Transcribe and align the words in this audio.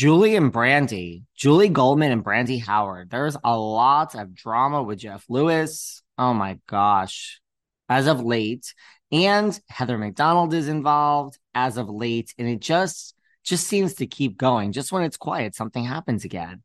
Julie 0.00 0.34
and 0.34 0.50
Brandy, 0.50 1.24
Julie 1.36 1.68
Goldman 1.68 2.10
and 2.10 2.24
Brandy 2.24 2.56
Howard. 2.56 3.10
There's 3.10 3.36
a 3.44 3.54
lot 3.54 4.14
of 4.14 4.34
drama 4.34 4.82
with 4.82 5.00
Jeff 5.00 5.26
Lewis. 5.28 6.02
Oh 6.16 6.32
my 6.32 6.58
gosh. 6.66 7.38
As 7.86 8.06
of 8.06 8.24
late. 8.24 8.72
And 9.12 9.60
Heather 9.68 9.98
McDonald 9.98 10.54
is 10.54 10.68
involved 10.68 11.38
as 11.54 11.76
of 11.76 11.90
late. 11.90 12.32
And 12.38 12.48
it 12.48 12.60
just 12.60 13.14
just 13.44 13.66
seems 13.66 13.92
to 13.96 14.06
keep 14.06 14.38
going. 14.38 14.72
Just 14.72 14.90
when 14.90 15.02
it's 15.02 15.18
quiet, 15.18 15.54
something 15.54 15.84
happens 15.84 16.24
again. 16.24 16.62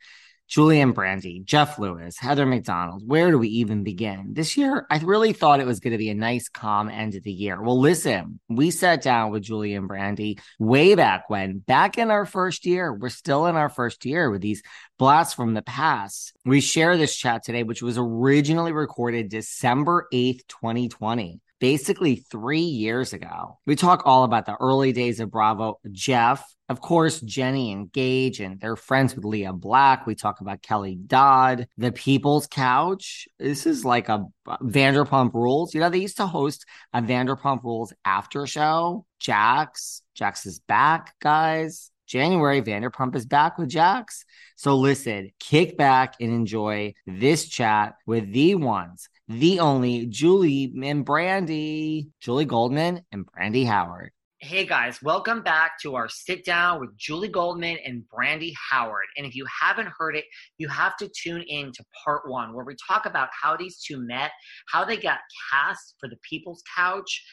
Julian 0.48 0.92
Brandy, 0.92 1.42
Jeff 1.44 1.80
Lewis, 1.80 2.18
Heather 2.20 2.46
McDonald. 2.46 3.02
Where 3.06 3.32
do 3.32 3.40
we 3.40 3.48
even 3.48 3.84
begin? 3.84 4.34
This 4.34 4.58
year, 4.58 4.86
I 4.92 5.00
really 5.00 5.34
thought 5.34 5.60
it 5.60 5.66
was 5.66 5.80
going 5.80 5.94
to 5.94 5.98
be 5.98 6.10
a 6.10 6.16
nice, 6.16 6.50
calm 6.50 6.88
end 6.88 7.16
of 7.16 7.24
the 7.24 7.32
year. 7.32 7.62
Well, 7.62 7.80
listen, 7.80 8.40
we 8.48 8.70
sat 8.70 9.02
down 9.02 9.32
with 9.32 9.44
Julian 9.44 9.88
Brandy 9.88 10.38
way 10.60 10.94
back 10.94 11.30
when, 11.30 11.60
back 11.60 11.98
in 11.98 12.12
our 12.12 12.26
first 12.26 12.66
year. 12.66 12.94
We're 12.94 13.10
still 13.10 13.48
in 13.48 13.56
our 13.56 13.70
first 13.70 14.06
year 14.06 14.30
with 14.30 14.42
these 14.42 14.62
blasts 15.00 15.34
from 15.34 15.56
the 15.56 15.64
past. 15.64 16.34
We 16.46 16.62
share 16.62 16.96
this 16.96 17.16
chat 17.16 17.44
today, 17.44 17.64
which 17.64 17.82
was 17.82 17.98
originally 17.98 18.72
recorded 18.72 19.30
December 19.30 20.08
8th, 20.14 20.48
2020 20.48 21.42
basically 21.60 22.18
three 22.18 22.60
years 22.60 23.14
ago. 23.14 23.58
We 23.66 23.76
talk 23.76 24.04
all 24.06 24.23
about 24.23 24.46
the 24.46 24.58
early 24.60 24.92
days 24.92 25.20
of 25.20 25.32
Bravo. 25.32 25.80
Jeff, 25.92 26.46
of 26.67 26.81
course, 26.81 27.21
Jenni 27.21 27.71
and 27.71 27.91
Gage, 27.91 28.39
and 28.39 28.59
they're 28.59 28.75
friends 28.75 29.16
with 29.16 29.23
Lea 29.23 29.49
Black. 29.53 30.08
We 30.08 30.16
talk 30.16 30.41
about 30.41 30.63
Kelly 30.63 30.95
Dodd, 30.95 31.67
The 31.77 31.91
People's 31.91 32.47
Couch. 32.47 33.27
This 33.38 33.67
is 33.67 33.85
like 33.85 34.09
a 34.09 34.25
Vanderpump 34.47 35.33
Rules. 35.33 35.73
You 35.75 35.81
know, 35.81 35.89
they 35.89 35.99
used 35.99 36.17
to 36.17 36.25
host 36.27 36.66
a 36.91 37.02
Vanderpump 37.02 37.63
Rules 37.63 37.93
after 38.03 38.47
show. 38.47 39.05
Jax, 39.19 40.02
Jax 40.16 40.45
is 40.47 40.59
back, 40.59 41.13
guys. 41.19 41.91
January, 42.08 42.61
Vanderpump 42.61 43.16
is 43.16 43.25
back 43.25 43.58
with 43.58 43.69
Jax. 43.69 44.25
So 44.55 44.75
listen, 44.75 45.31
kick 45.39 45.77
back 45.77 46.16
and 46.19 46.31
enjoy 46.31 46.93
this 47.05 47.47
chat 47.47 47.95
with 48.05 48.31
the 48.31 48.55
ones, 48.55 49.09
the 49.27 49.59
only 49.59 50.05
Julie 50.05 50.73
and 50.83 51.03
Brandy, 51.05 52.09
Julie 52.19 52.45
Goldman 52.45 53.02
and 53.11 53.25
Brandy 53.25 53.66
Howard. 53.66 54.11
Hey 54.41 54.66
guys, 54.66 55.02
welcome 55.02 55.41
back 55.41 55.80
to 55.81 55.95
our 55.95 56.09
sit 56.09 56.44
down 56.44 56.81
with 56.81 56.95
Julie 56.97 57.30
Goldman 57.30 57.78
and 57.86 58.03
Brandy 58.09 58.53
Howard. 58.69 59.05
And 59.16 59.25
if 59.25 59.33
you 59.33 59.45
haven't 59.61 59.88
heard 59.97 60.17
it, 60.17 60.25
you 60.58 60.67
have 60.67 60.97
to 60.97 61.10
tune 61.17 61.42
in 61.48 61.71
to 61.71 61.86
part 62.04 62.30
one, 62.30 62.54
where 62.54 62.65
we 62.65 62.76
talk 62.86 63.05
about 63.05 63.30
how 63.32 63.55
these 63.55 63.80
two 63.82 64.05
met, 64.05 64.32
how 64.67 64.83
they 64.83 64.98
got 64.98 65.20
cast 65.49 65.95
for 66.02 66.10
the 66.10 66.17
People's 66.30 66.61
Couch, 66.76 67.23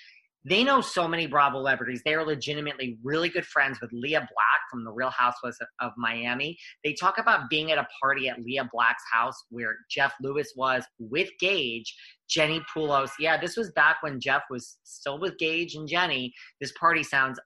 they 0.45 0.65
know 0.65 0.81
so 0.81 1.07
many 1.07 1.27
Bravo 1.27 1.59
celebrities. 1.59 2.03
They 2.05 2.15
are 2.15 2.25
legitimately 2.25 2.99
really 3.05 3.29
good 3.29 3.47
friends 3.47 3.81
with 3.81 3.91
Lea 3.93 4.19
Black 4.19 4.61
from 4.71 4.85
The 4.85 4.91
Real 4.91 5.11
Housewives 5.11 5.59
of 5.81 5.93
Miami. 5.97 6.59
They 6.83 6.95
talk 6.95 7.19
about 7.19 7.49
being 7.49 7.71
at 7.71 7.79
a 7.79 7.87
party 8.01 8.29
at 8.29 8.43
Lea 8.43 8.63
Black's 8.73 9.05
house 9.13 9.45
where 9.51 9.77
Jeff 9.89 10.13
Lewis 10.21 10.53
was 10.57 10.85
with 10.99 11.29
Gage, 11.39 11.95
Jenni 12.29 12.61
Pulos. 12.75 13.11
Yeah, 13.21 13.41
this 13.41 13.57
was 13.57 13.71
back 13.73 13.99
when 14.03 14.19
Jeff 14.19 14.43
was 14.51 14.79
still 14.83 15.21
with 15.21 15.39
Gage 15.39 15.77
and 15.77 15.89
Jenni. 15.89 16.33
This 16.61 16.73
party 16.73 17.05
sounds 17.05 17.39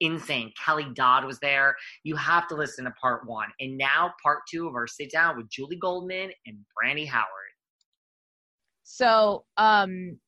insane. 0.00 0.52
Kelly 0.62 0.88
Dodd 0.94 1.24
was 1.24 1.38
there. 1.38 1.74
You 2.04 2.16
have 2.16 2.48
to 2.48 2.54
listen 2.54 2.84
to 2.84 2.90
part 3.00 3.26
one. 3.26 3.48
And 3.60 3.78
now, 3.78 4.12
part 4.22 4.40
two 4.50 4.68
of 4.68 4.74
our 4.74 4.86
sit 4.86 5.10
down 5.10 5.38
with 5.38 5.48
Julie 5.48 5.78
Goldman 5.78 6.30
and 6.44 6.58
Brandy 6.76 7.06
Howard. 7.06 7.26
So, 8.82 9.46
um, 9.56 10.18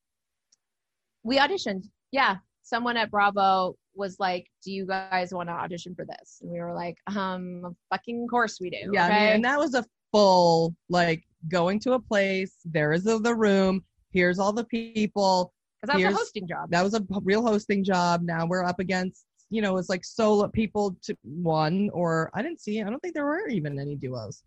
we 1.22 1.38
auditioned 1.38 1.84
yeah, 2.12 2.36
someone 2.62 2.96
at 2.96 3.10
Bravo 3.10 3.76
was 3.94 4.16
like, 4.18 4.46
"Do 4.64 4.72
you 4.72 4.86
guys 4.86 5.32
want 5.32 5.48
to 5.48 5.52
audition 5.52 5.94
for 5.94 6.04
this?" 6.04 6.38
And 6.42 6.50
we 6.50 6.60
were 6.60 6.74
like, 6.74 6.96
"Um, 7.14 7.76
fucking 7.90 8.26
course 8.28 8.58
we 8.60 8.70
do." 8.70 8.90
Yeah, 8.92 9.06
okay? 9.06 9.14
I 9.14 9.24
mean, 9.26 9.34
and 9.36 9.44
that 9.44 9.58
was 9.58 9.74
a 9.74 9.84
full 10.12 10.74
like 10.88 11.24
going 11.48 11.78
to 11.80 11.92
a 11.92 12.00
place. 12.00 12.54
There 12.64 12.92
is 12.92 13.04
the, 13.04 13.18
the 13.18 13.34
room. 13.34 13.84
Here's 14.10 14.38
all 14.38 14.52
the 14.52 14.64
people. 14.64 15.52
Because 15.80 16.00
that 16.00 16.04
was 16.06 16.14
a 16.14 16.16
hosting 16.18 16.48
job. 16.48 16.70
That 16.70 16.82
was 16.82 16.94
a 16.94 17.04
real 17.22 17.46
hosting 17.46 17.84
job. 17.84 18.22
Now 18.22 18.46
we're 18.46 18.64
up 18.64 18.80
against, 18.80 19.26
you 19.50 19.62
know, 19.62 19.76
it's 19.76 19.88
like 19.88 20.04
solo 20.04 20.48
people 20.48 20.96
to 21.02 21.16
one, 21.22 21.88
or 21.92 22.30
I 22.34 22.42
didn't 22.42 22.60
see. 22.60 22.82
I 22.82 22.90
don't 22.90 22.98
think 23.00 23.14
there 23.14 23.26
were 23.26 23.48
even 23.48 23.78
any 23.78 23.94
duos. 23.94 24.42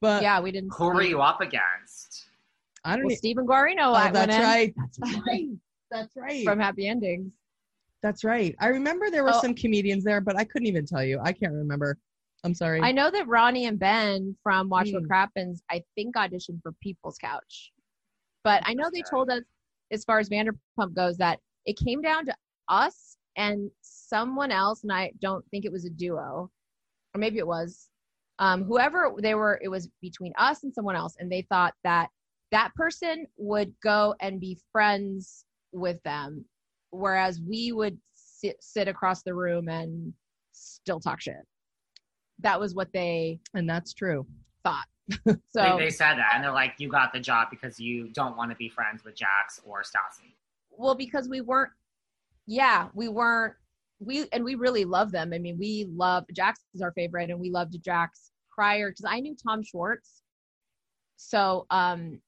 But 0.00 0.22
yeah, 0.22 0.40
we 0.40 0.52
didn't. 0.52 0.72
Who 0.76 0.86
were 0.86 1.02
you 1.02 1.22
up 1.22 1.40
against? 1.40 2.26
I 2.84 2.94
don't. 2.96 3.04
Well, 3.06 3.12
e- 3.12 3.16
Stephen 3.16 3.46
Guarino. 3.46 4.08
Oh, 4.08 4.12
that's 4.12 4.38
right. 4.38 4.74
That's 4.76 4.98
right. 5.26 5.48
That's 5.90 6.16
right. 6.16 6.44
From 6.44 6.58
Happy 6.58 6.88
Endings. 6.88 7.32
That's 8.02 8.24
right. 8.24 8.54
I 8.60 8.68
remember 8.68 9.10
there 9.10 9.24
were 9.24 9.34
oh. 9.34 9.40
some 9.40 9.54
comedians 9.54 10.04
there, 10.04 10.20
but 10.20 10.36
I 10.36 10.44
couldn't 10.44 10.66
even 10.66 10.86
tell 10.86 11.02
you. 11.02 11.18
I 11.22 11.32
can't 11.32 11.52
remember. 11.52 11.98
I'm 12.44 12.54
sorry. 12.54 12.80
I 12.80 12.92
know 12.92 13.10
that 13.10 13.26
Ronnie 13.26 13.66
and 13.66 13.78
Ben 13.78 14.36
from 14.42 14.68
Watch 14.68 14.88
mm. 14.88 14.94
What 14.94 15.08
Crappens, 15.08 15.62
I 15.70 15.82
think 15.94 16.14
auditioned 16.14 16.62
for 16.62 16.72
People's 16.80 17.18
Couch. 17.18 17.72
But 18.44 18.62
I 18.64 18.74
know 18.74 18.90
they 18.92 19.02
told 19.10 19.30
us, 19.30 19.42
as 19.90 20.04
far 20.04 20.18
as 20.18 20.28
Vanderpump 20.28 20.94
goes, 20.94 21.16
that 21.16 21.40
it 21.64 21.76
came 21.84 22.02
down 22.02 22.26
to 22.26 22.34
us 22.68 23.16
and 23.36 23.70
someone 23.82 24.52
else, 24.52 24.84
and 24.84 24.92
I 24.92 25.12
don't 25.20 25.44
think 25.50 25.64
it 25.64 25.72
was 25.72 25.84
a 25.84 25.90
duo, 25.90 26.50
or 27.14 27.18
maybe 27.18 27.38
it 27.38 27.46
was. 27.46 27.88
Um, 28.38 28.64
whoever 28.64 29.12
they 29.20 29.34
were, 29.34 29.58
it 29.62 29.68
was 29.68 29.88
between 30.02 30.32
us 30.38 30.62
and 30.62 30.72
someone 30.72 30.94
else, 30.94 31.16
and 31.18 31.32
they 31.32 31.42
thought 31.50 31.74
that 31.84 32.10
that 32.52 32.74
person 32.74 33.26
would 33.36 33.72
go 33.82 34.14
and 34.20 34.38
be 34.38 34.58
friends 34.70 35.45
with 35.76 36.02
them 36.02 36.44
whereas 36.90 37.40
we 37.40 37.72
would 37.72 37.98
sit, 38.14 38.56
sit 38.60 38.88
across 38.88 39.22
the 39.22 39.34
room 39.34 39.68
and 39.68 40.12
still 40.52 41.00
talk 41.00 41.20
shit. 41.20 41.36
That 42.40 42.60
was 42.60 42.74
what 42.74 42.92
they 42.92 43.40
and 43.54 43.68
that's 43.68 43.92
true. 43.92 44.26
thought. 44.64 44.86
So 45.48 45.62
they, 45.62 45.84
they, 45.84 45.90
said 45.90 46.16
that 46.16 46.32
and 46.34 46.42
they're 46.42 46.52
like 46.52 46.74
you 46.78 46.88
got 46.88 47.12
the 47.12 47.20
job 47.20 47.48
because 47.50 47.78
you 47.78 48.08
don't 48.08 48.36
want 48.36 48.50
to 48.50 48.56
be 48.56 48.68
friends 48.68 49.04
with 49.04 49.14
jax 49.14 49.60
or 49.64 49.82
stassi. 49.82 50.34
Well 50.70 50.94
because 50.94 51.28
we 51.28 51.40
weren't 51.40 51.70
yeah 52.46 52.88
we 52.92 53.08
weren't 53.08 53.54
we 54.00 54.26
and 54.32 54.44
we 54.44 54.54
really 54.56 54.84
love 54.84 55.12
them. 55.12 55.32
I 55.32 55.38
mean 55.38 55.56
we 55.58 55.86
love 55.94 56.24
jax 56.32 56.60
is 56.74 56.82
our 56.82 56.92
favorite 56.92 57.30
and 57.30 57.40
we 57.40 57.50
loved 57.50 57.76
jax 57.82 58.32
prior 58.50 58.90
because 58.90 59.04
i 59.08 59.20
knew 59.20 59.36
tom 59.36 59.62
schwartz. 59.62 60.22
So 61.16 61.66
um 61.70 62.20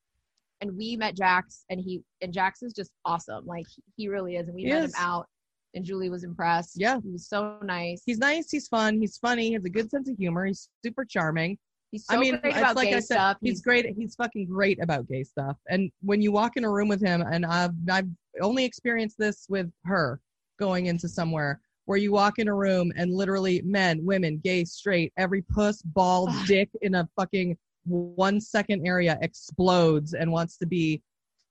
and 0.61 0.77
we 0.77 0.97
met 0.97 1.17
Jax 1.17 1.65
and 1.71 1.81
he 1.81 2.03
and 2.21 2.33
Jax 2.33 2.63
is 2.63 2.73
just 2.73 2.91
awesome. 3.05 3.47
Like 3.47 3.67
he 3.97 4.09
really 4.09 4.37
is. 4.37 4.49
And 4.49 4.55
we 4.55 4.63
he 4.63 4.71
met 4.71 4.85
is. 4.85 4.95
him 4.95 5.01
out 5.01 5.27
and 5.75 5.85
Julie 5.85 6.11
was 6.11 6.25
impressed. 6.25 6.73
Yeah. 6.77 6.99
He 7.03 7.11
was 7.11 7.29
so 7.29 7.59
nice. 7.63 8.03
He's 8.05 8.19
nice, 8.19 8.51
he's 8.51 8.69
fun, 8.69 8.99
he's 9.01 9.17
funny, 9.19 9.49
he 9.49 9.53
has 9.55 9.65
a 9.65 9.71
good 9.71 9.91
sense 9.91 10.09
of 10.09 10.17
humor, 10.17 10.47
he's 10.47 10.69
super 10.85 11.05
charming. 11.05 11.59
He's 11.91 12.05
so 12.05 12.17
I 12.17 12.19
mean, 12.19 12.39
great 12.41 12.57
about 12.57 12.77
like 12.77 12.91
gay 12.91 12.97
I 12.97 13.01
said, 13.01 13.15
stuff. 13.15 13.37
He's, 13.41 13.51
he's 13.53 13.63
great. 13.63 13.87
He's 13.97 14.15
fucking 14.15 14.47
great 14.47 14.83
about 14.83 15.09
gay 15.09 15.25
stuff. 15.25 15.57
And 15.71 15.91
when 16.03 16.21
you 16.21 16.33
walk 16.33 16.59
in 16.59 16.65
a 16.65 16.71
room 16.71 16.87
with 16.87 17.01
him, 17.01 17.23
and 17.23 17.47
I've 17.47 17.71
I've 17.91 18.09
only 18.43 18.67
experienced 18.67 19.17
this 19.19 19.47
with 19.49 19.71
her 19.87 20.21
going 20.59 20.87
into 20.87 21.09
somewhere 21.09 21.63
where 21.87 21.97
you 21.97 22.13
walk 22.13 22.39
in 22.39 22.49
a 22.49 22.55
room 22.55 22.93
and 22.97 23.11
literally 23.11 23.63
men, 23.65 24.05
women, 24.05 24.39
gay, 24.45 24.63
straight, 24.63 25.11
every 25.17 25.41
puss, 25.41 25.81
bald, 25.81 26.29
dick 26.47 26.69
in 26.83 26.95
a 26.97 27.09
fucking 27.17 27.57
one 27.89 28.41
second 28.41 28.87
area 28.87 29.19
explodes 29.23 30.15
and 30.15 30.31
wants 30.31 30.57
to 30.59 30.67
be 30.67 31.03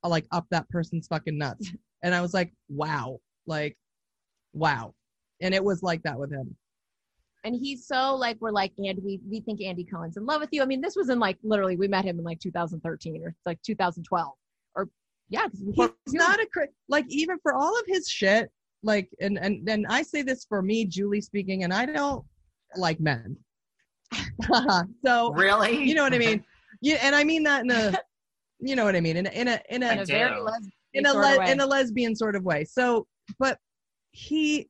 uh, 0.03 0.09
like 0.09 0.25
up 0.31 0.45
that 0.51 0.69
person's 0.69 1.07
fucking 1.07 1.37
nuts. 1.37 1.71
And 2.03 2.13
I 2.13 2.21
was 2.21 2.31
like, 2.31 2.53
wow, 2.69 3.17
like, 3.47 3.75
wow. 4.53 4.93
And 5.41 5.55
it 5.55 5.63
was 5.63 5.81
like 5.81 6.03
that 6.03 6.19
with 6.19 6.31
him. 6.31 6.55
And 7.43 7.55
he's 7.55 7.87
so 7.87 8.15
like, 8.15 8.37
we're 8.39 8.51
like, 8.51 8.71
and 8.77 8.99
we, 9.03 9.19
we 9.27 9.39
think 9.39 9.63
Andy 9.63 9.83
Cohen's 9.83 10.15
in 10.15 10.23
love 10.23 10.39
with 10.39 10.51
you. 10.51 10.61
I 10.61 10.67
mean, 10.67 10.79
this 10.79 10.95
was 10.95 11.09
in 11.09 11.17
like, 11.17 11.39
literally, 11.41 11.75
we 11.75 11.87
met 11.87 12.05
him 12.05 12.19
in 12.19 12.23
like 12.23 12.39
2013 12.39 13.23
or 13.23 13.33
like 13.47 13.59
2012 13.63 14.31
or 14.75 14.89
yeah. 15.29 15.47
He, 15.51 15.87
he's 16.05 16.13
not 16.13 16.39
a, 16.39 16.47
like, 16.87 17.05
even 17.09 17.39
for 17.39 17.55
all 17.55 17.77
of 17.79 17.85
his 17.87 18.07
shit, 18.07 18.51
like 18.83 19.09
and 19.19 19.37
and 19.37 19.67
and 19.69 19.85
I 19.89 20.03
say 20.03 20.21
this 20.21 20.45
for 20.47 20.61
me, 20.61 20.85
Julie 20.85 21.21
speaking, 21.21 21.63
and 21.63 21.73
I 21.73 21.85
don't 21.85 22.23
like 22.75 22.99
men. 22.99 23.37
So 25.05 25.31
Really? 25.33 25.83
you 25.83 25.95
know 25.95 26.03
what 26.03 26.13
I 26.13 26.19
mean? 26.19 26.43
Yeah, 26.81 26.99
and 27.01 27.15
I 27.15 27.23
mean 27.23 27.43
that 27.43 27.63
in 27.63 27.71
a 27.71 27.93
you 28.59 28.75
know 28.75 28.85
what 28.85 28.95
I 28.95 29.01
mean 29.01 29.17
in 29.17 29.27
a 29.27 29.29
in 29.29 29.47
a 29.47 29.59
in 29.69 29.83
I 29.83 29.93
in 29.93 29.99
a 29.99 30.01
a 30.01 30.05
very 30.05 30.35
do. 30.35 30.41
lesbian 30.41 30.71
in 30.93 31.05
a 31.05 31.11
sort 31.11 31.25
of 31.25 31.31
le- 31.31 31.39
way. 31.39 31.51
in 31.51 31.59
a 31.59 31.65
lesbian 31.65 32.15
sort 32.15 32.35
of 32.35 32.43
way. 32.43 32.65
So, 32.65 33.07
but 33.39 33.57
he 34.11 34.69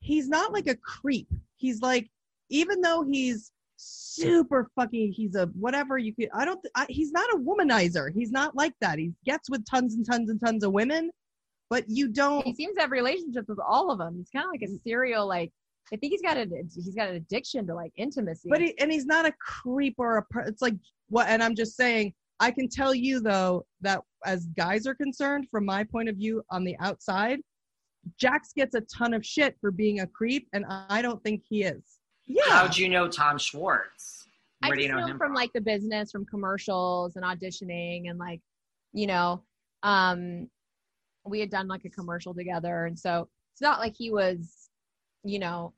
he's 0.00 0.28
not 0.28 0.52
like 0.52 0.66
a 0.66 0.76
creep. 0.76 1.28
He's 1.56 1.80
like 1.80 2.10
even 2.50 2.80
though 2.80 3.04
he's 3.08 3.52
super 3.76 4.70
fucking 4.76 5.12
he's 5.12 5.34
a 5.34 5.46
whatever 5.58 5.98
you 5.98 6.14
could 6.14 6.28
I 6.34 6.44
don't 6.44 6.60
I, 6.74 6.86
he's 6.88 7.12
not 7.12 7.28
a 7.34 7.38
womanizer. 7.38 8.10
He's 8.12 8.30
not 8.30 8.54
like 8.56 8.74
that. 8.80 8.98
He 8.98 9.12
gets 9.24 9.50
with 9.50 9.64
tons 9.66 9.94
and 9.94 10.06
tons 10.06 10.30
and 10.30 10.40
tons 10.40 10.64
of 10.64 10.72
women, 10.72 11.10
but 11.70 11.84
you 11.88 12.08
don't 12.08 12.46
he 12.46 12.54
seems 12.54 12.74
to 12.76 12.82
have 12.82 12.90
relationships 12.90 13.48
with 13.48 13.58
all 13.58 13.90
of 13.90 13.98
them. 13.98 14.16
He's 14.16 14.30
kind 14.30 14.44
of 14.44 14.50
like 14.50 14.62
a 14.62 14.72
mm. 14.72 14.82
serial 14.86 15.26
like. 15.26 15.52
I 15.92 15.96
think 15.96 16.12
he's 16.12 16.22
got 16.22 16.36
an 16.36 16.50
he's 16.74 16.94
got 16.94 17.08
an 17.08 17.16
addiction 17.16 17.66
to 17.66 17.74
like 17.74 17.92
intimacy. 17.96 18.48
but 18.48 18.60
he, 18.60 18.78
and 18.78 18.90
he's 18.90 19.06
not 19.06 19.26
a 19.26 19.32
creep 19.40 19.94
or 19.98 20.16
a 20.18 20.22
per- 20.24 20.40
it's 20.42 20.62
like 20.62 20.74
what 21.08 21.28
and 21.28 21.42
i'm 21.42 21.54
just 21.54 21.76
saying 21.76 22.12
i 22.40 22.50
can 22.50 22.68
tell 22.68 22.94
you 22.94 23.20
though 23.20 23.66
that 23.82 24.00
as 24.24 24.46
guys 24.56 24.86
are 24.86 24.94
concerned 24.94 25.46
from 25.50 25.64
my 25.64 25.84
point 25.84 26.08
of 26.08 26.16
view 26.16 26.42
on 26.50 26.64
the 26.64 26.74
outside 26.80 27.38
jax 28.18 28.52
gets 28.56 28.74
a 28.74 28.80
ton 28.82 29.12
of 29.12 29.24
shit 29.24 29.56
for 29.60 29.70
being 29.70 30.00
a 30.00 30.06
creep 30.06 30.48
and 30.54 30.64
i 30.88 31.02
don't 31.02 31.22
think 31.22 31.42
he 31.46 31.62
is 31.64 31.98
yeah 32.26 32.42
How'd 32.48 32.76
you 32.76 32.88
know 32.88 33.06
Tom 33.08 33.36
Schwartz? 33.38 34.24
I 34.64 34.68
Where 34.68 34.76
do 34.76 34.82
just 34.82 34.88
you 34.88 34.94
know 34.94 35.00
know 35.02 35.06
him 35.12 35.18
from 35.18 35.34
like 35.34 35.52
the 35.52 35.60
business, 35.60 36.10
from 36.10 36.24
commercials 36.24 37.16
and 37.16 37.24
auditioning, 37.24 38.08
and 38.08 38.18
like, 38.18 38.40
you 38.94 39.06
know, 39.06 39.42
um, 39.82 40.48
we 41.26 41.38
had 41.38 41.50
done 41.50 41.68
like 41.68 41.84
a 41.84 41.90
commercial 41.90 42.32
together, 42.32 42.86
and 42.86 42.98
so 42.98 43.28
it's 43.52 43.60
not 43.60 43.78
like 43.78 43.94
he 43.94 44.10
was, 44.10 44.63
you 45.24 45.38
know, 45.38 45.72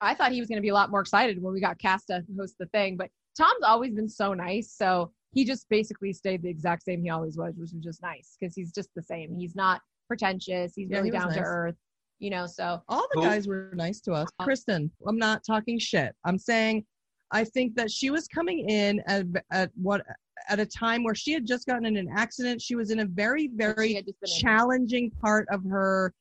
I 0.00 0.14
thought 0.14 0.32
he 0.32 0.40
was 0.40 0.48
going 0.48 0.56
to 0.56 0.62
be 0.62 0.68
a 0.68 0.74
lot 0.74 0.90
more 0.90 1.00
excited 1.00 1.42
when 1.42 1.52
we 1.52 1.60
got 1.60 1.78
cast 1.78 2.08
to 2.08 2.24
host 2.38 2.56
the 2.58 2.66
thing, 2.66 2.96
but 2.96 3.10
Tom's 3.36 3.64
always 3.64 3.94
been 3.94 4.08
so 4.08 4.34
nice, 4.34 4.72
so 4.72 5.12
he 5.32 5.44
just 5.44 5.68
basically 5.68 6.12
stayed 6.12 6.42
the 6.42 6.48
exact 6.48 6.82
same 6.84 7.02
he 7.02 7.10
always 7.10 7.36
was, 7.36 7.54
which 7.56 7.70
was 7.72 7.84
just 7.84 8.02
nice 8.02 8.36
because 8.38 8.54
he's 8.54 8.72
just 8.72 8.88
the 8.96 9.02
same. 9.02 9.34
He's 9.34 9.54
not 9.54 9.80
pretentious. 10.08 10.74
He's 10.74 10.90
Yeah, 10.90 10.98
really 10.98 11.10
he 11.10 11.12
was 11.12 11.22
down 11.22 11.32
to 11.34 11.40
earth, 11.40 11.76
you 12.18 12.30
know. 12.30 12.46
So 12.46 12.82
all 12.88 13.06
the 13.14 13.20
guys 13.20 13.46
were 13.46 13.70
nice 13.74 14.00
to 14.00 14.12
us 14.12 14.28
uh, 14.38 14.44
kristen 14.44 14.90
i'm 15.06 15.18
not 15.18 15.42
talking 15.44 15.78
shit 15.78 16.14
i'm 16.24 16.38
saying 16.38 16.84
i 17.30 17.44
think 17.44 17.74
that 17.74 17.90
she 17.90 18.10
was 18.10 18.26
coming 18.28 18.68
in 18.68 19.00
at, 19.06 19.24
at 19.50 19.70
what 19.74 20.02
at 20.48 20.58
a 20.58 20.66
time 20.66 21.04
where 21.04 21.14
she 21.14 21.32
had 21.32 21.46
just 21.46 21.66
gotten 21.66 21.86
in 21.86 21.96
an 21.96 22.08
accident 22.14 22.60
she 22.60 22.74
was 22.74 22.90
in 22.90 23.00
a 23.00 23.04
very 23.04 23.48
very 23.54 23.94
had 23.94 24.06
just 24.06 24.20
been 24.20 24.30
in- 24.30 24.40
challenging 24.40 25.10
part 25.20 25.46
of 25.50 25.62
her 25.64 26.12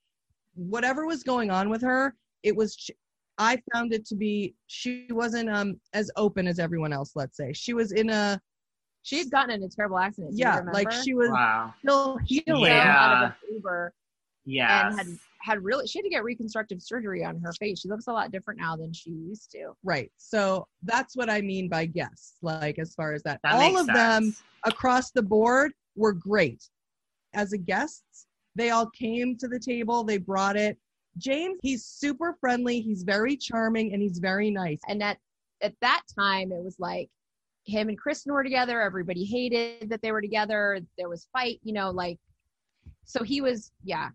whatever 0.55 1.05
was 1.05 1.23
going 1.23 1.49
on 1.49 1.69
with 1.69 1.81
her 1.81 2.15
it 2.43 2.55
was 2.55 2.77
i 3.37 3.57
found 3.73 3.93
it 3.93 4.05
to 4.05 4.15
be 4.15 4.53
she 4.67 5.07
wasn't 5.11 5.49
um 5.49 5.79
as 5.93 6.09
open 6.15 6.47
as 6.47 6.59
everyone 6.59 6.93
else 6.93 7.11
let's 7.15 7.37
say 7.37 7.51
she 7.53 7.73
was 7.73 7.91
in 7.91 8.09
a 8.09 8.39
she 9.01 9.17
had 9.19 9.31
gotten 9.31 9.51
in 9.51 9.63
a 9.63 9.69
terrible 9.69 9.97
accident. 9.97 10.33
yeah 10.35 10.61
like 10.73 10.91
she 10.91 11.13
was 11.13 11.29
Wow. 11.29 11.73
still 11.79 12.17
healing 12.25 12.71
Yeah. 12.71 12.95
out 12.99 13.23
of 13.23 13.29
an 13.29 13.33
Uber 13.53 13.93
Yes. 14.45 14.83
and 14.89 14.97
had 14.97 15.07
had 15.41 15.63
really 15.63 15.87
she 15.87 15.99
had 15.99 16.03
to 16.03 16.09
get 16.09 16.23
reconstructive 16.23 16.81
surgery 16.81 17.23
on 17.23 17.39
her 17.39 17.53
face. 17.53 17.79
She 17.79 17.87
looks 17.87 18.07
a 18.07 18.11
lot 18.11 18.29
different 18.31 18.59
now 18.59 18.75
than 18.75 18.91
she 18.91 19.11
used 19.11 19.51
to. 19.51 19.71
right 19.83 20.11
so 20.17 20.67
that's 20.83 21.15
what 21.15 21.29
i 21.29 21.39
mean 21.41 21.69
by 21.69 21.85
guests 21.85 22.35
like 22.41 22.77
as 22.77 22.93
far 22.93 23.13
as 23.13 23.23
that, 23.23 23.39
that 23.43 23.53
all 23.53 23.59
makes 23.59 23.81
of 23.81 23.87
them 23.87 24.35
across 24.65 25.11
the 25.11 25.21
board 25.23 25.71
were 25.95 26.11
great 26.13 26.61
as 27.33 27.53
a 27.53 27.57
guests 27.57 28.27
they 28.55 28.71
all 28.71 28.89
came 28.89 29.37
to 29.37 29.47
the 29.47 29.59
table 29.59 30.03
they 30.03 30.17
brought 30.17 30.57
it 30.57 30.77
james 31.17 31.59
he's 31.61 31.85
super 31.85 32.35
friendly 32.39 32.79
he's 32.81 33.03
very 33.03 33.35
charming 33.35 33.93
and 33.93 34.01
he's 34.01 34.19
very 34.19 34.49
nice 34.51 34.79
And 34.87 35.01
at 35.03 35.17
at 35.61 35.73
that 35.81 36.03
time 36.17 36.51
it 36.51 36.63
was 36.63 36.77
like 36.79 37.09
him 37.65 37.87
and 37.89 37.97
Kristen 37.97 38.33
were 38.33 38.43
together, 38.43 38.81
everybody 38.81 39.23
hated 39.25 39.89
that 39.91 40.01
they 40.01 40.11
were 40.11 40.21
together. 40.21 40.79
There 40.97 41.07
was 41.09 41.27
fight, 41.31 41.59
you 41.61 41.71
know, 41.73 41.91
like 41.91 42.17
so 43.05 43.23
he 43.23 43.41
was 43.41 43.71
yeah. 43.83 44.09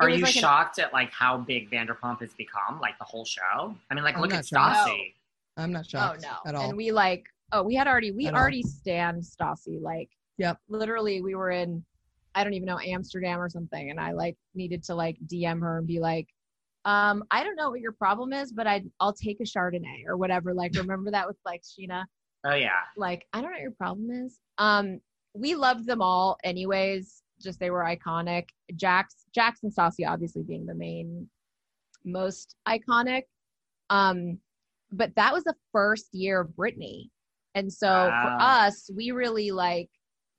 Are 0.00 0.08
was 0.08 0.18
you 0.18 0.24
like 0.24 0.34
an- 0.34 0.40
shocked 0.42 0.78
at 0.78 0.92
like 0.92 1.10
how 1.10 1.38
big 1.38 1.70
Vanderpump 1.70 2.20
has 2.20 2.34
become? 2.34 2.80
Like 2.82 2.98
the 2.98 3.04
whole 3.04 3.24
show? 3.24 3.74
I 3.90 3.94
mean, 3.94 4.04
like 4.04 4.16
I'm 4.16 4.20
look 4.20 4.34
at 4.34 4.44
shocked. 4.46 4.90
Stassi. 4.90 5.14
i'm 5.56 5.72
not 5.72 5.84
oh, 5.86 5.88
shocked. 5.88 6.26
Oh 6.26 6.30
no. 6.44 6.50
at 6.50 6.54
all 6.56 6.68
And 6.68 6.76
we 6.76 6.92
like 6.92 7.24
oh 7.52 7.62
we 7.62 7.74
had 7.74 7.86
already 7.86 8.10
we 8.10 8.26
At 8.26 8.34
all. 8.34 8.40
already 8.40 8.62
stand 8.62 9.22
Stassi 9.22 9.80
like 9.80 10.10
Yep. 10.38 10.58
literally 10.68 11.22
we 11.22 11.34
were 11.34 11.50
in 11.52 11.84
I 12.34 12.44
don't 12.44 12.54
even 12.54 12.66
know 12.66 12.78
Amsterdam 12.78 13.40
or 13.40 13.48
something. 13.48 13.90
And 13.90 14.00
I 14.00 14.12
like 14.12 14.36
needed 14.54 14.82
to 14.84 14.94
like 14.94 15.18
DM 15.26 15.60
her 15.60 15.78
and 15.78 15.86
be 15.86 16.00
like 16.00 16.28
um 16.84 17.22
I 17.30 17.44
don't 17.44 17.54
know 17.56 17.70
what 17.70 17.80
your 17.80 17.92
problem 17.92 18.32
is 18.32 18.52
but 18.52 18.66
I 18.66 18.82
I'll 18.98 19.12
take 19.12 19.40
a 19.40 19.44
Chardonnay 19.44 20.04
or 20.06 20.16
whatever. 20.16 20.52
Like 20.54 20.74
remember 20.74 21.10
that 21.10 21.26
with 21.28 21.36
like 21.44 21.62
Sheena? 21.62 22.04
Oh 22.44 22.54
yeah. 22.54 22.70
like 22.96 23.26
I 23.32 23.40
don't 23.40 23.50
know 23.50 23.56
what 23.56 23.62
your 23.62 23.70
problem 23.72 24.10
is. 24.10 24.38
Um 24.58 25.00
we 25.34 25.54
loved 25.54 25.86
them 25.86 26.02
all 26.02 26.38
anyways. 26.44 27.22
Just 27.40 27.60
they 27.60 27.70
were 27.70 27.84
iconic. 27.84 28.48
Jax 28.74 29.14
and 29.62 29.72
Stassi 29.74 30.06
obviously 30.08 30.42
being 30.42 30.66
the 30.66 30.74
main 30.74 31.28
most 32.04 32.56
iconic. 32.66 33.22
Um 33.90 34.38
but 34.90 35.14
that 35.16 35.32
was 35.32 35.44
the 35.44 35.54
first 35.70 36.08
year 36.12 36.40
of 36.40 36.56
Brittany. 36.56 37.10
And 37.54 37.72
so 37.72 37.88
Wow. 37.88 38.22
for 38.22 38.44
us 38.44 38.90
we 38.94 39.10
really 39.12 39.50
like 39.52 39.90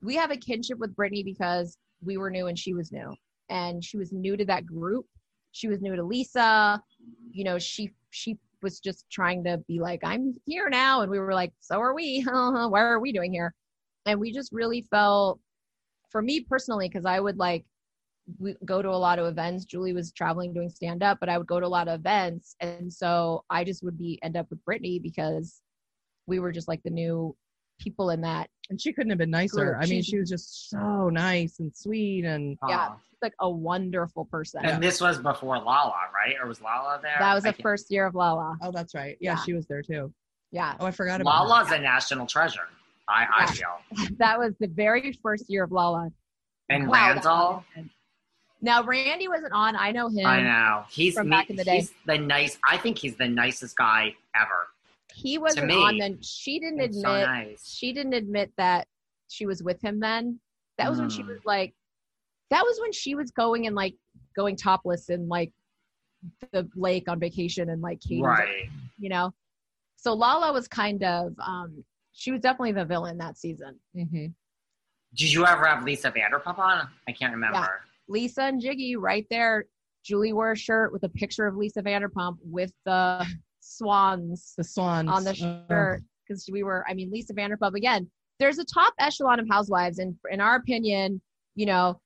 we 0.04 0.16
have 0.16 0.32
a 0.32 0.38
kinship 0.38 0.78
with 0.78 0.96
Brittany 0.96 1.24
because 1.24 1.78
we 2.04 2.18
were 2.18 2.30
new 2.30 2.48
and 2.48 2.60
she 2.60 2.74
was 2.74 2.92
new. 2.92 3.16
And 3.50 3.84
she 3.84 3.98
was 3.98 4.12
new 4.12 4.38
to 4.38 4.46
that 4.46 4.66
group. 4.66 5.06
She 5.52 5.68
was 5.68 5.82
new 5.82 5.96
to 5.96 6.04
Lisa. 6.04 6.82
You 7.32 7.44
know 7.44 7.58
she 7.58 7.92
she 8.12 8.38
was 8.62 8.80
just 8.80 9.06
trying 9.12 9.44
to 9.44 9.58
be 9.68 9.80
like 9.80 10.02
I'm 10.04 10.34
here 10.46 10.70
now. 10.70 11.02
And 11.02 11.12
we 11.12 11.20
were 11.20 11.34
like 11.34 11.54
so 11.60 11.80
are 11.80 11.94
we. 11.94 12.26
Uh-huh. 12.28 12.70
What 12.70 12.82
are 12.82 13.00
we 13.00 13.12
doing 13.12 13.34
here? 13.34 13.54
And 14.06 14.20
we 14.20 14.34
just 14.34 14.52
really 14.52 14.86
felt 14.90 15.40
for 16.10 16.22
me 16.22 16.42
personally 16.42 16.90
because 16.90 17.06
I 17.06 17.20
would 17.20 17.38
like 17.38 17.66
we 18.40 18.56
go 18.66 18.82
to 18.82 18.90
a 18.90 18.92
lot 18.92 19.20
of 19.20 19.26
events. 19.26 19.66
Julie 19.66 19.94
was 19.94 20.12
traveling 20.12 20.54
doing 20.54 20.70
stand 20.70 21.04
up, 21.04 21.20
but 21.20 21.30
I 21.30 21.38
would 21.38 21.48
go 21.48 21.60
to 21.60 21.66
a 21.66 21.68
lot 21.68 21.88
of 21.88 22.00
events, 22.00 22.56
and 22.62 22.92
so 22.92 23.44
I 23.50 23.66
just 23.66 23.84
would 23.84 23.98
be 23.98 24.18
end 24.24 24.38
up 24.38 24.50
with 24.50 24.64
Brittany 24.64 25.00
because 25.00 25.62
we 26.26 26.40
were 26.40 26.52
just 26.52 26.70
like 26.70 26.82
the 26.84 26.90
new 26.90 27.36
people 27.80 28.10
in 28.12 28.22
that. 28.22 28.50
and 28.70 28.80
she 28.80 28.94
couldn't 28.94 29.10
have 29.10 29.20
been 29.20 29.30
nicer 29.32 29.66
Group. 29.66 29.78
i 29.78 29.82
mean 29.82 29.90
She's- 30.02 30.06
she 30.06 30.18
was 30.20 30.30
just 30.30 30.70
so 30.70 31.10
nice 31.10 31.60
and 31.60 31.76
sweet 31.76 32.24
and 32.26 32.58
Yeah, 32.68 32.90
Aw. 32.90 32.96
she's 33.10 33.18
like 33.22 33.34
a 33.40 33.50
wonderful 33.50 34.26
person. 34.26 34.64
And 34.66 34.82
this 34.82 35.02
was 35.02 35.18
before 35.20 35.58
Lala, 35.58 35.94
right? 36.14 36.36
Or 36.42 36.48
was 36.48 36.62
Lala 36.62 37.00
there? 37.02 37.16
that 37.20 37.34
was 37.34 37.46
I 37.46 37.50
the 37.50 37.54
can't- 37.54 37.62
first 37.64 37.92
year 37.92 38.06
of 38.06 38.16
Lala. 38.16 38.58
oh 38.62 38.72
that's 38.72 38.96
right 38.96 39.18
yeah, 39.20 39.32
Yeah. 39.36 39.44
she 39.44 39.54
was 39.54 39.66
there 39.68 39.82
too 39.82 40.14
Yeah, 40.52 40.76
oh 40.80 40.86
i 40.86 40.92
forgot 40.92 41.20
about 41.22 41.32
her. 41.44 41.48
Lala's 41.50 41.72
a 41.72 41.80
national 41.80 42.26
treasure. 42.28 42.68
I, 43.10 43.26
I 43.42 43.46
feel. 43.52 43.76
that 44.18 44.40
was 44.40 44.54
the 44.62 44.68
very 44.68 45.12
first 45.22 45.46
year 45.50 45.66
of 45.66 45.72
Lala. 45.74 46.10
And 46.70 46.88
Wow, 46.88 46.94
Randall, 47.10 47.66
Now 48.62 48.82
Randy 48.84 49.28
wasn't 49.28 49.52
on. 49.52 49.76
I 49.76 49.92
know 49.92 50.08
him. 50.08 50.26
I 50.26 50.42
know 50.42 50.86
he's 50.90 51.16
from 51.16 51.28
me- 51.28 51.36
back 51.36 51.50
in 51.50 51.58
the 51.58 51.66
day. 51.66 51.78
He's 51.80 51.92
the 52.06 52.18
nice. 52.18 52.58
I 52.66 52.78
think 52.78 52.98
he's 52.98 53.18
the 53.18 53.28
nicest 53.28 53.76
guy 53.76 54.16
ever. 54.34 54.68
He 55.14 55.38
wasn't 55.38 55.68
me, 55.68 55.76
on 55.76 55.98
then. 55.98 56.20
She 56.22 56.60
didn't 56.60 56.80
admit. 56.82 57.02
so 57.02 57.26
nice. 57.26 57.76
she 57.78 57.94
didn't 57.94 58.14
admit 58.14 58.52
that 58.58 58.88
she 59.30 59.46
was 59.46 59.62
with 59.64 59.82
him 59.82 60.00
then. 60.00 60.40
That 60.78 60.90
was 60.90 61.00
when 61.00 61.10
she 61.10 61.24
Mm. 61.24 61.28
was 61.28 61.40
like, 61.46 61.74
that 62.50 62.64
was 62.64 62.80
when 62.82 62.92
she 62.92 63.16
was 63.16 63.32
going 63.32 63.68
and 63.68 63.76
like 63.76 63.96
going 64.36 64.56
topless 64.56 65.10
in 65.10 65.28
like 65.28 65.52
the 66.52 66.68
lake 66.76 67.08
on 67.10 67.20
vacation 67.20 67.70
and 67.70 67.82
like 67.82 68.00
Katie's, 68.00 68.22
Right. 68.24 68.70
you 68.98 69.10
know. 69.10 69.34
So 69.98 70.14
Lala 70.14 70.52
was 70.52 70.68
kind 70.68 71.04
of, 71.04 71.34
um, 71.40 71.84
she 72.12 72.32
was 72.32 72.42
definitely 72.42 72.74
the 72.74 72.86
villain 72.86 73.18
that 73.20 73.38
season. 73.38 73.80
Mhm. 73.96 74.34
Did 75.16 75.32
you 75.32 75.46
ever 75.46 75.66
have 75.66 75.84
Lisa 75.84 76.12
Vanderpump 76.12 76.58
on? 76.58 76.88
I 77.08 77.12
can't 77.12 77.34
remember. 77.34 77.82
Lisa 78.08 78.44
and 78.44 78.62
Giggy 78.62 78.96
right 78.98 79.26
there. 79.30 79.66
Julie 80.04 80.34
wore 80.34 80.52
a 80.52 80.58
shirt 80.58 80.92
with 80.92 81.04
a 81.04 81.10
picture 81.10 81.46
of 81.46 81.56
Lisa 81.56 81.82
Vanderpump 81.82 82.38
with 82.42 82.74
the 82.84 83.26
swans 83.64 84.54
the 84.58 84.64
swans. 84.64 85.10
on 85.10 85.24
the 85.24 85.32
Uh, 85.32 85.68
shirt 85.70 86.04
because 86.28 86.50
we 86.52 86.64
were 86.64 86.84
i 86.90 86.94
mean 86.94 87.10
lisa 87.12 87.34
vanderpump 87.34 87.76
again 87.76 88.10
there's 88.40 88.60
a 88.60 88.66
top 88.66 88.94
echelon 89.00 89.40
of 89.40 89.48
housewives 89.50 90.00
and 90.00 90.16
in 90.32 90.42
our 90.42 90.56
opinion 90.56 91.22
you 91.56 91.66
know 91.66 92.00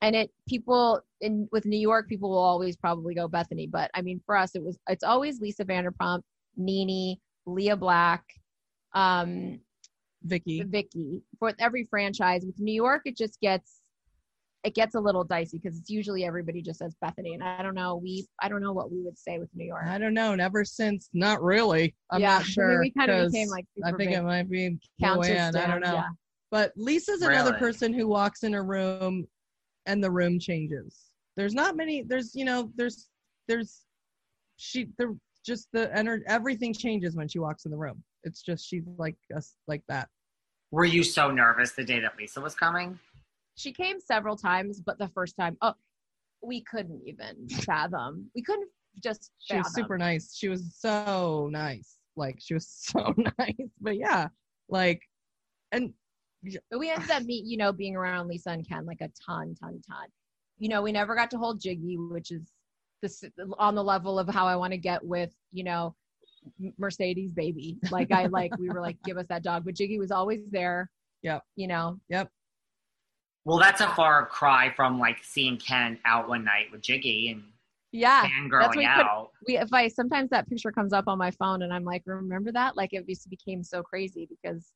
and 0.00 0.16
it 0.16 0.30
people 0.48 1.00
in 1.20 1.46
with 1.52 1.66
new 1.66 1.78
york 1.78 2.08
people 2.08 2.30
will 2.30 2.38
always 2.38 2.76
probably 2.76 3.14
go 3.14 3.28
bethany 3.28 3.66
but 3.66 3.90
i 3.94 4.00
mean 4.00 4.20
for 4.24 4.36
us 4.36 4.54
it 4.54 4.62
was 4.62 4.78
it's 4.88 5.04
always 5.04 5.40
lisa 5.40 5.64
vanderpump 5.64 6.22
nene 6.56 7.16
lea 7.46 7.74
black 7.74 8.24
um 8.94 9.60
vicky 10.24 10.62
vicky 10.62 11.22
for 11.38 11.52
every 11.58 11.84
franchise 11.90 12.44
with 12.46 12.58
new 12.58 12.74
york 12.74 13.02
it 13.04 13.16
just 13.16 13.38
gets 13.40 13.81
it 14.64 14.74
gets 14.74 14.94
a 14.94 15.00
little 15.00 15.24
dicey 15.24 15.58
because 15.58 15.76
it's 15.78 15.90
usually 15.90 16.24
everybody 16.24 16.62
just 16.62 16.78
says 16.78 16.94
bethany 17.00 17.34
and 17.34 17.42
i 17.42 17.62
don't 17.62 17.74
know 17.74 17.96
we 17.96 18.24
i 18.40 18.48
don't 18.48 18.62
know 18.62 18.72
what 18.72 18.92
we 18.92 19.02
would 19.02 19.18
say 19.18 19.38
with 19.38 19.48
new 19.54 19.64
york 19.66 19.82
I 19.86 19.98
don't 19.98 20.14
know. 20.14 20.34
Never 20.34 20.64
since. 20.64 21.08
Not 21.12 21.42
really. 21.42 21.94
I'm 22.10 22.20
yeah 22.20 22.28
not 22.28 22.42
I 22.42 22.44
mean, 22.44 22.52
sure. 22.52 22.80
we 22.80 22.90
kind 22.92 23.10
of 23.10 23.32
became 23.32 23.48
like 23.48 23.66
I 23.84 23.88
think 23.90 23.98
big 24.10 24.12
it 24.12 24.22
might 24.22 24.48
be 24.48 24.78
Countess 25.00 25.28
Joanne. 25.28 25.56
I 25.56 25.66
don't 25.66 25.80
know. 25.80 25.94
yeah. 25.94 26.08
But 26.50 26.72
Lisa's 26.76 27.22
another 27.22 27.54
person 27.54 27.92
who 27.92 28.06
walks 28.06 28.42
in 28.44 28.54
a 28.54 28.62
room 28.62 29.26
and 29.86 30.02
the 30.02 30.10
room 30.10 30.38
changes. 30.38 30.96
there's 31.36 31.54
not 31.54 31.76
many 31.76 32.02
there's 32.02 32.34
you 32.34 32.44
know 32.44 32.70
there's 32.76 33.08
there's 33.48 33.80
she 34.56 34.88
there 34.98 35.12
just 35.44 35.66
the 35.72 35.94
energy 35.96 36.22
everything 36.28 36.72
changes 36.72 37.16
when 37.16 37.26
she 37.26 37.40
walks 37.40 37.64
in 37.64 37.70
the 37.72 37.76
room 37.76 38.00
it's 38.22 38.42
just 38.42 38.64
she's 38.68 38.84
like 38.96 39.16
us 39.36 39.54
like 39.66 39.82
that 39.88 40.08
Were 40.70 40.84
you 40.84 41.02
so 41.02 41.30
nervous 41.30 41.72
the 41.72 41.84
day 41.84 41.98
that 42.00 42.16
Lisa 42.16 42.40
was 42.40 42.54
coming? 42.54 42.98
She 43.54 43.72
came 43.72 44.00
several 44.00 44.36
times, 44.36 44.80
but 44.80 44.98
the 44.98 45.08
first 45.08 45.36
time, 45.36 45.56
oh, 45.60 45.74
we 46.42 46.62
couldn't 46.62 47.02
even 47.06 47.48
fathom. 47.48 48.30
We 48.34 48.42
couldn't 48.42 48.68
just. 49.02 49.30
she 49.38 49.56
was 49.56 49.74
super 49.74 49.96
nice 49.96 50.36
she 50.36 50.50
was 50.50 50.74
so 50.76 51.48
nice 51.50 51.96
like 52.14 52.36
she 52.38 52.52
was 52.52 52.68
so 52.90 53.14
nice 53.38 53.70
but 53.80 53.96
yeah 53.96 54.28
like 54.68 55.00
and 55.72 55.92
But 56.70 56.78
we 56.78 56.90
ended 56.90 57.10
up 57.10 57.22
meet, 57.24 57.44
you 57.44 57.56
know, 57.56 57.72
being 57.72 57.96
around 57.96 58.28
Lisa 58.28 58.50
and 58.50 58.68
Ken 58.68 58.84
like 58.84 59.00
a 59.00 59.10
ton, 59.26 59.54
ton, 59.60 59.80
ton. 59.88 60.06
You 60.58 60.68
know, 60.68 60.82
we 60.82 60.92
never 60.92 61.16
got 61.16 61.30
to 61.32 61.38
hold 61.38 61.60
Giggy, 61.60 61.96
which 62.10 62.30
is 62.30 62.52
this 63.00 63.24
on 63.58 63.74
the 63.74 63.82
level 63.82 64.18
of 64.18 64.28
how 64.28 64.46
I 64.46 64.54
want 64.54 64.72
to 64.72 64.76
get 64.76 65.02
with, 65.04 65.34
you 65.52 65.64
know, 65.64 65.94
Mercedes 66.78 67.32
baby. 67.32 67.78
Like 67.90 68.12
I 68.12 68.26
like 68.26 68.56
we 68.58 68.68
were 68.68 68.80
like, 68.80 68.96
give 69.04 69.16
us 69.16 69.26
that 69.28 69.42
dog. 69.42 69.64
But 69.64 69.74
Giggy 69.74 69.98
was 69.98 70.12
always 70.12 70.40
there. 70.50 70.90
Yep. 71.22 71.42
You 71.56 71.68
know, 71.68 71.98
Well, 73.44 73.58
that's 73.58 73.80
a 73.80 73.88
far 73.88 74.26
cry 74.26 74.72
from 74.74 74.98
like 74.98 75.18
seeing 75.22 75.56
Ken 75.56 75.98
out 76.04 76.28
one 76.28 76.44
night 76.44 76.66
with 76.70 76.82
Giggy 76.82 77.32
and 77.32 77.42
yeah. 77.90 78.24
fangirling 78.24 78.76
we 78.76 78.86
put- 78.86 79.06
out. 79.06 79.30
We 79.46 79.58
if 79.58 79.72
I 79.72 79.88
sometimes 79.88 80.30
that 80.30 80.48
picture 80.48 80.70
comes 80.70 80.92
up 80.92 81.04
on 81.08 81.18
my 81.18 81.30
phone 81.32 81.62
and 81.62 81.72
I'm 81.72 81.84
like, 81.84 82.02
remember 82.06 82.52
that? 82.52 82.76
Like 82.76 82.92
it 82.92 83.06
just 83.08 83.28
became 83.28 83.64
so 83.64 83.82
crazy 83.82 84.28
because 84.30 84.72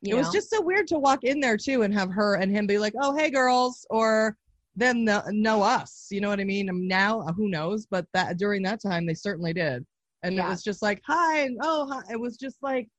you 0.00 0.14
it 0.14 0.16
know, 0.16 0.22
was 0.22 0.32
just 0.32 0.50
so 0.50 0.60
weird 0.62 0.86
to 0.88 0.98
walk 0.98 1.24
in 1.24 1.40
there 1.40 1.56
too 1.56 1.82
and 1.82 1.92
have 1.92 2.10
her 2.10 2.36
and 2.36 2.52
him 2.52 2.66
be 2.66 2.78
like 2.78 2.94
oh 3.00 3.16
hey 3.16 3.30
girls 3.30 3.86
or 3.90 4.36
then 4.76 5.04
the, 5.04 5.24
know 5.32 5.62
us 5.62 6.06
you 6.10 6.20
know 6.20 6.28
what 6.28 6.40
i 6.40 6.44
mean 6.44 6.70
Um, 6.70 6.86
now 6.86 7.20
uh, 7.22 7.32
who 7.32 7.48
knows 7.48 7.86
but 7.86 8.06
that 8.14 8.38
during 8.38 8.62
that 8.62 8.80
time 8.80 9.06
they 9.06 9.14
certainly 9.14 9.52
did 9.52 9.84
and 10.22 10.38
it 10.38 10.44
was 10.44 10.62
just 10.62 10.82
like 10.82 11.02
hi 11.06 11.40
and 11.40 11.58
oh 11.62 11.88
hi. 11.90 12.12
it 12.12 12.20
was 12.20 12.36
just 12.36 12.58
like 12.62 12.88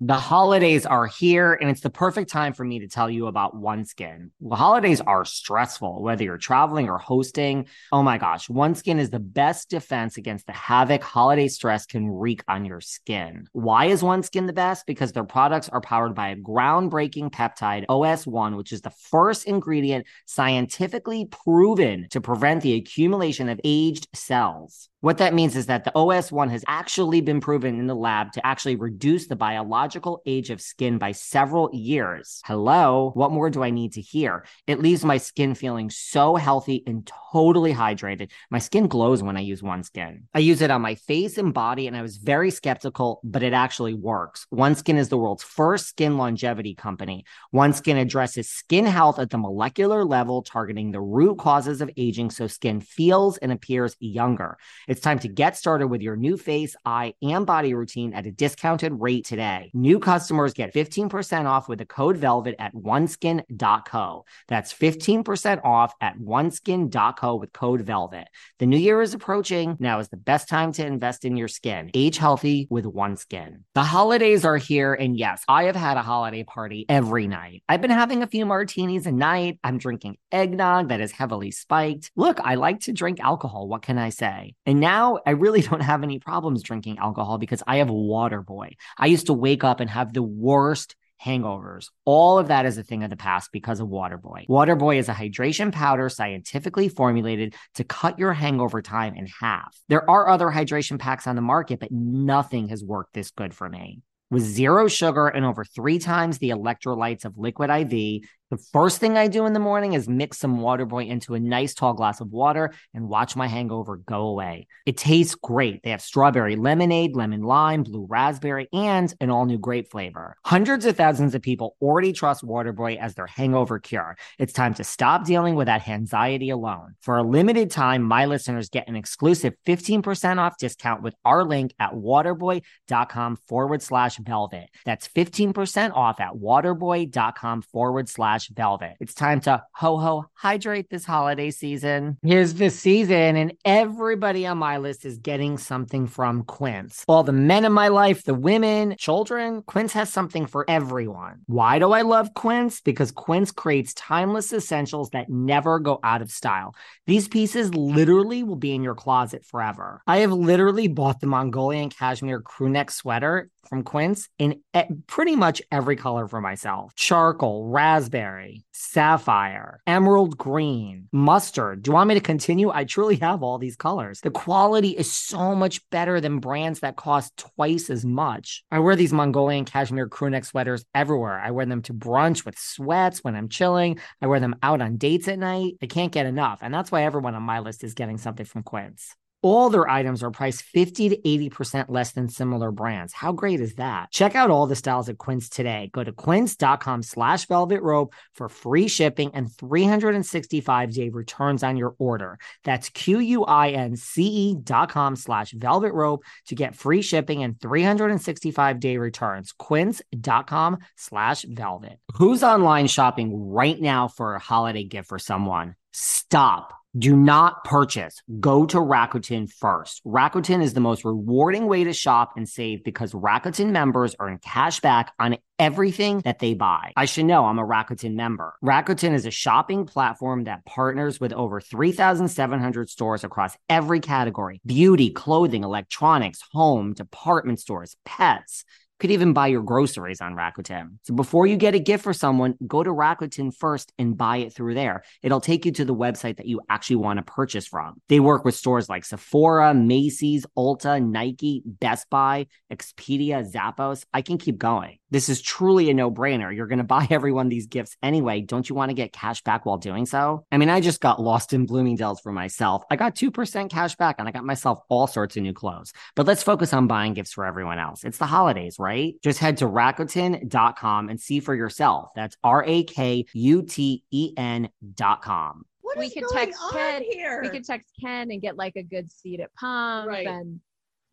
The 0.00 0.14
holidays 0.14 0.86
are 0.86 1.06
here, 1.06 1.54
and 1.54 1.70
it's 1.70 1.80
the 1.80 1.88
perfect 1.88 2.28
time 2.28 2.52
for 2.52 2.64
me 2.64 2.80
to 2.80 2.88
tell 2.88 3.08
you 3.08 3.28
about 3.28 3.54
OneSkin. 3.54 4.30
The 4.40 4.56
holidays 4.56 5.00
are 5.00 5.24
stressful, 5.24 6.02
whether 6.02 6.24
you're 6.24 6.36
traveling 6.36 6.90
or 6.90 6.98
hosting. 6.98 7.68
Oh 7.92 8.02
my 8.02 8.18
gosh, 8.18 8.48
OneSkin 8.48 8.98
is 8.98 9.10
the 9.10 9.20
best 9.20 9.70
defense 9.70 10.16
against 10.16 10.48
the 10.48 10.52
havoc 10.52 11.00
holiday 11.04 11.46
stress 11.46 11.86
can 11.86 12.10
wreak 12.10 12.42
on 12.48 12.64
your 12.64 12.80
skin. 12.80 13.46
Why 13.52 13.86
is 13.86 14.02
OneSkin 14.02 14.48
the 14.48 14.52
best? 14.52 14.84
Because 14.84 15.12
their 15.12 15.22
products 15.22 15.68
are 15.68 15.80
powered 15.80 16.16
by 16.16 16.30
a 16.30 16.36
groundbreaking 16.36 17.30
peptide, 17.30 17.86
OS1, 17.86 18.56
which 18.56 18.72
is 18.72 18.80
the 18.80 18.90
first 18.90 19.46
ingredient 19.46 20.06
scientifically 20.26 21.26
proven 21.26 22.08
to 22.10 22.20
prevent 22.20 22.62
the 22.62 22.74
accumulation 22.74 23.48
of 23.48 23.60
aged 23.62 24.08
cells. 24.12 24.88
What 25.04 25.18
that 25.18 25.34
means 25.34 25.54
is 25.54 25.66
that 25.66 25.84
the 25.84 25.92
OS1 25.94 26.48
has 26.48 26.64
actually 26.66 27.20
been 27.20 27.38
proven 27.38 27.78
in 27.78 27.86
the 27.86 27.94
lab 27.94 28.32
to 28.32 28.46
actually 28.46 28.76
reduce 28.76 29.26
the 29.26 29.36
biological 29.36 30.22
age 30.24 30.48
of 30.48 30.62
skin 30.62 30.96
by 30.96 31.12
several 31.12 31.68
years. 31.74 32.40
Hello, 32.46 33.10
what 33.12 33.30
more 33.30 33.50
do 33.50 33.62
I 33.62 33.68
need 33.68 33.92
to 33.92 34.00
hear? 34.00 34.46
It 34.66 34.80
leaves 34.80 35.04
my 35.04 35.18
skin 35.18 35.54
feeling 35.54 35.90
so 35.90 36.36
healthy 36.36 36.82
and 36.86 37.06
totally 37.32 37.74
hydrated. 37.74 38.30
My 38.50 38.58
skin 38.58 38.86
glows 38.86 39.22
when 39.22 39.36
I 39.36 39.40
use 39.40 39.60
OneSkin. 39.60 40.22
I 40.32 40.38
use 40.38 40.62
it 40.62 40.70
on 40.70 40.80
my 40.80 40.94
face 40.94 41.36
and 41.36 41.52
body, 41.52 41.86
and 41.86 41.94
I 41.94 42.00
was 42.00 42.16
very 42.16 42.50
skeptical, 42.50 43.20
but 43.22 43.42
it 43.42 43.52
actually 43.52 43.92
works. 43.92 44.46
OneSkin 44.54 44.96
is 44.96 45.10
the 45.10 45.18
world's 45.18 45.42
first 45.42 45.86
skin 45.86 46.16
longevity 46.16 46.74
company. 46.74 47.26
OneSkin 47.54 48.00
addresses 48.00 48.48
skin 48.48 48.86
health 48.86 49.18
at 49.18 49.28
the 49.28 49.36
molecular 49.36 50.02
level, 50.02 50.40
targeting 50.40 50.92
the 50.92 51.00
root 51.02 51.36
causes 51.36 51.82
of 51.82 51.90
aging 51.98 52.30
so 52.30 52.46
skin 52.46 52.80
feels 52.80 53.36
and 53.36 53.52
appears 53.52 53.96
younger. 54.00 54.56
Time 55.00 55.18
to 55.20 55.28
get 55.28 55.56
started 55.56 55.88
with 55.88 56.02
your 56.02 56.16
new 56.16 56.36
face, 56.36 56.76
eye, 56.84 57.14
and 57.22 57.46
body 57.46 57.74
routine 57.74 58.14
at 58.14 58.26
a 58.26 58.30
discounted 58.30 58.92
rate 59.00 59.24
today. 59.24 59.70
New 59.74 59.98
customers 59.98 60.54
get 60.54 60.74
15% 60.74 61.46
off 61.46 61.68
with 61.68 61.78
the 61.78 61.86
code 61.86 62.16
VELVET 62.16 62.56
at 62.58 62.74
oneskin.co. 62.74 64.24
That's 64.48 64.74
15% 64.74 65.64
off 65.64 65.94
at 66.00 66.18
oneskin.co 66.18 67.34
with 67.36 67.52
code 67.52 67.82
VELVET. 67.82 68.28
The 68.58 68.66
new 68.66 68.76
year 68.76 69.02
is 69.02 69.14
approaching. 69.14 69.76
Now 69.78 69.98
is 69.98 70.08
the 70.08 70.16
best 70.16 70.48
time 70.48 70.72
to 70.72 70.86
invest 70.86 71.24
in 71.24 71.36
your 71.36 71.48
skin. 71.48 71.90
Age 71.94 72.18
healthy 72.18 72.66
with 72.70 72.84
OneSkin. 72.84 73.62
The 73.74 73.82
holidays 73.82 74.44
are 74.44 74.56
here, 74.56 74.94
and 74.94 75.16
yes, 75.16 75.42
I 75.48 75.64
have 75.64 75.76
had 75.76 75.96
a 75.96 76.02
holiday 76.02 76.44
party 76.44 76.86
every 76.88 77.26
night. 77.26 77.62
I've 77.68 77.80
been 77.80 77.90
having 77.90 78.22
a 78.22 78.26
few 78.26 78.46
martinis 78.46 79.06
a 79.06 79.12
night. 79.12 79.58
I'm 79.64 79.78
drinking 79.78 80.16
eggnog 80.30 80.88
that 80.88 81.00
is 81.00 81.12
heavily 81.12 81.50
spiked. 81.50 82.10
Look, 82.16 82.40
I 82.40 82.56
like 82.56 82.80
to 82.80 82.92
drink 82.92 83.20
alcohol. 83.20 83.68
What 83.68 83.82
can 83.82 83.98
I 83.98 84.10
say? 84.10 84.54
And 84.66 84.80
now 84.84 85.18
I 85.26 85.30
really 85.30 85.62
don't 85.68 85.80
have 85.80 86.02
any 86.02 86.18
problems 86.18 86.62
drinking 86.62 86.98
alcohol 86.98 87.38
because 87.38 87.62
I 87.66 87.76
have 87.78 87.88
Waterboy. 87.88 88.76
I 88.98 89.06
used 89.06 89.26
to 89.26 89.32
wake 89.32 89.64
up 89.64 89.80
and 89.80 89.88
have 89.88 90.12
the 90.12 90.22
worst 90.22 90.94
hangovers. 91.24 91.86
All 92.04 92.38
of 92.38 92.48
that 92.48 92.66
is 92.66 92.76
a 92.76 92.82
thing 92.82 93.02
of 93.02 93.10
the 93.10 93.16
past 93.16 93.50
because 93.52 93.80
of 93.80 93.88
Waterboy. 93.88 94.46
Waterboy 94.48 94.96
is 94.98 95.08
a 95.08 95.14
hydration 95.14 95.72
powder 95.72 96.08
scientifically 96.08 96.88
formulated 96.88 97.54
to 97.76 97.84
cut 97.84 98.18
your 98.18 98.34
hangover 98.34 98.82
time 98.82 99.14
in 99.14 99.26
half. 99.40 99.74
There 99.88 100.08
are 100.10 100.28
other 100.28 100.48
hydration 100.48 100.98
packs 100.98 101.26
on 101.26 101.36
the 101.36 101.42
market, 101.42 101.80
but 101.80 101.90
nothing 101.90 102.68
has 102.68 102.84
worked 102.84 103.14
this 103.14 103.30
good 103.30 103.54
for 103.54 103.68
me. 103.68 104.02
With 104.30 104.42
zero 104.42 104.88
sugar 104.88 105.28
and 105.28 105.44
over 105.44 105.64
three 105.64 105.98
times 105.98 106.38
the 106.38 106.50
electrolytes 106.50 107.24
of 107.24 107.38
liquid 107.38 107.70
IV, 107.70 108.28
the 108.54 108.62
first 108.72 109.00
thing 109.00 109.18
I 109.18 109.26
do 109.26 109.46
in 109.46 109.52
the 109.52 109.58
morning 109.58 109.94
is 109.94 110.08
mix 110.08 110.38
some 110.38 110.58
Waterboy 110.58 111.08
into 111.08 111.34
a 111.34 111.40
nice 111.40 111.74
tall 111.74 111.92
glass 111.92 112.20
of 112.20 112.30
water 112.30 112.72
and 112.94 113.08
watch 113.08 113.34
my 113.34 113.48
hangover 113.48 113.96
go 113.96 114.28
away. 114.28 114.68
It 114.86 114.96
tastes 114.96 115.34
great. 115.34 115.82
They 115.82 115.90
have 115.90 116.00
strawberry 116.00 116.54
lemonade, 116.54 117.16
lemon 117.16 117.42
lime, 117.42 117.82
blue 117.82 118.06
raspberry, 118.08 118.68
and 118.72 119.12
an 119.20 119.30
all 119.30 119.44
new 119.44 119.58
grape 119.58 119.90
flavor. 119.90 120.36
Hundreds 120.44 120.86
of 120.86 120.96
thousands 120.96 121.34
of 121.34 121.42
people 121.42 121.74
already 121.82 122.12
trust 122.12 122.44
Waterboy 122.44 122.96
as 122.96 123.16
their 123.16 123.26
hangover 123.26 123.80
cure. 123.80 124.16
It's 124.38 124.52
time 124.52 124.74
to 124.74 124.84
stop 124.84 125.24
dealing 125.24 125.56
with 125.56 125.66
that 125.66 125.88
anxiety 125.88 126.50
alone. 126.50 126.94
For 127.00 127.16
a 127.16 127.24
limited 127.24 127.72
time, 127.72 128.04
my 128.04 128.26
listeners 128.26 128.68
get 128.68 128.86
an 128.86 128.94
exclusive 128.94 129.54
15% 129.66 130.38
off 130.38 130.58
discount 130.58 131.02
with 131.02 131.16
our 131.24 131.42
link 131.42 131.74
at 131.80 131.94
waterboy.com 131.94 133.36
forward 133.48 133.82
slash 133.82 134.18
velvet. 134.18 134.68
That's 134.84 135.08
15% 135.08 135.92
off 135.92 136.20
at 136.20 136.34
waterboy.com 136.34 137.62
forward 137.62 138.08
slash 138.08 138.43
slash 138.44 138.56
velvet. 138.56 138.96
It's 139.00 139.14
time 139.14 139.40
to 139.40 139.62
ho 139.72 139.98
ho 139.98 140.26
hydrate 140.34 140.90
this 140.90 141.04
holiday 141.04 141.50
season. 141.50 142.18
Here's 142.22 142.54
the 142.54 142.70
season, 142.70 143.36
and 143.36 143.54
everybody 143.64 144.46
on 144.46 144.58
my 144.58 144.78
list 144.78 145.04
is 145.04 145.18
getting 145.18 145.58
something 145.58 146.06
from 146.06 146.44
Quince. 146.44 147.04
All 147.08 147.22
the 147.22 147.32
men 147.32 147.64
in 147.64 147.72
my 147.72 147.88
life, 147.88 148.24
the 148.24 148.34
women, 148.34 148.96
children, 148.98 149.62
Quince 149.62 149.92
has 149.92 150.12
something 150.12 150.46
for 150.46 150.64
everyone. 150.68 151.42
Why 151.46 151.78
do 151.78 151.92
I 151.92 152.02
love 152.02 152.34
Quince? 152.34 152.80
Because 152.80 153.10
Quince 153.10 153.50
creates 153.50 153.94
timeless 153.94 154.52
essentials 154.52 155.10
that 155.10 155.28
never 155.28 155.78
go 155.78 155.98
out 156.02 156.22
of 156.22 156.30
style. 156.30 156.74
These 157.06 157.28
pieces 157.28 157.74
literally 157.74 158.42
will 158.42 158.56
be 158.56 158.74
in 158.74 158.82
your 158.82 158.94
closet 158.94 159.44
forever. 159.44 160.02
I 160.06 160.18
have 160.18 160.32
literally 160.32 160.88
bought 160.88 161.20
the 161.20 161.26
Mongolian 161.26 161.90
cashmere 161.90 162.40
crew 162.40 162.68
neck 162.68 162.90
sweater 162.90 163.50
from 163.68 163.82
Quince 163.82 164.28
in 164.38 164.60
pretty 165.06 165.36
much 165.36 165.62
every 165.72 165.96
color 165.96 166.28
for 166.28 166.40
myself 166.40 166.94
charcoal, 166.94 167.68
raspberry, 167.68 168.23
sapphire, 168.72 169.80
emerald 169.86 170.38
green, 170.38 171.08
mustard. 171.12 171.82
Do 171.82 171.90
you 171.90 171.94
want 171.94 172.08
me 172.08 172.14
to 172.14 172.20
continue? 172.20 172.70
I 172.70 172.84
truly 172.84 173.16
have 173.16 173.42
all 173.42 173.58
these 173.58 173.76
colors. 173.76 174.20
The 174.20 174.30
quality 174.30 174.90
is 174.90 175.12
so 175.12 175.54
much 175.54 175.80
better 175.90 176.20
than 176.20 176.40
brands 176.40 176.80
that 176.80 176.96
cost 176.96 177.36
twice 177.36 177.90
as 177.90 178.04
much. 178.04 178.64
I 178.70 178.78
wear 178.78 178.96
these 178.96 179.12
Mongolian 179.12 179.64
cashmere 179.64 180.08
crew 180.08 180.30
neck 180.30 180.44
sweaters 180.44 180.84
everywhere. 180.94 181.40
I 181.40 181.50
wear 181.50 181.66
them 181.66 181.82
to 181.82 181.94
brunch 181.94 182.44
with 182.44 182.58
sweats 182.58 183.22
when 183.22 183.36
I'm 183.36 183.48
chilling. 183.48 183.98
I 184.20 184.26
wear 184.26 184.40
them 184.40 184.56
out 184.62 184.80
on 184.80 184.96
dates 184.96 185.28
at 185.28 185.38
night. 185.38 185.74
I 185.82 185.86
can't 185.86 186.12
get 186.12 186.26
enough. 186.26 186.60
And 186.62 186.72
that's 186.72 186.90
why 186.90 187.04
everyone 187.04 187.34
on 187.34 187.42
my 187.42 187.60
list 187.60 187.84
is 187.84 187.94
getting 187.94 188.18
something 188.18 188.46
from 188.46 188.62
Quince. 188.62 189.14
All 189.44 189.68
their 189.68 189.86
items 189.86 190.22
are 190.22 190.30
priced 190.30 190.62
50 190.62 191.10
to 191.10 191.18
80% 191.18 191.90
less 191.90 192.12
than 192.12 192.30
similar 192.30 192.72
brands. 192.72 193.12
How 193.12 193.30
great 193.32 193.60
is 193.60 193.74
that? 193.74 194.10
Check 194.10 194.34
out 194.34 194.50
all 194.50 194.66
the 194.66 194.74
styles 194.74 195.10
at 195.10 195.18
Quince 195.18 195.50
today. 195.50 195.90
Go 195.92 196.02
to 196.02 196.12
quince.com 196.12 197.02
slash 197.02 197.44
velvet 197.44 197.82
rope 197.82 198.14
for 198.32 198.48
free 198.48 198.88
shipping 198.88 199.32
and 199.34 199.54
365 199.54 200.94
day 200.94 201.10
returns 201.10 201.62
on 201.62 201.76
your 201.76 201.94
order. 201.98 202.38
That's 202.64 202.88
Q-U-I-N-C-E 202.88 204.56
dot 204.62 204.88
com 204.88 205.14
slash 205.14 205.52
velvet 205.52 205.92
rope 205.92 206.24
to 206.46 206.54
get 206.54 206.74
free 206.74 207.02
shipping 207.02 207.42
and 207.42 207.60
365 207.60 208.80
day 208.80 208.96
returns. 208.96 209.52
Quince.com 209.52 210.78
slash 210.96 211.44
velvet. 211.46 211.98
Who's 212.14 212.42
online 212.42 212.86
shopping 212.86 213.50
right 213.50 213.78
now 213.78 214.08
for 214.08 214.36
a 214.36 214.40
holiday 214.40 214.84
gift 214.84 215.10
for 215.10 215.18
someone? 215.18 215.74
Stop 215.92 216.72
do 216.96 217.16
not 217.16 217.64
purchase. 217.64 218.22
Go 218.40 218.66
to 218.66 218.78
Rakuten 218.78 219.50
first. 219.50 220.02
Rakuten 220.04 220.62
is 220.62 220.74
the 220.74 220.80
most 220.80 221.04
rewarding 221.04 221.66
way 221.66 221.84
to 221.84 221.92
shop 221.92 222.34
and 222.36 222.48
save 222.48 222.84
because 222.84 223.12
Rakuten 223.12 223.70
members 223.70 224.14
earn 224.20 224.38
cash 224.38 224.80
back 224.80 225.12
on 225.18 225.36
everything 225.58 226.20
that 226.24 226.38
they 226.38 226.54
buy. 226.54 226.92
I 226.96 227.04
should 227.04 227.26
know 227.26 227.46
I'm 227.46 227.58
a 227.58 227.66
Rakuten 227.66 228.14
member. 228.14 228.54
Rakuten 228.62 229.12
is 229.12 229.26
a 229.26 229.30
shopping 229.30 229.86
platform 229.86 230.44
that 230.44 230.64
partners 230.64 231.20
with 231.20 231.32
over 231.32 231.60
3,700 231.60 232.88
stores 232.88 233.24
across 233.24 233.56
every 233.68 234.00
category 234.00 234.60
beauty, 234.64 235.10
clothing, 235.10 235.64
electronics, 235.64 236.40
home, 236.52 236.92
department 236.92 237.60
stores, 237.60 237.96
pets 238.04 238.64
could 239.04 239.10
even 239.10 239.34
buy 239.34 239.48
your 239.48 239.60
groceries 239.60 240.22
on 240.22 240.34
Rakuten. 240.34 240.96
So 241.02 241.12
before 241.12 241.46
you 241.46 241.58
get 241.58 241.74
a 241.74 241.78
gift 241.78 242.04
for 242.04 242.14
someone, 242.14 242.54
go 242.66 242.82
to 242.82 242.88
Rakuten 242.88 243.54
first 243.54 243.92
and 243.98 244.16
buy 244.16 244.38
it 244.38 244.54
through 244.54 244.72
there. 244.72 245.04
It'll 245.22 245.42
take 245.42 245.66
you 245.66 245.72
to 245.72 245.84
the 245.84 245.94
website 245.94 246.38
that 246.38 246.46
you 246.46 246.62
actually 246.70 246.96
want 246.96 247.18
to 247.18 247.22
purchase 247.22 247.66
from. 247.66 248.00
They 248.08 248.18
work 248.18 248.46
with 248.46 248.54
stores 248.54 248.88
like 248.88 249.04
Sephora, 249.04 249.74
Macy's, 249.74 250.46
Ulta, 250.56 251.06
Nike, 251.06 251.62
Best 251.66 252.08
Buy, 252.08 252.46
Expedia, 252.72 253.46
Zappos. 253.46 254.06
I 254.14 254.22
can 254.22 254.38
keep 254.38 254.56
going. 254.56 254.96
This 255.10 255.28
is 255.28 255.42
truly 255.42 255.90
a 255.90 255.94
no 255.94 256.10
brainer. 256.10 256.54
You're 256.54 256.66
going 256.66 256.78
to 256.78 256.84
buy 256.84 257.06
everyone 257.10 257.50
these 257.50 257.66
gifts 257.66 257.96
anyway. 258.02 258.40
Don't 258.40 258.68
you 258.68 258.74
want 258.74 258.88
to 258.88 258.94
get 258.94 259.12
cash 259.12 259.42
back 259.42 259.66
while 259.66 259.76
doing 259.76 260.06
so? 260.06 260.46
I 260.50 260.56
mean, 260.56 260.70
I 260.70 260.80
just 260.80 261.02
got 261.02 261.20
lost 261.20 261.52
in 261.52 261.66
Bloomingdale's 261.66 262.20
for 262.20 262.32
myself. 262.32 262.82
I 262.90 262.96
got 262.96 263.14
2% 263.14 263.70
cash 263.70 263.96
back 263.96 264.16
and 264.18 264.26
I 264.26 264.32
got 264.32 264.44
myself 264.44 264.80
all 264.88 265.06
sorts 265.06 265.36
of 265.36 265.42
new 265.42 265.52
clothes. 265.52 265.92
But 266.16 266.26
let's 266.26 266.42
focus 266.42 266.72
on 266.72 266.86
buying 266.86 267.12
gifts 267.12 267.34
for 267.34 267.44
everyone 267.44 267.78
else. 267.78 268.02
It's 268.02 268.18
the 268.18 268.26
holidays, 268.26 268.76
right? 268.78 268.93
Just 269.22 269.38
head 269.38 269.56
to 269.58 269.66
Rakuten.com 269.66 271.08
and 271.08 271.20
see 271.20 271.40
for 271.40 271.54
yourself. 271.54 272.10
That's 272.14 272.36
R 272.44 272.64
A 272.66 272.84
K 272.84 273.24
U 273.32 273.62
T 273.62 274.02
E 274.10 274.32
N.com. 274.36 275.64
What 275.82 275.98
we 275.98 276.06
is 276.06 276.14
could 276.14 276.24
going 276.24 276.46
text 276.46 276.60
on 276.62 276.72
Ken. 276.72 277.02
here? 277.02 277.40
We 277.42 277.50
could 277.50 277.64
text 277.64 277.92
Ken 278.00 278.30
and 278.30 278.40
get 278.40 278.56
like 278.56 278.74
a 278.76 278.82
good 278.82 279.10
seat 279.10 279.40
at 279.40 279.54
Pump 279.54 280.08
Right. 280.08 280.26
and 280.26 280.60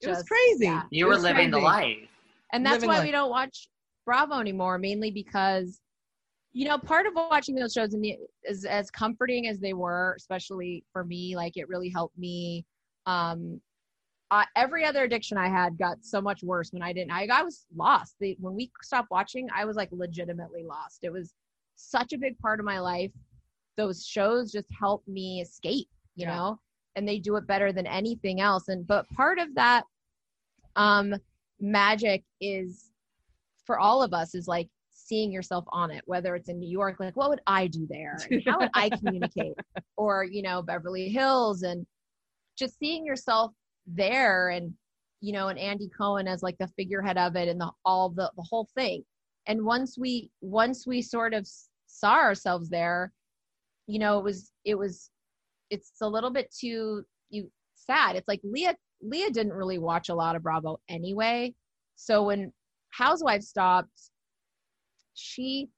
It 0.01 0.07
was 0.09 0.23
crazy. 0.23 0.65
yeah. 0.65 0.83
You 0.91 1.05
were 1.05 1.13
was 1.13 1.23
living 1.23 1.51
the 1.51 1.59
life. 1.59 1.97
And 2.53 2.65
that's 2.65 2.75
Living 2.75 2.89
why 2.89 2.95
life. 2.97 3.05
we 3.05 3.11
don't 3.11 3.29
watch 3.29 3.67
Bravo 4.05 4.39
anymore, 4.39 4.77
mainly 4.77 5.09
because, 5.11 5.79
you 6.51 6.65
know, 6.67 6.77
part 6.77 7.05
of 7.05 7.13
watching 7.15 7.55
those 7.55 7.71
shows 7.71 7.93
and 7.93 8.03
the, 8.03 8.17
is 8.43 8.65
as 8.65 8.89
comforting 8.91 9.47
as 9.47 9.59
they 9.59 9.73
were, 9.73 10.15
especially 10.17 10.83
for 10.91 11.05
me, 11.05 11.35
like 11.35 11.55
it 11.55 11.69
really 11.69 11.89
helped 11.89 12.17
me. 12.17 12.65
Um, 13.05 13.61
uh, 14.31 14.45
every 14.55 14.85
other 14.85 15.03
addiction 15.03 15.37
I 15.37 15.49
had 15.49 15.77
got 15.77 15.97
so 16.03 16.21
much 16.21 16.41
worse 16.41 16.71
when 16.71 16.81
I 16.81 16.93
didn't. 16.93 17.11
I, 17.11 17.27
I 17.31 17.43
was 17.43 17.65
lost. 17.75 18.15
They, 18.19 18.37
when 18.39 18.55
we 18.55 18.71
stopped 18.81 19.11
watching, 19.11 19.47
I 19.53 19.65
was 19.65 19.75
like 19.75 19.89
legitimately 19.91 20.63
lost. 20.63 20.99
It 21.03 21.11
was 21.11 21.33
such 21.75 22.13
a 22.13 22.17
big 22.17 22.39
part 22.39 22.59
of 22.59 22.65
my 22.65 22.79
life. 22.79 23.11
Those 23.77 24.05
shows 24.05 24.51
just 24.51 24.67
helped 24.79 25.07
me 25.07 25.41
escape, 25.41 25.89
you 26.15 26.25
Yeah. 26.25 26.35
know, 26.35 26.59
and 26.95 27.07
they 27.07 27.19
do 27.19 27.35
it 27.35 27.45
better 27.45 27.73
than 27.73 27.85
anything 27.85 28.39
else. 28.41 28.69
And 28.69 28.87
but 28.87 29.09
part 29.09 29.37
of 29.37 29.53
that 29.55 29.83
um 30.77 31.13
magic 31.59 32.23
is 32.39 32.91
for 33.65 33.79
all 33.79 34.01
of 34.01 34.13
us 34.13 34.33
is 34.33 34.47
like 34.47 34.69
seeing 34.91 35.31
yourself 35.31 35.65
on 35.69 35.91
it 35.91 36.01
whether 36.05 36.35
it's 36.35 36.49
in 36.49 36.59
new 36.59 36.69
york 36.69 36.97
like 36.99 37.15
what 37.15 37.29
would 37.29 37.41
i 37.47 37.67
do 37.67 37.85
there 37.89 38.17
how 38.47 38.59
would 38.59 38.69
i 38.73 38.89
communicate 38.99 39.53
or 39.97 40.23
you 40.23 40.41
know 40.41 40.61
beverly 40.61 41.09
hills 41.09 41.63
and 41.63 41.85
just 42.57 42.77
seeing 42.79 43.05
yourself 43.05 43.51
there 43.87 44.49
and 44.49 44.73
you 45.21 45.33
know 45.33 45.49
and 45.49 45.59
andy 45.59 45.89
cohen 45.97 46.27
as 46.27 46.41
like 46.41 46.57
the 46.59 46.67
figurehead 46.77 47.17
of 47.17 47.35
it 47.35 47.47
and 47.47 47.59
the 47.59 47.69
all 47.85 48.09
the 48.09 48.31
the 48.35 48.45
whole 48.49 48.67
thing. 48.75 49.03
And 49.47 49.65
once 49.65 49.97
we 49.97 50.29
once 50.41 50.85
we 50.85 51.01
sort 51.01 51.33
of 51.33 51.47
saw 51.87 52.15
ourselves 52.15 52.69
there 52.69 53.11
you 53.87 53.99
know 53.99 54.19
it 54.19 54.23
was 54.23 54.51
it 54.65 54.75
was 54.75 55.09
it's 55.69 55.93
a 56.01 56.09
little 56.09 56.31
bit 56.31 56.53
too 56.57 57.03
you 57.29 57.49
sad. 57.75 58.15
It's 58.15 58.27
like 58.27 58.41
lea 58.43 58.69
lea 59.01 59.29
didn't 59.31 59.53
really 59.53 59.79
watch 59.79 60.09
a 60.09 60.15
lot 60.15 60.35
of 60.35 60.43
bravo 60.43 60.79
anyway. 60.89 61.53
So 61.95 62.23
when 62.23 62.51
housewives 62.91 63.47
stopped 63.47 64.11
she 65.13 65.69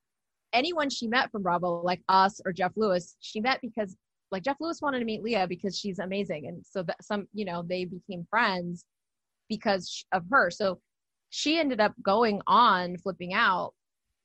anyone 0.51 0.89
she 0.89 1.07
met 1.07 1.31
from 1.31 1.41
bravo 1.41 1.81
like 1.81 2.01
us 2.09 2.39
or 2.45 2.53
jeff 2.53 2.71
lewis 2.75 3.15
she 3.19 3.39
met 3.39 3.59
because 3.61 3.95
like 4.33 4.43
jeff 4.43 4.57
lewis 4.59 4.81
wanted 4.81 4.99
to 4.99 5.05
meet 5.05 5.23
lea 5.23 5.45
because 5.47 5.77
she's 5.77 5.99
amazing. 5.99 6.47
And 6.47 6.65
so 6.65 6.83
that 6.83 7.01
some 7.01 7.27
you 7.33 7.45
know 7.45 7.63
they 7.63 7.85
became 7.85 8.25
friends 8.29 8.83
because 9.47 10.03
of 10.11 10.23
her. 10.31 10.49
So 10.49 10.79
she 11.29 11.59
ended 11.59 11.79
up 11.79 11.93
going 12.01 12.41
on 12.47 12.97
flipping 12.97 13.33
out. 13.33 13.73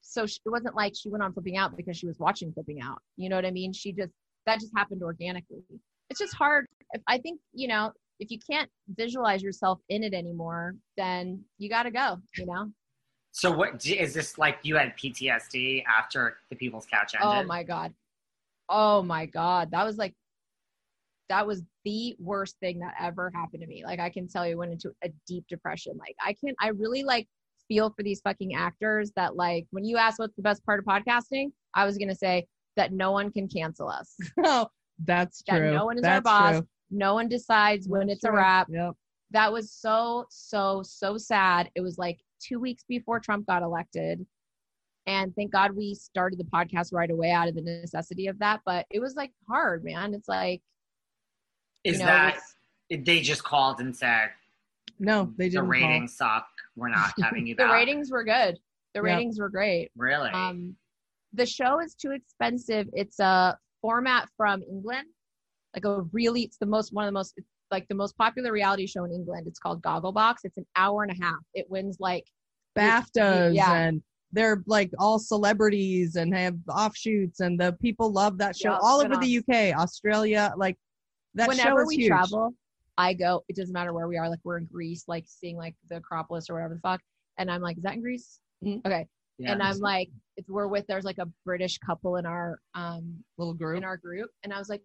So 0.01 0.27
she, 0.27 0.39
it 0.45 0.51
wasn't 0.51 0.75
like 0.75 0.95
she 0.97 1.11
went 1.11 1.23
on 1.23 1.33
flipping 1.33 1.57
out 1.57 1.77
because 1.77 1.97
she 1.97 2.07
was 2.07 2.19
watching 2.19 2.53
flipping 2.53 2.81
out. 2.81 2.99
You 3.17 3.29
know 3.29 3.37
what 3.37 3.45
i 3.45 3.51
mean? 3.51 3.73
She 3.73 3.93
just 3.93 4.13
that 4.47 4.61
just 4.61 4.73
happened 4.77 5.03
organically. 5.03 5.63
It's 6.11 6.19
just 6.19 6.35
hard. 6.35 6.67
If, 6.93 7.03
i 7.07 7.19
think 7.19 7.39
you 7.53 7.69
know 7.69 7.93
if 8.19 8.31
you 8.31 8.39
can't 8.51 8.71
visualize 8.97 9.43
yourself 9.43 9.79
in 9.91 10.03
it 10.03 10.15
anymore 10.15 10.75
then 10.97 11.45
you 11.59 11.69
got 11.69 11.83
to 11.85 11.91
go 11.91 12.17
you 12.37 12.47
know? 12.47 12.73
So 13.33 13.53
what 13.53 13.85
is 13.85 14.15
this 14.15 14.39
like 14.39 14.59
you 14.63 14.77
had 14.77 14.97
PTSD 14.97 15.85
after 15.85 16.39
the 16.49 16.57
People's 16.57 16.87
Couch 16.87 17.15
oh 17.21 17.31
ended? 17.31 17.45
oh 17.45 17.47
my 17.47 17.63
god 17.63 17.93
oh 18.69 19.03
my 19.03 19.27
god 19.27 19.71
that 19.71 19.85
was 19.85 19.97
like 19.97 20.15
that 21.29 21.47
was 21.47 21.63
the 21.85 22.17
worst 22.19 22.57
thing 22.61 22.79
that 22.79 22.95
ever 23.01 23.31
happened 23.35 23.61
to 23.63 23.67
me 23.69 23.85
like 23.85 24.01
i 24.01 24.09
can 24.09 24.27
tell 24.29 24.47
you 24.47 24.57
went 24.57 24.73
into 24.73 24.91
a 25.05 25.11
deep 25.27 25.45
depression 25.49 25.97
like 25.99 26.15
i 26.25 26.33
can't, 26.33 26.57
i 26.61 26.69
really 26.69 27.03
like 27.03 27.27
feel 27.69 27.91
for 27.91 28.03
these 28.03 28.21
fucking 28.23 28.55
actors 28.55 29.13
that 29.15 29.37
like 29.37 29.67
when 29.71 29.85
you 29.85 29.97
ask 29.97 30.19
what's 30.19 30.37
the 30.37 30.43
best 30.43 30.65
part 30.65 30.79
of 30.79 30.87
podcasting 30.87 31.51
i 31.75 31.85
was 31.85 31.99
gonna 31.99 32.15
say 32.15 32.47
that 32.77 32.93
no 32.93 33.13
one 33.13 33.31
can 33.31 33.47
cancel 33.49 33.89
us 33.89 34.17
Oh, 34.45 34.69
that's 35.05 35.43
That 35.49 35.59
true. 35.59 35.73
no 35.73 35.85
one 35.85 35.99
is 35.99 36.05
our 36.05 36.21
boss. 36.21 36.57
True. 36.57 36.67
no 36.91 37.15
one 37.15 37.29
decides 37.29 37.89
when 37.89 38.07
That's 38.07 38.19
it's 38.19 38.25
a 38.25 38.33
wrap 38.33 38.69
Yep. 38.71 38.95
that 39.33 39.53
was 39.53 39.71
so 39.73 40.25
so 40.31 40.83
so 40.83 41.19
sad 41.19 41.71
it 41.75 41.81
was 41.83 41.99
like 41.99 42.19
two 42.41 42.59
weeks 42.59 42.85
before 42.89 43.21
trump 43.21 43.47
got 43.47 43.63
elected 43.63 44.25
and 45.09 45.35
thank 45.35 45.51
god 45.51 45.73
we 45.73 45.95
started 45.95 46.39
the 46.39 46.45
podcast 46.45 46.93
right 46.93 47.11
away 47.11 47.31
out 47.33 47.49
of 47.49 47.55
the 47.57 47.63
necessity 47.63 48.27
of 48.29 48.39
that 48.39 48.61
but 48.65 48.87
it 48.91 49.01
was 49.01 49.15
like 49.17 49.33
hard 49.49 49.83
man 49.83 50.15
it's 50.15 50.29
like 50.29 50.61
is 51.85 51.95
you 51.95 51.99
know, 52.01 52.07
that 52.07 52.35
it's- 52.91 53.05
they 53.07 53.21
just 53.21 53.43
called 53.45 53.81
and 53.81 53.95
said 53.97 54.31
No, 54.99 55.33
they 55.37 55.45
the 55.49 55.51
didn't. 55.51 55.65
call. 55.65 55.71
ratings 55.71 56.17
suck. 56.17 56.47
We're 56.77 56.89
not 56.89 57.13
having 57.23 57.47
you 57.47 57.55
back. 57.57 57.65
the 57.67 57.69
back. 57.69 57.75
ratings 57.75 58.11
were 58.11 58.25
good 58.25 58.59
the 58.95 59.01
Yep. 59.01 59.05
ratings 59.05 59.39
were 59.41 59.49
great 59.51 59.91
really? 59.97 60.31
um 60.31 60.77
the 61.35 61.45
show 61.47 61.81
is 61.81 61.95
too 61.95 62.13
expensive 62.13 62.89
it's 62.93 63.19
a 63.21 63.57
format 63.83 64.29
from 64.37 64.63
england 64.63 65.07
like 65.75 65.85
a 65.85 66.03
really 66.13 66.43
it's 66.43 66.57
the 66.59 66.67
most 66.67 66.93
one 66.95 67.05
of 67.05 67.09
the 67.09 67.13
most 67.13 67.39
like 67.71 67.87
the 67.89 67.95
most 67.95 68.17
popular 68.17 68.51
reality 68.51 68.87
show 68.87 69.05
in 69.05 69.13
england 69.13 69.47
it's 69.47 69.59
called 69.59 69.83
gogglebox 69.83 70.37
it's 70.45 70.57
an 70.57 70.67
hour 70.75 71.03
and 71.03 71.13
a 71.13 71.23
half 71.25 71.37
it 71.55 71.67
wins 71.71 71.99
like 72.01 72.25
BAFTAs 72.77 73.55
Yeah. 73.55 73.73
and 73.75 74.03
they're 74.33 74.63
like 74.67 74.91
all 74.99 75.19
celebrities 75.19 76.17
and 76.17 76.35
have 76.35 76.57
offshoots 76.69 77.41
and 77.41 77.59
the 77.59 77.73
people 77.81 78.13
love 78.13 78.37
that 78.37 78.55
show 78.55 78.73
Yep, 78.73 78.81
all 78.83 79.03
been 79.03 79.13
over 79.13 79.25
the 79.25 79.39
uk 79.39 79.79
australia 79.79 80.53
like 80.57 80.77
that 81.35 81.45
show 81.45 81.49
Whenever 81.49 81.83
is 81.83 81.89
we 81.89 81.97
huge. 81.97 82.09
travel, 82.09 82.55
I 82.97 83.15
go. 83.15 83.45
It 83.49 83.57
doesn't 83.57 83.73
matter 83.73 83.93
where 83.93 84.09
we 84.09 84.17
are. 84.17 84.29
Like 84.29 84.41
we're 84.45 84.59
in 84.59 84.67
Greece, 84.67 85.05
like 85.07 85.25
seeing 85.27 85.57
like 85.57 85.75
the 85.89 85.97
Acropolis 85.97 86.51
or 86.51 86.55
whatever 86.55 86.75
the 86.75 86.81
fuck. 86.81 87.01
And 87.39 87.51
I'm 87.51 87.63
like, 87.63 87.77
is 87.77 87.85
that 87.85 87.95
in 87.95 88.03
Greece? 88.03 88.41
Mm. 88.65 88.85
Okay. 88.85 89.07
Yeah. 89.39 89.53
And 89.53 89.63
I'm 89.63 89.79
like, 89.79 90.11
it's 90.37 90.51
we're 90.51 90.67
with. 90.67 90.87
There's 90.89 91.05
like 91.05 91.19
a 91.19 91.29
British 91.45 91.79
couple 91.79 92.17
in 92.17 92.27
our 92.27 92.59
um 92.75 93.15
little 93.37 93.55
group 93.55 93.79
in 93.79 93.85
our 93.85 93.97
group, 93.97 94.31
and 94.43 94.53
I 94.53 94.59
was 94.59 94.69
like, 94.69 94.83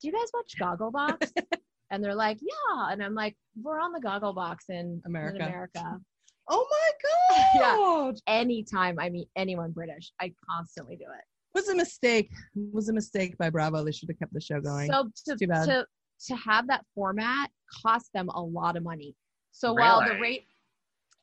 do 0.00 0.08
you 0.08 0.14
guys 0.14 0.28
watch 0.32 0.54
Gogglebox? 0.60 1.32
and 1.90 2.04
they're 2.04 2.14
like, 2.14 2.38
yeah. 2.40 2.92
And 2.92 3.02
I'm 3.02 3.14
like, 3.14 3.36
we're 3.60 3.80
on 3.80 3.92
the 3.92 4.00
Gogglebox 4.00 4.56
in 4.68 5.02
America. 5.04 5.36
In 5.36 5.42
America. 5.42 6.00
Oh 6.50 6.66
my 6.70 6.90
god! 7.02 7.46
Yeah. 7.54 7.76
god 7.76 8.16
Anytime 8.26 8.98
I 8.98 9.08
meet 9.08 9.28
anyone 9.36 9.70
British, 9.72 10.12
I 10.20 10.32
constantly 10.48 10.96
do 10.96 11.04
it. 11.04 11.24
was 11.54 11.68
a 11.68 11.74
mistake 11.74 12.30
was 12.72 12.88
a 12.88 12.92
mistake 12.92 13.36
by 13.38 13.48
bravo 13.50 13.82
they 13.84 13.92
should 13.92 14.08
have 14.08 14.18
kept 14.18 14.32
the 14.34 14.40
show 14.40 14.60
going 14.60 14.90
So 14.90 15.08
to, 15.26 15.36
Too 15.36 15.46
bad. 15.46 15.64
to 15.66 15.86
to 16.28 16.36
have 16.36 16.66
that 16.68 16.84
format 16.94 17.50
cost 17.82 18.10
them 18.12 18.28
a 18.28 18.42
lot 18.42 18.76
of 18.76 18.82
money. 18.82 19.14
So 19.52 19.72
while 19.72 20.00
the 20.06 20.18
rate, 20.20 20.44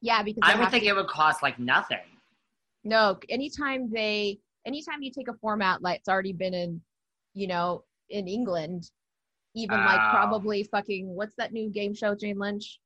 yeah, 0.02 0.24
because 0.24 0.42
I 0.44 0.54
they 0.54 0.60
would 0.60 0.72
think 0.72 0.84
to- 0.84 0.90
it 0.90 0.96
would 0.96 1.08
cost 1.08 1.44
like 1.44 1.60
nothing. 1.60 2.00
no. 2.84 3.20
Anytime 3.30 3.92
they, 3.92 4.40
anytime 4.66 5.02
you 5.02 5.12
take 5.12 5.28
a 5.28 5.34
format 5.36 5.82
like 5.82 6.00
it's 6.00 6.10
already 6.10 6.34
been 6.34 6.54
in, 6.54 6.82
you 7.34 7.48
know, 7.48 7.84
in 8.10 8.28
England, 8.28 8.90
even 9.56 9.78
like 9.78 10.00
Oh. 10.02 10.12
probably 10.12 10.64
fucking 10.64 11.08
what's 11.08 11.36
that 11.38 11.54
new 11.54 11.70
game 11.70 11.94
show, 11.94 12.16
Jane 12.16 12.40
Lynch? 12.40 12.80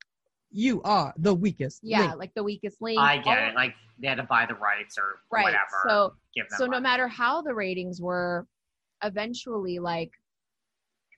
You 0.52 0.82
are 0.84 1.14
the 1.18 1.34
weakest 1.34 1.80
Yeah, 1.84 2.08
link. 2.08 2.20
like 2.20 2.34
the 2.36 2.44
weakest 2.44 2.82
link. 2.82 3.00
I 3.00 3.18
get 3.18 3.38
all- 3.40 3.50
it. 3.50 3.56
Like 3.56 3.74
they 4.00 4.08
had 4.08 4.16
to 4.18 4.24
buy 4.24 4.46
the 4.46 4.56
rights 4.56 4.98
or 4.98 5.22
right. 5.32 5.44
whatever. 5.44 5.66
So 5.88 6.14
give 6.36 6.50
them 6.50 6.58
so 6.58 6.66
no 6.66 6.80
matter 6.80 7.08
how 7.08 7.42
the 7.42 7.54
ratings 7.54 8.02
were 8.02 8.48
eventually 9.04 9.80
like 9.80 10.12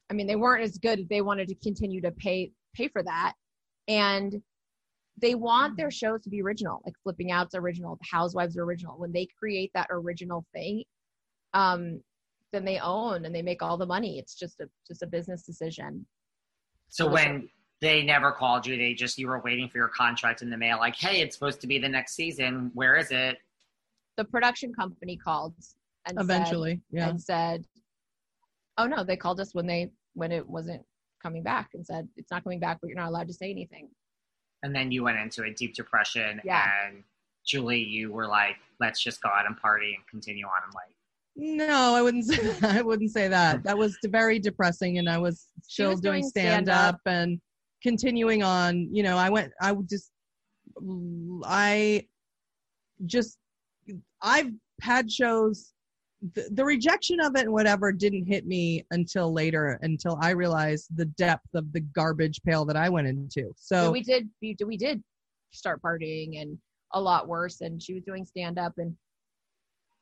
i 0.09 0.13
mean 0.13 0.25
they 0.25 0.35
weren't 0.37 0.63
as 0.63 0.77
good 0.77 1.07
they 1.09 1.21
wanted 1.21 1.47
to 1.49 1.55
continue 1.55 2.01
to 2.01 2.11
pay 2.11 2.51
pay 2.73 2.87
for 2.87 3.03
that 3.03 3.33
and 3.89 4.41
they 5.21 5.35
want 5.35 5.75
their 5.77 5.91
shows 5.91 6.21
to 6.23 6.29
be 6.29 6.41
original 6.41 6.81
like 6.85 6.95
flipping 7.03 7.31
out's 7.31 7.55
original 7.55 7.95
the 7.97 8.07
housewives 8.09 8.57
are 8.57 8.63
original 8.63 8.97
when 8.97 9.11
they 9.11 9.27
create 9.37 9.69
that 9.73 9.87
original 9.89 10.45
thing 10.53 10.83
um 11.53 12.01
then 12.53 12.63
they 12.63 12.79
own 12.79 13.25
and 13.25 13.35
they 13.35 13.41
make 13.41 13.61
all 13.61 13.77
the 13.77 13.85
money 13.85 14.17
it's 14.17 14.33
just 14.35 14.59
a 14.61 14.69
just 14.87 15.03
a 15.03 15.07
business 15.07 15.43
decision 15.43 16.05
So 16.89 17.07
when 17.07 17.49
they 17.83 18.01
never 18.01 18.31
called 18.31 18.65
you, 18.65 18.77
they 18.77 18.93
just 18.93 19.17
you 19.17 19.27
were 19.27 19.39
waiting 19.41 19.67
for 19.67 19.77
your 19.77 19.89
contract 19.89 20.41
in 20.41 20.49
the 20.49 20.57
mail. 20.57 20.77
Like, 20.79 20.95
hey, 20.95 21.21
it's 21.21 21.35
supposed 21.35 21.59
to 21.61 21.67
be 21.67 21.77
the 21.77 21.89
next 21.89 22.15
season. 22.15 22.71
Where 22.73 22.95
is 22.95 23.11
it? 23.11 23.37
the 24.17 24.23
production 24.23 24.73
company 24.73 25.17
called 25.17 25.53
and 26.05 26.17
said- 26.17 26.23
eventually 26.23 26.81
yeah 26.91 27.09
and 27.09 27.21
said, 27.21 27.65
"Oh 28.77 28.85
no, 28.85 29.03
they 29.03 29.17
called 29.17 29.39
us 29.39 29.53
when 29.53 29.65
they 29.65 29.91
when 30.13 30.31
it 30.31 30.47
wasn't 30.47 30.83
coming 31.21 31.43
back 31.43 31.69
and 31.73 31.85
said 31.85 32.07
it's 32.15 32.31
not 32.31 32.43
coming 32.43 32.59
back, 32.59 32.79
but 32.81 32.87
you're 32.87 32.97
not 32.97 33.09
allowed 33.09 33.27
to 33.27 33.33
say 33.33 33.49
anything." 33.49 33.89
And 34.63 34.75
then 34.75 34.91
you 34.91 35.03
went 35.03 35.17
into 35.17 35.43
a 35.43 35.51
deep 35.51 35.73
depression. 35.73 36.39
Yeah. 36.43 36.69
And 36.85 37.03
Julie, 37.45 37.83
you 37.83 38.13
were 38.13 38.27
like, 38.27 38.55
let's 38.79 39.03
just 39.03 39.21
go 39.21 39.27
out 39.29 39.45
and 39.45 39.57
party 39.57 39.93
and 39.95 40.07
continue 40.07 40.45
on 40.45 40.61
in 40.65 40.73
life. 40.73 40.95
No, 41.67 41.95
I 41.95 42.01
wouldn't 42.01 42.25
say 42.25 42.37
that. 42.37 42.63
I 42.77 42.81
wouldn't 42.81 43.11
say 43.11 43.27
that. 43.27 43.63
That 43.63 43.77
was 43.77 43.97
very 44.05 44.39
depressing, 44.39 44.99
and 44.99 45.09
I 45.09 45.17
was 45.17 45.47
She 45.67 45.73
still 45.73 45.89
was 45.89 45.99
doing 45.99 46.21
doing 46.21 46.29
stand 46.29 46.69
up 46.69 47.01
and 47.05 47.41
continuing 47.83 48.43
on. 48.43 48.89
You 48.91 49.03
know, 49.03 49.17
I 49.17 49.29
went. 49.29 49.51
I 49.61 49.71
would 49.71 49.89
just. 49.89 50.11
I 51.45 52.05
just. 53.05 53.37
I've 54.21 54.51
had 54.81 55.11
shows. 55.11 55.73
The, 56.35 56.47
the 56.53 56.63
rejection 56.63 57.19
of 57.19 57.35
it 57.35 57.41
and 57.41 57.51
whatever 57.51 57.91
didn't 57.91 58.25
hit 58.25 58.47
me 58.47 58.85
until 58.91 59.33
later, 59.33 59.77
until 59.81 60.17
I 60.21 60.29
realized 60.29 60.87
the 60.95 61.05
depth 61.05 61.53
of 61.53 61.73
the 61.73 61.81
garbage 61.81 62.41
pail 62.45 62.63
that 62.63 62.77
I 62.77 62.87
went 62.87 63.07
into. 63.07 63.51
So 63.57 63.75
So 63.75 63.91
we 63.91 64.01
did 64.01 64.29
we 64.41 64.77
did 64.77 65.03
start 65.51 65.81
partying 65.81 66.41
and 66.41 66.57
a 66.93 67.01
lot 67.01 67.27
worse 67.27 67.61
and 67.61 67.81
she 67.81 67.93
was 67.93 68.03
doing 68.03 68.25
stand 68.25 68.57
up 68.57 68.73
and 68.77 68.95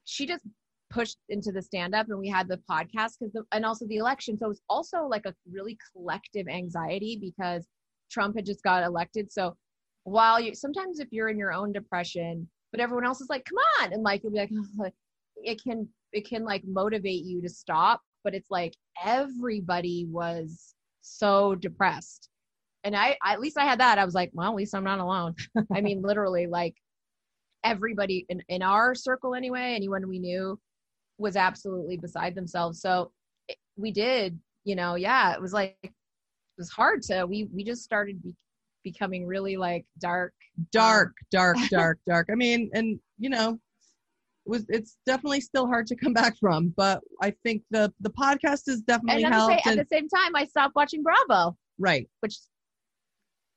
she 0.06 0.26
just 0.26 0.46
pushed 0.92 1.18
into 1.30 1.52
the 1.52 1.62
stand 1.62 1.96
up 1.96 2.08
and 2.10 2.20
we 2.20 2.28
had 2.28 2.48
the 2.48 2.60
podcast 2.70 3.14
because 3.20 3.36
and 3.52 3.66
also 3.66 3.86
the 3.88 3.98
election 3.98 4.38
so 4.38 4.46
it 4.46 4.50
was 4.50 4.62
also 4.70 5.06
like 5.06 5.26
a 5.26 5.34
really 5.52 5.78
collective 5.94 6.48
anxiety 6.48 7.18
because 7.20 7.68
Trump 8.12 8.36
had 8.36 8.46
just 8.46 8.64
got 8.64 8.84
elected 8.84 9.32
so 9.32 9.56
while 10.04 10.40
you 10.40 10.54
sometimes 10.54 11.00
if 11.00 11.08
you're 11.12 11.30
in 11.30 11.38
your 11.38 11.54
own 11.54 11.72
depression 11.72 12.48
but 12.72 12.82
everyone 12.82 13.06
else 13.06 13.22
is 13.22 13.30
like 13.30 13.46
come 13.46 13.58
on 13.82 13.94
and 13.94 14.04
like 14.04 14.22
you'll 14.24 14.34
be 14.34 14.40
like 14.78 14.94
it 15.38 15.62
can 15.64 15.88
it 16.12 16.28
can 16.28 16.44
like 16.44 16.64
motivate 16.66 17.24
you 17.24 17.42
to 17.42 17.50
stop 17.50 18.02
but 18.24 18.36
it's 18.36 18.52
like 18.52 18.76
everybody 19.04 20.06
was 20.10 20.76
so 21.02 21.56
depressed 21.56 22.30
and 22.84 22.96
I, 22.96 23.18
I 23.24 23.34
at 23.34 23.40
least 23.40 23.58
I 23.58 23.66
had 23.66 23.80
that. 23.80 24.00
I 24.00 24.06
was 24.06 24.16
like, 24.16 24.32
well, 24.34 24.50
at 24.50 24.56
least 24.56 24.74
I'm 24.74 24.84
not 24.84 25.00
alone. 25.00 25.36
I 25.74 25.82
mean, 25.82 26.02
literally, 26.02 26.48
like 26.48 26.76
everybody 27.64 28.26
in, 28.30 28.42
in 28.50 28.62
our 28.62 28.96
circle 28.96 29.36
anyway, 29.36 29.74
anyone 29.76 30.08
we 30.08 30.20
knew 30.20 30.60
was 31.22 31.36
absolutely 31.36 31.98
beside 31.98 32.36
themselves. 32.36 32.82
So 32.82 33.12
it, 33.48 33.58
we 33.78 33.92
did, 33.92 34.40
you 34.64 34.76
know, 34.76 34.96
yeah, 34.96 35.34
it 35.34 35.42
was 35.42 35.54
like 35.54 35.78
it 35.84 35.92
was 36.58 36.70
hard 36.70 37.02
to 37.04 37.26
we 37.26 37.46
we 37.54 37.64
just 37.64 37.84
started 37.84 38.22
be, 38.22 38.36
becoming 38.84 39.26
really 39.26 39.58
like 39.58 39.86
dark. 40.00 40.34
dark, 40.72 41.10
um, 41.10 41.28
dark, 41.32 41.58
dark, 41.72 42.00
dark. 42.08 42.28
I 42.32 42.36
mean, 42.36 42.70
and 42.74 43.00
you 43.18 43.30
know, 43.30 43.60
it 44.46 44.50
was 44.50 44.66
it's 44.70 44.98
definitely 45.06 45.42
still 45.42 45.68
hard 45.68 45.88
to 45.88 45.96
come 45.96 46.14
back 46.14 46.36
from, 46.40 46.74
but 46.76 47.02
I 47.22 47.32
think 47.44 47.64
the 47.72 47.94
the 48.02 48.10
podcast 48.12 48.64
has 48.68 48.78
And 48.78 48.86
definitely 48.88 49.24
the, 49.24 49.30
helped. 49.30 49.64
same, 49.64 49.80
at 49.80 49.88
the 49.90 49.96
same 49.96 50.10
time, 50.10 50.36
I 50.36 50.46
stopped 50.46 50.76
watching 50.76 51.04
Bravo, 51.04 51.56
right, 51.80 52.10
which 52.22 52.36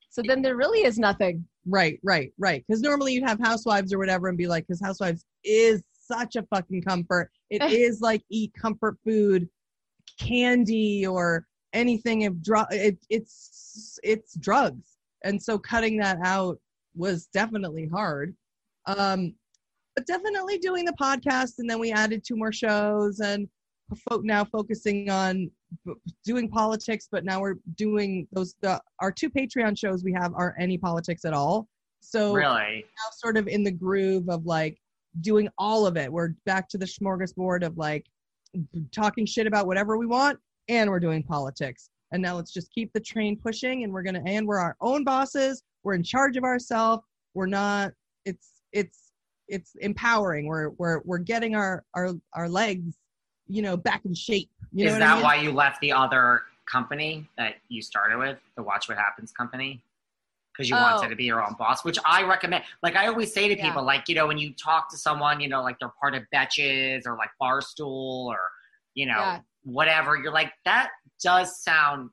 so 0.09 0.21
then 0.25 0.41
there 0.41 0.55
really 0.55 0.85
is 0.85 0.97
nothing. 0.97 1.45
right, 1.67 1.99
right, 2.01 2.31
right. 2.37 2.63
Because 2.65 2.81
normally 2.81 3.13
you'd 3.13 3.27
have 3.27 3.39
Housewives 3.39 3.91
or 3.91 3.97
whatever, 3.97 4.29
and 4.29 4.37
be 4.37 4.47
like, 4.47 4.65
because 4.65 4.79
Housewives 4.81 5.25
is 5.43 5.83
such 5.99 6.37
a 6.37 6.43
fucking 6.43 6.83
comfort. 6.83 7.31
It 7.49 7.61
is 7.71 8.01
like 8.01 8.23
eat 8.29 8.53
comfort 8.59 8.97
food, 9.03 9.47
candy 10.19 11.05
or 11.05 11.45
anything 11.73 12.25
of 12.25 12.41
drug. 12.43 12.67
It, 12.71 12.97
it's 13.09 13.99
it's 14.03 14.35
drugs, 14.35 14.97
and 15.23 15.41
so 15.41 15.57
cutting 15.57 15.97
that 15.97 16.17
out 16.23 16.59
was 16.95 17.27
definitely 17.27 17.87
hard. 17.87 18.35
Um, 18.87 19.33
but 19.95 20.05
definitely 20.07 20.57
doing 20.57 20.85
the 20.85 20.93
podcast, 20.93 21.59
and 21.59 21.69
then 21.69 21.79
we 21.79 21.91
added 21.91 22.23
two 22.25 22.35
more 22.35 22.51
shows, 22.51 23.19
and 23.19 23.47
fo- 24.09 24.21
now 24.21 24.43
focusing 24.43 25.09
on 25.09 25.49
b- 25.85 25.93
doing 26.25 26.49
politics. 26.49 27.07
But 27.11 27.23
now 27.25 27.39
we're 27.41 27.55
doing 27.75 28.27
those. 28.31 28.55
The 28.61 28.81
our 28.99 29.11
two 29.11 29.29
Patreon 29.29 29.77
shows 29.77 30.03
we 30.03 30.13
have 30.13 30.33
are 30.35 30.55
any 30.59 30.77
politics 30.77 31.25
at 31.25 31.33
all. 31.33 31.67
So 32.01 32.33
Really? 32.33 32.85
now 32.85 33.09
sort 33.17 33.35
of 33.35 33.47
in 33.47 33.63
the 33.63 33.71
groove 33.71 34.29
of 34.29 34.45
like 34.45 34.77
doing 35.21 35.49
all 35.57 35.85
of 35.85 35.97
it. 35.97 36.11
We're 36.11 36.29
back 36.45 36.67
to 36.69 36.77
the 36.77 36.85
smorgasbord 36.85 37.65
of 37.65 37.77
like 37.77 38.05
talking 38.91 39.25
shit 39.25 39.47
about 39.47 39.67
whatever 39.67 39.97
we 39.97 40.05
want, 40.05 40.39
and 40.69 40.89
we're 40.89 40.99
doing 40.99 41.23
politics. 41.23 41.89
And 42.11 42.21
now 42.21 42.35
let's 42.35 42.51
just 42.51 42.71
keep 42.71 42.91
the 42.93 42.99
train 42.99 43.37
pushing, 43.37 43.83
and 43.83 43.91
we're 43.91 44.03
gonna 44.03 44.21
and 44.25 44.47
we're 44.47 44.59
our 44.59 44.75
own 44.81 45.03
bosses. 45.03 45.63
We're 45.83 45.95
in 45.95 46.03
charge 46.03 46.37
of 46.37 46.43
ourselves. 46.43 47.03
We're 47.33 47.47
not. 47.47 47.91
It's 48.25 48.49
it's 48.71 49.11
it's 49.47 49.73
empowering. 49.81 50.47
We're 50.47 50.69
we're 50.77 51.01
we're 51.03 51.17
getting 51.19 51.55
our 51.55 51.83
our 51.95 52.13
our 52.33 52.49
legs, 52.49 52.95
you 53.47 53.61
know, 53.61 53.75
back 53.77 54.01
in 54.05 54.13
shape. 54.13 54.49
You 54.71 54.85
know 54.85 54.93
Is 54.93 54.99
that 54.99 55.11
I 55.11 55.15
mean? 55.15 55.23
why 55.23 55.35
you 55.35 55.51
left 55.51 55.81
the 55.81 55.91
other 55.91 56.41
company 56.65 57.27
that 57.37 57.55
you 57.69 57.81
started 57.81 58.17
with, 58.17 58.37
the 58.55 58.63
Watch 58.63 58.87
What 58.89 58.97
Happens 58.97 59.31
company? 59.31 59.81
Because 60.55 60.69
you 60.69 60.75
Oh. 60.75 60.81
wanted 60.81 61.09
to 61.09 61.15
be 61.15 61.25
your 61.25 61.45
own 61.45 61.53
boss, 61.59 61.83
which 61.83 61.97
I 62.05 62.23
recommend. 62.23 62.63
Like 62.81 62.95
I 62.95 63.07
always 63.07 63.33
say 63.33 63.47
to 63.49 63.57
Yeah. 63.57 63.65
people, 63.67 63.83
like 63.83 64.07
you 64.07 64.15
know, 64.15 64.27
when 64.27 64.37
you 64.37 64.53
talk 64.53 64.89
to 64.91 64.97
someone, 64.97 65.39
you 65.41 65.49
know, 65.49 65.61
like 65.61 65.77
they're 65.79 65.91
part 65.99 66.15
of 66.15 66.23
Betches 66.33 67.05
or 67.05 67.17
like 67.17 67.29
Barstool 67.41 68.25
or 68.27 68.39
you 68.93 69.05
know 69.05 69.17
Yeah. 69.19 69.39
whatever, 69.63 70.15
you're 70.15 70.31
like 70.31 70.53
that 70.63 70.91
does 71.21 71.61
sound 71.61 72.09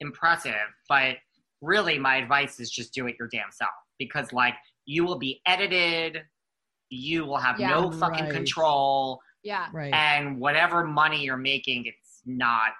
impressive, 0.00 0.54
but 0.88 1.16
really, 1.60 1.98
my 1.98 2.16
advice 2.16 2.60
is 2.60 2.70
just 2.70 2.92
do 2.94 3.06
it 3.06 3.16
your 3.18 3.28
damn 3.28 3.50
self 3.50 3.70
because 3.98 4.32
like 4.32 4.54
you 4.86 5.04
will 5.04 5.18
be 5.18 5.40
edited, 5.46 6.22
you 6.90 7.24
will 7.24 7.38
have 7.38 7.58
Yeah. 7.58 7.68
no 7.70 7.90
fucking 7.90 8.24
Right. 8.26 8.32
control 8.34 9.20
Yeah. 9.42 9.68
Right. 9.72 9.92
and 9.92 10.38
whatever 10.38 10.84
money 10.84 11.22
you're 11.24 11.36
making, 11.36 11.86
it's 11.86 12.22
not 12.26 12.72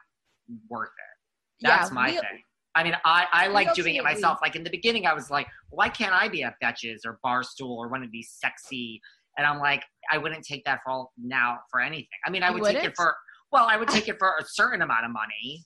worth 0.68 0.88
it. 0.88 1.66
That's 1.66 1.90
yeah, 1.90 1.94
my 1.94 2.10
we- 2.10 2.18
thing. 2.18 2.42
I 2.74 2.82
mean, 2.82 2.96
I, 3.04 3.26
I 3.32 3.46
like 3.48 3.68
Real 3.68 3.74
doing 3.74 3.94
it 3.96 4.04
myself. 4.04 4.38
Like 4.42 4.56
in 4.56 4.64
the 4.64 4.70
beginning, 4.70 5.06
I 5.06 5.14
was 5.14 5.30
like, 5.30 5.46
why 5.70 5.88
can't 5.88 6.12
I 6.12 6.28
be 6.28 6.42
at 6.42 6.54
Betches 6.62 7.00
or 7.04 7.18
Barstool 7.24 7.70
or 7.70 7.88
one 7.88 8.02
of 8.02 8.10
these 8.10 8.30
sexy? 8.30 9.00
And 9.38 9.46
I'm 9.46 9.58
like, 9.58 9.84
I 10.10 10.18
wouldn't 10.18 10.44
take 10.44 10.64
that 10.64 10.80
for 10.84 10.90
all 10.90 11.12
now 11.16 11.58
for 11.70 11.80
anything. 11.80 12.06
I 12.26 12.30
mean, 12.30 12.42
I 12.42 12.50
would 12.50 12.64
take 12.64 12.82
it 12.82 12.96
for 12.96 13.14
well, 13.52 13.66
I 13.68 13.76
would 13.76 13.88
take 13.88 14.08
it 14.08 14.16
for 14.18 14.34
a 14.40 14.44
certain 14.44 14.82
amount 14.82 15.04
of 15.04 15.12
money, 15.12 15.64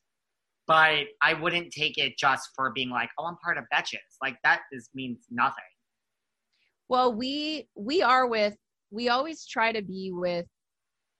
but 0.66 1.06
I 1.22 1.32
wouldn't 1.34 1.70
take 1.72 1.96
it 1.96 2.18
just 2.18 2.50
for 2.54 2.70
being 2.74 2.90
like, 2.90 3.08
oh, 3.18 3.24
I'm 3.24 3.36
part 3.42 3.56
of 3.56 3.64
Betches. 3.72 3.96
Like 4.20 4.36
that 4.44 4.60
is 4.72 4.90
means 4.94 5.20
nothing. 5.30 5.64
Well, 6.88 7.14
we 7.14 7.68
we 7.74 8.02
are 8.02 8.26
with 8.26 8.56
we 8.90 9.08
always 9.08 9.46
try 9.46 9.72
to 9.72 9.82
be 9.82 10.10
with 10.12 10.46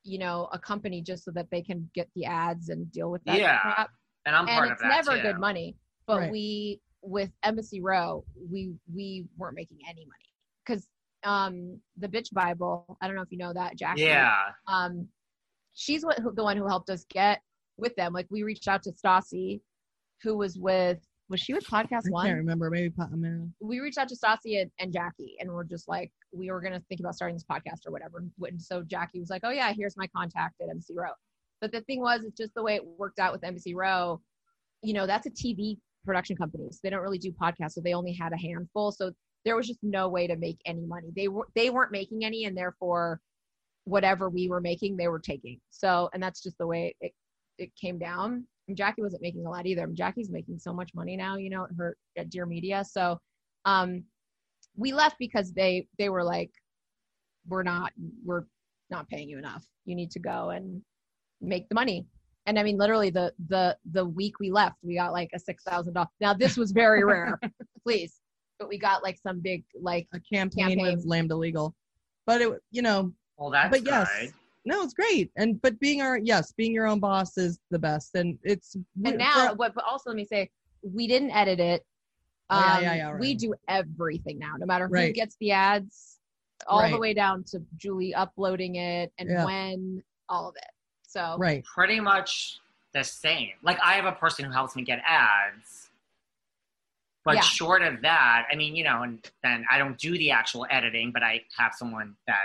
you 0.05 0.18
know 0.18 0.48
a 0.53 0.59
company 0.59 1.03
just 1.03 1.24
so 1.24 1.31
that 1.33 1.46
they 1.51 1.62
can 1.62 1.90
get 1.94 2.09
the 2.14 2.24
ads 2.24 2.68
and 2.68 2.90
deal 2.92 3.11
with 3.11 3.22
that 3.24 3.38
Yeah, 3.38 3.59
crap. 3.61 3.90
And 4.29 4.37
I'm 4.37 4.47
and 4.47 4.57
part 4.59 4.69
it's 4.73 4.83
of 4.83 4.88
that 4.91 5.05
never 5.07 5.17
too. 5.17 5.23
good 5.23 5.41
money. 5.41 5.75
But 6.07 6.19
Right. 6.19 6.31
we 6.31 6.81
with 7.03 7.31
Embassy 7.43 7.81
Row, 7.81 8.25
we 8.51 8.75
we 8.95 9.27
weren't 9.38 9.57
making 9.57 9.79
any 9.88 10.05
money 10.07 10.31
because 10.67 10.87
um 11.25 11.81
the 11.97 12.09
bitch 12.09 12.31
Bible. 12.33 12.99
I 13.01 13.07
don't 13.07 13.17
know 13.17 13.23
if 13.23 13.33
you 13.33 13.38
know 13.38 13.55
that, 13.55 13.77
Jackie. 13.77 14.03
Yeah. 14.03 14.37
Um, 14.67 15.09
she's 15.73 16.05
what 16.05 16.19
who, 16.19 16.33
the 16.35 16.45
one 16.45 16.59
who 16.59 16.67
helped 16.69 16.91
us 16.91 17.07
get 17.09 17.41
with 17.79 17.97
them. 17.97 18.12
Like 18.12 18.27
we 18.31 18.43
reached 18.43 18.69
out 18.69 18.83
to 18.83 18.93
Stassi, 18.93 19.61
who 20.23 20.37
was 20.37 20.59
with 20.59 20.99
was 21.31 21.41
she 21.41 21.55
with 21.55 21.64
Podcast 21.67 22.07
I 22.07 22.11
One? 22.11 22.27
I 22.27 22.29
can't 22.31 22.38
remember. 22.38 22.69
Maybe 22.71 22.91
Pa- 22.91 23.09
Amanda. 23.12 23.49
we 23.61 23.81
reached 23.81 23.99
out 23.99 24.09
to 24.09 24.17
Stassi 24.17 24.61
and, 24.61 24.71
and 24.79 24.93
Jackie, 24.93 25.37
and 25.41 25.51
we're 25.51 25.64
just 25.64 25.87
like, 25.88 26.11
we 26.33 26.51
were 26.51 26.61
gonna 26.61 26.83
think 26.88 27.01
about 27.01 27.14
starting 27.14 27.37
this 27.37 27.45
podcast 27.51 27.87
or 27.87 27.93
whatever. 27.93 28.25
And 28.43 28.61
so 28.61 28.83
Jackie 28.83 29.21
was 29.21 29.31
like, 29.31 29.43
"Oh 29.45 29.51
yeah, 29.51 29.73
here's 29.75 29.97
my 29.97 30.07
contact 30.14 30.61
at 30.61 30.69
Embassy 30.69 30.95
Row." 30.97 31.12
But 31.61 31.73
the 31.73 31.81
thing 31.83 32.01
was, 32.01 32.23
it's 32.25 32.37
just 32.37 32.55
the 32.55 32.62
way 32.62 32.77
it 32.77 32.85
worked 32.85 33.18
out 33.18 33.33
with 33.33 33.44
Embassy 33.44 33.75
Row. 33.75 34.21
You 34.83 34.94
know, 34.94 35.07
that's 35.07 35.27
a 35.27 35.31
TV 35.31 35.79
production 36.05 36.37
company, 36.37 36.68
so 36.71 36.79
they 36.83 36.90
don't 36.90 37.03
really 37.03 37.18
do 37.18 37.33
podcasts. 37.33 37.73
So 37.73 37.81
they 37.81 37.94
only 37.94 38.12
had 38.12 38.33
a 38.33 38.37
handful. 38.37 38.92
So 38.92 39.12
there 39.44 39.57
was 39.57 39.66
just 39.66 39.81
no 39.83 40.09
way 40.09 40.27
to 40.27 40.37
make 40.37 40.59
any 40.66 40.87
money. 40.87 41.09
They 41.14 41.29
were 41.29 41.49
they 41.55 41.71
weren't 41.71 41.92
making 41.92 42.25
any, 42.25 42.44
and 42.44 42.57
therefore, 42.57 43.21
whatever 43.85 44.29
we 44.29 44.49
were 44.49 44.61
making, 44.61 44.97
they 44.97 45.09
were 45.09 45.18
taking. 45.18 45.61
So, 45.71 46.09
and 46.12 46.23
that's 46.23 46.42
just 46.42 46.59
the 46.59 46.66
way 46.66 46.94
it 47.01 47.12
it 47.59 47.71
came 47.81 47.99
down. 47.99 48.47
And 48.68 48.77
Jackie 48.77 49.03
wasn't 49.03 49.23
making 49.23 49.47
a 49.47 49.51
lot 49.51 49.66
either. 49.66 49.83
I 49.83 49.87
mean, 49.87 49.97
Jackie's 49.97 50.31
making 50.31 50.59
so 50.59 50.73
much 50.73 50.90
money 50.94 51.16
now, 51.16 51.37
you 51.37 51.51
know, 51.51 51.64
at 51.64 51.71
her 51.77 51.97
at 52.16 52.31
Dear 52.31 52.47
Media. 52.47 52.85
So 52.85 53.18
um 53.64 54.05
we 54.77 54.92
left 54.92 55.16
because 55.18 55.53
they 55.53 55.87
they 55.99 56.09
were 56.09 56.25
like, 56.25 56.51
We're 57.49 57.62
not 57.62 57.92
we're 58.25 58.44
not 58.90 59.09
paying 59.09 59.29
you 59.29 59.38
enough. 59.38 59.64
You 59.85 59.97
need 59.97 60.11
to 60.12 60.21
go 60.21 60.51
and 60.51 60.83
make 61.40 61.68
the 61.68 61.74
money. 61.74 62.07
And 62.46 62.59
I 62.59 62.62
mean 62.62 62.79
literally 62.79 63.11
the 63.11 63.33
the 63.48 63.77
the 63.92 64.05
week 64.05 64.40
we 64.40 64.51
left, 64.51 64.77
we 64.83 64.94
got 64.94 65.12
like 65.12 65.31
a 65.35 65.38
six 65.38 65.62
thousand 65.64 65.94
dollars. 65.94 66.09
Now 66.20 66.33
this 66.35 66.57
was 66.57 66.72
very 66.72 67.05
rare, 67.05 67.38
please. 67.87 68.20
But 68.59 68.68
we 68.68 68.79
got 68.79 69.03
like 69.03 69.18
some 69.18 69.40
big 69.40 69.64
like 69.81 70.09
A 70.14 70.20
campaign, 70.20 70.79
Campaign. 70.79 70.96
with 70.96 71.05
Lambda 71.07 71.37
Legal, 71.37 71.74
but 72.27 72.40
it 72.40 72.51
you 72.70 72.83
know 72.83 73.12
Well, 73.37 73.51
that's 73.51 73.70
but 73.70 73.87
yes, 73.87 74.09
good. 74.20 74.33
no, 74.64 74.83
it's 74.83 74.94
great. 74.94 75.31
And 75.37 75.61
but 75.61 75.79
being 75.79 76.01
our 76.01 76.18
yes, 76.18 76.53
being 76.53 76.72
your 76.72 76.87
own 76.87 77.01
boss 77.01 77.37
is 77.37 77.59
the 77.70 77.79
best. 77.79 78.14
And 78.14 78.38
it's 78.42 78.77
and 79.05 79.18
now 79.18 79.55
what 79.55 79.74
but 79.74 79.85
also 79.85 80.11
let 80.11 80.16
me 80.16 80.24
say 80.24 80.51
we 80.83 81.07
didn't 81.07 81.31
edit 81.33 81.61
it 81.61 81.85
Oh, 82.51 82.57
yeah, 82.59 82.77
um, 82.79 82.83
yeah, 82.83 82.94
yeah, 82.94 83.18
we 83.18 83.35
do 83.35 83.53
everything 83.68 84.38
now 84.38 84.55
no 84.59 84.64
matter 84.64 84.87
who 84.87 84.92
Right. 84.94 85.14
gets 85.14 85.37
the 85.38 85.53
ads 85.53 86.18
all 86.66 86.88
the 86.88 86.98
way 86.98 87.12
down 87.12 87.44
to 87.48 87.61
julie 87.77 88.14
uploading 88.14 88.77
it 88.77 89.12
and 89.18 89.29
Yeah. 89.29 89.44
when 89.44 90.03
all 90.31 90.48
of 90.48 90.57
it 90.57 90.70
so 91.09 91.37
right. 91.38 91.64
Pretty 91.64 91.99
much 92.01 92.61
the 92.94 93.03
same. 93.03 93.51
Like 93.62 93.79
I 93.83 93.94
have 93.94 94.05
a 94.05 94.12
person 94.12 94.44
who 94.44 94.53
helps 94.53 94.77
me 94.77 94.83
get 94.85 95.01
ads. 95.05 95.90
But 97.25 97.35
Yeah. 97.37 97.40
short 97.42 97.83
of 97.83 98.01
that, 98.03 98.47
I 98.51 98.55
mean, 98.57 98.75
you 98.77 98.85
know, 98.85 99.03
and 99.03 99.18
then 99.42 99.64
I 99.71 99.77
don't 99.79 99.99
do 99.99 100.16
the 100.16 100.31
actual 100.31 100.66
editing, 100.71 101.11
but 101.12 101.23
I 101.23 101.42
have 101.59 101.73
someone 101.75 102.14
that 102.27 102.44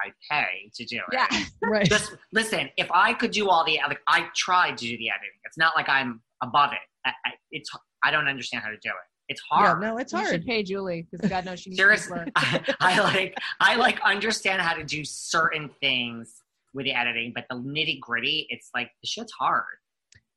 I 0.00 0.10
pay 0.30 0.70
to 0.74 0.84
do 0.84 0.96
it. 0.96 1.02
yeah 1.12 1.26
Right. 1.62 1.86
Just 1.88 2.14
listen, 2.32 2.70
if 2.76 2.90
I 2.92 3.12
could 3.14 3.30
do 3.30 3.48
all 3.50 3.64
the 3.64 3.78
like 3.88 4.00
I 4.06 4.28
tried 4.34 4.78
to 4.78 4.84
do 4.86 4.96
the 4.96 5.10
editing. 5.10 5.38
It's 5.44 5.58
not 5.58 5.74
like 5.76 5.88
I'm 5.88 6.22
above 6.42 6.72
it. 6.72 6.78
I, 7.04 7.10
I, 7.10 7.30
it's 7.50 7.68
I 8.04 8.10
don't 8.10 8.28
understand 8.28 8.62
how 8.64 8.70
to 8.70 8.76
do 8.82 8.88
it. 8.88 8.94
It's 9.28 9.40
yeah, 9.52 9.58
hard. 9.58 9.80
no, 9.80 9.98
it's 9.98 10.12
you 10.12 10.18
hard. 10.18 10.30
should 10.30 10.44
pay 10.46 10.62
julie 10.62 11.06
because 11.10 11.28
god 11.30 11.44
knows 11.44 11.60
she 11.60 11.70
needs 11.70 11.78
to 11.78 11.82
Seriously, 11.82 12.18
learn 12.18 12.32
I, 12.36 12.74
I 12.80 13.00
like 13.00 13.38
I 13.60 13.76
like 13.76 14.00
understand 14.02 14.60
how 14.62 14.74
to 14.74 14.82
do 14.84 15.04
certain 15.04 15.70
things 15.80 16.41
with 16.74 16.84
the 16.84 16.92
editing, 16.92 17.32
but 17.34 17.44
the 17.50 17.56
nitty 17.56 18.00
gritty, 18.00 18.46
it's 18.48 18.70
like 18.74 18.90
the 19.02 19.06
shit's 19.06 19.32
hard. 19.32 19.64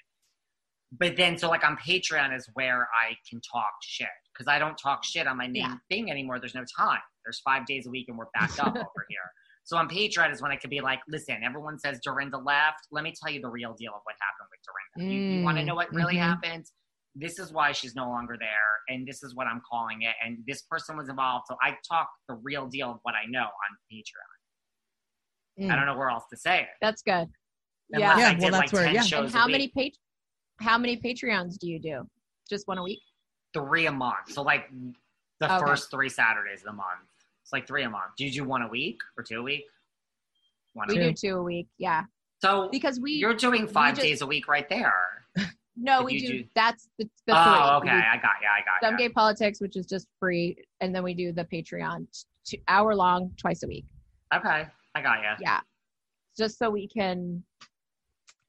but 0.99 1.15
then 1.17 1.37
so 1.37 1.49
like 1.49 1.63
on 1.63 1.77
patreon 1.77 2.35
is 2.35 2.47
where 2.53 2.87
i 3.03 3.13
can 3.29 3.39
talk 3.41 3.71
shit 3.81 4.07
because 4.33 4.47
i 4.47 4.59
don't 4.59 4.75
talk 4.77 5.03
shit 5.03 5.27
on 5.27 5.37
my 5.37 5.47
main 5.47 5.55
Yeah. 5.63 5.75
thing 5.89 6.11
anymore 6.11 6.39
there's 6.39 6.55
no 6.55 6.65
time 6.77 6.99
there's 7.25 7.39
five 7.39 7.65
days 7.65 7.87
a 7.87 7.89
week 7.89 8.05
and 8.09 8.17
we're 8.17 8.25
backed 8.33 8.59
up 8.59 8.75
over 8.75 9.05
here 9.09 9.19
so 9.63 9.77
on 9.77 9.87
patreon 9.89 10.31
is 10.31 10.41
when 10.41 10.51
i 10.51 10.55
could 10.55 10.69
be 10.69 10.81
like 10.81 10.99
listen 11.07 11.37
everyone 11.43 11.79
says 11.79 11.99
dorinda 12.03 12.37
left 12.37 12.79
let 12.91 13.03
me 13.03 13.13
tell 13.21 13.31
you 13.33 13.41
the 13.41 13.49
real 13.49 13.73
deal 13.73 13.91
of 13.93 14.01
what 14.03 14.15
happened 14.21 14.49
with 14.51 14.59
dorinda 15.07 15.13
you, 15.13 15.37
you 15.39 15.43
want 15.43 15.57
to 15.57 15.63
Mm, 15.63 15.67
know 15.67 15.75
what 15.75 15.91
really 15.93 16.15
mhm. 16.15 16.19
happened 16.19 16.65
this 17.15 17.37
is 17.39 17.53
why 17.53 17.71
she's 17.71 17.95
no 17.95 18.07
longer 18.09 18.35
there 18.39 18.71
and 18.89 19.07
this 19.07 19.23
is 19.23 19.35
what 19.35 19.47
i'm 19.47 19.61
calling 19.69 20.01
it 20.01 20.15
and 20.25 20.37
this 20.47 20.63
person 20.63 20.97
was 20.97 21.09
involved 21.09 21.45
so 21.47 21.55
i 21.61 21.75
talk 21.89 22.09
the 22.27 22.35
real 22.43 22.67
deal 22.67 22.89
of 22.91 22.97
what 23.03 23.13
i 23.15 23.25
know 23.29 23.43
on 23.45 23.77
patreon 23.91 24.29
i 25.59 25.63
Mm. 25.63 25.75
don't 25.75 25.85
know 25.85 25.95
where 25.95 26.09
else 26.09 26.23
to 26.31 26.37
say 26.37 26.61
it 26.61 26.67
That's 26.81 27.03
good. 27.03 27.27
Unless 27.91 28.01
Yeah. 28.01 28.15
I 28.15 28.19
Yeah, 28.19 28.33
did 28.33 28.41
well, 28.41 28.51
like 28.53 28.61
that's 28.61 28.73
where- 28.73 28.91
yeah. 28.91 29.19
And 29.19 29.31
how 29.31 29.47
many 29.47 29.71
week. 29.75 29.95
How 30.59 30.77
many 30.77 30.97
Patreons 30.97 31.57
do 31.57 31.67
you 31.67 31.79
do? 31.79 32.07
Just 32.49 32.67
one 32.67 32.77
a 32.77 32.83
week? 32.83 32.99
three 33.53 33.85
a 33.85 33.91
month. 33.91 34.31
So 34.31 34.41
like 34.41 34.67
the 35.39 35.45
Okay. 35.45 35.63
first 35.63 35.91
three 35.91 36.09
Saturdays 36.09 36.61
of 36.61 36.65
the 36.65 36.73
month. 36.73 36.87
It's 37.43 37.53
like 37.53 37.67
three 37.67 37.83
a 37.83 37.89
month. 37.89 38.13
Do 38.17 38.25
you 38.25 38.31
do 38.31 38.43
one 38.43 38.63
a 38.63 38.67
week 38.67 38.97
or 39.15 39.23
two 39.23 39.41
a 39.41 39.43
week? 39.43 39.65
One 40.73 40.89
a 40.89 40.93
We 40.93 40.99
week. 40.99 41.15
do 41.17 41.27
two 41.29 41.35
a 41.37 41.43
week, 41.43 41.67
yeah. 41.77 42.05
So 42.41 42.67
Because 42.71 42.99
we 42.99 43.11
you're 43.11 43.35
doing 43.35 43.67
five 43.67 43.93
just- 43.93 44.07
days 44.07 44.21
a 44.23 44.25
week 44.25 44.47
right 44.47 44.67
there. 44.69 44.95
no, 45.77 45.99
if 45.99 46.05
we 46.05 46.19
do, 46.19 46.27
do- 46.39 46.43
that's 46.55 46.89
the, 46.97 47.07
the 47.27 47.33
oh, 47.37 47.79
three. 47.79 47.89
okay. 47.91 47.95
We 47.97 48.01
I 48.03 48.15
got 48.15 48.31
you. 48.41 48.47
I 48.47 48.59
got 48.65 48.81
Dumb 48.81 48.93
you. 48.99 49.07
Gay 49.07 49.13
Politics, 49.13 49.61
which 49.61 49.75
is 49.77 49.85
just 49.85 50.07
free, 50.19 50.57
and 50.81 50.95
then 50.95 51.03
we 51.03 51.13
do 51.13 51.31
the 51.31 51.45
Patreon, 51.45 52.07
two 52.43 52.57
hour 52.67 52.95
long, 52.95 53.31
twice 53.37 53.61
a 53.61 53.67
week. 53.67 53.85
Okay. 54.33 54.65
I 54.95 55.01
got 55.03 55.19
you. 55.21 55.29
Yeah, 55.41 55.59
just 56.35 56.57
so 56.57 56.71
we 56.71 56.87
can 56.87 57.43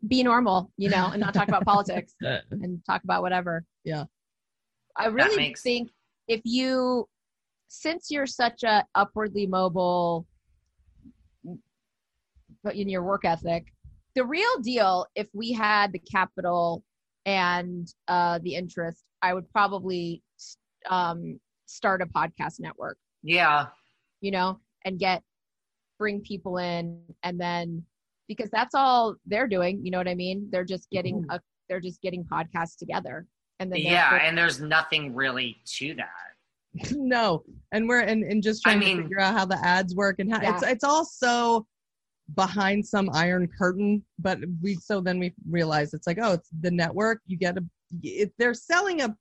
be 0.07 0.23
normal, 0.23 0.71
you 0.77 0.91
know, 0.91 1.11
and 1.13 1.21
not 1.21 1.35
talk 1.35 1.49
about 1.49 1.65
politics 1.65 2.15
and 2.51 2.81
talk 2.85 3.03
about 3.05 3.23
whatever. 3.23 3.65
Yeah. 3.85 4.05
I 4.97 5.07
really 5.07 5.37
makes- 5.37 5.63
think 5.63 5.91
if 6.29 6.41
you, 6.45 7.09
since 7.69 8.11
you're 8.11 8.27
such 8.27 8.63
a 8.63 8.85
upwardly 8.95 9.47
mobile, 9.47 10.27
but 12.63 12.77
in 12.77 12.89
your 12.89 13.03
work 13.03 13.25
ethic, 13.25 13.67
the 14.15 14.25
real 14.25 14.61
deal, 14.63 15.07
if 15.15 15.27
we 15.33 15.53
had 15.53 15.93
the 15.93 15.99
capital 15.99 16.83
and 17.27 17.89
uh, 18.09 18.39
the 18.43 18.55
interest, 18.55 19.03
I 19.23 19.35
would 19.35 19.51
probably 19.51 20.23
um, 20.89 21.41
start 21.67 22.03
a 22.03 22.07
podcast 22.07 22.61
network, 22.61 22.97
Yeah. 23.23 23.67
you 24.21 24.31
know, 24.31 24.61
and 24.85 24.99
get 24.99 25.23
bring 25.99 26.21
people 26.21 26.59
in, 26.59 27.01
and 27.23 27.41
then 27.41 27.85
because 28.29 28.51
that's 28.51 28.75
all 28.75 29.15
they're 29.27 29.49
doing. 29.49 29.81
You 29.85 29.91
know 29.91 29.99
what 29.99 30.09
I 30.09 30.15
mean? 30.15 30.49
They're 30.51 30.65
just 30.65 30.89
getting 30.91 31.25
a, 31.31 31.41
they're 31.69 31.81
just 31.81 32.01
getting 32.03 32.25
podcasts 32.25 32.77
together, 32.79 33.27
and 33.61 33.71
then 33.73 33.81
Yeah. 33.81 34.15
And 34.23 34.37
there's 34.37 34.61
nothing 34.61 35.15
really 35.15 35.61
to 35.79 35.95
that. 35.95 36.91
no, 36.93 37.45
and 37.73 37.89
we're 37.89 38.01
and, 38.01 38.25
and 38.25 38.43
just 38.43 38.67
I 38.67 38.71
trying 38.73 38.81
mean- 38.81 38.97
to 38.99 39.03
figure 39.05 39.21
out 39.21 39.35
how 39.35 39.45
the 39.45 39.59
ads 39.65 39.95
work 39.95 40.17
and 40.19 40.33
how 40.33 40.41
Yeah. 40.43 40.55
it's 40.55 40.63
it's 40.65 40.85
all 40.85 41.05
so 41.05 41.67
behind 42.35 42.85
some 42.87 43.09
iron 43.13 43.49
curtain. 43.59 44.05
But 44.19 44.39
we 44.63 44.75
so 44.77 45.01
then 45.01 45.19
we 45.19 45.33
realize 45.49 45.95
it's 45.95 46.07
like 46.07 46.19
oh, 46.21 46.33
it's 46.33 46.49
the 46.61 46.71
network. 46.71 47.21
You 47.27 47.37
get 47.39 47.57
a 47.59 47.65
it, 48.03 48.33
they're 48.39 48.55
selling 48.55 49.03
a 49.03 49.15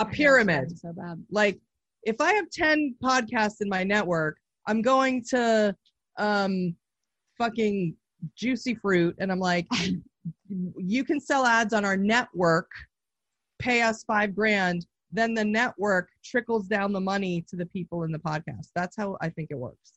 it's 0.00 0.16
pyramid. 0.16 0.78
so 0.78 0.92
bad. 0.92 1.20
like 1.30 1.58
if 2.04 2.20
I 2.20 2.32
have 2.34 2.48
10 2.50 2.94
podcasts 3.02 3.56
in 3.60 3.68
my 3.68 3.82
network, 3.82 4.36
I'm 4.66 4.82
going 4.82 5.24
to 5.30 5.74
um 6.18 6.76
fucking 7.38 7.94
juicy 8.36 8.74
fruit 8.74 9.14
and 9.18 9.30
I'm 9.30 9.38
like 9.38 9.66
you 10.76 11.04
can 11.04 11.20
sell 11.20 11.46
ads 11.46 11.72
on 11.72 11.84
our 11.84 11.96
network, 11.96 12.70
pay 13.58 13.82
us 13.82 14.04
5 14.04 14.34
grand, 14.34 14.86
then 15.12 15.34
the 15.34 15.44
network 15.44 16.08
trickles 16.24 16.66
down 16.66 16.92
the 16.92 17.00
money 17.00 17.44
to 17.48 17.56
the 17.56 17.66
people 17.66 18.02
in 18.02 18.12
the 18.12 18.18
podcast. 18.18 18.68
That's 18.74 18.96
how 18.96 19.16
I 19.20 19.30
think 19.30 19.48
it 19.50 19.58
works. 19.58 19.92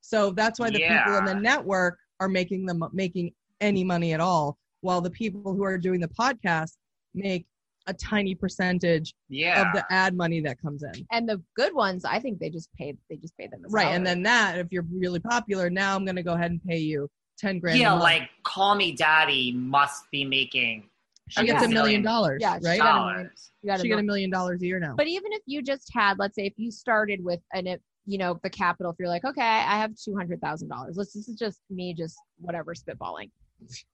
So 0.00 0.30
that's 0.30 0.58
why 0.60 0.70
the 0.70 0.80
people 0.80 1.16
in 1.16 1.24
the 1.24 1.34
network 1.34 1.98
are 2.20 2.28
making 2.28 2.66
them 2.66 2.84
making 2.92 3.32
any 3.60 3.84
money 3.84 4.12
at 4.12 4.20
all 4.20 4.58
while 4.82 5.00
the 5.00 5.10
people 5.10 5.54
who 5.54 5.64
are 5.64 5.78
doing 5.78 6.00
the 6.00 6.08
podcast 6.08 6.72
make 7.14 7.46
a 7.86 7.92
tiny 7.94 8.34
percentage 8.34 9.14
Yeah. 9.28 9.66
of 9.68 9.74
the 9.74 9.84
ad 9.92 10.16
money 10.16 10.40
that 10.40 10.60
comes 10.60 10.82
in. 10.82 10.92
And 11.12 11.28
the 11.28 11.42
good 11.54 11.74
ones, 11.74 12.04
I 12.04 12.18
think 12.18 12.38
they 12.38 12.50
just 12.50 12.72
pay. 12.74 12.96
They 13.10 13.16
just 13.16 13.36
pay 13.36 13.46
them. 13.46 13.62
a 13.64 13.68
Right. 13.68 13.88
And 13.88 14.06
then 14.06 14.22
that, 14.22 14.58
if 14.58 14.68
you're 14.70 14.86
really 14.92 15.20
popular, 15.20 15.68
now 15.70 15.94
I'm 15.94 16.04
going 16.04 16.16
to 16.16 16.22
go 16.22 16.32
ahead 16.34 16.50
and 16.50 16.62
pay 16.64 16.78
you 16.78 17.08
10 17.38 17.58
grand. 17.58 17.76
a 17.76 17.80
yeah, 17.80 17.90
month. 17.90 18.02
like 18.02 18.30
Call 18.42 18.74
Me 18.74 18.92
Daddy 18.92 19.52
must 19.52 20.10
be 20.10 20.24
making 20.24 20.88
she 21.30 21.46
gets 21.46 21.64
a 21.64 21.68
million 21.68 22.02
dollars, 22.02 22.38
Yeah, 22.42 22.58
she 22.58 22.66
right? 22.66 22.78
got 22.78 22.96
a 22.96 23.00
million. 23.00 23.16
dollars. 23.24 23.50
you 23.62 23.70
got 23.70 23.76
She 23.78 23.82
to 23.84 23.88
get 23.88 23.98
a 23.98 24.02
million 24.02 24.30
dollars 24.30 24.60
a 24.62 24.66
year 24.66 24.78
now. 24.78 24.94
But 24.94 25.06
even 25.08 25.32
if 25.32 25.40
you 25.46 25.62
just 25.62 25.90
had, 25.92 26.18
let's 26.18 26.34
say, 26.36 26.44
if 26.44 26.52
you 26.58 26.70
started 26.70 27.24
with 27.24 27.40
an, 27.54 27.66
if, 27.66 27.80
you 28.04 28.18
know, 28.18 28.38
the 28.42 28.50
capital, 28.50 28.92
if 28.92 28.96
you're 28.98 29.08
like, 29.08 29.24
okay, 29.24 29.40
I 29.40 29.78
have 29.78 29.94
two 29.96 30.14
hundred 30.14 30.42
thousand 30.42 30.68
dollars. 30.68 30.96
Let's. 30.98 31.14
This 31.14 31.26
is 31.28 31.36
just 31.36 31.60
me, 31.70 31.94
just 31.94 32.18
whatever, 32.36 32.74
spitballing. 32.74 33.30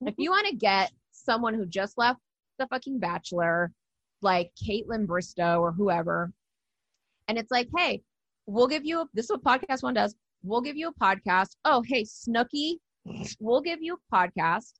if 0.01 0.15
you 0.19 0.31
want 0.31 0.49
to 0.49 0.57
get 0.57 0.91
someone 1.13 1.55
who 1.55 1.67
just 1.67 1.97
left 1.97 2.19
the 2.59 2.67
fucking 2.67 2.99
Bachelor, 2.99 3.71
like 4.23 4.51
Kaitlyn 4.63 5.07
Bristowe 5.07 5.61
or 5.61 5.73
whoever, 5.73 6.33
and 7.29 7.39
it's 7.39 7.51
like, 7.51 7.69
hey, 7.77 8.03
we'll 8.47 8.69
give 8.69 8.85
you. 8.85 9.09
This 9.15 9.27
is 9.27 9.31
what 9.31 9.45
PodcastOne 9.45 9.95
does. 9.95 10.15
We'll 10.43 10.63
give 10.63 10.77
you 10.77 10.89
a 10.89 11.05
podcast. 11.05 11.57
Oh, 11.65 11.83
hey, 11.87 12.05
Snooki, 12.05 12.77
we'll 13.41 13.61
give 13.61 13.81
you 13.83 13.97
a 13.97 14.15
podcast 14.15 14.73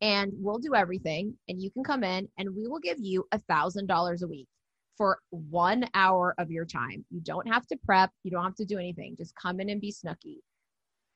and 0.00 0.32
we'll 0.34 0.58
do 0.58 0.74
everything 0.74 1.34
and 1.48 1.60
you 1.60 1.70
can 1.70 1.82
come 1.82 2.04
in 2.04 2.28
and 2.38 2.54
we 2.54 2.68
will 2.68 2.80
give 2.80 2.98
you 3.00 3.26
a 3.32 3.38
thousand 3.48 3.86
dollars 3.86 4.22
a 4.22 4.28
week 4.28 4.46
for 4.96 5.18
one 5.30 5.84
hour 5.94 6.34
of 6.38 6.50
your 6.50 6.64
time. 6.64 7.04
You 7.10 7.20
don't 7.20 7.48
have 7.48 7.66
to 7.68 7.76
prep. 7.84 8.10
You 8.22 8.30
don't 8.30 8.44
have 8.44 8.56
to 8.56 8.64
do 8.64 8.78
anything. 8.78 9.14
Just 9.16 9.34
come 9.40 9.60
in 9.60 9.70
and 9.70 9.80
be 9.80 9.92
snooki. 9.92 10.36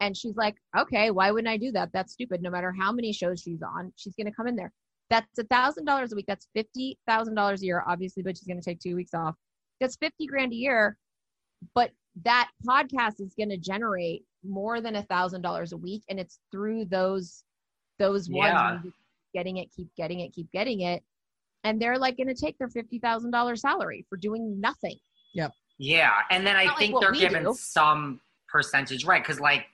And 0.01 0.17
she's 0.17 0.37
like 0.37 0.57
okay 0.79 1.11
why 1.11 1.31
wouldn't 1.31 1.53
i 1.53 1.57
do 1.57 1.73
that? 1.73 1.91
That's 1.93 2.13
stupid. 2.13 2.43
No 2.43 2.51
matter 2.51 2.75
how 2.79 2.93
many 2.93 3.13
shows 3.13 3.41
she's 3.41 3.63
on 3.63 3.93
she's 3.97 4.15
going 4.15 4.27
to 4.27 4.33
come 4.33 4.47
in 4.47 4.57
there 4.57 4.73
that's 5.11 5.39
a 5.39 5.45
thousand 5.45 5.85
dollars 5.85 6.13
a 6.13 6.17
week 6.17 6.25
that's 6.27 6.47
fifty 6.55 6.99
thousand 7.07 7.35
dollars 7.35 7.63
a 7.63 7.67
year 7.67 7.83
obviously 7.87 8.23
but 8.23 8.37
she's 8.37 8.47
going 8.47 8.61
to 8.61 8.65
take 8.65 8.81
two 8.81 8.95
weeks 8.97 9.13
off 9.15 9.35
that's 9.81 9.97
50 9.97 10.27
grand 10.27 10.53
a 10.53 10.57
year 10.57 10.97
but 11.75 11.91
that 12.25 12.49
podcast 12.67 13.21
is 13.21 13.35
going 13.37 13.49
to 13.51 13.57
generate 13.57 14.25
more 14.45 14.81
than 14.81 14.97
a 14.97 15.03
thousand 15.05 15.43
dollars 15.43 15.73
a 15.73 15.77
week 15.77 16.03
and 16.09 16.19
it's 16.19 16.39
through 16.51 16.85
those 16.87 17.45
those 17.99 18.29
ones 18.31 18.53
Yeah. 18.53 18.71
where 18.83 18.93
getting 19.35 19.59
it 19.59 19.69
keep 19.75 19.89
getting 19.97 20.21
it 20.21 20.33
keep 20.33 20.51
getting 20.53 20.81
it 20.81 21.03
and 21.65 21.81
they're 21.81 21.99
like 21.99 22.17
going 22.17 22.27
to 22.27 22.35
take 22.35 22.57
their 22.59 22.69
$50000 22.69 23.59
salary 23.59 24.07
for 24.09 24.17
doing 24.17 24.59
nothing 24.61 24.97
Yeah, 25.35 25.49
Yeah. 25.79 26.13
and 26.31 26.47
then 26.47 26.57
I 26.57 26.65
Not 26.65 26.71
like 26.73 26.79
think 26.79 27.01
they're 27.01 27.13
we 27.13 27.19
given 27.21 27.45
do. 27.45 27.55
some 27.57 28.21
percentage, 28.49 29.05
right? 29.05 29.23
Because 29.23 29.41
like 29.41 29.67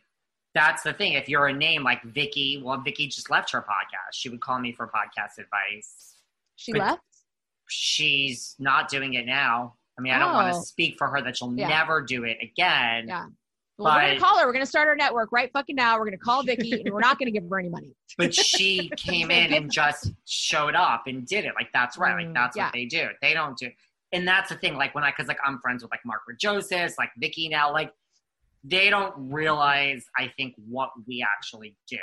that's 0.57 0.83
the 0.83 0.93
thing. 0.95 1.13
If 1.13 1.29
you're 1.29 1.47
a 1.49 1.53
name 1.53 1.85
like 1.85 2.03
Vicki, 2.03 2.61
well, 2.65 2.79
Vicki 2.81 3.07
just 3.09 3.31
left 3.31 3.53
her 3.53 3.61
podcast. 3.61 4.15
She 4.15 4.29
would 4.31 4.41
call 4.41 4.59
me 4.59 4.73
for 4.73 4.87
podcast 4.89 5.39
advice. 5.39 6.15
she 6.57 6.73
But- 6.73 6.81
left 6.81 7.03
She's 7.69 8.55
not 8.59 8.89
doing 8.89 9.15
it 9.15 9.27
now. 9.27 9.75
I 9.99 10.01
mean, 10.03 10.13
I 10.13 10.19
don't 10.19 10.33
want 10.33 10.55
Oh. 10.55 10.61
to 10.61 10.67
speak 10.67 10.97
for 10.99 11.09
her 11.09 11.21
that 11.23 11.37
she'll 11.37 11.53
Yeah. 11.57 11.69
never 11.69 12.01
do 12.01 12.25
it 12.25 12.39
again. 12.43 13.09
Yeah. 13.09 13.27
Well, 13.79 13.95
we're 13.95 14.09
gonna 14.09 14.21
call 14.21 14.39
her. 14.39 14.47
We're 14.47 14.53
gonna 14.53 14.65
start 14.67 14.89
our 14.89 14.95
network 14.97 15.31
right 15.33 15.51
fucking 15.53 15.77
now. 15.77 15.99
We're 15.99 16.07
gonna 16.07 16.17
call 16.17 16.43
Vicki, 16.43 16.73
and 16.81 16.95
we're 16.95 17.01
not 17.01 17.19
gonna 17.19 17.31
give 17.33 17.47
her 17.49 17.59
any 17.59 17.69
money. 17.69 17.95
but 18.19 18.33
she 18.35 18.89
came 18.97 19.31
in 19.31 19.53
and 19.53 19.71
just 19.71 20.13
showed 20.27 20.75
up 20.75 21.07
and 21.09 21.27
did 21.27 21.45
it. 21.45 21.55
Like 21.57 21.73
that's 21.73 21.99
right. 21.99 22.15
Like 22.17 22.29
Mm, 22.29 22.35
that's 22.35 22.57
yeah. 22.57 22.65
what 22.67 22.73
they 22.73 22.87
do. 22.87 23.09
They 23.21 23.35
don't 23.35 23.59
do. 23.59 23.71
And 24.13 24.27
that's 24.27 24.49
the 24.49 24.55
thing. 24.57 24.77
Like 24.77 24.95
when 24.95 25.05
I, 25.05 25.11
because 25.11 25.27
like 25.29 25.41
I'm 25.45 25.59
friends 25.59 25.83
with 25.83 25.91
like 25.91 26.05
Margaret 26.07 26.39
Joseph, 26.39 26.95
like 26.99 27.11
Vicki 27.19 27.49
now. 27.49 27.73
Like 27.73 27.93
they 28.69 28.91
don't 28.91 29.15
realize. 29.33 30.05
I 30.19 30.33
think 30.37 30.55
what 30.69 30.91
we 31.07 31.25
actually 31.25 31.77
do. 31.89 31.99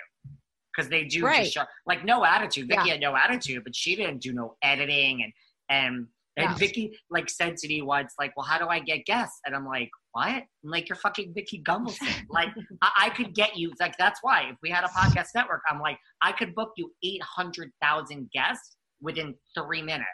Because 0.75 0.89
they 0.89 1.03
do 1.03 1.23
Right. 1.25 1.43
just 1.43 1.53
show, 1.53 1.65
like 1.85 2.03
no 2.03 2.25
attitude. 2.25 2.67
Vicki 2.67 2.81
Yeah. 2.87 2.93
had 2.93 3.01
no 3.01 3.15
attitude, 3.15 3.63
but 3.63 3.75
she 3.75 3.95
didn't 3.95 4.19
do 4.21 4.33
no 4.33 4.55
editing 4.63 5.23
and 5.23 5.33
and 5.69 6.07
and 6.35 6.49
Yeah. 6.49 6.55
Vicki 6.55 6.99
like 7.11 7.29
said 7.29 7.57
to 7.57 7.67
me 7.67 7.83
once, 7.83 8.15
like, 8.17 8.35
"Well, 8.35 8.43
how 8.45 8.57
do 8.57 8.67
I 8.67 8.79
get 8.79 9.05
guests?" 9.05 9.39
And 9.45 9.55
I'm 9.55 9.67
like, 9.67 9.91
"What?" 10.13 10.29
I'm 10.29 10.47
like, 10.63 10.89
"You're 10.89 10.95
fucking 10.95 11.31
Vicki 11.35 11.61
Gunvalson. 11.61 12.25
like, 12.29 12.49
I, 12.81 12.91
I 13.05 13.09
could 13.11 13.35
get 13.35 13.55
you. 13.55 13.71
Like, 13.79 13.95
that's 13.99 14.19
why 14.23 14.49
if 14.49 14.57
we 14.63 14.71
had 14.71 14.83
a 14.83 14.87
podcast 14.87 15.27
network, 15.35 15.61
I'm 15.69 15.79
like, 15.79 15.99
I 16.21 16.31
could 16.31 16.55
book 16.55 16.71
you 16.75 16.91
eight 17.03 17.21
hundred 17.21 17.71
thousand 17.83 18.31
guests 18.31 18.77
within 18.99 19.35
three 19.55 19.83
minutes. 19.83 20.07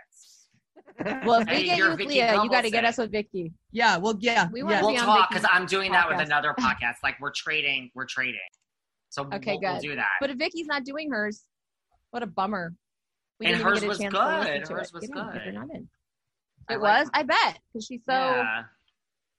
Well, 1.25 1.41
if 1.41 1.47
we 1.47 1.53
Hey, 1.53 1.65
get 1.65 1.77
you're 1.77 1.89
with 1.89 1.97
Vicki 1.99 2.09
Leah, 2.15 2.41
you 2.43 2.49
got 2.49 2.61
to 2.61 2.69
get 2.69 2.85
us 2.85 2.97
with 2.97 3.11
Vicki. 3.11 3.53
Yeah, 3.71 3.97
well, 3.97 4.17
yeah, 4.19 4.47
We 4.51 4.59
yeah. 4.61 4.65
wanna 4.81 4.85
We'll 4.87 4.95
talk 4.97 5.29
because 5.29 5.45
I'm 5.51 5.65
doing 5.65 5.91
that 5.91 6.09
with 6.09 6.19
another 6.19 6.53
podcast. 6.59 6.95
Like, 7.03 7.15
we're 7.19 7.31
trading. 7.31 7.91
We're 7.95 8.05
trading. 8.05 8.39
So 9.09 9.23
Okay, 9.33 9.53
we'll, 9.53 9.59
we'll 9.61 9.73
good. 9.75 9.81
do 9.81 9.95
that. 9.95 10.09
But 10.21 10.29
if 10.29 10.37
Vicki's 10.37 10.67
not 10.67 10.83
doing 10.85 11.09
hers, 11.11 11.43
what 12.11 12.23
a 12.23 12.27
bummer. 12.27 12.73
We 13.39 13.47
And 13.47 13.55
hers 13.61 13.79
get 13.79 13.85
a 13.85 13.87
was 13.87 13.97
chance 13.99 14.13
good. 14.13 14.19
to 14.19 14.37
listen 14.39 14.63
to 14.67 14.73
Hers 14.73 14.87
it. 14.87 14.93
was 14.93 15.07
Get 15.07 15.17
in, 15.17 15.31
good. 15.31 15.41
you're 15.45 15.53
not 15.53 15.67
in. 15.73 15.87
I 16.69 16.73
It 16.73 16.79
like 16.79 16.99
was, 17.01 17.09
I 17.13 17.23
bet, 17.23 17.59
because 17.73 17.85
she's 17.85 18.01
so 18.05 18.11
yeah. 18.13 18.63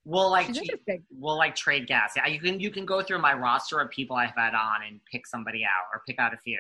We'll 0.07 0.31
like 0.31 0.47
she's 0.47 0.71
we'll 1.11 1.37
like 1.37 1.55
trade 1.55 1.87
gas. 1.87 2.15
Yeah, 2.17 2.27
you 2.27 2.41
can 2.41 2.59
you 2.59 2.71
can 2.71 2.87
go 2.87 3.03
through 3.03 3.21
my 3.21 3.35
roster 3.35 3.79
of 3.79 3.91
people 3.91 4.17
I've 4.17 4.33
had 4.35 4.55
on 4.55 4.83
and 4.89 4.99
pick 5.13 5.27
somebody 5.27 5.63
out 5.63 5.87
or 5.95 6.03
pick 6.09 6.19
out 6.19 6.33
a 6.33 6.39
few, 6.39 6.59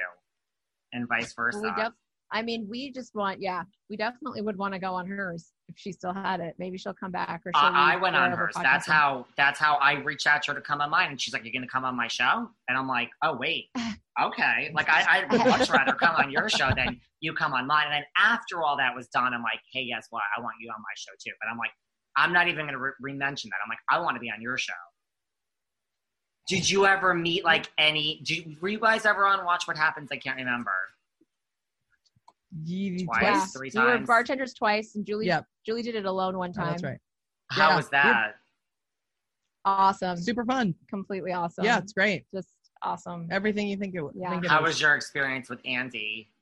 and 0.92 1.08
vice 1.08 1.32
versa. 1.32 1.58
Well, 1.62 1.74
we 1.74 1.82
def- 1.82 1.92
I 2.32 2.42
mean, 2.42 2.66
we 2.68 2.92
just 2.92 3.14
want, 3.14 3.40
yeah, 3.40 3.62
we 3.88 3.96
definitely 3.96 4.40
would 4.40 4.56
want 4.56 4.74
to 4.74 4.80
go 4.80 4.94
on 4.94 5.06
hers 5.06 5.50
if 5.68 5.76
she 5.78 5.92
still 5.92 6.12
had 6.12 6.40
it. 6.40 6.54
Maybe 6.58 6.78
she'll 6.78 6.94
come 6.94 7.10
back 7.10 7.42
or 7.44 7.52
she'll 7.54 7.64
I, 7.64 7.94
I 7.94 7.96
went 7.96 8.16
on 8.16 8.30
hers. 8.32 8.54
That's 8.54 8.86
podcasting- 8.86 8.92
how 8.92 9.26
that's 9.36 9.58
how 9.58 9.74
I 9.76 9.94
reached 9.94 10.26
out 10.26 10.42
to 10.44 10.52
her 10.52 10.54
to 10.54 10.60
come 10.60 10.80
on 10.80 10.90
mine, 10.90 11.10
and 11.10 11.20
she's 11.20 11.34
like, 11.34 11.44
"You're 11.44 11.52
gonna 11.52 11.66
come 11.66 11.84
on 11.84 11.96
my 11.96 12.08
show?" 12.08 12.48
And 12.68 12.78
I'm 12.78 12.86
like, 12.88 13.10
"Oh 13.22 13.36
wait, 13.36 13.66
okay." 14.22 14.70
Like 14.74 14.88
I, 14.88 15.24
I'd 15.28 15.38
much 15.46 15.68
rather 15.70 15.92
come 15.92 16.14
on 16.16 16.30
your 16.30 16.48
show 16.48 16.70
than 16.76 17.00
you 17.20 17.32
come 17.32 17.52
on 17.52 17.66
mine. 17.66 17.86
And 17.86 17.94
then 17.94 18.04
after 18.16 18.62
all 18.62 18.76
that 18.76 18.94
was 18.94 19.08
done, 19.08 19.34
I'm 19.34 19.42
like, 19.42 19.60
"Hey, 19.72 19.86
guess 19.88 20.06
what? 20.10 20.22
I 20.36 20.40
want 20.40 20.54
you 20.60 20.70
on 20.70 20.80
my 20.80 20.94
show 20.96 21.12
too." 21.24 21.32
But 21.40 21.50
I'm 21.50 21.58
like, 21.58 21.72
I'm 22.16 22.32
not 22.32 22.48
even 22.48 22.66
gonna 22.66 22.78
re- 22.78 22.92
re-mention 23.00 23.50
that. 23.50 23.56
I'm 23.64 23.68
like, 23.68 23.78
I 23.90 23.98
want 24.04 24.16
to 24.16 24.20
be 24.20 24.30
on 24.30 24.40
your 24.40 24.56
show. 24.56 24.72
Did 26.48 26.68
you 26.68 26.86
ever 26.86 27.14
meet 27.14 27.44
like 27.44 27.70
any? 27.78 28.20
Did, 28.24 28.60
were 28.60 28.68
you 28.68 28.80
guys 28.80 29.04
ever 29.06 29.26
on 29.26 29.44
Watch 29.44 29.66
What 29.66 29.76
Happens? 29.76 30.08
I 30.12 30.16
can't 30.16 30.36
remember. 30.36 30.72
Ye- 32.64 33.04
Twice, 33.04 33.22
Yeah, 33.22 33.44
three 33.46 33.70
we 33.74 33.80
were 33.80 33.98
bartenders 33.98 34.54
twice, 34.54 34.96
and 34.96 35.06
Julie, 35.06 35.26
Yep. 35.26 35.46
Julie 35.64 35.82
did 35.82 35.94
it 35.94 36.04
alone 36.04 36.36
one 36.36 36.52
time. 36.52 36.70
that's 36.70 36.82
right. 36.82 36.98
How 37.50 37.70
Yeah. 37.70 37.76
was 37.76 37.88
that? 37.90 38.34
Awesome, 39.64 40.16
Super 40.16 40.44
fun. 40.44 40.74
completely 40.88 41.32
awesome. 41.32 41.64
yeah, 41.64 41.78
it's 41.78 41.92
great. 41.92 42.26
just 42.34 42.48
awesome. 42.82 43.28
Everything 43.30 43.68
you 43.68 43.76
think 43.76 43.94
it 43.94 44.00
would. 44.02 44.14
Yeah. 44.16 44.30
think 44.30 44.44
it 44.44 44.50
How 44.50 44.60
is. 44.64 44.68
was 44.68 44.80
your 44.80 44.94
experience 44.96 45.48
with 45.50 45.60
Andy? 45.64 46.32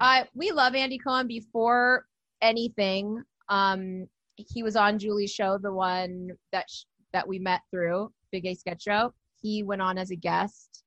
I 0.00 0.28
we 0.34 0.52
love 0.52 0.74
Andy 0.76 0.96
Cohen 0.96 1.26
before 1.26 2.06
anything. 2.40 3.22
Um, 3.48 4.08
he 4.36 4.62
was 4.62 4.76
on 4.76 4.98
Julie's 4.98 5.32
show, 5.32 5.58
the 5.58 5.72
one 5.72 6.30
that 6.52 6.70
sh- 6.70 6.84
that 7.12 7.26
we 7.26 7.38
met 7.40 7.62
through 7.70 8.12
Big 8.30 8.44
Gay 8.44 8.54
Sketch 8.54 8.82
Show. 8.84 9.12
He 9.40 9.64
went 9.64 9.82
on 9.82 9.98
as 9.98 10.12
a 10.12 10.16
guest. 10.16 10.84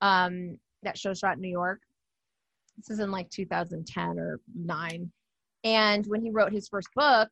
Um, 0.00 0.58
that 0.82 0.96
show 0.96 1.12
shot 1.12 1.34
in 1.34 1.42
New 1.42 1.50
York. 1.50 1.82
This 2.78 2.90
is 2.90 3.00
in 3.00 3.10
like 3.10 3.28
2010 3.30 4.18
or 4.18 4.40
nine. 4.54 5.10
And 5.64 6.06
when 6.06 6.22
he 6.22 6.30
wrote 6.30 6.52
his 6.52 6.68
first 6.68 6.88
book, 6.94 7.28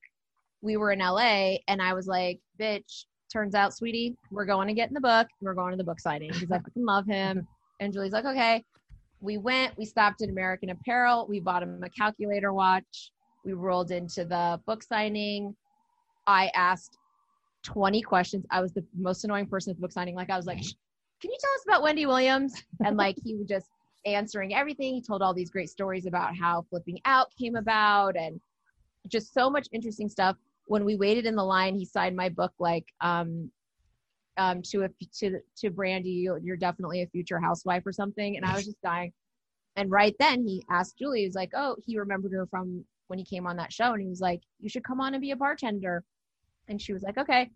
we 0.61 0.77
were 0.77 0.93
in 0.93 0.99
LA, 0.99 1.57
and 1.69 1.81
I 1.81 1.95
was 1.95 2.07
like, 2.07 2.41
"Bitch, 2.61 3.05
turns 3.33 3.55
out, 3.55 3.75
sweetie, 3.75 4.17
we're 4.31 4.47
going 4.47 4.69
to 4.69 4.75
get 4.75 4.89
in 4.89 4.95
the 4.95 5.01
book. 5.01 5.29
and 5.41 5.47
We're 5.47 5.55
going 5.55 5.71
to 5.71 5.77
the 5.77 5.85
book 5.85 6.01
signing." 6.01 6.33
He's 6.33 6.51
like, 6.51 6.61
"I 6.61 6.65
fucking 6.65 6.85
love 6.85 7.07
him." 7.07 7.47
And 7.79 7.93
Julie's 7.93 8.13
like, 8.13 8.25
"Okay." 8.25 8.65
we 9.21 9.39
went 9.39 9.77
we 9.79 9.85
stopped 9.85 10.23
at 10.23 10.29
american 10.29 10.71
apparel 10.71 11.27
we 11.29 11.41
bought 11.41 11.63
him 11.63 11.83
a 11.83 11.91
calculator 11.91 12.53
watch 12.53 13.13
we 13.45 13.53
rolled 13.53 13.91
into 13.91 14.25
the 14.25 14.61
book 14.67 14.83
signing 14.83 15.55
i 16.27 16.51
asked 16.55 16.99
20 17.65 18.03
questions 18.03 18.45
i 18.51 18.61
was 18.61 18.73
the 18.73 18.85
most 18.97 19.25
annoying 19.25 19.47
person 19.47 19.71
at 19.71 19.77
the 19.77 19.81
book 19.81 19.93
signing 19.93 20.15
like 20.15 20.31
i 20.31 20.37
was 20.37 20.47
like 20.47 20.59
can 20.59 21.31
you 21.31 21.39
tell 21.41 21.53
us 21.55 21.65
about 21.67 21.83
wendy 21.83 22.07
williams 22.07 22.55
and 22.85 22.97
like 22.97 23.17
he 23.25 23.35
would 23.35 23.49
just 23.49 23.69
answering 24.07 24.55
everything 24.55 24.95
he 24.95 25.03
told 25.03 25.21
all 25.21 25.35
these 25.35 25.51
great 25.51 25.69
stories 25.69 26.07
about 26.07 26.37
how 26.37 26.65
flipping 26.71 26.99
out 27.05 27.27
came 27.39 27.57
about 27.57 28.17
and 28.17 28.41
just 29.09 29.35
so 29.35 29.51
much 29.51 29.69
interesting 29.73 30.09
stuff 30.09 30.37
when 30.67 30.85
we 30.85 30.97
waited 30.97 31.27
in 31.27 31.37
the 31.37 31.45
line 31.45 31.75
he 31.75 31.85
signed 31.85 32.17
my 32.17 32.29
book 32.29 32.53
like 32.59 32.87
um 33.01 33.51
um, 34.37 34.63
to 34.63 34.85
a 34.85 34.89
to 35.19 35.41
to 35.57 35.71
Brandy, 35.71 36.29
you're, 36.43 36.57
definitely 36.57 37.03
a 37.03 37.07
future 37.07 37.41
housewife 37.41 37.87
or 37.87 37.93
something. 37.93 38.37
And 38.37 38.45
I 38.45 38.55
was 38.55 38.65
just 38.65 38.81
dying. 38.83 39.13
And 39.77 39.91
right 39.91 40.15
then 40.19 40.43
he 40.47 40.65
asked 40.71 40.99
Julie, 40.99 41.21
he 41.21 41.27
was 41.27 41.35
like, 41.35 41.51
oh, 41.55 41.77
he 41.85 41.99
remembered 41.99 42.33
her 42.33 42.47
from 42.47 42.85
when 43.09 43.19
he 43.19 43.25
came 43.25 43.47
on 43.47 43.57
that 43.57 43.73
show, 43.73 43.93
and 43.93 44.03
he 44.03 44.09
was 44.09 44.21
like, 44.21 44.41
you 44.59 44.69
should 44.69 44.85
come 44.85 45.01
on 45.01 45.15
and 45.15 45.21
be 45.21 45.31
a 45.31 45.37
bartender. 45.37 46.03
And 46.69 46.81
she 46.81 46.93
was 46.93 47.03
like, 47.03 47.19
okay. 47.19 47.51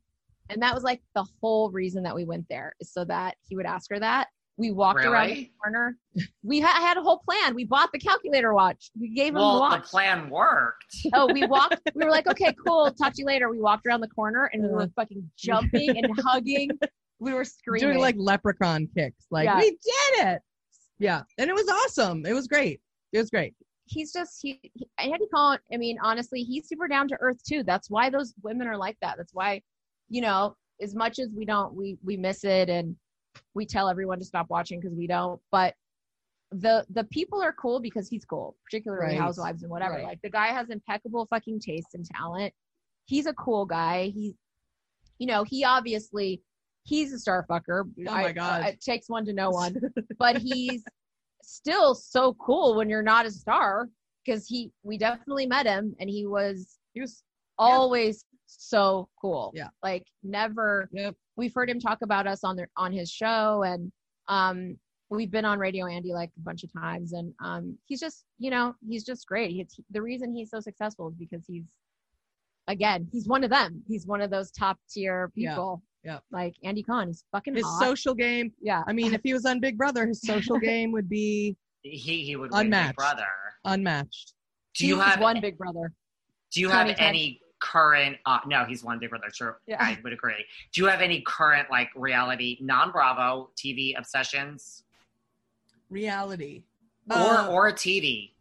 And 0.48 0.62
that 0.62 0.74
was 0.74 0.82
like 0.82 1.00
the 1.14 1.26
whole 1.40 1.70
reason 1.70 2.02
that 2.02 2.14
we 2.14 2.24
went 2.24 2.46
there 2.48 2.74
is 2.80 2.92
so 2.92 3.04
that 3.04 3.36
he 3.40 3.56
would 3.56 3.66
ask 3.66 3.90
her 3.90 4.00
that. 4.00 4.28
We 4.60 4.70
walked 4.72 5.04
around 5.06 5.28
the 5.30 5.50
corner. 5.62 5.96
We 6.42 6.60
ha- 6.60 6.80
had 6.86 6.98
a 6.98 7.00
whole 7.02 7.18
plan. 7.26 7.54
We 7.54 7.64
bought 7.64 7.90
the 7.92 7.98
calculator 7.98 8.52
watch. 8.52 8.90
We 9.00 9.08
gave 9.08 9.28
him 9.28 9.34
the 9.36 9.40
Well, 9.40 9.60
watch. 9.60 9.84
the 9.84 9.88
plan 9.88 10.28
worked. 10.28 10.84
Oh, 11.14 11.32
we 11.32 11.46
walked. 11.46 11.80
We 11.94 12.04
were 12.04 12.10
like, 12.10 12.26
okay, 12.26 12.54
cool. 12.66 12.90
Talk 12.92 13.14
to 13.14 13.22
you 13.22 13.26
later. 13.26 13.48
We 13.50 13.58
walked 13.58 13.86
around 13.86 14.02
the 14.02 14.08
corner 14.08 14.50
and 14.52 14.62
we 14.62 14.68
were 14.68 14.86
fucking 14.94 15.28
jumping 15.38 15.96
and 15.96 16.06
hugging. 16.24 16.70
We 17.18 17.32
were 17.32 17.44
screaming. 17.44 17.88
doing 17.88 18.00
like 18.00 18.16
leprechaun 18.18 18.86
kicks. 18.94 19.26
Like 19.30 19.46
Yeah. 19.46 19.56
we 19.58 19.70
did 19.70 20.26
it. 20.28 20.42
Yeah, 20.98 21.22
and 21.38 21.48
it 21.48 21.54
was 21.54 21.66
awesome. 21.68 22.26
It 22.26 22.34
was 22.34 22.46
great. 22.46 22.80
It 23.12 23.18
was 23.18 23.30
great. 23.30 23.54
he's 23.86 24.12
just 24.12 24.38
he, 24.42 24.60
he 24.74 24.86
Andy 24.98 25.24
Cohen. 25.34 25.58
I 25.72 25.78
mean, 25.78 25.96
honestly, 26.02 26.42
he's 26.42 26.68
super 26.68 26.86
down 26.86 27.08
to 27.08 27.16
earth 27.20 27.42
too. 27.42 27.62
That's 27.62 27.88
why 27.88 28.10
those 28.10 28.34
women 28.42 28.66
are 28.68 28.76
like 28.76 28.98
that. 29.00 29.16
That's 29.16 29.32
why, 29.32 29.62
you 30.10 30.20
know, 30.20 30.54
as 30.82 30.94
much 30.94 31.18
as 31.18 31.32
we 31.34 31.44
don't, 31.46 31.74
we 31.74 31.96
we 32.04 32.16
miss 32.18 32.44
it 32.44 32.68
and 32.68 32.94
we 33.54 33.66
tell 33.66 33.88
everyone 33.88 34.18
to 34.18 34.24
stop 34.24 34.46
watching 34.50 34.80
because 34.80 34.96
we 34.96 35.06
don't. 35.06 35.40
But 35.50 35.74
the 36.52 36.84
the 36.90 37.04
people 37.04 37.40
are 37.42 37.52
cool 37.52 37.80
because 37.80 38.08
he's 38.08 38.24
cool, 38.24 38.56
particularly 38.64 39.06
Right. 39.14 39.18
housewives 39.20 39.62
and 39.62 39.70
whatever. 39.70 39.94
Right. 39.94 40.04
Like 40.04 40.22
the 40.22 40.30
guy 40.30 40.48
has 40.48 40.70
impeccable 40.70 41.26
fucking 41.26 41.60
taste 41.60 41.94
and 41.94 42.04
talent. 42.04 42.52
He's 43.06 43.26
a 43.26 43.32
cool 43.34 43.66
guy. 43.66 44.06
He, 44.14 44.34
you 45.18 45.26
know, 45.26 45.44
he 45.44 45.64
obviously 45.64 46.42
he's 46.84 47.12
a 47.12 47.18
star 47.18 47.46
fucker. 47.48 47.82
Oh 47.84 47.92
my 48.04 48.24
I- 48.26 48.32
God. 48.32 48.64
it 48.66 48.80
takes 48.80 49.08
one 49.08 49.24
to 49.26 49.32
know 49.32 49.50
one, 49.62 49.76
but 50.18 50.38
he's 50.38 50.82
still 51.42 51.94
so 51.94 52.34
cool 52.34 52.76
when 52.76 52.88
you're 52.88 53.02
not 53.02 53.26
a 53.26 53.30
star 53.30 53.88
because 54.24 54.46
he 54.46 54.70
we 54.82 54.98
definitely 54.98 55.46
met 55.46 55.66
him 55.66 55.94
and 56.00 56.10
he 56.10 56.26
was 56.26 56.78
He 56.94 57.00
was. 57.00 57.22
always 57.58 58.24
so 58.46 59.08
cool. 59.20 59.52
Yeah. 59.54 59.68
Like 59.82 60.04
never 60.24 60.88
Yep. 60.92 61.14
We've 61.40 61.54
heard 61.54 61.70
him 61.70 61.80
talk 61.80 61.98
about 62.02 62.26
us 62.26 62.44
on 62.44 62.54
their 62.56 62.68
on 62.76 62.92
his 62.92 63.10
show 63.10 63.62
and 63.64 63.90
um 64.28 64.76
we've 65.08 65.30
been 65.30 65.44
on 65.46 65.58
radio 65.58 65.86
andy 65.86 66.12
like 66.12 66.30
a 66.36 66.42
bunch 66.48 66.62
of 66.64 66.70
times 66.72 67.12
and 67.14 67.32
um 67.42 67.76
he's 67.86 67.98
just 67.98 68.24
you 68.38 68.50
know 68.50 68.74
he's 68.88 69.04
just 69.04 69.26
great 69.26 69.50
he, 69.50 69.66
the 69.90 70.02
reason 70.02 70.34
he's 70.34 70.50
so 70.50 70.60
successful 70.60 71.08
is 71.08 71.14
because 71.16 71.42
he's 71.48 71.64
again 72.68 73.08
he's 73.10 73.26
one 73.26 73.42
of 73.42 73.50
them 73.50 73.82
he's 73.88 74.06
one 74.06 74.20
of 74.20 74.30
those 74.30 74.50
top 74.50 74.78
tier 74.92 75.30
people 75.34 75.82
Yeah. 76.04 76.18
like 76.30 76.54
andy 76.62 76.82
Cohen 76.82 77.08
is 77.08 77.24
fucking 77.32 77.54
His 77.54 77.64
hot. 77.64 77.80
social 77.86 78.14
game. 78.14 78.52
yeah 78.60 78.82
I 78.86 78.92
mean, 78.92 79.12
if 79.14 79.22
he 79.24 79.32
was 79.32 79.44
on 79.46 79.60
Big 79.60 79.76
Brother, 79.76 80.06
his 80.06 80.20
social 80.22 80.58
game 80.70 80.92
would 80.92 81.08
be 81.08 81.56
He 81.82 82.22
he 82.24 82.36
would 82.36 82.50
win 82.52 82.58
Big 82.60 82.66
Unmatched. 82.66 82.96
brother. 82.96 83.26
unmatched. 83.64 84.34
Do 84.76 84.86
you 84.86 84.96
He's 84.96 85.04
have 85.04 85.20
one 85.20 85.40
big 85.40 85.56
brother 85.58 85.92
do 86.52 86.60
you 86.60 86.68
have 86.68 86.88
any 86.98 87.39
current 87.60 88.16
uh 88.26 88.38
no, 88.46 88.64
he's 88.64 88.82
one 88.82 88.98
big 88.98 89.10
brother, 89.10 89.28
true. 89.32 89.52
Yeah. 89.66 89.76
I 89.80 89.98
would 90.02 90.12
agree. 90.12 90.44
Do 90.72 90.80
you 90.82 90.88
have 90.88 91.00
any 91.00 91.20
current 91.22 91.70
like 91.70 91.90
reality 91.94 92.58
non 92.60 92.90
Bravo 92.90 93.50
TV 93.56 93.96
obsessions? 93.98 94.84
Reality. 95.88 96.64
Or 97.10 97.16
Uh, 97.16 97.48
or 97.48 97.68
a 97.68 97.72
TV? 97.72 98.32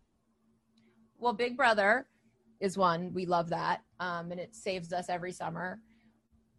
well 1.22 1.34
big 1.34 1.57
brother 1.57 2.07
is 2.61 2.78
one 2.78 3.13
we 3.13 3.26
love 3.26 3.49
that 3.49 3.82
um 3.99 4.32
and 4.32 4.39
it 4.39 4.55
saves 4.55 4.93
us 4.93 5.09
every 5.09 5.34
summer 5.34 5.82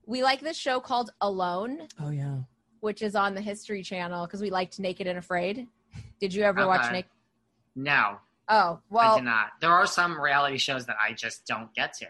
we 0.06 0.22
like 0.22 0.40
this 0.40 0.56
show 0.56 0.80
called 0.80 1.11
alone 1.22 1.88
oh 1.98 2.11
yeah. 2.11 2.36
which 2.80 3.00
is 3.00 3.14
on 3.16 3.34
the 3.34 3.40
history 3.40 3.82
channel 3.82 4.26
because 4.26 4.42
we 4.42 4.50
liked 4.50 4.78
naked 4.78 5.06
and 5.06 5.18
afraid 5.18 5.66
did 6.20 6.34
you 6.34 6.42
ever 6.42 6.66
watch 6.66 6.92
naked 6.92 7.11
No, 7.74 8.18
oh 8.50 8.80
I 8.94 9.14
did 9.16 9.24
not. 9.24 9.52
There 9.62 9.72
are 9.72 9.86
some 9.86 10.20
reality 10.20 10.58
shows 10.58 10.84
that 10.86 10.96
I 11.00 11.14
just 11.14 11.46
don't 11.46 11.72
get 11.74 11.94
to. 11.94 12.06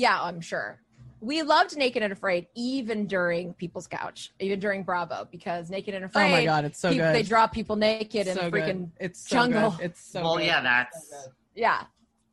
Yeah 0.00 0.20
i'm 0.22 0.40
sure 0.40 0.80
we 1.20 1.42
loved 1.42 1.76
Naked 1.76 2.02
and 2.02 2.12
Afraid 2.12 2.46
even 2.54 3.06
during 3.06 3.52
People's 3.54 3.86
Couch, 3.86 4.32
even 4.40 4.58
during 4.58 4.82
Bravo, 4.84 5.28
because 5.30 5.68
Naked 5.68 5.94
and 5.94 6.06
Afraid. 6.06 6.28
Oh 6.28 6.30
my 6.30 6.44
god, 6.44 6.64
it's 6.64 6.80
so 6.80 6.90
peop- 6.90 6.98
good. 6.98 7.14
They 7.14 7.22
draw 7.22 7.46
people 7.46 7.76
naked 7.76 8.26
in 8.26 8.36
so 8.36 8.46
a 8.46 8.50
freaking 8.50 8.78
good. 8.78 8.90
It's 9.00 9.28
so 9.28 9.36
jungle. 9.36 9.70
Good. 9.72 9.84
It's 9.84 10.02
so 10.02 10.22
well, 10.22 10.36
good. 10.36 10.46
yeah, 10.46 10.62
that's 10.62 11.10
So 11.10 11.16
yeah. 11.54 11.82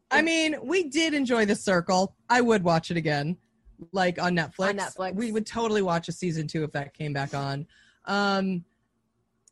I 0.09 0.22
mean, 0.22 0.55
we 0.63 0.84
did 0.88 1.13
enjoy 1.13 1.45
The 1.45 1.55
Circle. 1.55 2.15
I 2.30 2.39
would 2.39 2.63
watch 2.63 2.89
it 2.89 2.95
again, 2.95 3.36
like 3.91 4.22
on 4.22 4.38
Netflix. 4.38 4.70
On 4.70 4.78
Netflix. 4.78 5.15
We 5.15 5.34
would 5.34 5.45
totally 5.45 5.82
watch 5.82 6.07
a 6.07 6.13
season 6.13 6.47
two 6.47 6.63
if 6.63 6.72
that 6.72 6.93
came 6.93 7.11
back 7.11 7.34
on. 7.34 7.68
Um, 8.05 8.63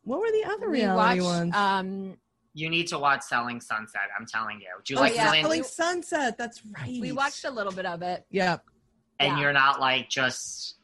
what 0.05 0.21
were 0.21 0.31
the 0.31 0.45
other 0.49 0.69
We 0.69 0.77
reality 0.77 1.19
watched. 1.19 1.39
ones? 1.39 1.55
Um, 1.55 2.17
you 2.55 2.69
need 2.69 2.87
to 2.87 2.97
watch 2.97 3.21
Selling 3.21 3.59
Sunset. 3.59 4.03
I'm 4.17 4.25
telling 4.25 4.61
you. 4.61 4.67
Do 4.85 4.93
you 4.93 4.99
oh, 4.99 5.03
like 5.03 5.13
yeah. 5.13 5.29
Selling 5.41 5.63
Sunset. 5.63 6.37
That's 6.37 6.61
right. 6.65 6.99
we 7.01 7.11
watched 7.11 7.43
a 7.43 7.51
little 7.51 7.73
bit 7.73 7.85
of 7.85 8.01
it. 8.01 8.25
Yeah. 8.31 8.57
and 9.19 9.35
yeah. 9.35 9.41
you're 9.43 9.53
not 9.53 9.79
like 9.79 10.09
just. 10.09 10.74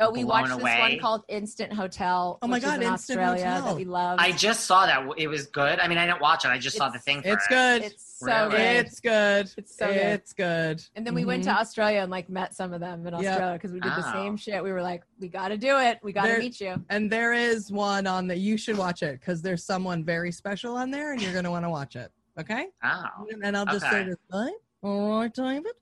Oh, 0.00 0.10
we 0.10 0.24
Blown 0.24 0.42
watched 0.48 0.54
this 0.62 0.78
one 0.78 0.98
called 0.98 1.24
Instant 1.28 1.72
Hotel. 1.72 2.38
Oh 2.40 2.46
my 2.46 2.58
God, 2.58 2.76
in 2.82 2.88
Instant 2.90 3.20
Australia 3.20 3.44
Hotel. 3.50 3.64
that 3.66 3.76
we 3.76 3.84
love. 3.84 4.18
I 4.18 4.32
just 4.32 4.64
saw 4.64 4.86
that. 4.86 5.06
It 5.18 5.28
was 5.28 5.46
good. 5.46 5.78
I 5.78 5.88
mean, 5.88 5.98
I 5.98 6.06
didn't 6.06 6.20
watch 6.22 6.44
it. 6.44 6.48
I 6.48 6.58
just 6.58 6.76
saw 6.76 6.88
the 6.88 6.98
thing 6.98 7.20
for 7.22 7.28
It's 7.28 7.44
it. 7.46 7.48
good. 7.50 7.82
It's 7.82 8.18
so 8.18 8.26
Really? 8.48 8.50
good. 8.56 8.86
It's 8.86 9.00
good. 9.00 9.50
It's 9.58 9.76
so 9.76 9.86
good. 9.88 9.96
It's 9.96 10.32
good. 10.32 10.82
And 10.96 11.06
then 11.06 11.14
we 11.14 11.24
went 11.26 11.44
to 11.44 11.50
Mhm. 11.50 11.58
Australia 11.60 12.00
and 12.00 12.10
like 12.10 12.30
met 12.30 12.54
some 12.54 12.72
of 12.72 12.80
them 12.80 13.06
in 13.06 13.12
Australia 13.14 13.52
because 13.54 13.72
we 13.72 13.80
did 13.80 13.92
the 13.92 14.08
Oh. 14.08 14.12
same 14.12 14.36
shit. 14.36 14.62
We 14.64 14.72
were 14.72 14.82
like, 14.82 15.02
we 15.18 15.28
got 15.28 15.48
to 15.48 15.58
do 15.58 15.78
it. 15.78 15.98
We 16.02 16.12
got 16.12 16.26
to 16.26 16.38
meet 16.38 16.60
you. 16.60 16.82
And 16.88 17.10
there 17.12 17.32
is 17.34 17.70
one 17.70 18.06
on 18.06 18.26
that 18.28 18.38
you 18.38 18.56
should 18.56 18.78
watch 18.78 19.02
it 19.02 19.20
because 19.20 19.42
there's 19.42 19.64
someone 19.64 20.02
very 20.04 20.32
special 20.32 20.76
on 20.76 20.90
there, 20.90 21.12
and 21.12 21.20
you're 21.20 21.34
gonna 21.34 21.50
want 21.50 21.64
to 21.66 21.70
watch 21.70 21.94
it. 21.96 22.10
Okay. 22.38 22.68
Oh. 22.82 23.04
And 23.42 23.54
I'll 23.56 23.66
just 23.66 23.88
say 23.90 24.04
this, 24.04 24.16
right? 24.32 24.54
All 24.82 25.20
right, 25.20 25.34
David. 25.34 25.72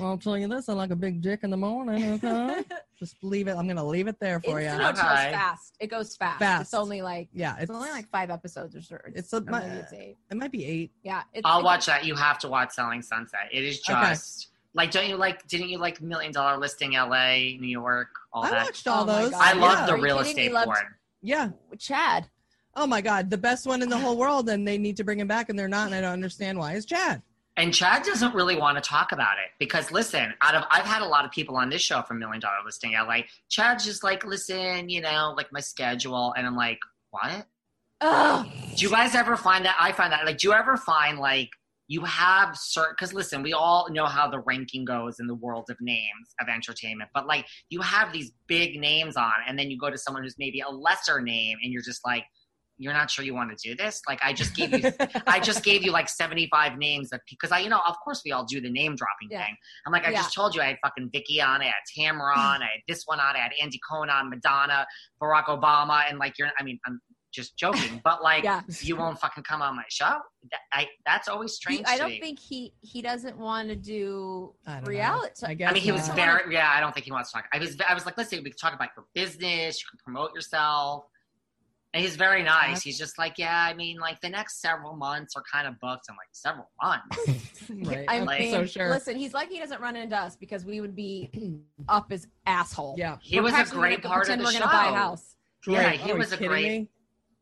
I'll 0.00 0.18
tell 0.18 0.36
you 0.36 0.46
this: 0.48 0.68
I 0.68 0.74
like 0.74 0.90
a 0.90 0.96
big 0.96 1.20
dick 1.22 1.40
in 1.42 1.50
the 1.50 1.56
morning. 1.56 2.12
Okay. 2.24 2.62
just 2.98 3.16
leave 3.22 3.48
it. 3.48 3.52
I'm 3.56 3.66
gonna 3.66 3.84
leave 3.84 4.06
it 4.08 4.20
there 4.20 4.40
for 4.40 4.60
Instant 4.60 4.80
you. 4.80 4.86
Hotel's 4.86 5.18
Okay. 5.18 5.32
fast. 5.32 5.76
It 5.80 5.86
goes 5.88 6.14
fast. 6.16 6.38
Fast. 6.38 6.62
It's 6.62 6.74
only 6.74 7.00
like 7.02 7.28
Yeah, 7.32 7.56
it's, 7.58 7.70
only 7.70 7.90
like 7.90 8.08
five 8.10 8.30
episodes 8.30 8.76
or 8.76 8.82
so. 8.82 8.98
It's 9.14 9.32
a- 9.32 9.38
or 9.38 9.58
it's 9.80 9.92
eight. 9.92 10.16
it 10.30 10.36
might 10.36 10.52
be 10.52 10.64
eight. 10.64 10.92
Yeah, 11.02 11.22
it's, 11.32 11.42
I'll 11.44 11.58
it's- 11.60 11.64
watch 11.64 11.86
that. 11.86 12.04
You 12.04 12.14
have 12.14 12.38
to 12.40 12.48
watch 12.48 12.72
Selling 12.72 13.02
Sunset. 13.02 13.48
It 13.52 13.64
is 13.64 13.80
Okay. 13.88 14.00
just 14.10 14.48
like 14.74 14.90
don't 14.90 15.08
you 15.08 15.16
like? 15.16 15.46
Didn't 15.48 15.70
you 15.70 15.78
like 15.78 16.00
Million 16.02 16.32
Dollar 16.32 16.58
Listing 16.58 16.94
L.A., 16.96 17.56
New 17.60 17.68
York, 17.68 18.08
all 18.32 18.44
I 18.44 18.50
that? 18.50 18.58
I 18.60 18.64
watched 18.64 18.86
all 18.88 19.02
Oh 19.04 19.06
those. 19.06 19.32
I 19.32 19.52
Yeah. 19.54 19.60
love 19.60 19.78
Are 19.88 19.96
the 19.96 20.02
real 20.02 20.18
estate 20.20 20.48
We 20.50 20.54
loved- 20.54 20.66
porn. 20.66 20.94
Yeah. 21.22 21.50
Chad. 21.78 22.28
Oh 22.76 22.86
my 22.86 23.00
God, 23.00 23.30
the 23.30 23.38
best 23.38 23.66
one 23.66 23.82
in 23.82 23.88
the 23.88 23.96
whole 23.96 24.16
world, 24.18 24.48
and 24.48 24.66
they 24.66 24.76
need 24.78 24.96
to 24.96 25.04
bring 25.04 25.20
him 25.20 25.28
back, 25.28 25.48
and 25.48 25.56
they're 25.58 25.68
not, 25.68 25.86
and 25.86 25.94
I 25.94 26.00
don't 26.00 26.10
understand 26.12 26.58
why. 26.58 26.74
Is 26.74 26.84
Chad? 26.84 27.22
And 27.56 27.72
Chad 27.72 28.02
doesn't 28.02 28.34
really 28.34 28.56
want 28.56 28.82
to 28.82 28.88
talk 28.88 29.12
about 29.12 29.36
it 29.38 29.50
because 29.60 29.92
listen, 29.92 30.34
out 30.42 30.56
of 30.56 30.64
I've 30.70 30.84
had 30.84 31.02
a 31.02 31.06
lot 31.06 31.24
of 31.24 31.30
people 31.30 31.56
on 31.56 31.70
this 31.70 31.82
show 31.82 32.02
from 32.02 32.18
Million 32.18 32.40
Dollar 32.40 32.56
Listing 32.64 32.92
LA. 32.92 33.18
Chad's 33.48 33.84
just 33.84 34.02
like, 34.02 34.24
listen, 34.24 34.88
you 34.88 35.00
know, 35.00 35.34
like 35.36 35.52
my 35.52 35.60
schedule, 35.60 36.34
and 36.36 36.46
I'm 36.46 36.56
like, 36.56 36.78
what? 37.10 37.46
Ugh. 38.00 38.46
Do 38.76 38.84
you 38.84 38.90
guys 38.90 39.14
ever 39.14 39.36
find 39.36 39.64
that? 39.64 39.76
I 39.78 39.92
find 39.92 40.12
that 40.12 40.26
like, 40.26 40.38
do 40.38 40.48
you 40.48 40.54
ever 40.54 40.76
find 40.76 41.18
like 41.20 41.48
you 41.86 42.00
have 42.00 42.56
certain? 42.56 42.94
Because 42.98 43.14
listen, 43.14 43.40
we 43.40 43.52
all 43.52 43.88
know 43.88 44.06
how 44.06 44.28
the 44.28 44.40
ranking 44.40 44.84
goes 44.84 45.20
in 45.20 45.28
the 45.28 45.34
world 45.36 45.66
of 45.70 45.76
names 45.80 46.34
of 46.40 46.48
entertainment, 46.48 47.10
but 47.14 47.28
like 47.28 47.46
you 47.70 47.80
have 47.82 48.12
these 48.12 48.32
big 48.48 48.80
names 48.80 49.16
on, 49.16 49.32
and 49.46 49.56
then 49.56 49.70
you 49.70 49.78
go 49.78 49.90
to 49.90 49.98
someone 49.98 50.24
who's 50.24 50.36
maybe 50.40 50.60
a 50.60 50.70
lesser 50.70 51.20
name, 51.20 51.58
and 51.62 51.72
you're 51.72 51.82
just 51.82 52.04
like. 52.04 52.24
You're 52.78 52.92
not 52.92 53.10
sure 53.10 53.24
you 53.24 53.34
want 53.34 53.56
to 53.56 53.68
do 53.68 53.76
this? 53.76 54.00
Like 54.08 54.18
I 54.22 54.32
just 54.32 54.54
gave 54.56 54.72
you 54.72 54.90
I 55.26 55.38
just 55.40 55.62
gave 55.62 55.82
you 55.84 55.92
like 55.92 56.08
75 56.08 56.76
names 56.78 57.12
of 57.12 57.20
because 57.30 57.52
I, 57.52 57.60
you 57.60 57.68
know, 57.68 57.80
of 57.86 57.96
course 58.02 58.22
we 58.24 58.32
all 58.32 58.44
do 58.44 58.60
the 58.60 58.70
name 58.70 58.96
dropping 58.96 59.28
Yeah. 59.30 59.44
thing. 59.44 59.56
I'm 59.86 59.92
like, 59.92 60.06
I 60.06 60.10
Yeah. 60.10 60.22
just 60.22 60.34
told 60.34 60.54
you 60.54 60.60
I 60.62 60.66
had 60.66 60.78
fucking 60.82 61.10
Vicki 61.12 61.40
on, 61.40 61.62
I 61.62 61.66
had 61.66 61.74
Tamara 61.96 62.36
on, 62.36 62.62
I 62.62 62.66
had 62.66 62.80
this 62.88 63.04
one 63.06 63.20
on, 63.20 63.36
I 63.36 63.40
had 63.40 63.52
Andy 63.62 63.78
Cohen 63.88 64.10
on, 64.10 64.28
Madonna, 64.30 64.86
Barack 65.22 65.44
Obama, 65.46 66.02
and 66.08 66.18
like 66.18 66.34
you're, 66.38 66.48
I 66.58 66.62
mean, 66.64 66.78
I'm 66.86 67.00
just 67.32 67.56
joking, 67.56 68.00
but 68.04 68.22
like 68.22 68.44
Yeah. 68.44 68.62
you 68.80 68.96
won't 68.96 69.18
fucking 69.20 69.44
come 69.44 69.60
on 69.62 69.74
my 69.76 69.82
show. 69.88 70.18
That, 70.50 70.60
I, 70.72 70.88
that's 71.06 71.28
always 71.28 71.52
He- 71.52 71.56
strange. 71.56 71.82
I 71.86 71.94
to 71.96 72.02
don't 72.02 72.10
me. 72.10 72.20
think 72.20 72.38
he 72.40 72.74
he 72.80 73.02
doesn't 73.02 73.38
want 73.38 73.68
to 73.68 73.76
do 73.76 74.54
I 74.66 74.74
don't 74.74 74.84
know. 74.84 74.88
reality. 74.90 75.46
I 75.46 75.54
guess. 75.54 75.70
I 75.70 75.74
mean, 75.74 75.82
he 75.82 75.90
was 75.92 76.06
not. 76.08 76.16
very, 76.16 76.52
yeah. 76.54 76.72
I 76.74 76.80
don't 76.80 76.92
think 76.92 77.06
he 77.06 77.12
wants 77.12 77.30
to 77.32 77.38
talk. 77.38 77.46
I 77.52 77.58
was, 77.58 77.76
I 77.88 77.94
was 77.94 78.04
like, 78.06 78.16
listen, 78.18 78.38
we 78.44 78.50
can 78.50 78.58
talk 78.58 78.74
about 78.74 78.90
your 78.96 79.06
business. 79.14 79.80
You 79.80 79.86
can 79.90 79.98
promote 80.04 80.32
yourself. 80.34 81.04
And 81.94 82.02
he's 82.02 82.16
very 82.16 82.42
nice. 82.42 82.82
He's 82.82 82.98
just 82.98 83.18
like, 83.18 83.38
yeah. 83.38 83.56
I 83.70 83.72
mean, 83.72 83.98
like 84.00 84.20
the 84.20 84.28
next 84.28 84.60
several 84.60 84.96
months 84.96 85.36
are 85.36 85.44
kind 85.50 85.68
of 85.68 85.78
booked. 85.78 86.06
I'm 86.10 86.16
like, 86.16 86.28
several 86.32 86.68
months. 86.82 87.70
right. 87.88 88.04
I 88.08 88.16
I'm 88.18 88.24
Like- 88.24 88.50
so 88.50 88.66
sure. 88.66 88.90
listen, 88.90 89.14
he's 89.16 89.32
lucky 89.32 89.54
he 89.54 89.60
doesn't 89.60 89.80
run 89.80 89.94
into 89.94 90.16
us 90.16 90.34
because 90.34 90.64
we 90.64 90.80
would 90.80 90.96
be 90.96 91.30
up 91.88 92.10
his 92.10 92.26
asshole. 92.46 92.96
yeah. 92.98 93.16
He 93.22 93.36
We're 93.38 93.44
was 93.44 93.54
a 93.54 93.72
great 93.72 94.02
part 94.02 94.28
of 94.28 94.38
the 94.38 94.44
we're 94.44 94.50
show. 94.50 94.58
gonna 94.58 94.72
buy 94.72 94.88
a 94.90 94.92
house. 94.94 95.36
Yeah, 95.68 95.90
he 95.92 96.10
are 96.10 96.16
was 96.16 96.32
a 96.32 96.36
kidding 96.36 96.48
great- 96.48 96.64
me? 96.80 96.90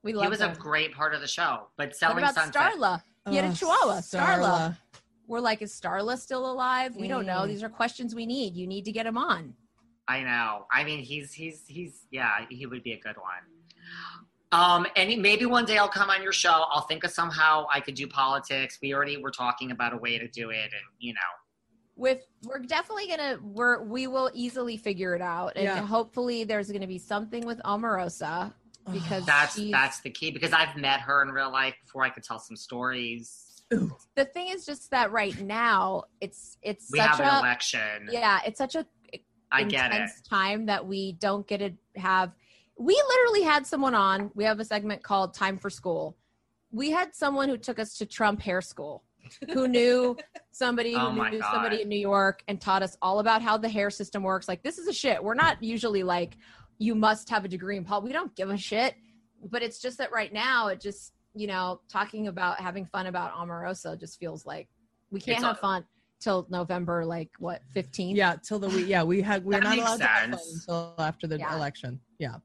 We 0.04 0.12
He 0.12 0.28
was 0.28 0.40
him. 0.40 0.50
a 0.50 0.54
great 0.54 0.92
part 0.94 1.14
of 1.14 1.20
the 1.22 1.28
show. 1.28 1.68
But 1.78 1.88
What 1.88 1.96
selling 1.96 2.18
about 2.18 2.34
Sunset. 2.34 2.74
Starla? 2.74 3.02
He 3.30 3.36
had 3.36 3.46
a 3.46 3.48
Oh, 3.48 3.52
chihuahua, 3.54 4.00
Starla. 4.00 4.18
Starla. 4.38 4.76
We're 5.28 5.40
like, 5.40 5.62
is 5.62 5.72
Starla 5.80 6.18
still 6.18 6.50
alive? 6.50 6.94
We 6.96 7.08
don't 7.08 7.24
know. 7.24 7.42
Mm. 7.42 7.46
These 7.48 7.62
are 7.62 7.68
questions 7.70 8.14
we 8.14 8.26
need. 8.26 8.54
You 8.56 8.66
need 8.66 8.84
to 8.84 8.92
get 8.92 9.06
him 9.06 9.16
on. 9.16 9.54
I 10.08 10.22
know. 10.24 10.66
I 10.70 10.82
mean, 10.84 10.98
he's 10.98 11.32
he's 11.32 11.62
he's 11.68 12.06
yeah, 12.10 12.44
he 12.50 12.66
would 12.66 12.82
be 12.82 12.92
a 12.92 12.98
good 13.00 13.16
one. 13.16 13.51
Um, 14.52 14.86
and 14.96 15.20
maybe 15.22 15.46
one 15.46 15.64
day 15.64 15.78
I'll 15.78 15.88
come 15.88 16.10
on 16.10 16.22
your 16.22 16.32
show. 16.32 16.64
I'll 16.70 16.82
think 16.86 17.04
of 17.04 17.10
somehow 17.10 17.66
I 17.72 17.80
could 17.80 17.94
do 17.94 18.06
politics. 18.06 18.78
We 18.82 18.92
already 18.94 19.16
were 19.16 19.30
talking 19.30 19.70
about 19.70 19.94
a 19.94 19.96
way 19.96 20.18
to 20.18 20.28
do 20.28 20.50
it, 20.50 20.64
and 20.64 20.82
you 20.98 21.14
know, 21.14 21.20
With 21.96 22.20
we're 22.44 22.58
definitely 22.58 23.08
gonna 23.08 23.38
we're 23.42 23.82
we 23.82 24.06
will 24.06 24.30
easily 24.34 24.76
figure 24.76 25.14
it 25.14 25.22
out, 25.22 25.52
and 25.56 25.64
Yeah. 25.64 25.86
hopefully 25.86 26.44
there's 26.44 26.70
gonna 26.70 26.86
be 26.86 26.98
something 26.98 27.46
with 27.46 27.60
Omarosa 27.64 28.52
because 28.92 29.24
that's 29.24 29.58
that's 29.70 30.00
the 30.00 30.10
key 30.10 30.30
because 30.30 30.52
I've 30.52 30.76
met 30.76 31.00
her 31.00 31.22
in 31.22 31.28
real 31.30 31.50
life 31.50 31.74
before 31.82 32.02
I 32.04 32.10
could 32.10 32.22
tell 32.24 32.38
some 32.38 32.56
stories. 32.56 33.48
the 33.70 34.26
thing 34.26 34.48
is 34.48 34.66
just 34.66 34.90
that 34.90 35.12
right 35.12 35.40
now 35.40 36.04
it's 36.20 36.58
it's 36.60 36.90
We 36.92 36.98
such 36.98 37.08
have 37.08 37.20
an 37.20 37.26
a 37.26 37.38
election. 37.38 38.08
yeah 38.10 38.40
it's 38.44 38.58
such 38.58 38.74
a 38.74 38.84
I 39.50 39.64
get 39.64 39.92
it. 39.92 39.94
intense 39.94 40.20
time 40.22 40.66
that 40.66 40.86
we 40.86 41.12
don't 41.12 41.46
get 41.46 41.58
to 41.58 41.72
have. 42.00 42.32
We 42.78 42.94
literally 43.08 43.42
had 43.42 43.66
someone 43.66 43.94
on. 43.94 44.30
We 44.34 44.44
have 44.44 44.58
a 44.60 44.64
segment 44.64 45.02
called 45.02 45.34
Time 45.34 45.58
for 45.58 45.70
School. 45.70 46.16
We 46.70 46.90
had 46.90 47.14
someone 47.14 47.48
who 47.48 47.56
took 47.58 47.78
us 47.78 47.96
to 47.98 48.06
Trump 48.06 48.40
hair 48.40 48.60
school, 48.62 49.04
who 49.52 49.68
knew 49.68 50.16
somebody 50.52 50.94
Oh 50.96 51.10
who 51.10 51.16
my 51.18 51.30
knew 51.30 51.40
God. 51.40 51.52
somebody 51.52 51.82
in 51.82 51.88
New 51.88 51.98
York 51.98 52.42
and 52.48 52.60
taught 52.60 52.82
us 52.82 52.96
all 53.02 53.18
about 53.18 53.42
how 53.42 53.56
the 53.58 53.68
hair 53.68 53.90
system 53.90 54.22
works. 54.22 54.48
Like 54.48 54.62
this 54.62 54.78
is 54.78 54.88
a 54.88 54.92
shit. 54.92 55.22
We're 55.22 55.34
not 55.34 55.62
usually 55.62 56.02
like 56.02 56.36
you 56.78 56.94
must 56.94 57.28
have 57.28 57.44
a 57.44 57.48
degree 57.48 57.76
in 57.76 57.84
pol. 57.84 58.00
We 58.02 58.12
don't 58.12 58.34
give 58.34 58.48
a 58.50 58.56
shit. 58.56 58.94
But 59.50 59.62
it's 59.62 59.80
just 59.80 59.98
that 59.98 60.12
right 60.12 60.32
now 60.32 60.68
it 60.68 60.80
just 60.80 61.12
you 61.34 61.46
know 61.46 61.80
talking 61.90 62.28
about 62.28 62.58
having 62.58 62.86
fun 62.86 63.06
about 63.06 63.34
Omarosa 63.34 63.98
just 64.00 64.18
feels 64.18 64.46
like 64.46 64.68
we 65.10 65.20
can't 65.20 65.38
It's 65.38 65.46
have 65.46 65.56
a- 65.56 65.60
fun 65.60 65.84
till 66.20 66.46
November 66.48 67.04
like 67.04 67.30
what 67.38 67.60
15th. 67.76 68.14
Yeah, 68.16 68.36
till 68.42 68.58
the 68.58 68.68
week. 68.68 68.86
Yeah, 68.88 69.02
we 69.02 69.20
had 69.20 69.44
we're 69.44 69.52
That 69.52 69.64
not 69.64 69.70
makes 69.76 69.82
allowed 69.88 69.96
to 69.98 70.04
have 70.06 70.30
fun 70.30 70.40
until 70.54 70.94
after 70.98 71.26
the 71.26 71.38
Yeah. 71.38 71.54
election. 71.54 72.00
Yeah. 72.18 72.36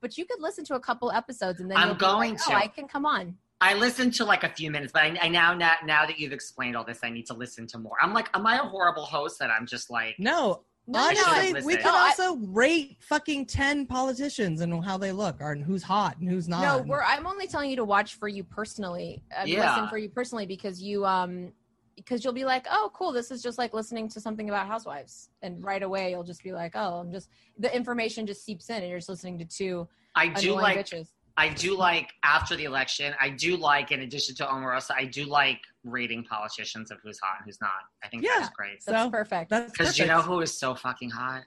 But 0.00 0.16
you 0.18 0.24
could 0.24 0.40
listen 0.40 0.64
to 0.66 0.74
a 0.74 0.80
couple 0.80 1.10
episodes 1.12 1.60
and 1.60 1.70
then 1.70 1.76
I'm 1.78 1.88
you'll 1.88 1.96
going 1.96 2.30
like, 2.32 2.44
to. 2.44 2.52
Oh, 2.52 2.56
I 2.56 2.66
can 2.66 2.88
come 2.88 3.06
on. 3.06 3.36
I 3.62 3.74
listened 3.74 4.14
to 4.14 4.24
like 4.24 4.42
a 4.42 4.48
few 4.48 4.70
minutes, 4.70 4.90
but 4.92 5.02
I, 5.02 5.18
I 5.20 5.28
now, 5.28 5.52
now 5.52 5.74
now 5.84 6.06
that 6.06 6.18
you've 6.18 6.32
explained 6.32 6.76
all 6.76 6.84
this, 6.84 7.00
I 7.02 7.10
need 7.10 7.26
to 7.26 7.34
listen 7.34 7.66
to 7.68 7.78
more. 7.78 7.96
I'm 8.00 8.14
like, 8.14 8.28
am 8.34 8.46
I 8.46 8.56
a 8.56 8.62
horrible 8.62 9.04
host 9.04 9.38
that 9.40 9.50
I'm 9.50 9.66
just 9.66 9.90
like? 9.90 10.14
No, 10.18 10.62
No, 10.86 10.98
I 10.98 11.12
should've 11.12 11.28
honestly, 11.28 11.46
we 11.48 11.52
listened. 11.52 11.76
could 11.84 11.84
No, 11.84 11.94
I- 11.94 12.14
also 12.18 12.36
rate 12.46 12.96
fucking 13.00 13.46
ten 13.46 13.84
politicians 13.84 14.62
and 14.62 14.82
how 14.82 14.96
they 14.96 15.12
look, 15.12 15.36
or 15.40 15.54
who's 15.56 15.82
hot 15.82 16.16
and 16.18 16.28
who's 16.30 16.48
not. 16.48 16.62
No, 16.62 16.78
we're. 16.88 17.02
I'm 17.02 17.26
only 17.26 17.46
telling 17.46 17.68
you 17.68 17.76
to 17.76 17.84
watch 17.84 18.14
for 18.14 18.28
you 18.28 18.44
personally. 18.44 19.22
Uh, 19.38 19.42
Yeah. 19.44 19.68
Listen 19.74 19.88
for 19.90 19.98
you 19.98 20.08
personally 20.08 20.46
because 20.46 20.80
you 20.82 21.04
um 21.04 21.52
because 21.96 22.24
you'll 22.24 22.32
be 22.32 22.44
like, 22.44 22.66
oh, 22.70 22.90
cool. 22.94 23.12
This 23.12 23.30
is 23.30 23.42
just 23.42 23.58
like 23.58 23.74
listening 23.74 24.08
to 24.10 24.20
something 24.20 24.48
about 24.48 24.66
housewives, 24.66 25.28
and 25.42 25.62
right 25.62 25.82
away 25.82 26.10
you'll 26.10 26.22
just 26.24 26.42
be 26.42 26.52
like, 26.52 26.72
oh, 26.74 27.00
I'm 27.00 27.12
just 27.12 27.28
the 27.58 27.74
information 27.74 28.26
just 28.26 28.44
seeps 28.44 28.70
in, 28.70 28.76
and 28.76 28.88
you're 28.88 28.98
just 28.98 29.08
listening 29.08 29.38
to 29.38 29.44
two 29.44 29.88
I 30.14 30.28
do 30.28 30.54
like 30.54 30.78
bitches. 30.78 31.08
I 31.36 31.48
do 31.48 31.76
like 31.76 32.10
after 32.22 32.54
the 32.56 32.64
election. 32.64 33.14
I 33.20 33.30
do 33.30 33.56
like, 33.56 33.92
in 33.92 34.00
addition 34.00 34.34
to 34.36 34.44
Omarosa, 34.44 34.90
I 34.96 35.04
do 35.06 35.24
like 35.24 35.60
rating 35.84 36.24
politicians 36.24 36.90
of 36.90 36.98
who's 37.02 37.18
hot 37.18 37.36
and 37.38 37.46
who's 37.46 37.60
not. 37.62 37.70
I 38.04 38.08
think 38.08 38.24
Yeah. 38.24 38.40
that's 38.40 38.50
great. 38.50 38.82
That's 38.84 39.04
So, 39.04 39.10
perfect. 39.10 39.48
That's 39.48 39.70
Because 39.72 39.98
you 39.98 40.06
know 40.06 40.20
who 40.20 40.40
is 40.40 40.58
so 40.58 40.74
fucking 40.74 41.10
hot? 41.10 41.44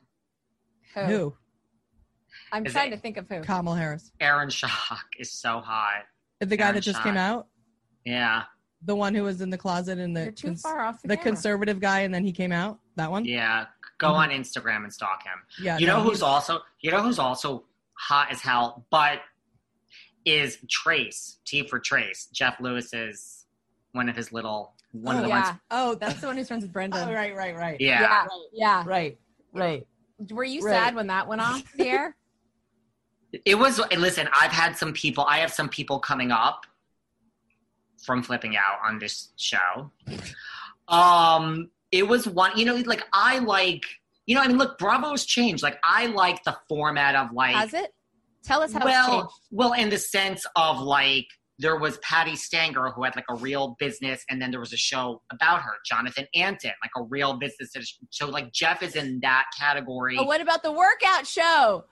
who? 0.95 1.01
who? 1.01 1.33
I'm 2.51 2.65
Is 2.65 2.71
trying 2.73 2.91
it- 2.91 2.95
to 2.95 3.01
think 3.01 3.17
of 3.17 3.27
who. 3.29 3.41
Kamala 3.41 3.77
Harris, 3.77 4.11
Aaron 4.19 4.49
Schock 4.49 4.99
is 5.19 5.31
so 5.31 5.59
hot. 5.59 6.05
the 6.39 6.57
guy 6.57 6.63
Aaron 6.65 6.75
that 6.75 6.81
just 6.81 6.97
Shaw. 6.99 7.03
came 7.03 7.17
out, 7.17 7.47
Yeah, 8.05 8.43
the 8.85 8.95
one 8.95 9.13
who 9.15 9.23
was 9.23 9.41
in 9.41 9.49
the 9.49 9.57
closet 9.57 9.97
and 9.99 10.15
the 10.15 10.31
too 10.31 10.47
cons- 10.47 10.61
far 10.61 10.81
off 10.81 11.01
the, 11.01 11.09
the 11.09 11.17
conservative 11.17 11.79
guy, 11.79 12.01
and 12.01 12.13
then 12.13 12.23
he 12.23 12.31
came 12.31 12.51
out. 12.51 12.79
That 12.95 13.09
one. 13.11 13.25
yeah. 13.25 13.65
Go 13.99 14.09
Mhm. 14.09 14.13
on 14.15 14.29
Instagram 14.31 14.83
and 14.83 14.93
stalk 14.93 15.23
him. 15.23 15.39
Yeah. 15.61 15.77
you 15.77 15.87
no, 15.87 15.97
know 15.97 16.03
who's 16.03 16.21
also 16.21 16.61
you 16.81 16.91
know 16.91 17.01
who's 17.01 17.19
also 17.19 17.63
hot 17.93 18.31
as 18.31 18.41
hell, 18.41 18.85
but 18.91 19.19
is 20.25 20.57
Trace 20.69 21.37
T 21.45 21.67
for 21.67 21.79
Trace. 21.79 22.27
Jeff 22.33 22.59
Lewis's 22.59 23.45
one 23.93 24.09
of 24.09 24.15
his 24.15 24.31
little 24.33 24.73
one 24.91 25.15
Oh, 25.15 25.19
of 25.19 25.23
the 25.23 25.29
yeah. 25.29 25.43
ones. 25.45 25.59
Oh, 25.71 25.95
That's 25.95 26.13
that's 26.13 26.21
the 26.21 26.27
one 26.27 26.37
who's 26.37 26.47
friends 26.47 26.63
with 26.63 26.71
Brenda. 26.73 27.05
oh, 27.07 27.13
right, 27.13 27.35
right, 27.35 27.55
right. 27.55 27.79
Yeah. 27.79 28.01
yeah, 28.01 28.27
yeah. 28.53 28.83
Right. 28.85 29.17
Right. 29.53 29.85
Were 30.31 30.43
you 30.43 30.61
Right. 30.61 30.71
sad 30.73 30.95
when 30.95 31.07
that 31.07 31.27
went 31.27 31.41
off 31.41 31.63
the 31.75 31.89
air? 31.89 32.15
It 33.45 33.55
was. 33.55 33.79
Listen, 33.97 34.29
I've 34.39 34.51
had 34.51 34.77
some 34.77 34.93
people. 34.93 35.25
I 35.27 35.39
have 35.39 35.51
some 35.51 35.67
people 35.67 35.99
coming 35.99 36.29
up 36.31 36.67
from 38.03 38.23
flipping 38.23 38.55
out 38.55 38.79
on 38.85 38.99
this 38.99 39.31
show. 39.37 39.91
Um, 40.87 41.69
it 41.91 42.07
was 42.07 42.27
one. 42.27 42.57
You 42.57 42.65
know, 42.65 42.75
like 42.85 43.03
I 43.13 43.39
like. 43.39 43.83
You 44.25 44.35
know, 44.35 44.41
I 44.41 44.47
mean, 44.47 44.57
look, 44.57 44.77
Bravo's 44.77 45.25
changed. 45.25 45.63
Like 45.63 45.77
I 45.83 46.05
like 46.07 46.43
the 46.43 46.55
format 46.69 47.15
of 47.15 47.33
like. 47.33 47.55
Has 47.55 47.73
it? 47.73 47.93
Tell 48.43 48.61
us 48.61 48.73
how 48.73 48.79
it's 48.79 48.85
well, 48.85 49.09
changed. 49.09 49.33
well, 49.51 49.73
in 49.73 49.89
the 49.89 49.97
sense 49.97 50.45
of 50.55 50.81
like 50.81 51.27
there 51.59 51.77
was 51.77 51.97
Patti 51.99 52.35
Stanger 52.35 52.89
who 52.89 53.03
had 53.03 53.15
like 53.15 53.25
a 53.29 53.35
real 53.35 53.75
business, 53.79 54.23
and 54.29 54.41
then 54.41 54.51
there 54.51 54.59
was 54.59 54.73
a 54.73 54.77
show 54.77 55.21
about 55.31 55.61
her, 55.61 55.73
Jonathan 55.85 56.27
Antin, 56.35 56.71
like 56.83 56.91
a 56.97 57.03
real 57.03 57.33
business. 57.33 57.73
So 58.09 58.27
like 58.27 58.51
Jeff 58.51 58.81
is 58.81 58.95
in 58.95 59.19
that 59.21 59.45
category. 59.57 60.17
Oh, 60.19 60.23
what 60.23 60.41
about 60.41 60.63
the 60.63 60.71
workout 60.71 61.27
show? 61.27 61.85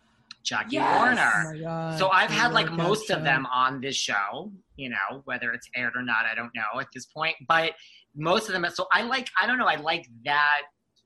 Jackie 0.44 0.76
Yes. 0.76 0.98
Warner. 0.98 1.66
Oh. 1.68 1.98
So 1.98 2.10
I've 2.10 2.30
The 2.30 2.36
had 2.36 2.54
like 2.54 2.70
workout 2.70 2.78
most 2.88 3.10
of 3.10 3.24
them 3.24 3.46
on 3.48 3.82
this 3.82 3.96
show, 3.96 4.52
you 4.76 4.90
know, 4.90 5.22
whether 5.26 5.52
it's 5.52 5.70
aired 5.76 5.94
or 5.96 6.04
not, 6.04 6.26
I 6.26 6.36
don't 6.36 6.52
know 6.56 6.80
at 6.80 6.88
this 6.94 7.06
point. 7.06 7.36
But 7.48 7.74
most 8.16 8.48
of 8.48 8.54
them, 8.54 8.66
so 8.74 8.88
I 8.92 9.04
like, 9.04 9.30
I 9.42 9.48
don't 9.48 9.58
know, 9.58 9.68
I 9.68 9.76
like 9.76 10.08
that 10.26 10.62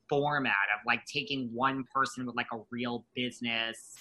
format 0.10 0.52
of 0.74 0.82
like 0.86 1.04
taking 1.06 1.50
one 1.54 1.84
person 1.94 2.26
with 2.26 2.36
like 2.36 2.48
a 2.54 2.58
real 2.72 3.06
business. 3.16 3.96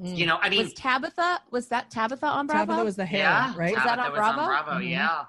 Mm. 0.00 0.16
You 0.16 0.26
know, 0.26 0.38
I 0.40 0.48
mean, 0.50 0.64
was 0.64 0.74
Tabatha? 0.74 1.38
Was 1.50 1.68
that 1.68 1.90
Tabatha 1.90 2.24
on 2.24 2.46
Bravo? 2.46 2.72
Tabatha 2.72 2.84
was 2.84 2.96
the 2.96 3.06
hair, 3.06 3.20
yeah, 3.20 3.52
right? 3.56 3.74
Was 3.74 3.84
that 3.84 3.98
Tabatha 3.98 4.04
on 4.06 4.10
was 4.10 4.18
Bravo? 4.18 4.40
on 4.40 4.46
Bravo, 4.48 4.70
Mhm. 4.80 4.90
yeah. 4.90 5.24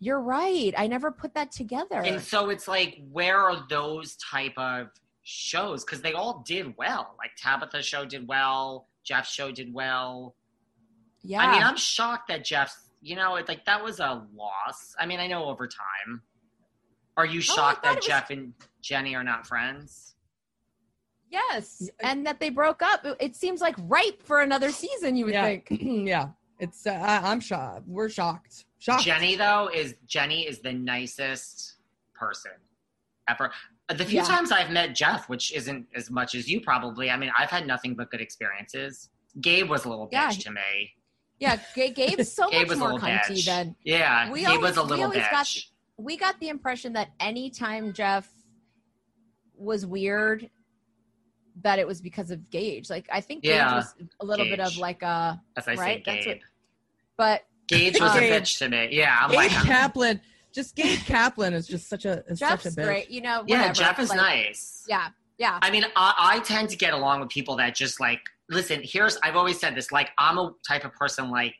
You're 0.00 0.20
right. 0.20 0.72
I 0.78 0.86
never 0.86 1.10
put 1.10 1.34
that 1.34 1.50
together. 1.50 1.96
And 2.00 2.20
so 2.22 2.50
it's 2.50 2.68
like, 2.68 3.00
where 3.10 3.36
are 3.40 3.66
those 3.68 4.14
type 4.16 4.52
of 4.56 4.90
shows? 5.28 5.84
Because 5.84 6.00
they 6.00 6.14
all 6.14 6.42
did 6.46 6.74
well. 6.78 7.14
Like 7.18 7.32
Tabatha's 7.36 7.84
show 7.86 8.04
did 8.04 8.26
well, 8.26 8.88
Jeff's 9.04 9.30
show 9.30 9.50
did 9.52 9.72
well. 9.74 10.34
yeah. 11.22 11.40
I 11.40 11.52
mean, 11.52 11.62
I'm 11.62 11.76
shocked 11.76 12.28
that 12.28 12.44
Jeff's, 12.44 12.90
you 13.02 13.14
know, 13.16 13.36
it's 13.36 13.48
like 13.48 13.64
that 13.66 13.82
was 13.84 14.00
a 14.00 14.26
loss. 14.34 14.94
I 14.98 15.04
mean, 15.06 15.20
I 15.20 15.26
know 15.26 15.44
over 15.44 15.66
time. 15.66 16.22
Are 17.16 17.26
you 17.26 17.38
Oh, 17.38 17.42
shocked 17.42 17.84
thought 17.84 17.94
that 17.94 17.96
was- 17.96 18.06
Jeff 18.06 18.30
and 18.30 18.54
Jenni 18.82 19.14
are 19.16 19.24
not 19.24 19.46
friends? 19.46 20.14
yes. 21.30 21.88
And 22.00 22.26
that 22.26 22.40
they 22.40 22.48
broke 22.50 22.80
up. 22.82 23.04
It- 23.04 23.16
It 23.20 23.36
seems 23.36 23.60
like 23.60 23.74
ripe 23.80 24.22
for 24.22 24.40
another 24.40 24.70
season, 24.72 25.14
you 25.16 25.26
would 25.26 25.34
yeah. 25.34 25.44
think. 25.44 25.66
yeah. 25.80 26.28
It's 26.58 26.86
uh, 26.86 27.20
I'm 27.22 27.38
shocked. 27.40 27.86
We're 27.86 28.08
shocked. 28.08 28.64
Shocked. 28.78 29.04
Jenni 29.04 29.36
though 29.38 29.68
is 29.72 29.94
Jenni 30.08 30.48
is 30.48 30.58
the 30.60 30.72
nicest 30.72 31.74
person 32.14 32.50
ever. 33.28 33.52
The 33.94 34.04
few 34.04 34.18
Yeah. 34.18 34.24
times 34.24 34.52
I've 34.52 34.70
met 34.70 34.94
Jeff, 34.94 35.28
which 35.28 35.52
isn't 35.52 35.86
as 35.94 36.10
much 36.10 36.34
as 36.34 36.48
you 36.48 36.60
probably, 36.60 37.10
I 37.10 37.16
mean, 37.16 37.30
I've 37.38 37.48
had 37.50 37.66
nothing 37.66 37.94
but 37.94 38.10
good 38.10 38.20
experiences. 38.20 39.08
Gabe 39.40 39.68
was 39.68 39.84
a 39.86 39.88
little 39.88 40.06
bitch 40.06 40.12
Yeah. 40.12 40.30
to 40.30 40.50
me. 40.50 40.92
Yeah, 41.40 41.58
Ga- 41.74 41.92
Gabe's 41.92 42.30
so 42.32 42.48
Gabe 42.50 42.62
much 42.62 42.68
was 42.68 42.76
a 42.78 42.80
more 42.80 42.98
cunty 42.98 43.20
bitch. 43.30 43.46
than 43.46 43.76
Yeah, 43.84 44.30
We 44.30 44.40
Gabe 44.40 44.48
always- 44.48 44.62
was 44.62 44.76
a 44.76 44.82
little 44.82 45.04
always 45.06 45.22
bitch. 45.22 45.30
got 45.30 45.56
we 45.96 46.16
got 46.16 46.38
the 46.38 46.48
impression 46.48 46.92
that 46.92 47.08
anytime 47.18 47.92
Jeff 47.92 48.28
was 49.56 49.84
weird, 49.86 50.48
that 51.62 51.78
it 51.80 51.86
was 51.86 52.00
because 52.00 52.30
of 52.30 52.50
Gage. 52.50 52.88
Like 52.90 53.06
I 53.10 53.20
think 53.20 53.42
Gage 53.42 53.54
Yeah, 53.54 53.74
was 53.76 53.94
a 54.20 54.24
little 54.24 54.46
bit 54.46 54.60
of 54.60 54.76
like 54.76 55.02
a, 55.02 55.40
As 55.56 55.66
I 55.66 55.74
right? 55.74 56.04
say, 56.04 56.12
That's 56.14 56.24
Gabe. 56.26 56.40
but 57.16 57.42
Gage 57.68 58.00
was 58.00 58.14
a 58.14 58.18
um, 58.18 58.22
bitch 58.42 58.58
to 58.58 58.68
me. 58.68 58.88
Yeah, 58.92 59.18
I'm 59.20 59.30
Gabe 59.30 59.36
like, 59.36 59.52
I'm- 59.52 59.66
Kaplan. 59.66 60.20
Just 60.52 60.74
Gabe 60.76 60.98
Kaplan 61.06 61.52
is 61.52 61.66
just 61.66 61.88
such 61.88 62.04
a 62.04 62.24
is 62.26 62.38
Jeff's 62.38 62.64
such 62.64 62.72
a 62.72 62.76
bitch. 62.76 62.84
great. 62.84 63.10
You 63.10 63.20
know, 63.20 63.44
yeah. 63.46 63.72
Jeff 63.72 63.98
is 63.98 64.08
Like, 64.10 64.18
nice. 64.18 64.84
Yeah, 64.88 65.08
yeah. 65.38 65.58
I 65.62 65.70
mean, 65.70 65.84
I, 65.96 66.14
I 66.18 66.40
tend 66.40 66.70
to 66.70 66.76
get 66.76 66.94
along 66.94 67.20
with 67.20 67.28
people 67.28 67.56
that 67.56 67.74
just 67.74 68.00
like 68.00 68.20
listen. 68.48 68.80
Here's 68.82 69.16
I've 69.22 69.36
always 69.36 69.58
said 69.60 69.74
this. 69.74 69.92
Like, 69.92 70.10
I'm 70.18 70.38
a 70.38 70.52
type 70.66 70.84
of 70.84 70.92
person 70.94 71.30
like 71.30 71.54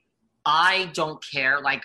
I 0.47 0.91
don't 0.95 1.23
care. 1.31 1.61
Like, 1.61 1.85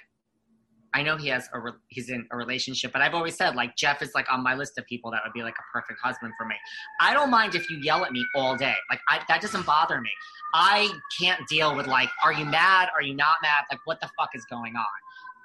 I 0.93 1.01
know 1.03 1.17
he 1.17 1.27
has 1.29 1.49
a 1.53 1.59
re- 1.59 1.71
he's 1.87 2.09
in 2.09 2.25
a 2.31 2.37
relationship, 2.37 2.93
but 2.93 3.01
I've 3.01 3.13
always 3.13 3.35
said 3.35 3.55
like 3.55 3.75
Jeff 3.75 4.01
is 4.01 4.11
like 4.15 4.31
on 4.31 4.43
my 4.43 4.55
list 4.55 4.77
of 4.77 4.85
people 4.85 5.11
that 5.11 5.21
would 5.25 5.33
be 5.33 5.41
like 5.43 5.55
a 5.59 5.63
perfect 5.77 5.99
husband 6.01 6.33
for 6.37 6.45
me. 6.45 6.55
I 7.01 7.13
don't 7.13 7.29
mind 7.31 7.55
if 7.55 7.69
you 7.69 7.77
yell 7.81 8.05
at 8.05 8.11
me 8.11 8.23
all 8.35 8.55
day. 8.55 8.75
Like, 8.89 8.99
I, 9.09 9.19
that 9.27 9.41
doesn't 9.41 9.65
bother 9.65 9.99
me. 10.01 10.11
I 10.53 10.89
can't 11.19 11.45
deal 11.47 11.75
with 11.75 11.87
like, 11.87 12.09
are 12.23 12.31
you 12.31 12.45
mad? 12.45 12.89
Are 12.95 13.01
you 13.01 13.15
not 13.15 13.35
mad? 13.41 13.63
Like, 13.71 13.79
what 13.85 13.99
the 14.01 14.09
fuck 14.17 14.29
is 14.35 14.45
going 14.45 14.75
on? 14.75 14.85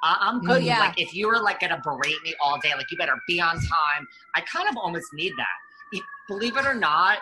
I 0.02 0.16
I'm 0.20 0.36
oh, 0.36 0.40
good. 0.40 0.56
Oh, 0.56 0.58
yeah. 0.58 0.80
Like, 0.80 1.00
if 1.00 1.14
you 1.14 1.28
were 1.28 1.40
like 1.40 1.60
gonna 1.60 1.80
berate 1.82 2.22
me 2.24 2.34
all 2.40 2.58
day, 2.60 2.72
like 2.76 2.90
you 2.90 2.96
better 2.96 3.18
be 3.26 3.40
on 3.40 3.54
time. 3.54 4.08
I 4.34 4.40
kind 4.42 4.68
of 4.68 4.76
almost 4.76 5.12
need 5.12 5.32
that. 5.36 6.02
Believe 6.28 6.58
it 6.58 6.66
or 6.66 6.74
not, 6.74 7.18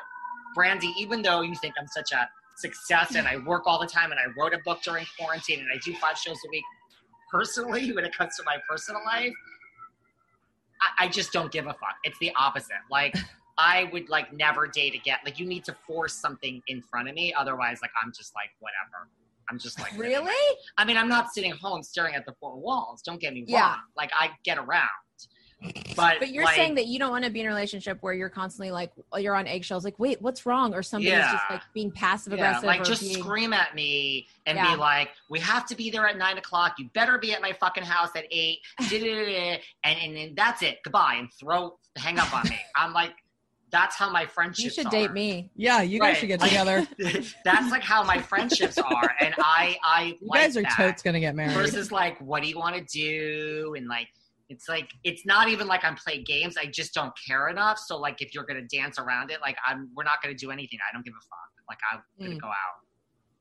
Brandy, 0.54 0.92
even 0.98 1.22
though 1.22 1.42
you 1.42 1.54
think 1.54 1.74
I'm 1.78 1.86
such 1.86 2.10
a 2.10 2.28
success 2.56 3.14
and 3.14 3.28
I 3.28 3.36
work 3.36 3.62
all 3.66 3.78
the 3.78 3.86
time 3.86 4.10
and 4.10 4.18
I 4.18 4.24
wrote 4.36 4.52
a 4.52 4.58
book 4.64 4.82
during 4.82 5.06
quarantine 5.18 5.60
and 5.60 5.68
I 5.72 5.78
do 5.84 5.94
five 5.94 6.18
shows 6.18 6.38
a 6.44 6.50
week, 6.50 6.64
personally, 7.30 7.92
when 7.94 8.04
it 8.04 8.16
comes 8.16 8.36
to 8.36 8.42
my 8.44 8.56
personal 8.68 9.00
life, 9.04 9.32
I, 10.80 11.04
I 11.04 11.08
just 11.08 11.32
don't 11.32 11.52
give 11.52 11.66
a 11.66 11.72
fuck. 11.74 11.96
It's 12.04 12.18
the 12.18 12.32
opposite. 12.36 12.76
Like, 12.90 13.14
I 13.58 13.84
would 13.92 14.08
like 14.10 14.32
never 14.32 14.66
date 14.66 14.94
again. 14.94 15.18
Like, 15.24 15.38
you 15.38 15.46
need 15.46 15.64
to 15.64 15.72
force 15.86 16.14
something 16.14 16.62
in 16.66 16.82
front 16.82 17.08
of 17.08 17.14
me. 17.14 17.32
Otherwise, 17.32 17.78
like, 17.80 17.92
I'm 18.02 18.12
just 18.12 18.34
like, 18.34 18.50
whatever. 18.60 19.08
I'm 19.50 19.58
just 19.58 19.78
like, 19.78 19.92
living 19.92 20.12
Really? 20.12 20.56
I 20.76 20.84
mean, 20.84 20.96
I'm 20.96 21.08
not 21.08 21.32
sitting 21.32 21.52
home 21.52 21.82
staring 21.82 22.14
at 22.14 22.26
the 22.26 22.34
four 22.40 22.56
walls. 22.56 23.02
Don't 23.02 23.20
get 23.20 23.32
me 23.32 23.40
wrong. 23.40 23.46
Yeah. 23.48 23.74
Like, 23.96 24.10
I 24.18 24.30
get 24.44 24.58
around. 24.58 24.88
But, 25.96 26.16
But 26.18 26.28
you're 26.30 26.44
like, 26.44 26.54
saying 26.54 26.74
that 26.74 26.86
you 26.86 26.98
don't 26.98 27.10
want 27.10 27.24
to 27.24 27.30
be 27.30 27.40
in 27.40 27.46
a 27.46 27.48
relationship 27.48 27.98
where 28.02 28.12
you're 28.12 28.28
constantly 28.28 28.70
like 28.70 28.92
you're 29.16 29.34
on 29.34 29.46
eggshells. 29.46 29.84
Like, 29.84 29.98
wait, 29.98 30.20
what's 30.20 30.44
wrong? 30.44 30.74
Or 30.74 30.82
somebody's 30.82 31.18
just 31.18 31.44
like 31.48 31.62
being 31.72 31.90
passive 31.90 32.34
aggressive 32.34 32.64
Yeah, 32.64 32.68
like 32.68 32.84
just 32.84 33.00
being, 33.00 33.22
scream 33.22 33.54
at 33.54 33.74
me 33.74 34.28
and 34.44 34.56
Yeah. 34.56 34.72
be 34.72 34.76
like, 34.76 35.10
"We 35.30 35.40
have 35.40 35.66
to 35.68 35.74
be 35.74 35.90
there 35.90 36.06
at 36.06 36.18
nine 36.18 36.36
o'clock. 36.36 36.74
You 36.78 36.90
better 36.92 37.16
be 37.16 37.32
at 37.32 37.40
my 37.40 37.52
fucking 37.52 37.84
house 37.84 38.10
at 38.14 38.26
eight. 38.30 38.58
and 38.92 39.60
and 39.84 40.16
then 40.16 40.34
that's 40.36 40.62
it. 40.62 40.82
Goodbye." 40.84 41.14
And 41.18 41.32
throw 41.40 41.78
hang 41.96 42.18
up 42.18 42.32
on 42.34 42.48
me. 42.48 42.58
I'm 42.76 42.92
like, 42.92 43.14
that's 43.72 43.96
how 43.96 44.08
my 44.10 44.26
friendships. 44.26 44.62
you 44.64 44.70
should 44.70 44.86
are. 44.86 44.90
date 44.90 45.12
me. 45.12 45.50
Yeah, 45.56 45.82
you 45.82 45.98
guys 46.00 46.10
Right. 46.10 46.16
should 46.18 46.28
get 46.28 46.40
together. 46.40 46.86
that's 47.44 47.70
like 47.70 47.82
how 47.82 48.04
my 48.04 48.18
friendships 48.20 48.78
are, 48.78 49.14
and 49.20 49.34
I 49.38 49.76
I 49.84 50.02
You 50.20 50.28
like 50.28 50.40
guys 50.42 50.56
are 50.56 50.62
that. 50.62 50.74
totes 50.76 51.02
gonna 51.02 51.20
get 51.20 51.34
married. 51.34 51.54
versus 51.54 51.90
like 51.90 52.18
what 52.20 52.42
do 52.42 52.48
you 52.48 52.56
want 52.58 52.76
to 52.76 52.82
do 52.84 53.74
and 53.76 53.88
like 53.88 54.08
it's 54.48 54.68
like 54.68 54.88
it's 55.02 55.26
not 55.26 55.48
even 55.48 55.66
like 55.66 55.82
i'm 55.84 55.96
playing 55.96 56.22
games 56.24 56.54
i 56.56 56.64
just 56.66 56.94
don't 56.94 57.12
care 57.26 57.48
enough 57.48 57.76
so 57.78 57.96
like 57.98 58.22
if 58.22 58.32
you're 58.32 58.44
gonna 58.44 58.62
dance 58.72 58.96
around 58.96 59.32
it 59.32 59.40
like 59.40 59.56
i'm 59.66 59.90
we're 59.96 60.04
not 60.04 60.22
gonna 60.22 60.36
do 60.36 60.52
anything 60.52 60.78
i 60.88 60.94
don't 60.94 61.04
give 61.04 61.14
a 61.14 61.24
fuck 61.24 61.50
like 61.68 61.78
i'm 61.92 62.00
gonna 62.20 62.36
Mm. 62.38 62.40
go 62.40 62.46
out 62.46 62.78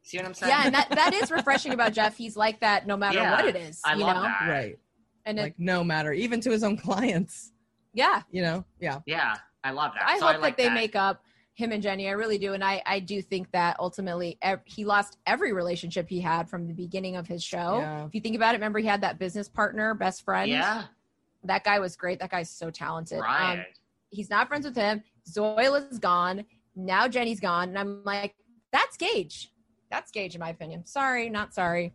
see 0.01 0.17
what 0.17 0.25
i'm 0.25 0.33
saying 0.33 0.49
Yeah, 0.49 0.63
and 0.65 0.73
that, 0.73 0.89
that 0.89 1.13
is 1.13 1.29
refreshing 1.39 1.73
about 1.73 1.93
Jeff. 1.93 2.17
He's 2.17 2.35
like 2.35 2.59
that 2.61 2.87
no 2.87 2.97
matter 2.97 3.19
Yeah, 3.19 3.35
what 3.35 3.45
it 3.45 3.55
is. 3.55 3.79
i 3.85 3.93
you 3.93 3.99
love 4.01 4.15
know? 4.15 4.23
that 4.23 4.47
right. 4.49 4.79
And 5.27 5.37
it, 5.37 5.41
Like 5.43 5.59
no 5.59 5.83
matter, 5.83 6.11
even 6.11 6.39
to 6.41 6.49
his 6.49 6.63
own 6.63 6.75
clients. 6.77 7.51
yeah, 7.93 8.23
You 8.31 8.41
know. 8.41 8.65
Yeah. 8.79 8.99
yeah 9.05 9.35
i 9.65 9.71
love 9.71 9.91
that 9.95 10.07
I 10.07 10.17
so 10.19 10.27
hope 10.27 10.35
I 10.35 10.37
like 10.39 10.57
that 10.57 10.63
they 10.63 10.69
make 10.69 10.95
up 10.95 11.23
him 11.53 11.71
and 11.71 11.81
Jenni. 11.81 12.09
I 12.09 12.11
really 12.11 12.37
do, 12.37 12.51
and 12.51 12.61
I 12.61 12.81
I 12.85 12.99
do 12.99 13.21
think 13.21 13.49
that 13.51 13.77
ultimately 13.79 14.37
ev- 14.41 14.59
he 14.65 14.83
lost 14.83 15.17
every 15.25 15.53
relationship 15.53 16.09
he 16.09 16.19
had 16.19 16.49
from 16.49 16.67
the 16.67 16.73
beginning 16.73 17.15
of 17.15 17.27
his 17.27 17.41
show. 17.41 17.77
Yeah. 17.79 18.05
If 18.05 18.13
you 18.13 18.19
think 18.19 18.35
about 18.35 18.55
it, 18.55 18.57
remember 18.57 18.79
he 18.79 18.87
had 18.87 18.99
that 19.01 19.19
business 19.19 19.47
partner, 19.47 19.93
best 19.93 20.23
friend. 20.23 20.49
yeah 20.51 20.83
that 21.47 21.63
guy 21.63 21.79
was 21.79 21.95
great. 21.95 22.19
That 22.19 22.31
guy's 22.31 22.49
so 22.49 22.69
talented. 22.69 23.19
right 23.19 23.59
Um, 23.59 23.65
he's 24.09 24.29
not 24.29 24.47
friends 24.47 24.65
with 24.65 24.75
him. 24.75 25.03
Zoila's 25.29 25.99
gone. 25.99 26.45
Now 26.75 27.07
Jenni's 27.07 27.39
gone, 27.39 27.69
and 27.69 27.79
I'm 27.79 28.03
like, 28.03 28.35
that's 28.71 28.97
Gage. 28.97 29.51
That's 29.89 30.11
Gage, 30.11 30.35
in 30.35 30.39
my 30.39 30.49
opinion. 30.49 30.85
Sorry, 30.85 31.29
not 31.29 31.53
sorry. 31.53 31.93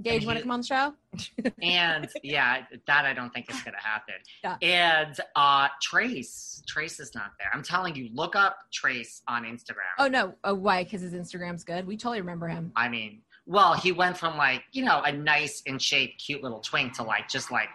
Gage, 0.00 0.24
want 0.26 0.38
to 0.38 0.42
come 0.42 0.50
on 0.52 0.60
the 0.60 0.66
show? 0.66 0.94
and 1.62 2.08
yeah 2.22 2.62
that 2.86 3.04
i 3.04 3.12
don't 3.12 3.32
think 3.34 3.50
is 3.50 3.60
gonna 3.62 3.76
happen 3.80 4.14
Yeah. 4.42 4.56
and 4.62 5.14
uh 5.36 5.68
trace 5.82 6.62
trace 6.66 6.98
is 7.00 7.14
not 7.14 7.32
there 7.38 7.50
i'm 7.52 7.62
telling 7.62 7.94
you 7.94 8.08
look 8.14 8.34
up 8.34 8.56
trace 8.72 9.20
on 9.28 9.42
instagram 9.44 9.92
Oh 9.98 10.08
no, 10.08 10.34
oh 10.44 10.54
why? 10.54 10.84
Because 10.84 11.02
his 11.02 11.12
Instagram's 11.12 11.64
good. 11.64 11.86
We 11.86 11.96
totally 11.96 12.20
remember 12.20 12.48
him. 12.48 12.72
I 12.74 12.88
mean, 12.88 13.20
well, 13.46 13.74
he 13.74 13.92
went 13.92 14.16
from 14.16 14.36
like, 14.38 14.62
you 14.72 14.84
know, 14.84 15.02
a 15.02 15.12
nice 15.12 15.60
in 15.66 15.78
shape, 15.78 16.18
cute 16.18 16.42
little 16.42 16.60
twink 16.60 16.94
to 16.94 17.02
like 17.02 17.28
just 17.28 17.50
like, 17.50 17.68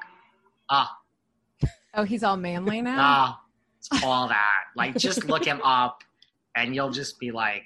ah, 0.70 0.92
Oh, 1.94 2.04
he's 2.04 2.24
all 2.24 2.38
manly 2.38 2.82
now. 2.82 2.98
ah, 3.00 3.42
it's 3.78 4.04
all 4.04 4.28
that. 4.30 4.64
Like, 4.76 4.98
just 4.98 5.26
look 5.26 5.46
him 5.46 5.62
up 5.64 6.04
and 6.56 6.74
you'll 6.76 6.92
just 6.92 7.20
be 7.20 7.32
like, 7.32 7.64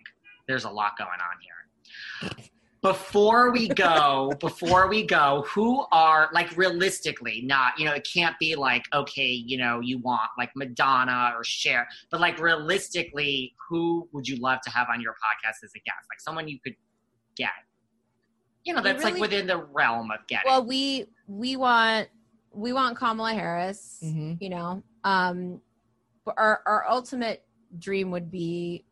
there's 0.48 0.66
a 0.66 0.70
lot 0.70 0.98
going 0.98 1.10
on 1.10 2.30
here. 2.32 2.44
Before 2.82 3.52
we 3.52 3.68
go, 3.68 4.32
before 4.40 4.88
we 4.90 5.04
go, 5.06 5.46
who 5.48 5.86
are 5.92 6.30
like 6.34 6.56
realistically 6.58 7.42
not, 7.46 7.78
you 7.78 7.86
know, 7.86 7.94
it 7.94 8.08
can't 8.12 8.36
be 8.40 8.56
like, 8.56 8.86
okay, 8.92 9.28
you 9.28 9.58
know, 9.58 9.82
you 9.82 10.00
want 10.00 10.30
like 10.38 10.50
Madonna 10.56 11.34
or 11.38 11.44
Cher, 11.44 11.88
but 12.10 12.20
like 12.20 12.40
realistically, 12.40 13.54
who 13.70 14.10
would 14.14 14.28
you 14.28 14.38
love 14.38 14.62
to 14.64 14.72
have 14.72 14.88
on 14.92 15.00
your 15.00 15.14
podcast 15.14 15.64
as 15.64 15.72
a 15.76 15.80
guest? 15.80 16.08
Like 16.10 16.20
someone 16.20 16.48
you 16.48 16.60
could 16.64 16.76
get. 17.36 17.50
You 18.64 18.74
know, 18.74 18.82
We 18.82 18.92
that's 18.92 19.04
like 19.04 19.18
within 19.18 19.46
the 19.46 19.58
realm 19.58 20.10
of 20.10 20.26
getting. 20.28 20.50
well, 20.50 20.66
we 20.66 21.06
we 21.28 21.56
want 21.58 22.10
we 22.52 22.74
want 22.74 22.98
Kamala 22.98 23.34
Harris. 23.34 23.98
hmm 24.02 24.34
You 24.40 24.50
know, 24.50 24.84
um, 25.04 25.62
but 26.26 26.34
our 26.38 26.62
our 26.66 26.86
ultimate 26.90 27.44
dream 27.80 28.10
would 28.12 28.30
be 28.32 28.86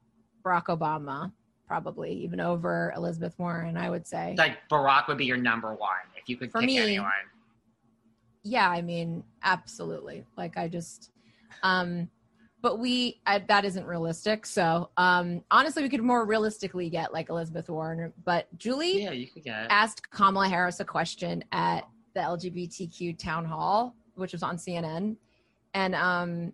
Barack 0.44 0.66
Obama, 0.66 1.32
probably 1.70 2.12
even 2.12 2.40
over 2.40 2.92
Elizabeth 2.98 3.36
Warren. 3.38 3.78
I 3.78 3.90
would 3.92 4.06
say. 4.08 4.34
Like 4.38 4.58
Barack 4.72 5.08
would 5.08 5.18
be 5.20 5.26
your 5.26 5.38
number 5.38 5.70
one 5.76 5.90
if 6.18 6.28
you 6.28 6.36
could 6.36 6.52
For 6.52 6.60
pick 6.62 6.68
me, 6.68 6.80
anyone. 6.80 7.12
yeah 8.44 8.70
i 8.70 8.82
mean 8.82 9.24
absolutely 9.44 10.26
like 10.38 10.58
i 10.58 10.68
just 10.68 11.12
um 11.62 12.10
but 12.62 12.80
we 12.80 13.20
I, 13.26 13.40
that 13.40 13.66
isn't 13.66 13.86
realistic 13.86 14.46
so 14.46 14.90
um 14.98 15.44
honestly 15.52 15.84
we 15.84 15.90
could 15.90 16.02
more 16.02 16.26
realistically 16.26 16.90
get 16.90 17.14
like 17.14 17.30
elizabeth 17.30 17.70
warren 17.70 18.14
but 18.26 18.48
julie 18.58 19.04
Yeah, 19.04 19.12
you 19.12 19.28
could 19.28 19.44
get. 19.44 19.68
asked 19.70 20.10
kamala 20.10 20.48
harris 20.48 20.80
a 20.80 20.86
question 20.86 21.44
at 21.52 21.82
the 22.16 22.22
lgbtq 22.22 23.18
town 23.20 23.44
hall 23.46 23.94
which 24.16 24.32
was 24.32 24.42
on 24.42 24.56
cnn 24.58 25.18
and 25.74 25.94
um 25.96 26.54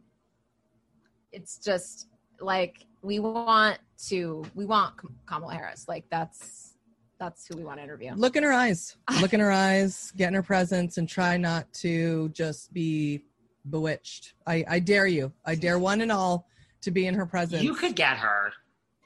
it's 1.31 1.57
just 1.59 2.07
like 2.39 2.83
we 3.03 3.19
want 3.19 3.77
to 3.97 4.43
we 4.53 4.65
want 4.65 4.93
kamala 5.25 5.53
harris 5.53 5.85
like 5.87 6.05
that's 6.09 6.73
that's 7.17 7.47
who 7.47 7.55
we 7.57 7.63
want 7.63 7.77
to 7.77 7.83
interview 7.83 8.11
Look 8.15 8.35
in 8.35 8.43
her 8.43 8.51
eyes. 8.51 8.97
Look 9.21 9.33
in 9.33 9.39
her 9.39 9.51
eyes, 9.51 10.11
get 10.17 10.27
in 10.27 10.33
her 10.33 10.43
presence, 10.43 10.97
and 10.97 11.07
try 11.07 11.37
not 11.37 11.71
to 11.75 12.27
just 12.33 12.73
be 12.73 13.23
bewitched. 13.69 14.33
I, 14.45 14.65
I 14.67 14.79
dare 14.79 15.07
you. 15.07 15.31
I 15.45 15.55
dare 15.55 15.79
one 15.79 16.01
and 16.01 16.11
all 16.11 16.49
to 16.81 16.91
be 16.91 17.07
in 17.07 17.15
her 17.15 17.25
presence. 17.25 17.63
You 17.63 17.73
could 17.73 17.95
get 17.95 18.17
her. 18.17 18.51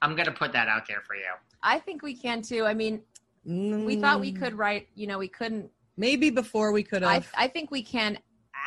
I'm 0.01 0.15
gonna 0.15 0.31
put 0.31 0.51
that 0.53 0.67
out 0.67 0.87
there 0.87 1.01
for 1.05 1.15
you. 1.15 1.31
i 1.61 1.77
think 1.77 2.01
we 2.01 2.15
can 2.15 2.41
too 2.41 2.65
i 2.65 2.73
mean 2.73 3.01
we 3.45 3.95
thought 3.97 4.19
we 4.19 4.31
could 4.31 4.55
write 4.57 4.87
you 4.95 5.05
know 5.05 5.19
we 5.19 5.27
couldn't 5.27 5.69
Mm, 5.99 6.01
Maybe 6.01 6.29
before 6.29 6.71
we 6.71 6.83
could 6.83 7.03
I, 7.03 7.15
have. 7.15 7.27
I 7.37 7.47
think 7.47 7.71
we 7.71 7.83
can 7.83 8.17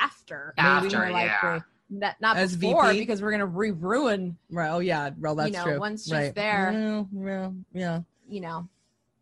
after 0.01 0.55
After, 0.59 0.99
more 0.99 1.09
yeah. 1.09 1.39
likely. 1.43 1.65
Not, 1.93 2.17
not 2.21 2.37
As 2.37 2.57
before 2.57 2.87
VP? 2.89 3.01
because 3.01 3.23
we're 3.23 3.31
gonna 3.31 3.47
re-ruin 3.47 4.37
right. 4.51 4.71
Oh 4.71 4.79
yeah. 4.81 5.11
Well, 5.19 5.35
that's 5.35 5.51
you 5.51 5.57
know 5.57 5.65
true. 5.65 5.79
once 5.79 6.05
she's 6.05 6.13
right. 6.13 6.35
there 6.35 6.71
Well, 6.73 7.09
well, 7.13 7.55
yeah. 7.73 8.01
you 8.29 8.41
know 8.41 8.69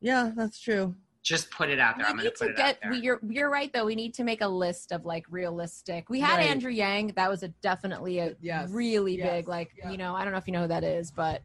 Yeah, 0.00 0.30
that's 0.36 0.58
true. 0.60 0.94
Just 1.22 1.50
put 1.50 1.68
it 1.68 1.78
out 1.78 1.96
there. 1.98 2.06
we 2.06 2.10
I'm 2.10 2.16
gonna 2.16 2.28
need 2.30 2.34
put 2.38 2.44
to 2.46 2.50
it 2.52 2.56
get 2.56 2.68
out 2.68 2.76
there. 2.82 2.90
we, 2.92 2.98
you're 3.00 3.20
you're 3.28 3.50
right 3.50 3.70
though 3.72 3.84
we 3.84 3.94
need 3.94 4.14
to 4.14 4.24
make 4.24 4.40
a 4.40 4.48
list 4.48 4.90
of 4.92 5.04
like 5.04 5.26
realistic 5.28 6.08
we 6.08 6.20
had 6.20 6.36
Right. 6.36 6.48
andrew 6.48 6.70
yang 6.70 7.08
that 7.16 7.28
was 7.28 7.42
a 7.42 7.48
definitely 7.60 8.20
a 8.20 8.34
Yes. 8.40 8.70
really 8.70 9.18
Yes. 9.18 9.28
big 9.30 9.48
like 9.48 9.70
Yeah. 9.76 9.90
you 9.90 9.98
know 9.98 10.14
i 10.14 10.22
don't 10.24 10.32
know 10.32 10.38
if 10.38 10.46
you 10.46 10.52
know 10.54 10.62
who 10.62 10.68
that 10.68 10.82
is 10.84 11.10
but 11.10 11.42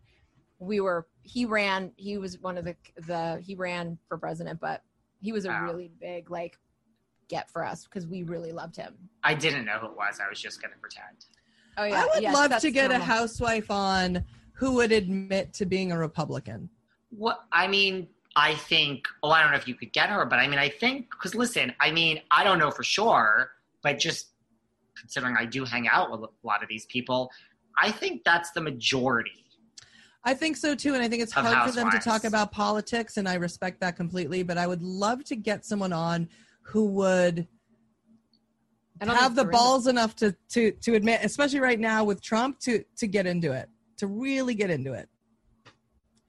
we 0.60 0.80
were 0.80 1.06
he 1.24 1.46
ran 1.46 1.92
he 1.98 2.18
was 2.18 2.40
one 2.40 2.58
of 2.58 2.64
the 2.64 2.76
the 3.08 3.42
he 3.46 3.56
ran 3.56 3.98
for 4.08 4.18
president 4.18 4.62
but 4.62 4.82
he 5.20 5.34
was 5.34 5.44
a 5.46 5.50
Wow. 5.50 5.66
really 5.66 5.92
big 6.00 6.32
like 6.32 6.58
get 7.28 7.50
for 7.50 7.66
us 7.66 7.86
because 7.86 8.08
we 8.08 8.24
really 8.24 8.52
loved 8.52 8.76
him 8.76 8.94
I 9.24 9.34
didn't 9.34 9.66
know 9.66 9.80
who 9.80 9.88
it 9.88 9.98
was. 9.98 10.20
I 10.24 10.30
was 10.30 10.40
just 10.40 10.62
gonna 10.62 10.76
pretend. 10.80 11.26
oh 11.78 11.84
yeah 11.84 12.04
I 12.04 12.06
would 12.14 12.22
yes, 12.22 12.34
love 12.34 12.62
to 12.62 12.72
get 12.72 12.92
a 12.92 13.00
housewife 13.00 13.72
on 13.72 14.24
who 14.56 14.74
would 14.74 14.92
admit 14.92 15.54
to 15.54 15.66
being 15.66 15.92
a 15.92 15.98
Republican. 15.98 16.70
What 17.10 17.44
I 17.52 17.68
mean, 17.68 18.08
I 18.36 18.56
think. 18.56 19.08
Oh, 19.22 19.32
I 19.32 19.42
don't 19.42 19.52
know 19.52 19.58
if 19.58 19.68
you 19.68 19.76
could 19.76 19.94
get 19.94 20.10
her, 20.10 20.26
but 20.26 20.40
I 20.40 20.48
mean, 20.48 20.60
I 20.60 20.70
think 20.70 21.10
because 21.10 21.36
listen, 21.36 21.74
I 21.80 21.92
mean, 21.92 22.22
I 22.32 22.44
don't 22.44 22.60
know 22.60 22.72
for 22.72 22.84
sure, 22.84 23.52
but 23.84 24.00
just 24.00 24.30
considering 24.98 25.36
I 25.38 25.46
do 25.46 25.66
hang 25.66 25.88
out 25.88 26.12
with 26.12 26.22
a 26.22 26.48
lot 26.48 26.64
of 26.64 26.70
these 26.70 26.86
people, 26.86 27.30
I 27.78 27.92
think 27.92 28.24
that's 28.24 28.52
the 28.52 28.62
majority. 28.62 29.46
I 30.24 30.34
think 30.34 30.58
so 30.58 30.74
too, 30.74 30.96
and 30.96 31.04
I 31.04 31.08
think 31.08 31.22
it's 31.22 31.36
Of 31.36 31.46
hard 31.46 31.70
for 31.70 31.76
them 31.76 31.92
to 31.92 32.00
talk 32.00 32.24
about 32.24 32.52
politics, 32.52 33.18
and 33.18 33.28
I 33.28 33.36
respect 33.36 33.80
that 33.82 33.96
completely. 33.96 34.42
But 34.44 34.58
I 34.58 34.68
would 34.68 34.82
love 34.82 35.24
to 35.26 35.36
get 35.36 35.66
someone 35.66 35.94
on 35.94 36.30
who 36.68 36.86
would 36.88 37.48
have 39.02 39.36
the 39.36 39.44
Dorinda- 39.44 39.52
balls 39.52 39.88
enough 39.88 40.16
to 40.18 40.36
to 40.50 40.72
to 40.72 40.96
admit, 40.96 41.22
especially 41.24 41.60
right 41.60 41.80
now 41.80 42.04
with 42.04 42.22
Trump, 42.22 42.60
to 42.62 42.84
to 42.98 43.08
get 43.08 43.26
into 43.28 43.52
it, 43.52 43.70
to 43.98 44.08
really 44.08 44.56
get 44.56 44.70
into 44.70 44.94
it. 44.94 45.08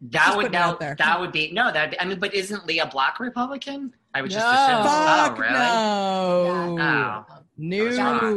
That 0.02 0.10
Just 0.26 0.36
would 0.36 0.42
putting 0.46 0.54
it 0.54 0.58
now. 0.58 0.68
out 0.70 0.80
there. 0.80 0.94
That 0.98 1.20
would 1.20 1.32
be 1.32 1.52
no. 1.52 1.72
That 1.72 1.94
I 2.00 2.04
mean, 2.04 2.18
but 2.18 2.34
isn't 2.34 2.66
Lea 2.66 2.82
Black 2.90 3.18
Republican? 3.18 3.94
I 4.14 4.22
would 4.22 4.30
just 4.30 4.44
No. 4.44 4.52
assume. 4.52 4.82
Fuck 4.84 5.36
oh, 5.36 5.40
really? 5.40 6.76
no, 6.76 6.78
Oh. 6.80 7.42
no, 7.56 7.90
Sorry. 7.92 8.34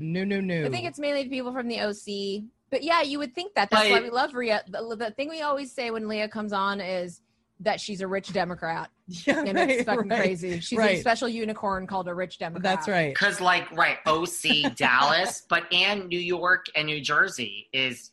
no, 0.00 0.24
no, 0.24 0.40
no. 0.40 0.64
I 0.66 0.68
think 0.70 0.86
it's 0.86 0.98
mainly 0.98 1.22
the 1.24 1.28
people 1.30 1.52
from 1.52 1.68
the 1.68 1.80
OC. 1.80 2.44
But 2.70 2.82
yeah, 2.82 3.00
you 3.02 3.18
would 3.18 3.34
think 3.34 3.54
that. 3.54 3.70
That's 3.70 3.88
why 3.88 4.00
we 4.02 4.10
love 4.10 4.34
Lea. 4.34 4.58
The, 4.68 4.96
the 4.96 5.10
thing 5.12 5.28
we 5.30 5.40
always 5.40 5.72
say 5.72 5.90
when 5.90 6.06
Lea 6.08 6.28
comes 6.28 6.52
on 6.52 6.80
is 6.82 7.22
that 7.60 7.80
she's 7.80 8.00
a 8.00 8.06
rich 8.06 8.32
Democrat, 8.32 8.90
yeah, 9.06 9.40
and 9.40 9.54
right, 9.54 9.70
it's 9.70 9.84
fucking 9.84 10.08
right. 10.08 10.20
crazy. 10.20 10.60
She's 10.60 10.78
a 10.78 11.00
special 11.00 11.28
unicorn 11.28 11.86
called 11.86 12.08
a 12.08 12.14
rich 12.14 12.38
Democrat. 12.38 12.62
That's 12.62 12.88
right. 12.88 13.12
Because 13.12 13.40
like 13.40 13.70
right, 13.72 13.98
OC 14.06 14.74
Dallas, 14.76 15.42
but 15.48 15.64
and 15.72 16.08
New 16.08 16.20
York 16.20 16.66
and 16.74 16.86
New 16.86 17.00
Jersey 17.00 17.68
is 17.72 18.12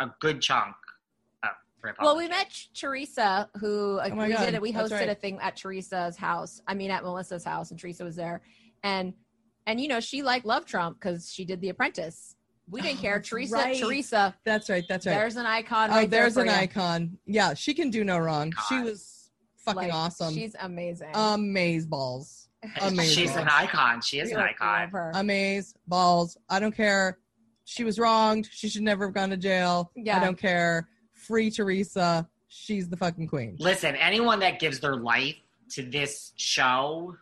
a 0.00 0.10
good 0.20 0.40
chunk 0.40 0.74
of 1.42 1.50
Republican. 1.82 2.04
Well, 2.04 2.16
we 2.16 2.28
met 2.28 2.52
Teresa, 2.74 3.48
who 3.58 3.98
uh, 3.98 4.08
Oh 4.12 4.16
we 4.16 4.28
did 4.28 4.54
it. 4.54 4.62
We 4.62 4.72
hosted 4.72 4.92
right. 4.92 5.08
a 5.08 5.14
thing 5.14 5.38
at 5.40 5.56
Teresa's 5.56 6.16
house. 6.16 6.60
I 6.66 6.74
mean, 6.74 6.90
at 6.90 7.02
Melissa's 7.02 7.44
house, 7.44 7.70
and 7.70 7.78
Teresa 7.80 8.04
was 8.04 8.16
there, 8.16 8.42
and 8.82 9.14
and 9.66 9.80
you 9.80 9.88
know 9.88 10.00
she 10.00 10.22
like 10.22 10.44
loved 10.44 10.68
Trump 10.68 11.00
because 11.00 11.32
she 11.32 11.44
did 11.44 11.60
The 11.60 11.70
Apprentice. 11.70 12.35
We 12.68 12.80
didn't 12.80 12.98
Oh, 12.98 13.02
care. 13.02 13.20
Teresa, 13.24 13.54
right. 13.54 13.78
Teresa, 13.78 14.34
That's 14.44 14.68
right. 14.68 14.84
That's 14.88 15.06
right. 15.06 15.14
there's 15.14 15.36
an 15.36 15.46
icon. 15.46 15.90
oh, 15.90 15.94
right 15.94 16.10
there 16.10 16.22
there's 16.22 16.34
for 16.34 16.40
an 16.40 16.46
ya. 16.48 16.54
icon. 16.54 17.18
Yeah, 17.26 17.54
she 17.54 17.74
can 17.74 17.90
do 17.90 18.04
no 18.04 18.18
wrong. 18.18 18.52
She 18.68 18.80
was 18.80 19.30
fucking 19.58 19.82
Like, 19.82 19.92
awesome. 19.94 20.34
She's 20.34 20.54
amazing. 20.60 21.10
Amaze 21.14 21.86
balls. 21.86 22.48
amazing. 22.80 23.04
She's 23.22 23.36
an 23.36 23.48
icon. 23.48 24.00
She 24.00 24.18
is 24.18 24.28
We 24.28 24.34
an 24.34 24.40
love- 24.40 24.48
we 24.60 24.66
love 24.66 24.88
icon. 24.94 25.10
Amaze 25.14 25.74
balls. 25.86 26.36
I 26.48 26.58
don't 26.58 26.74
care. 26.76 27.18
She 27.64 27.84
was 27.84 27.98
wronged. 27.98 28.48
She 28.52 28.68
should 28.68 28.82
never 28.82 29.06
have 29.06 29.14
gone 29.14 29.30
to 29.30 29.36
jail. 29.36 29.90
Yeah. 29.96 30.20
I 30.20 30.24
don't 30.24 30.38
care. 30.38 30.88
Free 31.12 31.50
Teresa. 31.50 32.28
She's 32.48 32.88
the 32.88 32.96
fucking 32.96 33.26
queen. 33.28 33.56
Listen, 33.58 33.96
anyone 33.96 34.38
that 34.40 34.58
gives 34.60 34.78
their 34.80 34.96
life 34.96 35.34
to 35.70 35.82
this 35.82 36.32
show 36.36 37.16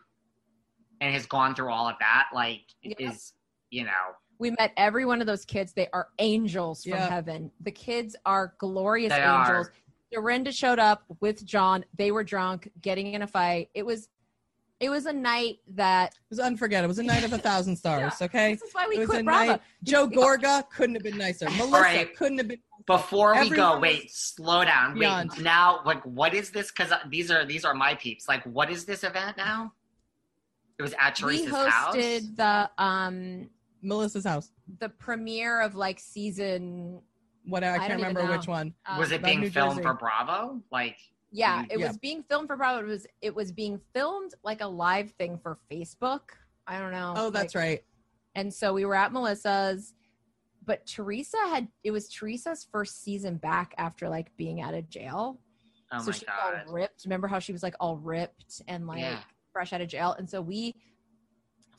and 1.01 1.13
has 1.13 1.25
gone 1.25 1.55
through 1.55 1.71
all 1.71 1.87
of 1.87 1.95
that, 1.99 2.27
like, 2.33 2.61
Yep. 2.83 2.97
is 2.99 3.33
you 3.71 3.83
know, 3.83 3.91
We 4.45 4.51
met 4.59 4.73
every 4.77 5.05
one 5.05 5.21
of 5.21 5.27
those 5.27 5.43
kids. 5.43 5.73
They 5.73 5.87
are 5.91 6.09
angels 6.19 6.83
from 6.83 6.91
Yeah. 6.93 7.09
heaven. 7.09 7.49
The 7.61 7.71
kids 7.71 8.15
are 8.27 8.53
glorious 8.59 9.09
They 9.11 9.15
angels. 9.23 9.67
are. 9.67 9.73
Dorinda 10.11 10.51
showed 10.51 10.77
up 10.77 11.03
with 11.19 11.43
John. 11.43 11.83
They 11.97 12.11
were 12.11 12.23
drunk, 12.23 12.69
getting 12.79 13.13
in 13.13 13.23
a 13.23 13.27
fight. 13.27 13.69
It 13.73 13.83
was, 13.83 14.07
it 14.79 14.89
was 14.89 15.07
a 15.07 15.13
night 15.13 15.57
that. 15.69 16.13
It 16.13 16.19
was 16.29 16.39
unforgettable. 16.39 16.85
It 16.85 16.89
was 16.89 16.99
a 16.99 17.03
night 17.03 17.23
of 17.23 17.33
a 17.33 17.39
thousand 17.39 17.75
stars. 17.83 18.21
Okay. 18.21 18.53
This 18.53 18.61
is 18.61 18.73
why 18.73 18.85
we 18.87 18.97
It 18.97 18.99
was 18.99 19.09
quit 19.09 19.21
a 19.21 19.23
Bravo. 19.23 19.51
night. 19.53 19.61
Joe 19.83 20.07
Gorga 20.07 20.69
couldn't 20.69 20.93
have 20.95 21.03
been 21.03 21.17
nicer. 21.17 21.49
Melissa 21.49 21.71
right. 21.81 22.15
couldn't 22.15 22.37
have 22.37 22.47
been. 22.49 22.59
before 22.85 23.31
we 23.33 23.39
Everyone 23.39 23.57
go, 23.75 23.79
wait, 23.79 24.11
slow 24.11 24.63
down. 24.63 24.93
Wait, 24.93 24.99
Beyond. 24.99 25.41
now, 25.43 25.79
like, 25.85 26.03
what 26.03 26.35
is 26.35 26.51
this? 26.51 26.71
Because 26.71 26.93
these 27.09 27.31
are 27.31 27.45
these 27.45 27.65
are 27.65 27.73
my 27.73 27.95
peeps. 27.95 28.27
Like, 28.27 28.43
what 28.43 28.69
is 28.69 28.85
this 28.85 29.03
event 29.03 29.37
now? 29.37 29.73
It 30.77 30.83
was 30.83 30.93
at 31.01 31.19
we 31.23 31.45
Teresa's 31.47 31.73
house. 31.73 31.95
hosted 31.95 32.35
the 32.35 32.69
um 32.77 33.49
Melissa's 33.85 34.25
house. 34.25 34.51
the 34.79 34.89
premiere 34.89 35.61
of 35.61 35.75
like 35.75 35.99
season. 35.99 37.01
What 37.45 37.63
I, 37.63 37.75
I 37.75 37.77
can't 37.77 37.93
remember 37.95 38.23
know. 38.23 38.31
which 38.31 38.47
one. 38.47 38.73
Um, 38.87 38.97
Was 38.97 39.11
it 39.11 39.21
being 39.23 39.39
New 39.41 39.49
filmed 39.51 39.73
Jersey. 39.73 39.83
for 39.83 39.93
Bravo? 39.93 40.61
Like, 40.71 40.97
Yeah, 41.31 41.63
it 41.69 41.79
Yeah. 41.79 41.87
was 41.89 41.97
being 41.97 42.23
filmed 42.23 42.47
for 42.47 42.55
Bravo. 42.57 42.79
It 42.83 42.87
was 42.87 43.05
it 43.21 43.35
was 43.35 43.51
being 43.51 43.79
filmed 43.93 44.33
like 44.43 44.61
a 44.61 44.67
live 44.67 45.11
thing 45.11 45.37
for 45.37 45.57
Facebook. 45.71 46.21
I 46.67 46.79
don't 46.79 46.91
know. 46.91 47.13
Oh, 47.15 47.29
that's 47.29 47.53
like- 47.53 47.61
right. 47.63 47.83
And 48.33 48.51
so 48.53 48.73
we 48.73 48.83
were 48.85 48.95
at 48.95 49.13
Melissa's, 49.13 49.93
but 50.65 50.85
Teresa 50.87 51.37
had 51.49 51.67
it 51.83 51.91
was 51.91 52.09
Teresa's 52.09 52.67
first 52.71 53.03
season 53.03 53.37
back 53.37 53.75
after 53.77 54.09
like 54.09 54.35
being 54.37 54.61
out 54.61 54.73
of 54.73 54.89
jail. 54.89 55.39
oh 55.91 55.99
so 55.99 56.05
my 56.07 56.11
she 56.13 56.19
was 56.21 56.23
god, 56.23 56.63
all 56.67 56.73
ripped. 56.73 57.05
Remember 57.05 57.27
how 57.27 57.37
she 57.39 57.53
was 57.53 57.61
like 57.61 57.75
all 57.79 57.97
ripped 57.97 58.61
and 58.67 58.87
like 58.87 59.01
Yeah. 59.01 59.19
fresh 59.53 59.71
out 59.71 59.81
of 59.81 59.87
jail? 59.87 60.15
And 60.17 60.27
so 60.27 60.41
we 60.41 60.75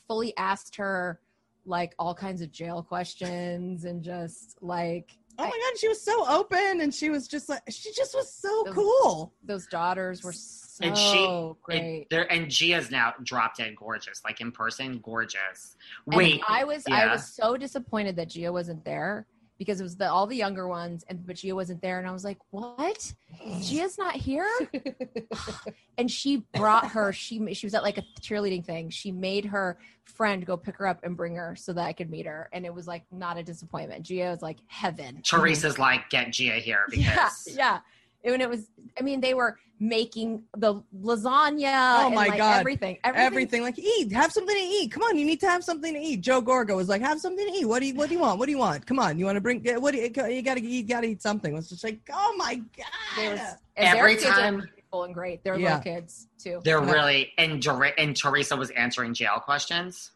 fully 0.06 0.36
asked 0.36 0.76
her 0.76 1.20
like 1.66 1.94
all 1.98 2.14
kinds 2.14 2.40
of 2.42 2.50
jail 2.52 2.82
questions 2.82 3.84
and 3.84 4.02
just 4.02 4.56
like 4.62 5.10
Oh 5.38 5.44
my 5.44 5.50
god, 5.50 5.78
she 5.78 5.86
was 5.86 6.02
so 6.02 6.26
open, 6.30 6.80
and 6.80 6.94
she 6.94 7.10
was 7.10 7.28
just 7.28 7.50
like 7.50 7.60
she 7.68 7.92
just 7.92 8.14
was 8.14 8.32
so 8.32 8.62
Those- 8.64 8.74
cool. 8.74 9.34
those 9.44 9.66
daughters 9.66 10.24
were 10.24 10.32
so 10.32 10.82
And 10.82 10.96
she- 10.96 11.52
great. 11.62 12.00
It, 12.02 12.06
there 12.08 12.32
and 12.32 12.50
Gia's 12.50 12.90
now 12.90 13.12
drop 13.22 13.54
dead 13.58 13.76
gorgeous, 13.76 14.22
like 14.24 14.40
in 14.40 14.50
person, 14.50 14.98
gorgeous. 15.02 15.76
And 16.06 16.16
Wait, 16.16 16.40
I 16.48 16.64
was 16.64 16.84
I 16.90 17.06
was 17.12 17.26
so 17.34 17.58
disappointed 17.58 18.16
that 18.16 18.30
Gia 18.30 18.50
wasn't 18.50 18.82
there 18.86 19.26
because 19.58 19.78
it 19.78 19.82
was 19.82 19.96
the 19.96 20.10
all 20.10 20.26
the 20.26 20.36
younger 20.36 20.68
ones 20.68 21.04
and 21.08 21.26
but 21.26 21.36
Gia 21.36 21.54
wasn't 21.54 21.82
there 21.82 21.98
and 21.98 22.08
I 22.08 22.12
was 22.12 22.24
like, 22.24 22.38
"What? 22.50 23.12
Gia's 23.60 23.98
not 23.98 24.16
here?" 24.16 24.48
and 25.98 26.10
she 26.10 26.44
brought 26.54 26.88
her 26.88 27.12
she 27.12 27.54
she 27.54 27.66
was 27.66 27.74
at 27.74 27.82
like 27.82 27.98
a 27.98 28.04
cheerleading 28.20 28.64
thing. 28.64 28.90
She 28.90 29.10
made 29.10 29.44
her 29.46 29.78
friend 30.04 30.44
go 30.46 30.56
pick 30.56 30.76
her 30.76 30.86
up 30.86 31.00
and 31.02 31.16
bring 31.16 31.34
her 31.34 31.56
so 31.56 31.72
that 31.72 31.84
I 31.84 31.92
could 31.92 32.10
meet 32.10 32.26
her 32.26 32.48
and 32.52 32.64
it 32.64 32.74
was 32.74 32.86
like 32.86 33.04
not 33.10 33.36
a 33.36 33.42
disappointment. 33.42 34.02
Gia 34.02 34.30
was 34.30 34.42
like 34.42 34.58
heaven. 34.66 35.20
Teresa's 35.22 35.78
like, 35.78 36.08
get 36.10 36.32
Gia 36.32 36.52
here 36.52 36.86
because 36.90 37.48
yeah. 37.50 37.80
And 38.24 38.42
it 38.42 38.48
was 38.48 38.68
I 38.98 39.02
mean, 39.02 39.20
they 39.20 39.34
were 39.34 39.58
making 39.78 40.42
the 40.56 40.82
lasagna. 41.00 42.00
Oh 42.00 42.06
and, 42.06 42.14
my 42.14 42.28
like, 42.28 42.38
God. 42.38 42.60
Everything, 42.60 42.98
everything. 43.04 43.26
Everything 43.26 43.62
like 43.62 43.78
eat, 43.78 44.12
have 44.12 44.32
something 44.32 44.54
to 44.54 44.62
eat. 44.62 44.90
Come 44.90 45.02
on, 45.02 45.16
you 45.16 45.24
need 45.24 45.40
to 45.40 45.46
have 45.46 45.62
something 45.62 45.92
to 45.92 46.00
eat. 46.00 46.22
Joe 46.22 46.42
Gorga 46.42 46.74
was 46.74 46.88
like, 46.88 47.02
have 47.02 47.20
something 47.20 47.46
to 47.46 47.52
eat. 47.52 47.66
What 47.66 47.80
do 47.80 47.86
you 47.86 47.94
What 47.94 48.08
do 48.08 48.14
you 48.14 48.20
want? 48.20 48.38
What 48.38 48.46
do 48.46 48.52
you 48.52 48.58
want? 48.58 48.86
Come 48.86 48.98
on, 48.98 49.18
you 49.18 49.24
want 49.24 49.36
to 49.36 49.40
bring? 49.40 49.62
What 49.80 49.92
do 49.92 49.98
you? 49.98 50.04
You 50.04 50.42
gotta 50.42 50.60
eat. 50.60 50.64
You 50.64 50.82
gotta 50.82 51.06
eat 51.06 51.22
something. 51.22 51.52
It 51.52 51.56
was 51.56 51.68
just 51.68 51.84
like, 51.84 52.00
oh 52.12 52.34
my 52.36 52.56
god. 52.76 53.18
and 53.18 53.38
their 53.38 53.56
Every 53.76 54.16
time- 54.16 54.68
beautiful 54.86 55.04
and 55.04 55.14
great. 55.14 55.42
They're 55.44 55.58
Yeah. 55.58 55.76
little 55.78 55.94
kids 55.94 56.28
too. 56.38 56.60
They're 56.64 56.82
Yeah. 56.84 56.92
really 56.92 57.32
and 57.38 57.60
Dor- 57.62 57.92
and 57.98 58.16
Teresa 58.16 58.56
was 58.56 58.70
answering 58.70 59.14
jail 59.14 59.40
questions. 59.40 60.12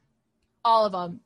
all 0.62 0.84
of 0.84 0.92
them 0.92 1.18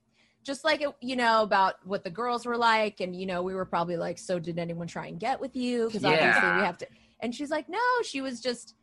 just 0.44 0.62
like 0.62 0.80
it, 0.80 0.94
you 1.00 1.16
know 1.16 1.42
about 1.42 1.84
what 1.84 2.04
the 2.04 2.10
girls 2.10 2.46
were 2.46 2.56
like 2.56 3.00
and 3.00 3.16
you 3.20 3.26
know 3.26 3.42
we 3.42 3.52
were 3.52 3.64
probably 3.64 3.96
like 3.96 4.16
so 4.16 4.38
did 4.38 4.60
anyone 4.60 4.86
try 4.86 5.08
and 5.08 5.18
get 5.18 5.40
with 5.40 5.56
you 5.56 5.86
because 5.86 6.04
obviously 6.04 6.28
Yeah. 6.40 6.56
we 6.58 6.62
have 6.64 6.78
to 6.78 6.86
and 7.18 7.34
she's 7.34 7.50
like 7.50 7.68
no 7.68 7.80
she 8.04 8.20
was 8.20 8.40
just 8.40 8.76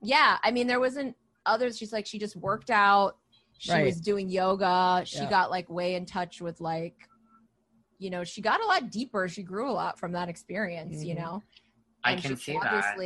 yeah 0.00 0.38
i 0.44 0.52
mean 0.52 0.68
there 0.68 0.78
wasn't 0.78 1.16
others 1.44 1.76
she's 1.76 1.92
like 1.92 2.06
she 2.06 2.20
just 2.20 2.36
worked 2.36 2.70
out 2.70 3.16
she 3.58 3.72
Right. 3.72 3.84
was 3.84 4.00
doing 4.00 4.28
yoga 4.28 5.02
she 5.04 5.16
Yeah. 5.18 5.28
got 5.30 5.50
like 5.50 5.68
way 5.68 5.96
in 5.96 6.06
touch 6.06 6.40
with 6.40 6.60
like 6.60 6.94
you 7.98 8.10
know 8.10 8.22
she 8.22 8.40
got 8.40 8.60
a 8.60 8.64
lot 8.66 8.90
deeper 8.92 9.26
she 9.26 9.42
grew 9.42 9.68
a 9.68 9.72
lot 9.74 9.98
from 9.98 10.12
that 10.12 10.28
experience 10.28 11.02
you 11.02 11.16
Mhm. 11.16 11.18
know 11.18 11.42
I 12.04 12.12
And 12.12 12.22
can 12.22 12.36
she- 12.36 12.52
see 12.52 12.58
that. 12.62 12.96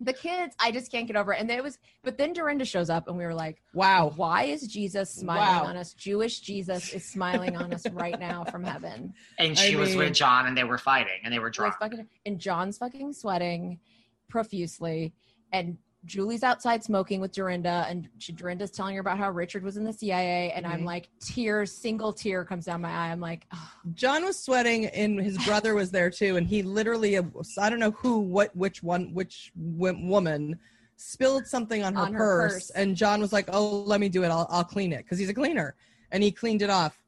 Obviously 0.00 0.04
the 0.12 0.12
kids 0.12 0.54
i 0.60 0.70
just 0.70 0.90
can't 0.90 1.06
get 1.06 1.16
over 1.16 1.32
it 1.32 1.40
and 1.40 1.50
it 1.50 1.62
was 1.62 1.78
but 2.02 2.18
then 2.18 2.32
dorinda 2.32 2.64
shows 2.64 2.90
up 2.90 3.08
and 3.08 3.16
we 3.16 3.24
were 3.24 3.34
like 3.34 3.62
Wow. 3.74 4.12
why 4.16 4.44
is 4.44 4.66
Jesus 4.66 5.10
smiling 5.10 5.64
Wow. 5.64 5.64
on 5.70 5.76
us? 5.76 5.94
Jewish 5.94 6.40
Jesus 6.40 6.92
is 6.92 7.04
smiling 7.04 7.56
on 7.56 7.72
us 7.74 7.86
right 7.90 8.18
now 8.18 8.44
from 8.44 8.62
heaven. 8.72 9.12
And 9.38 9.52
I 9.52 9.54
she 9.54 9.76
was 9.76 9.90
mean- 9.90 9.98
with 9.98 10.12
John, 10.14 10.46
and 10.46 10.56
they 10.56 10.64
were 10.64 10.78
fighting, 10.78 11.20
and 11.24 11.32
they 11.32 11.38
were 11.38 11.46
Like 11.46 11.54
drunk. 11.54 11.74
fucking, 11.80 12.06
and 12.26 12.38
John's 12.38 12.78
fucking 12.78 13.12
sweating 13.14 13.80
profusely, 14.28 15.12
and 15.52 15.78
Julie's 16.04 16.42
outside 16.42 16.84
smoking 16.84 17.20
with 17.20 17.32
Dorinda, 17.32 17.86
and 17.88 18.08
she, 18.18 18.32
Dorinda's 18.32 18.70
telling 18.70 18.94
her 18.94 19.00
about 19.00 19.18
how 19.18 19.30
Richard 19.30 19.62
was 19.62 19.76
in 19.76 19.84
the 19.84 19.92
CIA, 19.92 20.52
and 20.52 20.66
I'm 20.66 20.82
Mhm. 20.82 20.86
like, 20.86 21.08
tears, 21.20 21.72
single 21.72 22.12
tear 22.12 22.44
comes 22.44 22.66
down 22.66 22.80
my 22.82 22.90
eye. 22.90 23.10
I'm 23.10 23.20
like, 23.20 23.46
oh, 23.54 23.70
John 23.94 24.24
was 24.24 24.38
sweating, 24.38 24.86
and 24.86 25.20
his 25.20 25.38
brother 25.44 25.74
was 25.74 25.90
there 25.90 26.10
too, 26.10 26.36
and 26.36 26.46
he 26.46 26.62
literally, 26.62 27.16
I 27.18 27.70
don't 27.70 27.78
know 27.78 27.92
who, 27.92 28.18
what, 28.20 28.54
which 28.54 28.82
one, 28.82 29.14
which 29.14 29.50
woman 29.56 30.58
spilled 30.96 31.46
something 31.46 31.82
on 31.82 31.94
her, 31.94 32.02
On 32.02 32.12
her 32.12 32.18
purse, 32.18 32.52
purse. 32.54 32.70
and 32.70 32.94
John 32.96 33.20
was 33.20 33.32
like, 33.32 33.46
"Oh, 33.48 33.82
let 33.82 33.98
me 34.00 34.08
do 34.08 34.22
it. 34.24 34.28
I'll, 34.28 34.46
I'll 34.50 34.64
clean 34.64 34.92
it," 34.92 34.98
because 34.98 35.18
he's 35.18 35.28
a 35.28 35.34
cleaner, 35.34 35.74
and 36.12 36.22
he 36.22 36.30
cleaned 36.30 36.62
it 36.62 36.70
off. 36.70 37.02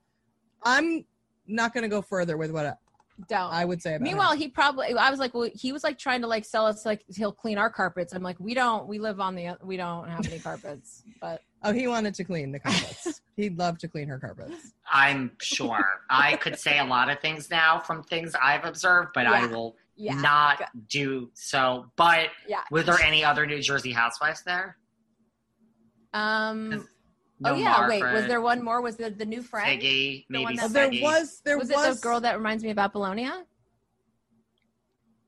I'm 0.63 1.05
not 1.47 1.73
going 1.73 1.83
to 1.83 1.89
go 1.89 2.03
further 2.03 2.37
with 2.37 2.51
what 2.51 2.79
don't. 3.29 3.53
I 3.53 3.65
would 3.65 3.83
say 3.83 3.95
about 3.95 4.05
Meanwhile, 4.05 4.33
him. 4.33 4.39
he 4.39 4.49
probably, 4.49 4.93
I 4.95 5.11
was 5.11 5.19
like, 5.19 5.35
well, 5.35 5.49
he 5.55 5.73
was 5.73 5.85
like 5.85 5.99
trying 5.99 6.21
to 6.23 6.27
like 6.27 6.45
sell 6.45 6.67
us 6.67 6.85
like 6.85 7.05
he'll 7.15 7.33
clean 7.33 7.59
our 7.59 7.71
carpets. 7.71 8.15
I'm 8.15 8.23
like, 8.23 8.39
we 8.39 8.55
don't, 8.55 8.87
we 8.87 8.99
live 8.99 9.21
on 9.21 9.35
the, 9.35 9.57
we 9.63 9.77
don't 9.77 10.09
have 10.09 10.27
any 10.27 10.39
carpets, 10.39 11.03
but 11.21 11.43
Oh, 11.63 11.73
he 11.73 11.89
wanted 11.89 12.15
to 12.15 12.25
clean 12.25 12.53
the 12.53 12.61
carpets. 12.61 13.23
He'd 13.37 13.59
love 13.59 13.79
to 13.79 13.89
clean 13.89 14.07
her 14.09 14.19
carpets. 14.21 14.73
I'm 14.91 15.33
sure. 15.41 15.85
I 16.09 16.37
could 16.37 16.59
say 16.59 16.79
a 16.79 16.85
lot 16.85 17.11
of 17.11 17.19
things 17.19 17.51
now 17.51 17.81
from 17.81 18.05
things 18.05 18.35
I've 18.41 18.65
observed, 18.65 19.11
but 19.15 19.27
I 19.27 19.47
will 19.47 19.75
yeah, 19.97 20.15
not 20.15 20.63
do 20.89 21.29
so. 21.35 21.87
But 21.97 22.29
yeah. 22.47 22.61
were 22.71 22.85
there 22.85 23.01
any 23.03 23.25
other 23.25 23.47
New 23.47 23.61
Jersey 23.61 23.91
housewives 23.91 24.43
there? 24.45 24.77
Um, 26.15 26.87
No 27.39 27.51
oh 27.53 27.55
yeah, 27.55 27.87
wait, 27.87 28.03
was 28.03 28.27
there 28.27 28.41
one 28.41 28.63
more? 28.65 28.81
Was 28.81 28.97
there 28.97 29.11
the 29.11 29.27
new 29.27 29.43
friend? 29.43 29.81
Siggy, 29.81 30.25
The 30.31 30.43
one 30.43 30.57
maybe 30.57 30.69
that- 30.69 30.73
there 30.73 31.03
was, 31.03 31.43
there 31.45 31.59
was, 31.59 31.69
was, 31.71 31.87
it 31.87 31.95
the 31.97 32.01
girl 32.01 32.21
that 32.21 32.37
reminds 32.39 32.65
me 32.65 32.71
about 32.71 32.93
Bologna? 32.95 33.29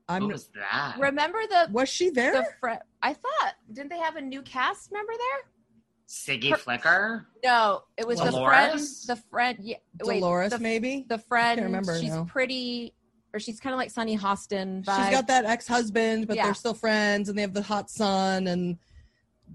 I'm, 0.07 0.23
What 0.23 0.31
was 0.33 0.49
that? 0.55 0.95
Remember 0.99 1.37
the 1.47 1.67
was 1.71 1.87
she 1.87 2.09
there? 2.09 2.33
the 2.33 2.45
friend? 2.59 2.79
I 3.01 3.13
thought 3.13 3.53
didn't 3.71 3.89
they 3.91 3.99
have 3.99 4.15
a 4.15 4.21
new 4.21 4.41
cast 4.41 4.91
member 4.91 5.13
there? 5.13 5.51
Siggy 6.07 6.49
Her- 6.49 6.57
Flicker? 6.57 7.27
No, 7.45 7.83
it 7.95 8.07
was 8.07 8.19
the 8.19 8.31
friend. 8.31 8.79
The 9.05 9.15
friend. 9.29 9.57
Yeah, 9.61 9.75
wait, 10.03 10.19
Dolores, 10.21 10.51
the, 10.51 10.57
maybe. 10.59 11.05
the 11.07 11.19
friend. 11.19 11.61
remember 11.61 11.99
she's 11.99 12.09
now. 12.09 12.23
pretty, 12.23 12.95
or 13.35 13.39
she's 13.39 13.59
kind 13.59 13.75
of 13.75 13.77
like 13.77 13.91
Sunny 13.91 14.17
Hostin. 14.17 14.79
She's 14.79 15.11
got 15.11 15.27
that 15.27 15.45
ex-husband, 15.45 16.25
but 16.27 16.37
Yeah. 16.37 16.45
they're 16.45 16.55
still 16.55 16.73
friends, 16.73 17.29
and 17.29 17.37
they 17.37 17.43
have 17.43 17.53
the 17.53 17.61
hot 17.61 17.91
son, 17.91 18.47
and 18.47 18.79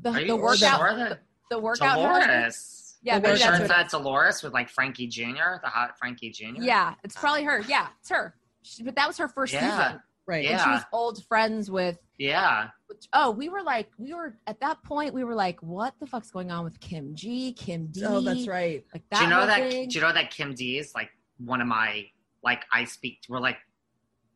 the, 0.02 0.10
Are 0.10 0.24
the 0.24 0.36
workout. 0.36 0.78
sure 0.78 0.94
that 0.96 1.22
The 1.50 1.58
workout. 1.58 1.98
husband? 1.98 2.24
Dolores? 2.30 2.96
Yeah, 3.02 3.18
The 3.18 3.28
Are 3.28 3.32
maybe 3.32 3.38
you 3.38 3.44
sure 3.44 3.50
that's 3.52 3.62
it's 3.64 3.68
what. 3.70 3.76
not 3.78 3.90
Dolores 3.90 4.42
with 4.42 4.52
like 4.54 4.68
Frankie 4.70 5.06
Jr., 5.06 5.60
the 5.62 5.68
hot 5.68 5.98
Frankie 5.98 6.30
Jr.? 6.30 6.60
Yeah, 6.62 6.94
it's 7.04 7.14
probably 7.14 7.44
her. 7.44 7.60
Ah. 7.62 7.66
Yeah, 7.68 7.86
it's 8.00 8.08
her. 8.10 8.34
She, 8.62 8.82
but 8.82 8.94
that 8.96 9.06
was 9.06 9.18
her 9.18 9.28
first 9.28 9.52
Yeah. 9.52 9.60
season, 9.88 10.00
right. 10.26 10.42
Yeah. 10.44 10.52
and 10.52 10.60
she 10.62 10.68
was 10.70 10.82
old 10.90 11.22
friends 11.26 11.70
with 11.70 11.98
Yeah. 12.18 12.68
oh, 13.12 13.30
we 13.30 13.50
were 13.50 13.62
like, 13.62 13.90
we 13.98 14.14
were 14.14 14.38
at 14.46 14.58
that 14.60 14.82
point, 14.84 15.12
we 15.12 15.22
were 15.22 15.34
like, 15.34 15.60
what 15.62 15.92
the 16.00 16.06
fuck's 16.06 16.30
going 16.30 16.50
on 16.50 16.64
with 16.64 16.80
Kim 16.80 17.14
G, 17.14 17.52
Kim 17.52 17.88
D? 17.88 18.04
Oh, 18.06 18.20
that's 18.22 18.46
right. 18.48 18.82
Like 18.94 19.02
that. 19.10 19.18
do 19.18 19.24
you 19.24 19.30
know 19.30 19.44
that? 19.46 19.70
thing. 19.70 19.88
Do 19.88 19.94
you 19.98 20.00
know 20.00 20.12
that 20.14 20.30
Kim 20.30 20.54
D 20.54 20.78
is 20.78 20.94
like 20.94 21.10
one 21.38 21.60
of 21.60 21.66
my 21.66 22.06
like 22.42 22.64
I 22.72 22.84
speak? 22.84 23.18
We're 23.28 23.38
like 23.40 23.58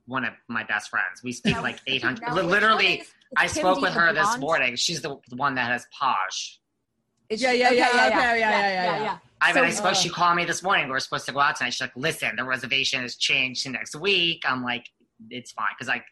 one 0.05 0.25
of 0.27 0.35
my 0.49 0.65
best 0.65 0.91
friends. 0.91 1.23
We 1.23 1.33
speak 1.33 1.55
No, 1.57 1.63
like 1.63 1.81
eight 1.87 2.03
hundred. 2.03 2.29
no, 2.29 2.35
literally, 2.43 2.89
not- 2.99 3.01
it's 3.01 3.13
I 3.37 3.43
Kim 3.47 3.55
spoke 3.55 3.77
D, 3.77 3.83
with 3.83 3.93
her 3.95 4.13
this 4.13 4.37
morning. 4.39 4.77
She's 4.77 5.01
the, 5.01 5.17
the 5.31 5.37
one 5.37 5.55
that 5.55 5.71
has 5.71 5.87
Posh. 5.99 6.58
Is 7.29 7.43
Yeah, 7.43 7.53
she- 7.53 7.59
yeah, 7.59 7.69
okay, 7.69 7.77
yeah, 7.77 7.85
okay, 7.87 7.97
yeah, 8.19 8.35
yeah, 8.41 8.61
yeah, 8.61 9.03
yeah. 9.03 9.19
I 9.41 9.53
mean, 9.53 9.55
So, 9.55 9.63
I 9.63 9.71
suppose 9.71 9.91
uh, 9.99 10.01
she 10.01 10.09
called 10.09 10.37
me 10.37 10.45
this 10.45 10.63
morning. 10.63 10.87
We 10.87 10.93
were 10.93 11.01
supposed 11.01 11.27
to 11.27 11.33
go 11.33 11.41
out 11.41 11.57
tonight. 11.57 11.71
She's 11.71 11.81
like, 11.83 11.95
"Listen, 11.95 12.35
the 12.37 12.45
reservation 12.45 13.03
has 13.03 13.17
changed 13.17 13.63
to 13.65 13.71
next 13.71 13.95
week." 13.95 14.43
I'm 14.45 14.65
like, 14.65 14.87
"It's 15.31 15.53
fine," 15.53 15.69
because 15.77 15.89
like, 15.89 16.05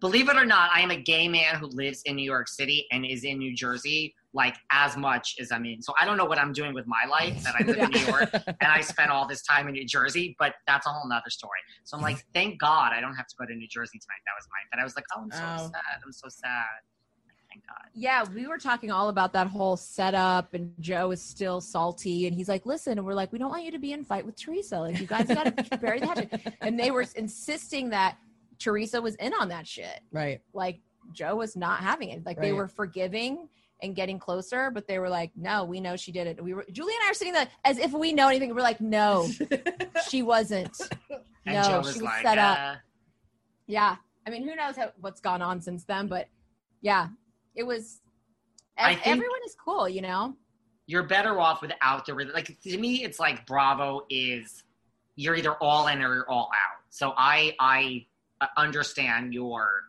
believe 0.00 0.28
it 0.28 0.36
or 0.36 0.44
not, 0.44 0.70
I 0.72 0.80
am 0.80 0.90
a 0.92 0.96
gay 0.96 1.26
man 1.26 1.56
who 1.56 1.66
lives 1.66 2.02
in 2.02 2.14
New 2.16 2.22
York 2.24 2.46
City 2.48 2.86
and 2.92 3.04
is 3.04 3.24
in 3.24 3.38
New 3.38 3.54
Jersey 3.56 4.14
like 4.34 4.54
as 4.70 4.96
much 4.96 5.34
as 5.40 5.50
I'm 5.50 5.64
in. 5.64 5.80
So 5.82 5.94
I 5.98 6.04
don't 6.04 6.18
know 6.18 6.26
what 6.26 6.38
I'm 6.38 6.52
doing 6.52 6.74
with 6.74 6.86
my 6.86 7.04
life 7.10 7.42
that 7.44 7.54
I 7.58 7.64
live 7.64 7.78
in 7.78 7.88
New 7.90 8.06
York 8.06 8.28
and 8.46 8.70
I 8.70 8.82
spent 8.82 9.10
all 9.10 9.26
this 9.26 9.42
time 9.42 9.66
in 9.68 9.72
New 9.72 9.86
Jersey, 9.86 10.36
but 10.38 10.52
that's 10.66 10.86
a 10.86 10.90
whole 10.90 11.08
nother 11.08 11.30
story. 11.30 11.58
So 11.84 11.96
I'm 11.96 12.02
like, 12.02 12.24
thank 12.34 12.60
God 12.60 12.92
I 12.92 13.00
don't 13.00 13.14
have 13.14 13.26
to 13.26 13.34
go 13.40 13.46
to 13.46 13.54
New 13.54 13.66
Jersey 13.66 13.98
tonight. 13.98 14.20
That 14.26 14.34
was 14.36 14.46
my. 14.52 14.58
But 14.70 14.80
I 14.80 14.84
was 14.84 14.94
like, 14.96 15.06
oh, 15.16 15.22
I'm 15.22 15.32
so 15.32 15.38
Oh. 15.42 15.70
sad. 15.72 16.00
I'm 16.04 16.12
so 16.12 16.28
sad. 16.28 16.66
Thank 17.50 17.66
God. 17.66 17.76
Yeah, 17.94 18.24
we 18.34 18.46
were 18.46 18.58
talking 18.58 18.90
all 18.90 19.08
about 19.08 19.32
that 19.32 19.46
whole 19.46 19.76
setup, 19.76 20.52
and 20.54 20.72
Joe 20.80 21.10
is 21.12 21.22
still 21.22 21.60
salty, 21.60 22.26
and 22.26 22.36
he's 22.36 22.48
like, 22.48 22.66
"Listen," 22.66 22.98
and 22.98 23.06
we're 23.06 23.14
like, 23.14 23.32
"We 23.32 23.38
don't 23.38 23.50
want 23.50 23.64
you 23.64 23.70
to 23.72 23.78
be 23.78 23.92
in 23.92 24.04
fight 24.04 24.26
with 24.26 24.36
Teresa. 24.36 24.78
Like, 24.80 25.00
you 25.00 25.06
guys 25.06 25.26
got 25.26 25.56
to 25.56 25.78
bury 25.80 26.00
the 26.00 26.06
hatchet." 26.06 26.54
And 26.60 26.78
they 26.78 26.90
were 26.90 27.06
insisting 27.16 27.90
that 27.90 28.18
Teresa 28.58 29.00
was 29.00 29.14
in 29.16 29.32
on 29.34 29.48
that 29.48 29.66
shit. 29.66 30.00
right. 30.12 30.40
Like, 30.52 30.80
Joe 31.12 31.36
was 31.36 31.56
not 31.56 31.80
having 31.80 32.10
it. 32.10 32.26
Like, 32.26 32.38
they 32.38 32.52
were 32.52 32.68
forgiving 32.68 33.48
and 33.80 33.94
getting 33.96 34.18
closer, 34.18 34.70
but 34.70 34.86
they 34.86 34.98
were 34.98 35.08
like, 35.08 35.30
"No, 35.36 35.64
we 35.64 35.80
know 35.80 35.96
she 35.96 36.12
did 36.12 36.26
it." 36.26 36.42
We 36.42 36.52
were 36.52 36.66
Julie 36.70 36.92
and 36.94 37.04
I 37.06 37.10
are 37.10 37.14
sitting 37.14 37.32
there 37.32 37.48
as 37.64 37.78
if 37.78 37.92
we 37.92 38.12
know 38.12 38.28
anything. 38.28 38.54
We're 38.54 38.60
like, 38.60 38.80
"No, 38.80 39.26
she 40.10 40.20
wasn't." 40.22 40.78
And 41.46 41.54
No, 41.56 41.62
Joe 41.62 41.68
she 41.70 41.76
was 41.78 41.86
was 41.94 42.02
like, 42.02 42.22
set 42.22 42.36
up. 42.38 42.58
uh, 42.58 42.74
Yeah, 43.66 43.96
I 44.26 44.30
mean, 44.30 44.46
who 44.46 44.54
knows 44.54 44.76
how, 44.76 44.92
what's 45.00 45.20
gone 45.20 45.40
on 45.40 45.62
since 45.62 45.84
then? 45.84 46.08
But 46.08 46.28
yeah, 46.82 47.08
it 47.54 47.64
was. 47.64 48.00
I 48.76 48.94
think- 48.94 49.06
everyone 49.06 49.40
is 49.46 49.56
cool, 49.62 49.88
you 49.88 50.00
know. 50.02 50.34
you're 50.86 51.02
better 51.02 51.38
off 51.40 51.60
without 51.62 52.06
the 52.06 52.14
re- 52.14 52.30
like 52.32 52.56
to 52.62 52.78
me 52.78 53.04
it's 53.04 53.18
like 53.20 53.44
bravo 53.46 54.06
is 54.08 54.62
you're 55.16 55.34
either 55.36 55.54
all 55.56 55.88
in 55.88 56.00
or 56.00 56.14
you're 56.14 56.30
all 56.30 56.48
out 56.54 56.78
so 56.88 57.12
i 57.18 57.54
i 57.60 58.06
uh, 58.40 58.46
understand 58.56 59.34
your 59.34 59.82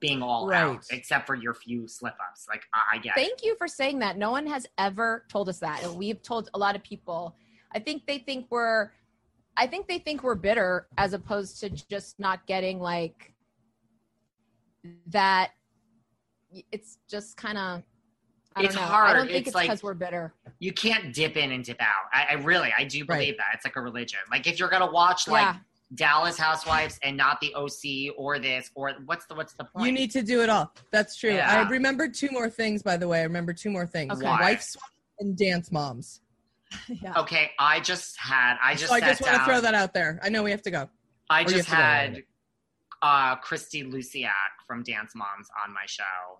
being 0.00 0.20
all 0.22 0.50
out 0.52 0.82
except 0.90 1.26
for 1.26 1.34
your 1.36 1.54
few 1.54 1.86
slip 1.86 2.14
ups 2.28 2.46
like 2.48 2.62
i, 2.74 2.96
I 2.96 2.98
get 2.98 3.16
it. 3.16 3.20
Thank 3.20 3.44
you 3.44 3.54
for 3.56 3.68
saying 3.68 4.00
that. 4.00 4.16
No 4.18 4.30
one 4.32 4.46
has 4.46 4.66
ever 4.78 5.24
told 5.28 5.48
us 5.48 5.60
that, 5.60 5.82
and 5.84 5.96
we've 5.96 6.20
told 6.22 6.50
a 6.54 6.58
lot 6.58 6.74
of 6.74 6.82
people. 6.82 7.36
I 7.74 7.78
think 7.78 8.06
they 8.06 8.18
think 8.18 8.46
we're. 8.50 8.90
I 9.56 9.66
think 9.66 9.86
they 9.86 9.98
think 9.98 10.22
we're 10.24 10.34
bitter 10.34 10.88
as 10.98 11.12
opposed 11.12 11.60
to 11.60 11.70
just 11.70 12.18
not 12.18 12.46
getting 12.46 12.80
like 12.80 13.32
that. 15.06 15.52
It's 16.72 16.98
just 17.08 17.36
kind 17.36 17.58
of. 17.58 17.82
It's 18.56 18.74
know. 18.76 18.82
I 18.82 18.84
hard. 18.84 19.16
don't 19.16 19.26
think 19.26 19.38
It's 19.38 19.48
it's 19.48 19.54
like- 19.54 19.66
because 19.68 19.82
we're 19.82 19.94
bitter. 19.94 20.32
you 20.60 20.72
can't 20.72 21.12
dip 21.12 21.36
in 21.36 21.50
and 21.50 21.64
dip 21.64 21.80
out 21.82 22.04
i, 22.12 22.26
I 22.30 22.32
really 22.34 22.72
i 22.78 22.84
do 22.84 23.04
believe 23.04 23.18
Right. 23.30 23.36
that 23.38 23.46
it's 23.54 23.64
like 23.64 23.74
a 23.74 23.80
religion 23.80 24.20
like 24.30 24.46
if 24.46 24.60
you're 24.60 24.68
gonna 24.68 24.90
watch 24.92 25.26
like 25.26 25.42
yeah, 25.42 25.56
dallas 25.96 26.38
housewives 26.38 27.00
and 27.02 27.16
not 27.16 27.40
the 27.40 27.52
oc 27.54 27.72
or 28.16 28.38
this 28.38 28.70
or 28.76 28.92
what's 29.06 29.26
the 29.26 29.34
what's 29.34 29.54
the 29.54 29.64
point 29.64 29.86
You 29.86 29.92
need 29.92 30.12
to 30.12 30.22
do 30.22 30.40
it 30.42 30.48
all. 30.48 30.72
That's 30.92 31.16
true. 31.16 31.34
Yeah. 31.34 31.64
I 31.64 31.68
remember 31.68 32.08
two 32.08 32.28
more 32.30 32.48
things, 32.48 32.80
by 32.82 32.96
the 32.96 33.08
way. 33.08 33.20
I 33.20 33.24
remember 33.24 33.52
two 33.52 33.70
more 33.70 33.86
things. 33.86 34.12
Okay. 34.14 34.24
Wife 34.24 34.62
swap 34.62 34.84
and 35.18 35.36
dance 35.36 35.72
moms. 35.72 36.20
yeah. 36.88 37.12
okay 37.16 37.50
i 37.58 37.78
just 37.80 38.16
had 38.18 38.56
i 38.62 38.74
just 38.74 38.86
so 38.88 38.94
I 38.94 39.00
just 39.00 39.20
want 39.20 39.34
to 39.36 39.44
throw 39.44 39.60
that 39.62 39.74
out 39.74 39.92
there. 39.94 40.20
I 40.22 40.28
know 40.28 40.44
we 40.44 40.52
have 40.52 40.62
to 40.62 40.70
go. 40.70 40.88
I 41.28 41.42
Or 41.42 41.44
just 41.46 41.68
have 41.68 42.14
to 42.14 42.20
go 42.20 42.22
had 42.22 42.22
uh, 43.02 43.36
Christi 43.36 43.82
Lukasiak 43.84 44.30
from 44.66 44.82
Dance 44.82 45.12
Moms 45.14 45.48
on 45.62 45.74
my 45.74 45.84
show. 45.86 46.38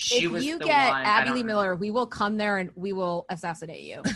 She 0.00 0.24
if 0.24 0.30
was 0.32 0.44
you 0.44 0.58
the 0.58 0.64
get 0.64 0.90
one. 0.90 1.04
Abby 1.04 1.30
Lee 1.30 1.42
Miller, 1.42 1.74
we 1.76 1.90
will 1.90 2.06
come 2.06 2.36
there 2.36 2.58
and 2.58 2.70
we 2.74 2.92
will 2.92 3.26
assassinate 3.28 3.82
you. 3.82 4.02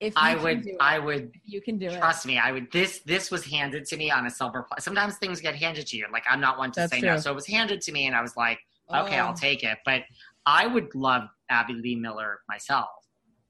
If 0.00 0.14
you 0.14 0.22
I 0.22 0.34
would 0.34 0.62
do 0.62 0.70
it, 0.70 0.76
I 0.80 0.98
would 0.98 1.30
you 1.44 1.60
can 1.60 1.76
do 1.76 1.84
it. 1.88 1.98
trust 1.98 2.24
me, 2.24 2.38
I 2.38 2.52
would 2.52 2.72
this 2.72 3.00
this 3.00 3.30
was 3.30 3.44
handed 3.44 3.84
to 3.84 3.98
me 3.98 4.10
on 4.10 4.24
a 4.26 4.30
silver 4.30 4.62
platter. 4.62 4.80
Sometimes 4.80 5.18
things 5.18 5.42
get 5.42 5.54
handed 5.54 5.86
to 5.88 5.96
you. 5.98 6.06
Like 6.10 6.24
I'm 6.26 6.40
not 6.40 6.56
one 6.56 6.70
to 6.72 6.80
That's 6.80 6.92
say 6.92 7.00
no. 7.02 7.18
So 7.18 7.30
it 7.30 7.34
was 7.34 7.46
handed 7.46 7.82
to 7.82 7.92
me 7.92 8.06
and 8.06 8.16
I 8.16 8.22
was 8.22 8.34
like, 8.34 8.58
okay, 8.94 9.20
Oh. 9.20 9.26
I'll 9.26 9.34
take 9.34 9.62
it. 9.62 9.76
But 9.84 10.04
I 10.46 10.66
would 10.66 10.94
love 10.94 11.24
Abby 11.50 11.74
Lee 11.74 11.96
Miller 11.96 12.40
myself. 12.48 12.88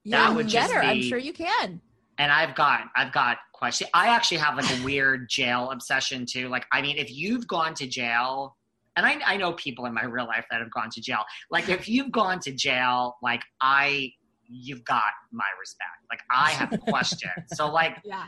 yeah, 0.03 0.27
that 0.27 0.35
would 0.35 0.47
get 0.47 0.63
just 0.63 0.73
her. 0.73 0.83
I'm 0.83 1.01
sure 1.01 1.17
you 1.17 1.31
can. 1.31 1.79
And 2.17 2.33
I've 2.33 2.53
got 2.53 2.81
I've 2.97 3.13
got 3.13 3.37
question. 3.53 3.87
I 3.93 4.09
actually 4.09 4.37
have 4.39 4.57
like 4.57 4.69
a 4.77 4.83
weird 4.83 5.29
jail 5.29 5.71
obsession 5.71 6.25
too. 6.25 6.49
Like 6.49 6.65
I 6.73 6.81
mean, 6.81 6.97
if 6.97 7.09
you've 7.13 7.47
gone 7.47 7.75
to 7.75 7.87
jail, 7.87 8.57
and 8.95 9.05
I, 9.05 9.19
I 9.25 9.37
know 9.37 9.53
people 9.53 9.85
in 9.85 9.93
my 9.93 10.03
real 10.05 10.25
life 10.25 10.45
that 10.51 10.59
have 10.61 10.71
gone 10.71 10.89
to 10.91 11.01
jail. 11.01 11.19
Like 11.49 11.69
if 11.69 11.87
you've 11.87 12.11
gone 12.11 12.39
to 12.41 12.51
jail, 12.51 13.15
like 13.21 13.41
I, 13.61 14.11
you've 14.47 14.83
got 14.83 15.03
my 15.31 15.45
respect. 15.59 15.89
Like 16.09 16.21
I 16.29 16.51
have 16.51 16.77
questions. 16.89 17.31
so 17.53 17.71
like 17.71 17.97
Yeah. 18.03 18.25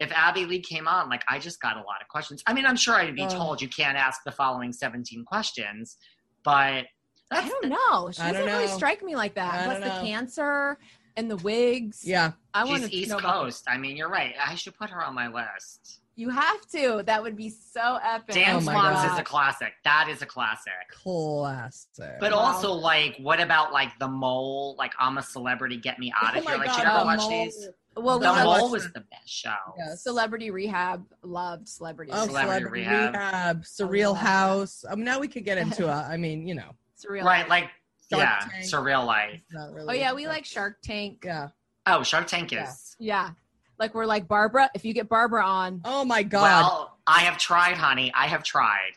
if 0.00 0.12
Abby 0.12 0.44
Lee 0.44 0.60
came 0.60 0.86
on, 0.86 1.08
like 1.08 1.24
I 1.28 1.38
just 1.38 1.60
got 1.60 1.76
a 1.76 1.80
lot 1.80 2.00
of 2.00 2.08
questions. 2.08 2.42
I 2.46 2.52
mean, 2.54 2.64
I'm 2.66 2.76
sure 2.76 2.94
I'd 2.94 3.14
be 3.16 3.22
Oh. 3.24 3.28
told 3.28 3.60
you 3.62 3.68
can't 3.68 3.96
ask 3.98 4.20
the 4.24 4.32
following 4.32 4.72
17 4.72 5.24
questions, 5.24 5.96
but 6.44 6.84
I 7.32 7.48
don't 7.48 7.68
know. 7.68 8.10
She 8.12 8.22
I 8.22 8.30
doesn't 8.32 8.46
don't 8.46 8.56
really 8.58 8.68
strike 8.68 9.02
me 9.02 9.16
like 9.16 9.34
that. 9.34 9.62
I 9.62 9.64
Plus 9.64 9.78
the 9.80 10.06
cancer 10.06 10.78
and 11.16 11.28
the 11.30 11.36
wigs. 11.36 12.02
Yeah. 12.04 12.32
I 12.52 12.64
want 12.64 12.82
she's 12.82 12.90
to 12.90 12.96
East 12.96 13.10
know 13.10 13.18
about- 13.18 13.42
Coast. 13.44 13.64
I 13.68 13.78
mean, 13.78 13.96
you're 13.96 14.10
right. 14.10 14.34
I 14.40 14.54
should 14.54 14.76
put 14.76 14.90
her 14.90 15.02
on 15.04 15.14
my 15.14 15.26
list. 15.28 16.00
You 16.16 16.30
have 16.30 16.60
to. 16.68 17.02
That 17.06 17.22
would 17.22 17.36
be 17.36 17.50
so 17.50 17.98
epic. 18.02 18.36
Dance 18.36 18.62
Oh 18.62 18.66
my 18.66 18.74
Moms 18.74 19.12
is 19.12 19.18
a 19.18 19.22
classic. 19.24 19.72
That 19.82 20.08
is 20.08 20.22
a 20.22 20.26
classic. 20.26 20.72
Classic. 20.92 22.16
But 22.20 22.32
Wow. 22.32 22.38
also, 22.38 22.72
like, 22.72 23.16
what 23.18 23.40
about 23.40 23.72
like 23.72 23.98
the 23.98 24.08
mole? 24.08 24.76
Like, 24.78 24.92
I'm 24.98 25.18
a 25.18 25.22
celebrity. 25.22 25.76
Get 25.76 25.98
me 25.98 26.12
out 26.16 26.34
Oh 26.36 26.38
of 26.38 26.44
my 26.44 26.50
here. 26.52 26.58
Like, 26.60 26.66
God, 26.68 26.78
you 26.78 26.84
ever 26.84 26.98
The 27.00 27.04
watch 27.04 27.18
Mole. 27.18 27.30
these? 27.30 27.68
Well, 27.96 28.18
we 28.20 28.26
The 28.26 28.32
I 28.32 28.44
mole 28.44 28.60
watched 28.60 28.72
was 28.72 28.92
the 28.92 29.00
best 29.10 29.28
show. 29.28 29.54
Yes. 29.76 30.02
Celebrity 30.02 30.50
Rehab. 30.50 31.04
Loved 31.22 31.68
Celebrity 31.68 32.12
Oh, 32.12 32.26
Rehab. 32.26 32.30
Celebrity 32.30 32.54
Celebrity 32.60 32.80
Rehab. 32.80 33.14
Rehab, 33.14 33.62
Surreal 33.64 34.06
love 34.12 34.14
that. 34.16 34.26
House. 34.26 34.84
Um, 34.88 35.04
now 35.04 35.18
we 35.20 35.28
could 35.28 35.44
get 35.44 35.58
into 35.64 35.88
a. 35.88 36.02
I 36.08 36.16
mean, 36.16 36.46
you 36.46 36.54
know, 36.54 36.70
Surreal. 37.04 37.24
Right, 37.24 37.48
like 37.48 37.70
Shark 38.10 38.22
yeah, 38.22 38.38
Tank. 38.50 38.64
surreal 38.66 39.04
life. 39.04 39.40
really. 39.72 39.86
Oh 39.88 39.92
yeah, 39.92 40.12
we 40.12 40.26
like 40.28 40.44
Shark 40.44 40.78
Tank. 40.82 41.22
Yeah. 41.24 41.48
Oh, 41.86 42.02
Shark 42.02 42.26
Tank 42.28 42.52
is. 42.52 42.96
Yeah. 42.98 43.28
Yeah. 43.28 43.30
Like 43.78 43.94
we're 43.94 44.06
like 44.06 44.28
Barbara. 44.28 44.70
If 44.74 44.84
you 44.84 44.92
get 44.94 45.08
Barbara 45.08 45.44
on, 45.44 45.80
Oh 45.84 46.04
my 46.04 46.22
God. 46.22 46.42
Well, 46.42 46.98
I 47.06 47.20
have 47.20 47.38
tried, 47.38 47.76
honey. 47.76 48.12
I 48.14 48.26
have 48.26 48.42
tried. 48.42 48.92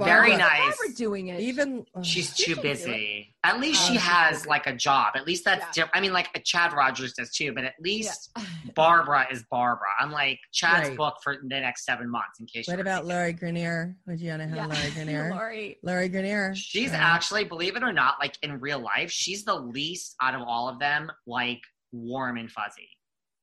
Very 0.00 0.30
Barbara, 0.30 0.38
nice. 0.38 0.76
Barbara 0.78 0.94
doing 0.94 1.26
it. 1.28 1.40
Even 1.40 1.84
She's 2.02 2.30
uh, 2.30 2.34
She 2.36 2.44
too 2.44 2.54
should 2.54 2.62
do 2.62 2.68
it. 2.68 2.72
busy. 2.74 3.34
At 3.42 3.58
least 3.58 3.82
Oh, 3.82 3.86
she 3.88 3.92
she 3.94 3.98
has 3.98 4.46
like 4.46 4.68
a 4.68 4.72
job. 4.72 5.14
At 5.16 5.26
least 5.26 5.44
that's 5.44 5.60
Yeah. 5.60 5.70
different. 5.72 5.96
I 5.96 6.00
mean, 6.00 6.12
like 6.12 6.28
Chad 6.44 6.72
Rogers 6.72 7.14
does 7.14 7.30
too, 7.32 7.52
but 7.52 7.64
at 7.64 7.74
Yeah. 7.80 7.82
least 7.84 8.30
Barbara 8.76 9.26
is 9.30 9.42
Barbara. 9.50 9.88
I'm 9.98 10.12
like 10.12 10.38
Chad's 10.52 10.90
Right. 10.90 10.96
booked 10.96 11.24
for 11.24 11.34
the 11.42 11.48
next 11.60 11.84
seven 11.84 12.08
months. 12.08 12.38
In 12.38 12.46
case. 12.46 12.68
What 12.68 12.78
about 12.78 13.06
thinking. 13.06 13.16
Lori 13.16 13.34
Greiner? 13.34 13.94
Would 14.06 14.20
you 14.20 14.30
want 14.30 14.42
to 14.42 14.48
have 14.48 14.56
Yeah. 14.56 14.66
Lori 14.66 14.90
Greiner? 14.92 15.30
Lori. 15.32 15.78
Laurie 15.82 16.08
Grenier. 16.08 16.54
She's 16.54 16.92
Yeah. 16.92 16.98
actually, 17.14 17.42
believe 17.42 17.74
it 17.76 17.82
or 17.82 17.92
not, 17.92 18.20
like 18.20 18.36
in 18.42 18.60
real 18.60 18.78
life, 18.78 19.10
she's 19.10 19.44
the 19.44 19.54
least 19.56 20.14
out 20.22 20.34
of 20.36 20.42
all 20.42 20.68
of 20.68 20.78
them, 20.78 21.10
like 21.26 21.60
warm 21.90 22.36
and 22.38 22.52
fuzzy. 22.52 22.88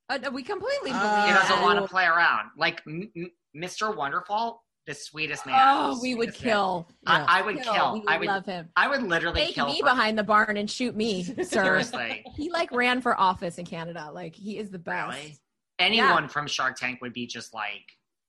Uh, 0.10 0.20
we 0.32 0.44
completely 0.44 0.92
believe 0.92 1.02
Uh, 1.04 1.28
He 1.28 1.34
doesn't 1.34 1.62
want 1.62 1.80
to 1.82 1.88
play 1.88 2.06
around. 2.06 2.50
Like 2.58 2.82
M- 2.88 3.12
M- 3.16 3.32
Mr. 3.56 3.96
Wonderful, 3.96 4.64
the 4.86 4.94
sweetest 4.94 5.46
man. 5.46 5.60
Oh, 5.62 6.00
we 6.02 6.14
would 6.14 6.30
man. 6.30 6.36
kill. 6.38 6.88
Yeah. 7.08 7.26
I, 7.28 7.40
I 7.40 7.42
would 7.42 7.62
kill. 7.62 7.94
We 7.94 8.00
would 8.02 8.10
I 8.10 8.18
would. 8.20 8.28
love 8.28 8.46
him. 8.46 8.70
I 8.76 8.88
would 8.88 9.02
literally 9.04 9.42
Take 9.46 9.56
kill. 9.56 9.66
me 9.68 9.80
for- 9.80 9.86
behind 9.88 10.18
the 10.18 10.24
barn 10.24 10.58
and 10.58 10.70
shoot 10.70 10.96
me, 10.96 11.24
sir. 11.24 11.44
Seriously. 11.44 12.24
he 12.36 12.52
like 12.52 12.72
ran 12.72 13.02
for 13.02 13.20
office 13.20 13.58
in 13.58 13.66
Canada. 13.66 14.10
Like 14.14 14.36
he 14.36 14.58
is 14.58 14.70
the 14.70 14.80
best. 14.80 15.16
Really? 15.18 15.38
Anyone 15.80 16.30
from 16.30 16.48
Shark 16.48 16.78
Tank 16.78 17.00
would 17.02 17.14
be 17.14 17.26
just 17.28 17.54
like. 17.54 17.84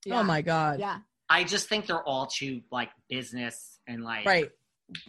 Yeah. 0.05 0.21
Oh 0.21 0.23
my 0.23 0.41
God. 0.43 0.81
Yeah. 0.81 0.99
I 1.29 1.45
just 1.45 1.69
think 1.69 1.87
they're 1.87 2.03
all 2.05 2.27
too 2.27 2.63
like 2.71 2.91
business 3.11 3.79
and 3.87 4.03
like. 4.05 4.25
Right. 4.25 4.51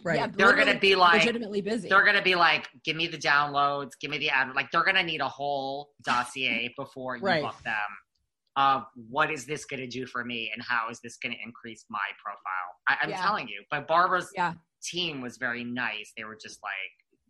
Right. 0.02 0.16
Yeah, 0.16 0.26
They're 0.26 0.54
gonna 0.56 0.78
be 0.78 0.96
like. 0.96 1.20
legitimately 1.20 1.60
busy. 1.60 1.88
They're 1.88 2.04
gonna 2.04 2.22
be 2.22 2.34
like, 2.34 2.68
give 2.84 2.96
me 2.96 3.06
the 3.06 3.16
downloads, 3.18 3.90
give 4.00 4.10
me 4.10 4.18
the 4.18 4.28
ad. 4.30 4.48
Like 4.56 4.70
they're 4.72 4.84
gonna 4.84 5.02
need 5.04 5.20
a 5.20 5.28
whole 5.28 5.90
dossier 6.02 6.72
before 6.76 7.16
you 7.16 7.22
Right. 7.22 7.42
book 7.42 7.54
them. 7.64 7.74
Of 8.56 8.82
what 9.08 9.30
is 9.30 9.46
this 9.46 9.64
gonna 9.66 9.86
do 9.86 10.04
for 10.04 10.24
me, 10.24 10.50
and 10.52 10.60
how 10.60 10.88
is 10.90 10.98
this 11.00 11.16
gonna 11.16 11.36
increase 11.44 11.84
my 11.88 11.98
profile? 12.20 12.40
I, 12.88 12.96
I'm 13.02 13.10
Yeah. 13.10 13.22
telling 13.22 13.46
you. 13.46 13.62
But 13.70 13.86
Barbara's 13.86 14.30
Yeah. 14.34 14.54
team 14.82 15.20
was 15.20 15.36
very 15.36 15.62
nice. 15.62 16.12
They 16.16 16.24
were 16.24 16.36
just 16.42 16.60
like, 16.62 16.72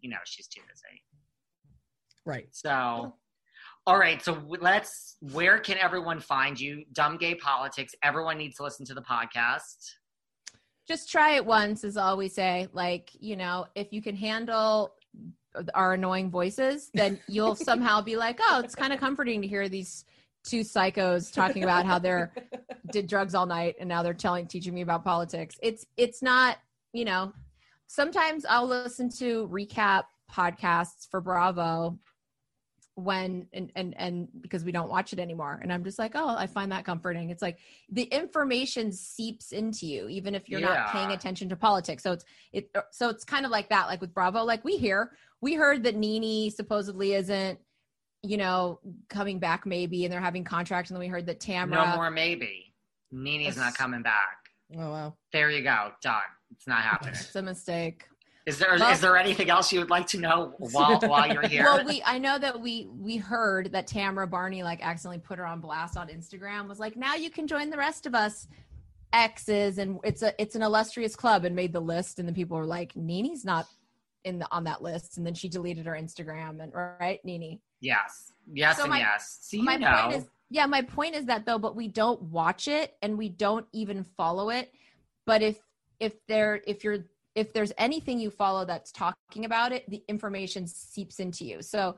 you 0.01 0.09
know, 0.09 0.17
she's 0.25 0.49
too 0.49 0.63
busy. 0.63 1.03
Right. 2.25 2.49
So, 2.53 3.15
all 3.87 3.99
right. 3.99 4.23
So 4.23 4.43
let's. 4.61 5.17
Where 5.21 5.59
can 5.59 5.77
everyone 5.77 6.21
find 6.21 6.59
you? 6.59 6.85
Dumb 6.93 7.19
Gay 7.19 7.35
Politics. 7.35 7.95
Everyone 8.03 8.39
needs 8.39 8.57
to 8.57 8.63
listen 8.63 8.87
to 8.87 8.95
the 8.95 9.03
podcast. 9.03 9.93
Just 10.89 11.11
try 11.11 11.37
it 11.37 11.45
once, 11.45 11.85
is 11.85 11.97
all 11.97 12.17
we 12.17 12.29
say. 12.29 12.67
Like, 12.73 13.11
you 13.21 13.37
know, 13.37 13.67
if 13.75 13.93
you 13.93 14.01
can 14.01 14.17
handle 14.17 14.95
our 15.75 15.95
annoying 15.95 16.31
voices, 16.31 16.91
then 16.95 17.21
you'll 17.29 17.55
somehow 17.55 18.01
be 18.01 18.17
like, 18.17 18.41
oh, 18.43 18.61
it's 18.65 18.75
kind 18.75 18.93
of 18.93 18.99
comforting 18.99 19.43
to 19.43 19.49
hear 19.49 19.69
these 19.69 20.05
two 20.45 20.61
psychos 20.61 21.33
talking 21.33 21.63
about 21.63 21.85
how 21.85 21.99
they're 21.99 22.33
did 22.93 23.07
drugs 23.07 23.35
all 23.35 23.45
night 23.45 23.75
and 23.79 23.89
now 23.89 24.03
they're 24.03 24.15
telling 24.15 24.47
teaching 24.47 24.73
me 24.73 24.81
about 24.81 25.05
politics. 25.05 25.57
It's 25.63 25.85
it's 25.97 26.23
not, 26.23 26.59
you 26.93 27.05
know, 27.05 27.33
sometimes 27.87 28.47
I'll 28.47 28.67
listen 28.67 29.11
to 29.19 29.47
recap 29.49 30.05
podcasts 30.33 31.09
for 31.11 31.21
Bravo 31.21 31.99
when 32.99 33.47
and 33.53 33.71
and 33.77 33.95
and 33.97 34.29
because 34.41 34.65
we 34.65 34.73
don't 34.73 34.89
watch 34.89 35.13
it 35.13 35.21
anymore 35.21 35.61
and 35.63 35.73
I'm 35.73 35.85
just 35.85 35.99
like, 35.99 36.13
"Oh, 36.15 36.35
I 36.37 36.47
find 36.47 36.73
that 36.73 36.85
comforting." 36.85 37.31
It's 37.31 37.43
like 37.43 37.59
the 37.91 38.03
information 38.03 38.91
seeps 38.93 39.53
into 39.53 39.87
you 39.87 40.09
even 40.09 40.35
if 40.35 40.49
you're 40.49 40.61
not 40.61 40.89
paying 40.89 41.13
attention 41.13 41.49
to 41.51 41.57
politics. 41.57 42.03
So 42.03 42.13
it's 42.13 42.25
it 42.53 42.71
uh, 42.75 42.81
so 42.91 43.09
it's 43.09 43.25
kind 43.25 43.45
of 43.45 43.53
like 43.53 43.69
that 43.69 43.87
like 43.87 44.01
with 44.01 44.13
Bravo 44.13 44.43
like 44.43 44.65
we 44.65 44.77
hear 44.77 45.13
we 45.41 45.55
heard 45.55 45.85
that 45.85 45.95
NeNe 45.95 46.51
supposedly 46.51 47.15
isn't 47.15 47.59
you 48.23 48.37
know 48.37 48.81
coming 49.09 49.39
back 49.39 49.65
maybe 49.65 50.05
and 50.05 50.13
they're 50.13 50.21
having 50.21 50.43
contracts 50.43 50.91
and 50.91 50.97
then 50.97 51.01
we 51.01 51.09
heard 51.09 51.27
that 51.27 51.39
Tamra 51.41 51.71
No 51.71 51.97
more 51.97 52.11
maybe. 52.11 52.75
NeNe's 53.13 53.57
not 53.57 53.75
coming 53.77 54.03
back. 54.03 54.39
Oh 54.77 54.91
wow. 54.91 55.15
There 55.33 55.51
you 55.51 55.63
go. 55.63 55.93
Done. 56.03 56.21
It's 56.51 56.67
not 56.67 56.83
happening. 56.83 57.15
it's 57.15 57.37
a 57.37 57.43
mistake. 57.43 58.07
Is 58.49 58.59
there 58.59 58.75
is 58.75 58.81
Well- 58.81 58.97
there 58.99 59.17
anything 59.19 59.51
else 59.51 59.71
you 59.73 59.79
would 59.81 59.91
like 59.91 60.07
to 60.09 60.19
know 60.19 60.55
while 60.59 60.99
while 61.03 61.31
you're 61.31 61.47
here? 61.47 61.65
Well, 61.65 61.85
we 61.85 62.03
I 62.07 62.19
know 62.19 62.39
that 62.39 62.59
we 62.59 62.89
we 62.99 63.19
heard 63.19 63.73
that 63.73 63.87
Tamra 63.87 64.29
Barney 64.29 64.63
like 64.63 64.81
accidentally 64.83 65.19
put 65.19 65.37
her 65.39 65.45
on 65.47 65.61
blast 65.61 65.99
on 65.99 66.09
Instagram 66.09 66.67
was 66.67 66.81
like, 66.81 66.97
now 66.97 67.15
you 67.15 67.29
can 67.29 67.47
join 67.47 67.69
the 67.69 67.77
rest 67.77 68.07
of 68.07 68.15
us 68.15 68.49
exes 69.13 69.77
and 69.79 69.99
it's 70.03 70.23
a 70.23 70.33
it's 70.41 70.55
an 70.55 70.63
illustrious 70.63 71.15
club 71.15 71.45
and 71.45 71.55
made 71.55 71.73
the 71.75 71.81
list 71.81 72.19
and 72.19 72.27
then 72.27 72.35
people 72.35 72.57
were 72.57 72.65
like, 72.65 72.97
NeNe's 72.97 73.45
not 73.45 73.67
in 74.25 74.39
the 74.39 74.49
on 74.51 74.65
that 74.65 74.83
list 74.83 75.19
and 75.19 75.27
then 75.27 75.35
she 75.35 75.49
deleted 75.49 75.85
her 75.85 75.93
Instagram 75.93 76.63
and 76.63 76.73
right, 76.75 77.21
NeNe. 77.25 77.61
yes, 77.81 78.33
yes, 78.51 78.77
So 78.79 78.85
and 78.85 78.91
my- 78.91 78.99
yes. 79.01 79.39
See, 79.43 79.59
you 79.59 79.63
my 79.65 79.77
know. 79.77 79.95
point 80.05 80.15
is 80.17 80.25
yeah, 80.51 80.65
my 80.65 80.81
point 80.81 81.15
is 81.15 81.27
that 81.27 81.45
though, 81.45 81.59
but 81.59 81.77
we 81.77 81.89
don't 81.89 82.23
watch 82.23 82.67
it 82.69 82.97
and 83.03 83.19
we 83.19 83.29
don't 83.29 83.67
even 83.73 84.05
follow 84.05 84.49
it. 84.49 84.73
But 85.27 85.43
if 85.43 85.59
if 86.01 86.15
there 86.29 86.63
if 86.67 86.83
you're 86.85 87.05
if 87.39 87.53
there's 87.53 87.73
anything 87.79 88.19
you 88.19 88.31
follow 88.31 88.65
that's 88.65 88.91
talking 88.91 89.45
about 89.45 89.71
it, 89.71 89.89
the 89.89 90.03
information 90.09 90.67
seeps 90.67 91.21
into 91.21 91.45
you. 91.45 91.63
So 91.63 91.97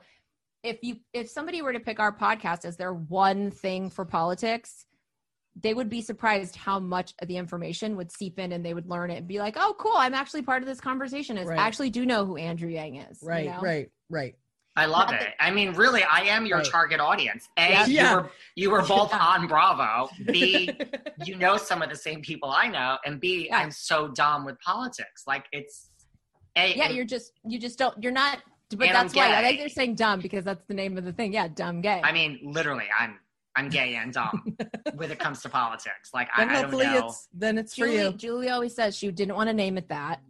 if 0.63 0.77
you 0.83 0.97
if 1.13 1.29
somebody 1.29 1.63
were 1.63 1.73
to 1.73 1.79
pick 1.79 1.99
our 1.99 2.15
podcast 2.15 2.63
as 2.63 2.77
their 2.77 2.93
one 2.93 3.49
thing 3.49 3.89
for 3.89 4.05
politics, 4.05 4.85
they 5.59 5.73
would 5.73 5.89
be 5.89 6.01
surprised 6.01 6.55
how 6.55 6.79
much 6.79 7.15
of 7.19 7.27
the 7.27 7.37
information 7.37 7.97
would 7.97 8.11
seep 8.11 8.37
in 8.37 8.51
and 8.51 8.63
they 8.63 8.75
would 8.75 8.87
learn 8.87 9.09
it 9.09 9.17
and 9.17 9.27
be 9.27 9.39
like, 9.39 9.55
oh 9.57 9.75
cool, 9.79 9.95
I'm 9.95 10.13
actually 10.13 10.43
part 10.43 10.61
of 10.61 10.67
this 10.67 10.79
conversation. 10.79 11.39
I 11.39 11.43
Right. 11.45 11.59
actually 11.59 11.89
do 11.89 12.05
know 12.05 12.23
who 12.23 12.37
Andrew 12.37 12.69
Yang 12.69 12.97
is. 12.97 13.23
you 13.23 13.27
Right. 13.27 13.45
know? 13.47 13.61
Right. 13.61 13.89
Right. 14.09 14.35
I 14.77 14.85
love 14.85 15.11
Not 15.11 15.21
it. 15.21 15.33
I 15.39 15.51
mean, 15.51 15.73
really, 15.73 16.01
I 16.03 16.21
am 16.21 16.45
your 16.45 16.59
Right. 16.59 16.67
target 16.67 16.99
audience. 17.01 17.49
A, 17.57 17.71
Yeah. 17.71 17.85
you 17.87 18.15
were 18.15 18.31
you 18.55 18.69
were 18.71 18.81
both 18.83 19.11
Yeah. 19.11 19.19
on 19.19 19.47
Bravo. 19.47 20.09
B, 20.27 20.71
you 21.25 21.35
know 21.35 21.57
some 21.57 21.81
of 21.81 21.89
the 21.89 21.95
same 21.95 22.21
people 22.21 22.49
I 22.51 22.67
know, 22.67 22.97
and 23.05 23.19
B, 23.19 23.47
Yeah. 23.49 23.61
am 23.61 23.71
so 23.71 24.07
dumb 24.09 24.45
with 24.45 24.59
politics. 24.61 25.23
Like 25.27 25.45
it's 25.51 25.89
a. 26.55 26.73
yeah 26.75 26.85
and- 26.85 26.95
you're 26.95 27.05
just 27.05 27.33
you 27.45 27.59
just 27.59 27.77
don't 27.77 28.01
you're 28.01 28.11
not 28.13 28.39
but 28.77 28.87
And 28.87 28.95
I'm 28.97 29.03
that's 29.07 29.15
why 29.15 29.35
i 29.37 29.41
think 29.41 29.59
they're 29.59 29.67
saying 29.67 29.95
dumb 29.95 30.21
because 30.21 30.45
that's 30.45 30.63
the 30.65 30.73
name 30.73 30.97
of 30.97 31.03
the 31.03 31.11
thing 31.11 31.33
yeah 31.33 31.49
dumb 31.49 31.81
gay 31.81 31.99
I 32.05 32.13
mean, 32.13 32.39
literally, 32.41 32.85
I'm 32.97 33.19
I'm 33.57 33.67
gay 33.67 33.95
and 33.95 34.13
dumb 34.13 34.55
when 34.95 35.11
it 35.11 35.19
comes 35.19 35.41
to 35.41 35.49
politics. 35.49 36.11
Like 36.13 36.29
I, 36.33 36.45
Then 36.45 36.49
I 36.49 36.53
don't 36.53 36.61
hopefully 36.63 36.85
know. 36.85 37.07
it's 37.07 37.27
then 37.33 37.57
it's 37.57 37.75
for 37.75 37.85
julie, 37.87 37.97
you. 38.03 38.11
julie 38.13 38.49
always 38.49 38.73
says 38.73 38.95
she 38.95 39.11
didn't 39.11 39.35
want 39.35 39.49
to 39.49 39.53
name 39.53 39.77
it 39.77 39.89
that 39.89 40.21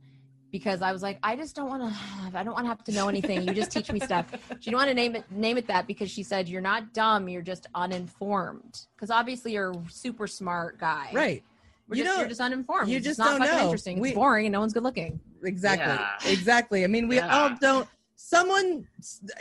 because 0.51 0.81
i 0.81 0.91
was 0.91 1.01
like 1.01 1.17
i 1.23 1.35
just 1.35 1.55
don't 1.55 1.67
want 1.69 1.81
to 1.81 1.99
i 2.37 2.43
don't 2.43 2.53
want 2.53 2.65
to 2.65 2.69
have 2.69 2.83
to 2.83 2.91
know 2.91 3.07
anything 3.09 3.41
you 3.47 3.53
just 3.53 3.71
teach 3.71 3.91
me 3.91 3.99
stuff 3.99 4.25
she 4.59 4.69
didn't 4.69 4.77
want 4.77 4.89
to 4.89 4.93
name 4.93 5.15
it 5.15 5.23
name 5.31 5.57
it 5.57 5.67
that 5.67 5.87
because 5.87 6.09
she 6.11 6.23
said 6.23 6.47
you're 6.49 6.61
not 6.61 6.93
dumb 6.93 7.27
you're 7.29 7.41
just 7.41 7.67
uninformed 7.75 8.85
because 8.95 9.09
obviously 9.09 9.53
you're 9.53 9.71
a 9.71 9.83
super 9.89 10.27
smart 10.27 10.77
guy 10.79 11.09
Right. 11.13 11.43
We're 11.87 11.97
You 11.97 12.03
just, 12.03 12.15
know, 12.15 12.19
you're 12.21 12.29
just 12.29 12.41
uninformed 12.41 12.89
you 12.89 12.97
It's 12.97 13.05
just 13.05 13.19
not 13.19 13.31
don't 13.31 13.39
fucking 13.39 13.55
know. 13.57 13.63
interesting 13.65 13.99
We- 13.99 14.09
it's 14.09 14.15
boring 14.15 14.45
and 14.45 14.53
no 14.53 14.59
one's 14.61 14.73
good 14.73 14.83
looking 14.83 15.19
Exactly. 15.43 15.87
Yeah. 15.87 16.31
Exactly. 16.31 16.83
I 16.83 16.87
mean, 16.87 17.07
we 17.07 17.15
Yeah. 17.15 17.35
all 17.35 17.57
don't 17.59 17.87
someone 18.15 18.85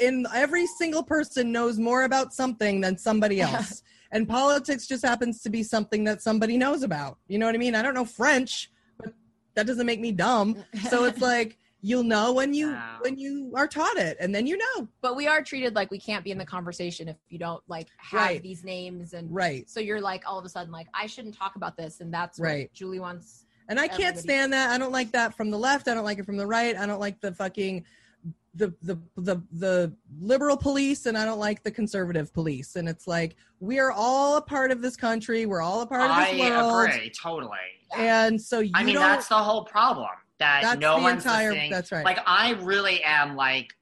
in 0.01 0.27
every 0.35 0.67
single 0.67 1.03
person 1.03 1.53
knows 1.53 1.79
more 1.79 2.05
about 2.05 2.33
something 2.33 2.81
than 2.81 2.97
somebody 2.97 3.41
else. 3.43 3.83
and 4.11 4.27
politics 4.27 4.87
just 4.87 5.05
happens 5.05 5.43
to 5.43 5.51
be 5.51 5.63
something 5.63 6.03
that 6.05 6.23
somebody 6.23 6.57
knows 6.57 6.83
about. 6.83 7.19
You 7.29 7.39
know 7.39 7.45
what 7.47 7.55
I 7.55 7.59
mean? 7.59 7.75
I 7.75 7.83
don't 7.83 7.93
know 7.95 8.07
French, 8.07 8.53
but 8.63 8.71
that 9.55 9.67
doesn't 9.67 9.87
make 9.87 10.01
me 10.01 10.13
dumb. 10.13 10.57
So 10.89 11.05
it's 11.05 11.21
like 11.33 11.59
you'll 11.83 12.03
know 12.03 12.33
when 12.33 12.53
you 12.53 12.73
Wow. 12.73 12.99
when 13.01 13.19
you 13.19 13.53
are 13.57 13.67
taught 13.67 13.97
it 13.97 14.17
and 14.21 14.35
then 14.35 14.47
you 14.47 14.59
know. 14.59 14.87
but 15.01 15.17
we 15.17 15.27
are 15.27 15.43
treated 15.43 15.75
like 15.75 15.91
we 15.91 15.99
can't 15.99 16.23
be 16.23 16.31
in 16.31 16.37
the 16.37 16.45
conversation 16.45 17.09
if 17.09 17.17
you 17.31 17.39
don't 17.39 17.63
like 17.69 17.89
have 17.97 18.21
Right. 18.21 18.43
these 18.43 18.63
names 18.65 19.15
and 19.15 19.35
Right. 19.35 19.69
so 19.69 19.81
you're 19.81 20.01
like 20.01 20.23
all 20.27 20.39
of 20.39 20.45
a 20.45 20.49
sudden 20.51 20.71
like 20.71 20.89
I 20.93 21.07
shouldn't 21.07 21.35
talk 21.37 21.57
about 21.57 21.79
this 21.79 22.01
and 22.01 22.13
that's 22.13 22.39
what 22.39 22.47
Right. 22.47 22.73
Julie 22.75 23.01
wants. 23.01 23.47
And 23.69 23.79
I 23.81 23.87
can't 23.89 24.01
Everybody- 24.17 24.21
stand 24.21 24.53
that. 24.53 24.71
I 24.71 24.79
don't 24.79 24.93
like 24.93 25.13
that 25.13 25.35
from 25.35 25.51
the 25.51 25.59
left. 25.59 25.89
I 25.89 25.95
don't 25.95 26.05
like 26.05 26.19
it 26.19 26.27
from 26.27 26.37
the 26.37 26.47
right. 26.47 26.77
I 26.77 26.85
don't 26.87 27.01
like 27.01 27.21
the 27.21 27.33
fucking 27.33 27.85
the 28.55 28.75
the 28.83 28.99
the 29.17 29.43
the 29.53 29.95
liberal 30.21 30.57
police 30.57 31.07
and 31.07 31.17
I 31.17 31.25
don't 31.25 31.39
like 31.39 31.63
the 31.63 31.71
conservative 31.71 32.33
police. 32.33 32.77
And 32.77 32.89
it's 32.89 33.07
like 33.07 33.37
we 33.61 33.79
are 33.79 33.93
all 33.93 34.37
a 34.37 34.43
part 34.43 34.71
of 34.71 34.83
this 34.83 34.97
country. 34.97 35.47
We're 35.47 35.63
all 35.63 35.83
a 35.83 35.87
part 35.87 36.03
of 36.03 36.11
I 36.11 36.33
this 36.33 36.51
world. 36.51 36.89
agree 36.89 37.11
totally. 37.11 37.59
And 37.97 38.41
so 38.41 38.61
you 38.61 38.73
I 38.75 38.83
mean, 38.83 38.97
that's 38.97 39.29
the 39.29 39.37
whole 39.37 39.65
problem. 39.65 40.09
That 40.39 40.63
that's 40.63 40.81
no 40.81 40.97
the 40.97 41.03
one's 41.03 41.25
entire 41.25 41.51
listening. 41.51 41.71
that's 41.71 41.93
right. 41.93 42.05
Like 42.05 42.19
I 42.27 42.53
really 42.63 43.03
am 43.05 43.37
like. 43.37 43.73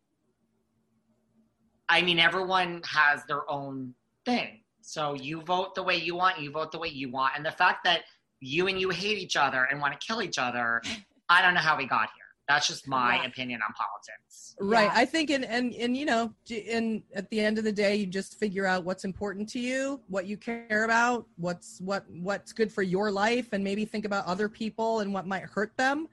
I 1.91 2.03
mean, 2.03 2.19
everyone 2.19 2.83
has 2.85 3.25
their 3.25 3.51
own 3.51 3.95
thing. 4.27 4.61
So 4.83 5.15
you 5.15 5.41
vote 5.43 5.75
the 5.75 5.83
way 5.83 5.97
you 5.97 6.15
want. 6.15 6.39
You 6.39 6.51
vote 6.51 6.71
the 6.71 6.79
way 6.79 6.89
you 6.89 7.11
want. 7.11 7.33
And 7.37 7.45
the 7.45 7.53
fact 7.53 7.85
that 7.85 8.03
you 8.41 8.67
and 8.67 8.79
you 8.79 8.91
hate 8.91 9.17
each 9.17 9.37
other 9.37 9.65
and 9.71 9.81
want 9.81 9.99
to 9.99 10.07
kill 10.07 10.21
each 10.23 10.39
other, 10.39 10.83
I 11.31 11.41
don't 11.41 11.55
know 11.55 11.61
how 11.61 11.77
we 11.77 11.87
got 11.87 12.11
here. 12.15 12.18
That's 12.49 12.67
just 12.67 12.89
my 12.89 13.17
Yeah. 13.17 13.27
opinion 13.27 13.61
on 13.67 13.73
politics. 13.75 14.57
right 14.61 14.85
Yeah. 14.93 14.93
i 15.03 15.05
think 15.05 15.31
and 15.31 15.45
and 15.45 15.73
and 15.75 15.97
you 15.97 16.05
know 16.05 16.35
j- 16.45 16.69
and 16.73 17.03
at 17.15 17.31
the 17.31 17.39
end 17.39 17.59
of 17.59 17.65
the 17.65 17.71
day 17.71 17.95
you 17.95 18.07
just 18.07 18.41
figure 18.41 18.67
out 18.67 18.83
what's 18.85 19.05
important 19.05 19.49
to 19.51 19.61
you 19.61 20.01
what 20.09 20.27
you 20.27 20.37
care 20.37 20.83
about 20.85 21.29
what's 21.37 21.81
what 21.81 22.05
what's 22.11 22.53
good 22.53 22.73
for 22.73 22.83
your 22.83 23.13
life 23.13 23.51
and 23.53 23.63
maybe 23.63 23.85
think 23.85 24.05
about 24.05 24.25
other 24.27 24.49
people 24.49 24.99
and 25.01 25.15
what 25.15 25.29
might 25.29 25.45
hurt 25.45 25.77
them 25.77 26.09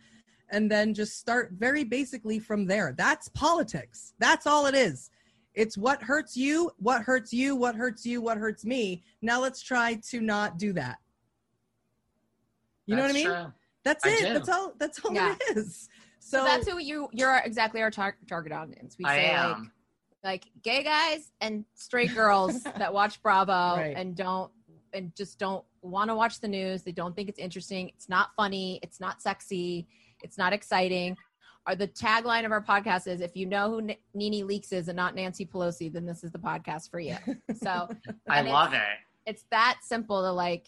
and 0.49 0.69
then 0.69 0.93
just 0.93 1.17
start 1.17 1.53
very 1.53 1.83
basically 1.83 2.37
from 2.37 2.65
there 2.67 2.93
that's 2.95 3.29
politics 3.29 4.13
that's 4.19 4.45
all 4.45 4.67
it 4.67 4.75
is 4.75 5.09
it's 5.55 5.75
what 5.75 6.03
hurts 6.03 6.37
you 6.37 6.69
what 6.77 7.01
hurts 7.01 7.33
you 7.33 7.55
what 7.55 7.73
hurts 7.75 8.05
you 8.05 8.21
what 8.21 8.37
hurts 8.37 8.63
me 8.63 9.03
now 9.23 9.41
let's 9.41 9.59
try 9.61 9.95
to 10.07 10.21
not 10.21 10.59
do 10.59 10.71
that 10.71 10.99
you 12.85 12.95
know 12.95 13.01
what 13.01 13.09
i 13.11 13.13
mean 13.13 13.25
true. 13.25 13.51
that's 13.83 14.05
I 14.05 14.09
it 14.09 14.19
do. 14.27 14.33
that's 14.33 14.49
all 14.49 14.73
that's 14.77 14.99
all 15.03 15.13
Yeah. 15.13 15.35
it 15.49 15.57
is 15.57 15.89
So, 16.27 16.39
so, 16.39 16.43
that's 16.45 16.67
who 16.67 16.79
you 16.79 17.07
you're 17.13 17.37
exactly 17.45 17.81
our 17.83 17.91
tar- 17.91 18.17
target 18.27 18.51
audience. 18.51 18.95
We 18.97 19.05
I 19.05 19.15
say 19.15 19.31
like 19.37 19.55
am. 19.57 19.71
like 20.23 20.43
gay 20.63 20.83
guys 20.83 21.31
and 21.39 21.65
straight 21.75 22.15
girls 22.15 22.63
that 22.79 22.91
watch 22.91 23.21
Bravo 23.21 23.51
Right. 23.77 23.93
and 23.95 24.15
don't 24.15 24.51
and 24.91 25.15
just 25.15 25.37
don't 25.37 25.63
want 25.83 26.09
to 26.09 26.15
watch 26.15 26.39
the 26.41 26.47
news. 26.47 26.81
They 26.81 26.93
don't 26.93 27.15
think 27.15 27.29
it's 27.29 27.37
interesting. 27.37 27.89
It's 27.89 28.09
not 28.09 28.29
funny. 28.35 28.79
It's 28.81 28.99
not 28.99 29.21
sexy. 29.21 29.87
It's 30.23 30.35
not 30.37 30.51
exciting. 30.51 31.15
Or 31.67 31.75
the 31.75 31.87
tagline 31.87 32.43
of 32.45 32.51
our 32.51 32.63
podcast 32.63 33.05
is 33.07 33.21
if 33.21 33.35
you 33.35 33.45
know 33.45 33.69
who 33.69 33.77
N- 33.79 33.95
NeNe 34.15 34.47
Leakes 34.47 34.71
is 34.73 34.87
and 34.87 34.95
not 34.95 35.13
Nancy 35.13 35.45
Pelosi, 35.45 35.93
then 35.93 36.05
this 36.07 36.23
is 36.23 36.31
the 36.31 36.39
podcast 36.39 36.89
for 36.89 36.99
you. 36.99 37.17
So 37.61 37.87
I 38.27 38.41
love 38.41 38.73
it. 38.73 38.81
it's 39.27 39.45
that 39.51 39.77
simple 39.83 40.23
to 40.23 40.31
like 40.31 40.65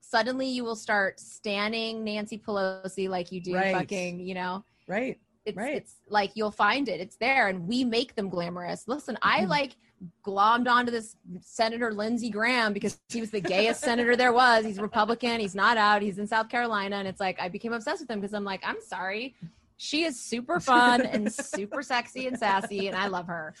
suddenly 0.00 0.48
you 0.48 0.64
will 0.64 0.76
start 0.76 1.20
standing 1.20 2.02
Nancy 2.02 2.36
Pelosi 2.38 3.08
like 3.08 3.30
you 3.30 3.40
do 3.40 3.54
Right. 3.54 3.74
fucking, 3.76 4.18
you 4.20 4.34
know. 4.34 4.64
Right 4.88 5.18
It's 5.44 5.56
Right. 5.56 5.76
it's 5.76 5.94
like 6.08 6.32
you'll 6.34 6.50
find 6.50 6.88
it. 6.88 7.00
It's 7.00 7.16
there 7.16 7.48
and 7.48 7.66
we 7.66 7.82
make 7.84 8.14
them 8.16 8.28
glamorous. 8.28 8.86
Listen, 8.88 9.16
I 9.22 9.40
Mm-hmm. 9.40 9.50
like 9.50 9.76
glommed 10.24 10.68
onto 10.68 10.92
this 10.92 11.16
Senator 11.40 11.92
Lindsey 11.92 12.30
Graham 12.30 12.72
because 12.72 13.00
he 13.08 13.20
was 13.20 13.30
the 13.30 13.40
gayest 13.40 13.80
senator 13.80 14.14
there 14.14 14.32
was. 14.32 14.64
He's 14.64 14.78
Republican, 14.78 15.40
he's 15.40 15.54
not 15.54 15.76
out, 15.76 16.02
he's 16.02 16.18
in 16.18 16.26
South 16.26 16.48
Carolina 16.48 16.96
and 16.96 17.08
it's 17.08 17.20
like 17.20 17.40
I 17.40 17.48
became 17.48 17.72
obsessed 17.72 18.00
with 18.02 18.10
him 18.10 18.20
because 18.20 18.34
I'm 18.34 18.44
like, 18.44 18.62
I'm 18.64 18.80
sorry. 18.80 19.34
She 19.78 20.04
is 20.04 20.20
super 20.20 20.60
fun 20.72 21.06
and 21.06 21.32
super 21.32 21.82
sexy 21.82 22.26
and 22.26 22.38
sassy 22.38 22.88
and 22.88 22.96
I 22.96 23.06
love 23.06 23.26
her. 23.26 23.54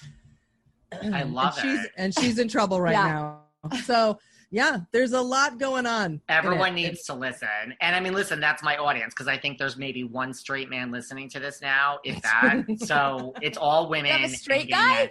I 1.12 1.22
love 1.22 1.54
and 1.58 1.62
she's 1.62 1.84
it. 1.84 1.90
and 1.96 2.14
she's 2.14 2.38
in 2.38 2.48
trouble 2.48 2.80
right 2.80 2.92
Yeah. 2.92 3.36
now. 3.62 3.78
So 3.84 4.18
yeah, 4.50 4.78
there's 4.92 5.12
a 5.12 5.20
lot 5.20 5.58
going 5.58 5.86
on. 5.86 6.20
Everyone 6.28 6.70
it. 6.70 6.82
needs 6.82 7.04
to 7.04 7.14
listen. 7.14 7.48
And 7.80 7.94
I 7.94 8.00
mean, 8.00 8.14
listen, 8.14 8.40
that's 8.40 8.62
my 8.62 8.76
audience 8.76 9.12
because 9.14 9.28
I 9.28 9.36
think 9.36 9.58
there's 9.58 9.76
maybe 9.76 10.04
one 10.04 10.32
straight 10.32 10.70
man 10.70 10.90
listening 10.90 11.28
to 11.30 11.40
this 11.40 11.60
now, 11.60 11.98
if 12.04 12.20
that. 12.22 12.62
so 12.78 13.34
it's 13.42 13.58
all 13.58 13.88
women. 13.90 14.10
have 14.10 14.30
a 14.30 14.34
straight 14.34 14.70
guy? 14.70 14.94
men. 14.94 15.08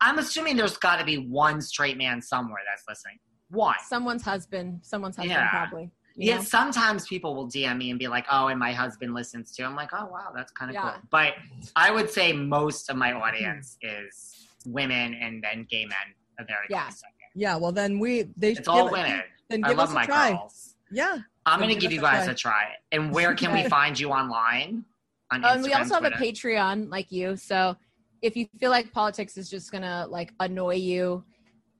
I'm 0.00 0.18
assuming 0.18 0.56
there's 0.56 0.76
got 0.78 0.98
to 0.98 1.04
be 1.04 1.16
one 1.18 1.60
straight 1.60 1.98
man 1.98 2.22
somewhere 2.22 2.60
that's 2.70 2.84
listening. 2.88 3.18
One. 3.50 3.74
Someone's 3.86 4.22
husband, 4.22 4.80
someone's 4.82 5.16
husband 5.16 5.32
Yeah. 5.32 5.48
probably. 5.50 5.90
you 6.14 6.30
Yeah, 6.30 6.36
know? 6.36 6.42
sometimes 6.42 7.06
people 7.06 7.34
will 7.34 7.48
DM 7.48 7.76
me 7.78 7.90
and 7.90 7.98
be 7.98 8.08
like, 8.08 8.26
"Oh, 8.30 8.46
and 8.48 8.58
my 8.58 8.72
husband 8.72 9.14
listens 9.14 9.52
too." 9.54 9.64
I'm 9.64 9.74
like, 9.76 9.90
"Oh, 9.92 10.06
wow, 10.06 10.32
that's 10.34 10.52
kind 10.52 10.70
of 10.70 10.74
Yeah. 10.74 10.92
cool." 10.92 11.02
But 11.10 11.34
I 11.76 11.90
would 11.90 12.10
say 12.10 12.32
most 12.32 12.88
of 12.90 12.96
my 12.96 13.12
hmm. 13.12 13.18
audience 13.18 13.76
is 13.82 14.48
women, 14.66 15.14
and 15.14 15.42
then 15.42 15.66
gay 15.70 15.84
men. 15.84 16.14
A 16.40 16.44
very 16.44 16.66
Yeah. 16.70 16.84
close 16.84 17.00
second. 17.00 17.14
Yeah, 17.38 17.56
well 17.56 17.70
then 17.72 17.98
we 18.00 18.24
they 18.36 18.52
It's 18.52 18.66
all 18.66 18.90
women. 18.90 19.22
Then 19.48 19.64
I 19.64 19.68
give 19.68 19.78
love 19.78 19.88
us 19.88 19.92
a 19.92 19.94
my 19.94 20.06
try. 20.06 20.30
girls. 20.32 20.74
Yeah. 20.90 21.18
I'm 21.46 21.60
Then 21.60 21.68
gonna 21.68 21.80
give 21.80 21.90
give 21.90 21.90
us 21.90 21.94
you 21.94 21.98
a 22.00 22.02
guys 22.02 22.24
try. 22.24 22.32
a 22.32 22.34
try. 22.34 22.64
And 22.92 23.12
where 23.12 23.34
can 23.34 23.52
we 23.54 23.62
find 23.68 23.98
you 23.98 24.10
online? 24.10 24.84
On 25.30 25.44
Oh, 25.44 25.48
and 25.50 25.62
we 25.62 25.70
Instagram, 25.70 25.78
also 25.78 25.94
have 25.94 26.04
a 26.04 26.10
Patreon 26.10 26.90
like 26.90 27.12
you. 27.12 27.36
So 27.36 27.76
if 28.22 28.36
you 28.36 28.46
feel 28.58 28.70
like 28.70 28.92
politics 28.92 29.36
is 29.36 29.48
just 29.48 29.70
gonna 29.70 30.06
like 30.10 30.32
annoy 30.40 30.74
you, 30.76 31.22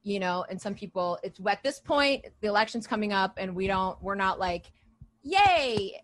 you 0.04 0.20
know, 0.20 0.44
and 0.48 0.60
some 0.60 0.74
people 0.74 1.18
it's 1.24 1.40
at 1.46 1.62
this 1.64 1.80
point, 1.80 2.24
the 2.40 2.46
election's 2.48 2.86
coming 2.86 3.12
up 3.12 3.34
and 3.36 3.54
we 3.54 3.66
don't 3.66 4.00
we're 4.00 4.14
not 4.14 4.38
like, 4.38 4.66
yay. 5.22 6.00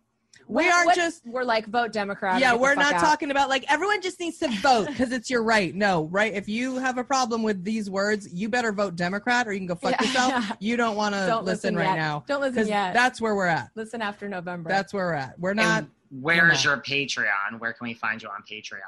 We 0.46 0.64
What- 0.64 0.74
aren't 0.74 0.86
what- 0.86 0.96
just 0.96 1.26
we're 1.26 1.42
like 1.44 1.66
vote 1.66 1.92
Democrat. 1.92 2.40
yeah, 2.40 2.54
we're 2.54 2.74
not 2.74 2.94
out. 2.94 3.00
talking 3.00 3.30
about 3.30 3.48
like 3.48 3.64
everyone 3.70 4.02
just 4.02 4.20
needs 4.20 4.38
to 4.38 4.48
vote 4.60 4.86
because 4.88 5.10
it's 5.12 5.30
your 5.30 5.42
right. 5.42 5.74
No, 5.74 6.04
right? 6.04 6.32
If 6.34 6.48
you 6.48 6.76
have 6.76 6.98
a 6.98 7.04
problem 7.04 7.42
with 7.42 7.64
these 7.64 7.88
words, 7.88 8.32
you 8.32 8.48
better 8.48 8.72
vote 8.72 8.94
Democrat 8.96 9.48
or 9.48 9.52
you 9.52 9.60
can 9.60 9.66
go 9.66 9.74
fuck 9.74 9.92
Yeah. 10.00 10.06
yourself. 10.06 10.52
You 10.60 10.76
don't 10.76 10.96
want 10.96 11.14
to 11.14 11.20
listen, 11.38 11.44
listen 11.44 11.76
right 11.76 11.96
now 11.96 12.24
Don't 12.26 12.40
listen 12.40 12.54
because 12.54 12.68
yet. 12.68 12.92
that's 12.94 13.20
where 13.20 13.34
we're 13.34 13.46
at. 13.46 13.70
listen 13.74 14.02
after 14.02 14.28
November. 14.28 14.68
That's 14.68 14.92
where 14.92 15.06
we're 15.06 15.14
at. 15.14 15.38
We're 15.38 15.54
not. 15.54 15.84
And 15.84 16.22
where 16.22 16.50
is 16.52 16.64
No. 16.64 16.72
your 16.72 16.80
Patreon? 16.82 17.58
Where 17.58 17.72
can 17.72 17.86
we 17.86 17.94
find 17.94 18.22
you 18.22 18.28
on 18.28 18.42
Patreon? 18.50 18.80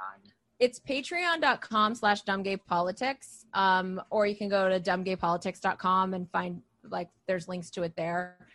it's 0.59 0.81
patreon.com 0.81 1.95
slash 1.95 2.23
dumbgaypolitics 2.25 3.45
um, 3.53 4.01
or 4.09 4.27
you 4.27 4.35
can 4.35 4.49
go 4.49 4.71
to 4.71 4.81
dumbgaypolitics.com 4.81 6.15
and 6.15 6.31
find 6.31 6.63
like 6.89 7.09
there's 7.27 7.47
links 7.49 7.69
to 7.71 7.83
it 7.83 7.95
there 7.97 8.46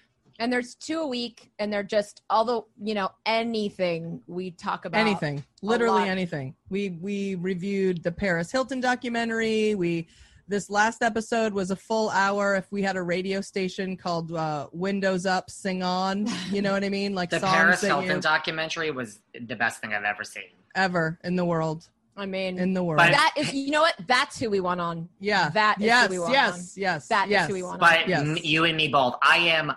and 0.41 0.51
there's 0.51 0.73
two 0.73 0.99
a 1.01 1.07
week 1.07 1.51
and 1.59 1.71
they're 1.71 1.83
just 1.83 2.23
although 2.29 2.65
you 2.81 2.93
know 2.95 3.09
anything 3.25 4.21
we 4.27 4.51
talk 4.51 4.85
about 4.85 4.99
anything. 4.99 5.43
literally 5.61 6.09
anything. 6.09 6.55
We 6.69 6.89
we 6.89 7.35
reviewed 7.35 8.01
the 8.03 8.11
paris 8.11 8.51
hilton 8.51 8.79
documentary. 8.81 9.75
We 9.75 10.07
this 10.47 10.69
last 10.69 11.01
episode 11.03 11.53
was 11.53 11.71
a 11.71 11.75
full 11.75 12.09
hour 12.09 12.55
if 12.55 12.69
we 12.71 12.81
had 12.81 12.97
a 12.97 13.01
radio 13.03 13.39
station 13.39 13.95
called 13.95 14.33
uh, 14.33 14.67
windows 14.73 15.25
up 15.25 15.49
sing 15.49 15.81
on. 15.83 16.27
You 16.51 16.61
know 16.61 16.73
what 16.73 16.83
i 16.83 16.89
mean? 16.89 17.13
Like 17.13 17.29
The 17.35 17.39
songs 17.39 17.53
Paris 17.53 17.81
Hilton 17.81 18.15
you 18.17 18.21
documentary 18.21 18.91
was 18.91 19.19
the 19.39 19.55
best 19.55 19.79
thing 19.79 19.93
I've 19.93 20.03
ever 20.03 20.23
seen. 20.23 20.49
ever 20.75 21.19
in 21.23 21.35
the 21.35 21.45
world. 21.45 21.87
I 22.17 22.25
mean 22.25 22.57
in 22.59 22.73
the 22.73 22.83
world. 22.83 22.97
But- 22.97 23.11
that 23.11 23.33
is 23.37 23.53
you 23.53 23.69
know 23.71 23.81
what? 23.81 23.95
That's 24.07 24.39
who 24.39 24.49
we 24.49 24.59
want 24.59 24.81
on. 24.81 25.07
Yeah. 25.19 25.49
That 25.49 25.77
is 25.77 25.83
who 25.83 25.85
yes 25.85 26.09
we 26.09 26.19
want 26.19 26.33
yes 26.33 26.73
yes 26.77 27.07
That 27.07 27.25
is 27.27 27.31
yes 27.31 27.47
who 27.47 27.53
we 27.53 27.63
want 27.63 27.79
But 27.79 28.07
Yes. 28.07 28.43
you 28.43 28.65
and 28.65 28.75
me 28.75 28.87
both. 28.87 29.15
I 29.21 29.37
am. 29.37 29.71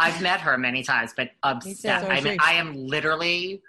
I've 0.00 0.22
met 0.22 0.40
her 0.40 0.56
many 0.58 0.82
times, 0.82 1.12
but 1.16 1.30
obsessed. 1.42 2.06
I 2.08 2.20
mean, 2.20 2.38
I 2.40 2.54
am 2.54 2.74
literally. 2.74 3.62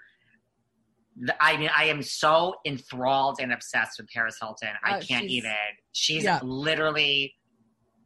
I 1.39 1.57
mean, 1.57 1.69
I 1.75 1.85
am 1.85 2.01
so 2.01 2.55
enthralled 2.65 3.39
and 3.41 3.51
obsessed 3.51 3.99
with 3.99 4.09
Paris 4.09 4.37
Hilton. 4.41 4.69
I 4.83 4.97
Oh, 4.97 4.99
can't 5.01 5.23
she's- 5.29 5.31
even. 5.31 5.55
She's 5.91 6.23
Yeah. 6.23 6.39
literally 6.41 7.35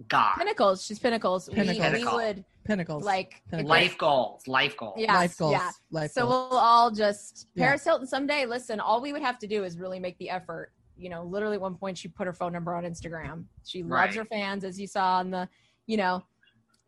God. 0.10 0.36
pinnacles 0.38 0.84
she's 0.86 1.00
pinnacles, 1.00 1.48
We, 1.48 1.56
Pinnacles. 1.56 1.94
we 1.94 2.04
would 2.04 2.44
pinnacles 2.66 3.04
like 3.06 3.42
Pinnacles. 3.50 3.70
Life 3.70 3.98
goals. 3.98 4.48
Life 4.48 4.76
goals. 4.76 4.96
Yeah. 4.98 5.14
life 5.14 5.38
goals 5.38 5.52
yeah. 5.54 5.72
life 5.92 6.12
so 6.12 6.28
goals. 6.28 6.50
we'll 6.52 6.60
all 6.60 6.92
just 6.92 7.48
Yeah. 7.56 7.68
Paris 7.68 7.84
Hilton 7.86 8.06
someday. 8.08 8.46
Listen, 8.46 8.82
all 8.82 9.00
we 9.02 9.14
would 9.14 9.22
have 9.22 9.40
to 9.40 9.48
do 9.48 9.64
is 9.64 9.78
really 9.80 10.00
make 10.02 10.18
the 10.18 10.30
effort. 10.30 10.74
You 10.98 11.10
know, 11.10 11.24
literally 11.24 11.56
at 11.56 11.62
one 11.62 11.76
point 11.76 11.98
she 11.98 12.10
put 12.10 12.26
her 12.28 12.34
phone 12.34 12.52
number 12.52 12.76
on 12.76 12.84
Instagram. 12.84 13.46
She 13.66 13.84
loves 13.84 13.92
Right. 13.92 14.14
her 14.16 14.26
fans, 14.26 14.66
as 14.66 14.78
you 14.80 14.88
saw 14.88 15.20
on 15.20 15.30
the, 15.32 15.48
you 15.86 15.96
know, 15.96 16.26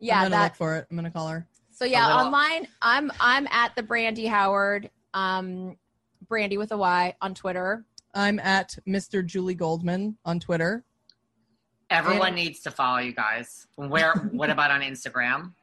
i'm 0.01 0.05
yeah. 0.07 0.17
gonna 0.23 0.29
That 0.31 0.43
look 0.43 0.55
for 0.55 0.75
it 0.77 0.87
i'm 0.89 0.95
gonna 0.95 1.11
call 1.11 1.27
her 1.27 1.47
so 1.71 1.85
yeah. 1.85 2.07
little- 2.07 2.25
Online, 2.25 2.67
I'm 2.81 3.11
I'm 3.19 3.45
at 3.51 3.75
the 3.75 3.83
Brandy 3.83 4.25
Howard, 4.25 4.89
um, 5.13 5.77
Brandy 6.27 6.57
with 6.57 6.71
a 6.71 6.77
Y 6.77 7.15
on 7.21 7.33
Twitter. 7.35 7.85
i'm 8.15 8.39
at 8.39 8.75
mr 8.87 9.25
julie 9.25 9.53
goldman 9.55 10.17
on 10.25 10.39
twitter 10.39 10.83
Everyone 11.89 12.27
And- 12.27 12.35
needs 12.35 12.59
to 12.61 12.71
follow 12.71 12.97
you 12.99 13.13
guys. 13.13 13.65
Where? 13.77 14.13
what 14.31 14.49
about 14.49 14.71
on 14.71 14.81
Instagram? 14.81 15.53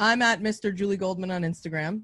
i'm 0.00 0.22
at 0.22 0.40
mr 0.40 0.74
julie 0.74 0.96
goldman 0.96 1.30
on 1.30 1.42
instagram 1.42 2.02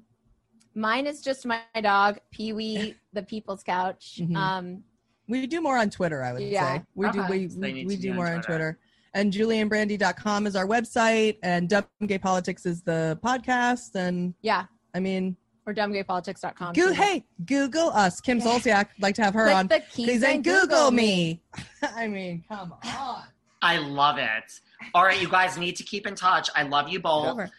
Mine 0.77 1.07
is 1.07 1.21
just 1.21 1.45
my 1.45 1.61
dog 1.81 2.19
Pee 2.31 2.51
Wee, 2.51 2.95
the 3.13 3.23
People's 3.23 3.63
Couch. 3.63 4.19
Mhm. 4.21 4.35
Um, 4.35 4.83
We 5.29 5.47
do 5.47 5.61
more 5.61 5.77
on 5.77 5.89
Twitter, 5.89 6.21
I 6.21 6.33
would 6.33 6.41
Yeah. 6.41 6.79
say. 6.79 6.83
We 6.95 7.09
do 7.11 7.23
we, 7.29 7.47
So 7.47 7.59
we, 7.61 7.85
we 7.85 7.95
do 7.95 8.01
be 8.01 8.09
on 8.09 8.15
more 8.17 8.27
on 8.27 8.41
Twitter. 8.41 8.77
Twitter. 9.15 9.21
And 9.21 9.33
julieandbrandy.com 9.33 10.47
is 10.47 10.55
our 10.55 10.67
website 10.67 11.37
and 11.43 11.69
Dumb 11.69 11.85
Gay 12.05 12.17
Politics 12.17 12.65
is 12.65 12.81
the 12.83 13.19
podcast. 13.23 13.95
And 13.95 14.33
Yeah. 14.41 14.65
I 14.93 14.99
mean, 14.99 15.35
Or 15.65 15.73
dumbgaypolitics.com. 15.73 16.73
go, 16.73 16.93
hey, 16.93 17.25
Google 17.45 17.89
us. 17.89 18.21
Kim 18.21 18.39
Yeah. 18.39 18.45
Zolciak, 18.45 18.87
like 18.99 19.15
to 19.15 19.23
have 19.23 19.33
her 19.33 19.45
Click 19.45 19.55
on. 19.55 19.67
the 19.67 19.79
keys 19.91 20.05
Please 20.05 20.23
and 20.23 20.35
and 20.35 20.43
Google 20.43 20.91
me. 20.91 21.41
I 21.95 22.07
mean, 22.07 22.43
come 22.47 22.73
on. 22.83 23.23
I 23.61 23.77
love 23.79 24.17
it. 24.19 24.59
All 24.93 25.03
right, 25.03 25.19
you 25.19 25.27
guys 25.29 25.57
need 25.57 25.75
to 25.77 25.83
keep 25.83 26.05
in 26.05 26.13
touch. 26.15 26.49
I 26.55 26.63
love 26.63 26.89
you 26.89 26.99
both. 26.99 27.27
Over. 27.27 27.49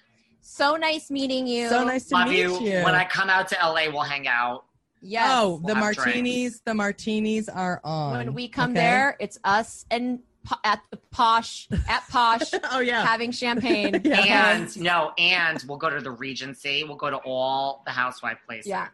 So 0.41 0.77
nice 0.77 1.11
meeting 1.11 1.47
you. 1.49 1.69
So 1.69 1.83
nice 1.83 2.05
to 2.07 2.15
Love 2.15 2.29
meet 2.29 2.39
you. 2.39 2.61
you. 2.61 2.85
When 2.85 2.95
I 2.95 3.05
come 3.05 3.29
out 3.29 3.49
to 3.49 3.57
LA, 3.61 3.91
we'll 3.91 4.03
hang 4.03 4.29
out. 4.29 4.65
Yes. 5.03 5.29
Oh, 5.33 5.57
the 5.59 5.65
We'll 5.65 5.75
have 5.75 5.97
martinis, 5.97 6.61
the 6.65 6.75
martinis 6.75 7.49
are 7.49 7.81
on. 7.83 8.13
when 8.19 8.35
we 8.35 8.47
come 8.47 8.71
okay? 8.71 8.81
there, 8.81 9.17
it's 9.19 9.39
us 9.43 9.85
and 9.91 10.21
po- 10.21 10.25
at 10.65 10.83
the 10.91 10.99
posh 11.11 11.69
at 11.89 12.07
posh 12.09 12.51
oh 12.73 12.81
yeah. 12.81 13.05
having 13.05 13.33
champagne. 13.33 14.01
Yeah. 14.07 14.53
And 14.53 14.81
no, 14.81 15.13
and 15.19 15.63
we'll 15.67 15.79
go 15.79 15.91
to 15.91 16.01
the 16.01 16.11
Regency. 16.11 16.85
We'll 16.85 16.97
go 16.97 17.11
to 17.11 17.17
all 17.19 17.83
the 17.85 17.93
housewife 17.93 18.39
places. 18.47 18.69
Yeah. 18.69 18.89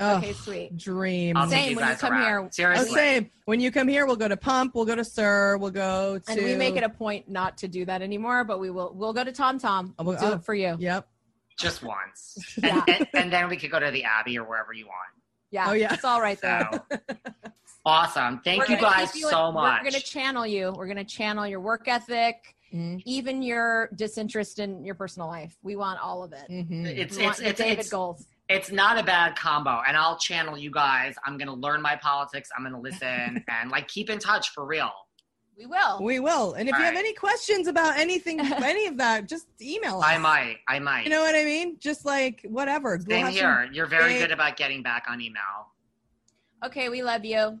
Oh, 0.00 0.16
Okay, 0.16 0.32
sweet. 0.32 0.76
dream. 0.76 1.36
I'll 1.36 1.48
Same 1.48 1.70
you 1.70 1.76
when 1.76 1.88
you 1.88 1.94
come 1.96 2.12
around. 2.12 2.52
here. 2.56 2.74
Oh, 2.76 2.84
same. 2.84 3.30
When 3.44 3.60
you 3.60 3.70
come 3.70 3.88
here, 3.88 4.06
we'll 4.06 4.16
go 4.16 4.28
to 4.28 4.36
Pump, 4.36 4.74
we'll 4.74 4.84
go 4.84 4.96
to 4.96 5.04
SUR, 5.04 5.58
we'll 5.58 5.70
go 5.70 6.18
to. 6.18 6.32
And 6.32 6.42
we 6.42 6.54
make 6.56 6.76
it 6.76 6.82
a 6.82 6.88
point 6.88 7.28
not 7.28 7.58
to 7.58 7.68
do 7.68 7.84
that 7.84 8.02
anymore, 8.02 8.44
but 8.44 8.58
we 8.58 8.70
will. 8.70 8.92
We'll 8.94 9.12
go 9.12 9.24
to 9.24 9.32
Tom 9.32 9.58
Tom. 9.58 9.94
Oh, 9.98 10.04
well, 10.04 10.18
do 10.18 10.26
oh. 10.26 10.32
it 10.34 10.44
for 10.44 10.54
you. 10.54 10.76
Yep. 10.78 11.06
Just 11.58 11.82
once. 11.82 12.38
Yeah. 12.62 12.82
And, 12.86 12.96
and, 12.96 13.08
and 13.14 13.32
then 13.32 13.48
we 13.48 13.56
could 13.56 13.70
go 13.70 13.78
to 13.78 13.90
the 13.90 14.04
Abbey 14.04 14.38
or 14.38 14.44
wherever 14.44 14.72
you 14.72 14.86
want. 14.86 14.96
Yeah. 15.50 15.68
Oh, 15.68 15.72
yeah. 15.72 15.92
It's 15.92 16.04
all 16.04 16.20
right 16.20 16.40
there. 16.40 16.68
So 16.90 17.51
awesome. 17.84 18.40
Thank 18.44 18.68
We're 18.68 18.76
you 18.76 18.80
guys 18.80 19.14
you 19.14 19.28
so 19.28 19.48
in- 19.48 19.54
much. 19.54 19.80
We're 19.82 19.90
going 19.90 20.00
to 20.00 20.06
channel 20.08 20.46
you. 20.46 20.72
We're 20.76 20.86
going 20.86 20.96
to 20.98 21.04
channel 21.04 21.46
your 21.46 21.60
work 21.60 21.88
ethic, 21.88 22.54
Mhm. 22.72 23.02
even 23.04 23.42
your 23.42 23.90
disinterest 23.96 24.58
in 24.58 24.84
your 24.84 24.94
personal 24.94 25.28
life. 25.28 25.56
We 25.62 25.76
want 25.76 26.00
all 26.00 26.22
of 26.22 26.32
it. 26.32 26.46
Mhm. 26.50 26.86
it's 26.86 27.16
it's 27.16 27.40
it's, 27.40 27.58
David 27.58 27.80
it's, 27.80 27.90
goals. 27.90 28.26
it's 28.48 28.70
not 28.70 28.98
a 28.98 29.02
bad 29.02 29.36
combo 29.36 29.82
and 29.86 29.96
i'll 29.96 30.16
channel 30.18 30.56
you 30.58 30.70
guys 30.70 31.14
i'm 31.24 31.38
gonna 31.38 31.54
learn 31.54 31.80
my 31.80 31.96
politics 31.96 32.50
i'm 32.56 32.62
gonna 32.64 32.80
listen 32.80 33.44
and 33.48 33.70
like 33.70 33.86
keep 33.88 34.10
in 34.10 34.18
touch 34.18 34.50
for 34.50 34.64
real 34.66 34.90
We 35.56 35.66
will. 35.66 36.02
We 36.02 36.18
will. 36.18 36.54
And 36.54 36.66
if 36.68 36.74
All 36.74 36.80
you 36.80 36.86
have 36.86 36.96
any 36.96 37.12
questions 37.12 37.68
about 37.68 37.98
anything, 37.98 38.40
any 38.72 38.86
of 38.86 38.96
that, 38.96 39.28
just 39.28 39.46
email 39.60 39.98
us. 39.98 40.04
i 40.06 40.16
might 40.18 40.56
i 40.66 40.78
might 40.78 41.04
You 41.04 41.10
know 41.10 41.20
what 41.20 41.34
I 41.34 41.44
mean? 41.44 41.76
Just 41.78 42.04
like 42.06 42.40
whatever. 42.48 42.98
We'll 43.06 43.16
same 43.18 43.26
have 43.26 43.34
some- 43.66 43.74
you're 43.74 43.86
very 43.86 44.14
big- 44.14 44.22
good 44.22 44.32
about 44.32 44.56
getting 44.56 44.82
back 44.82 45.04
on 45.08 45.20
email 45.20 45.68
okay, 46.64 46.88
we 46.88 47.02
love 47.02 47.24
you. 47.24 47.60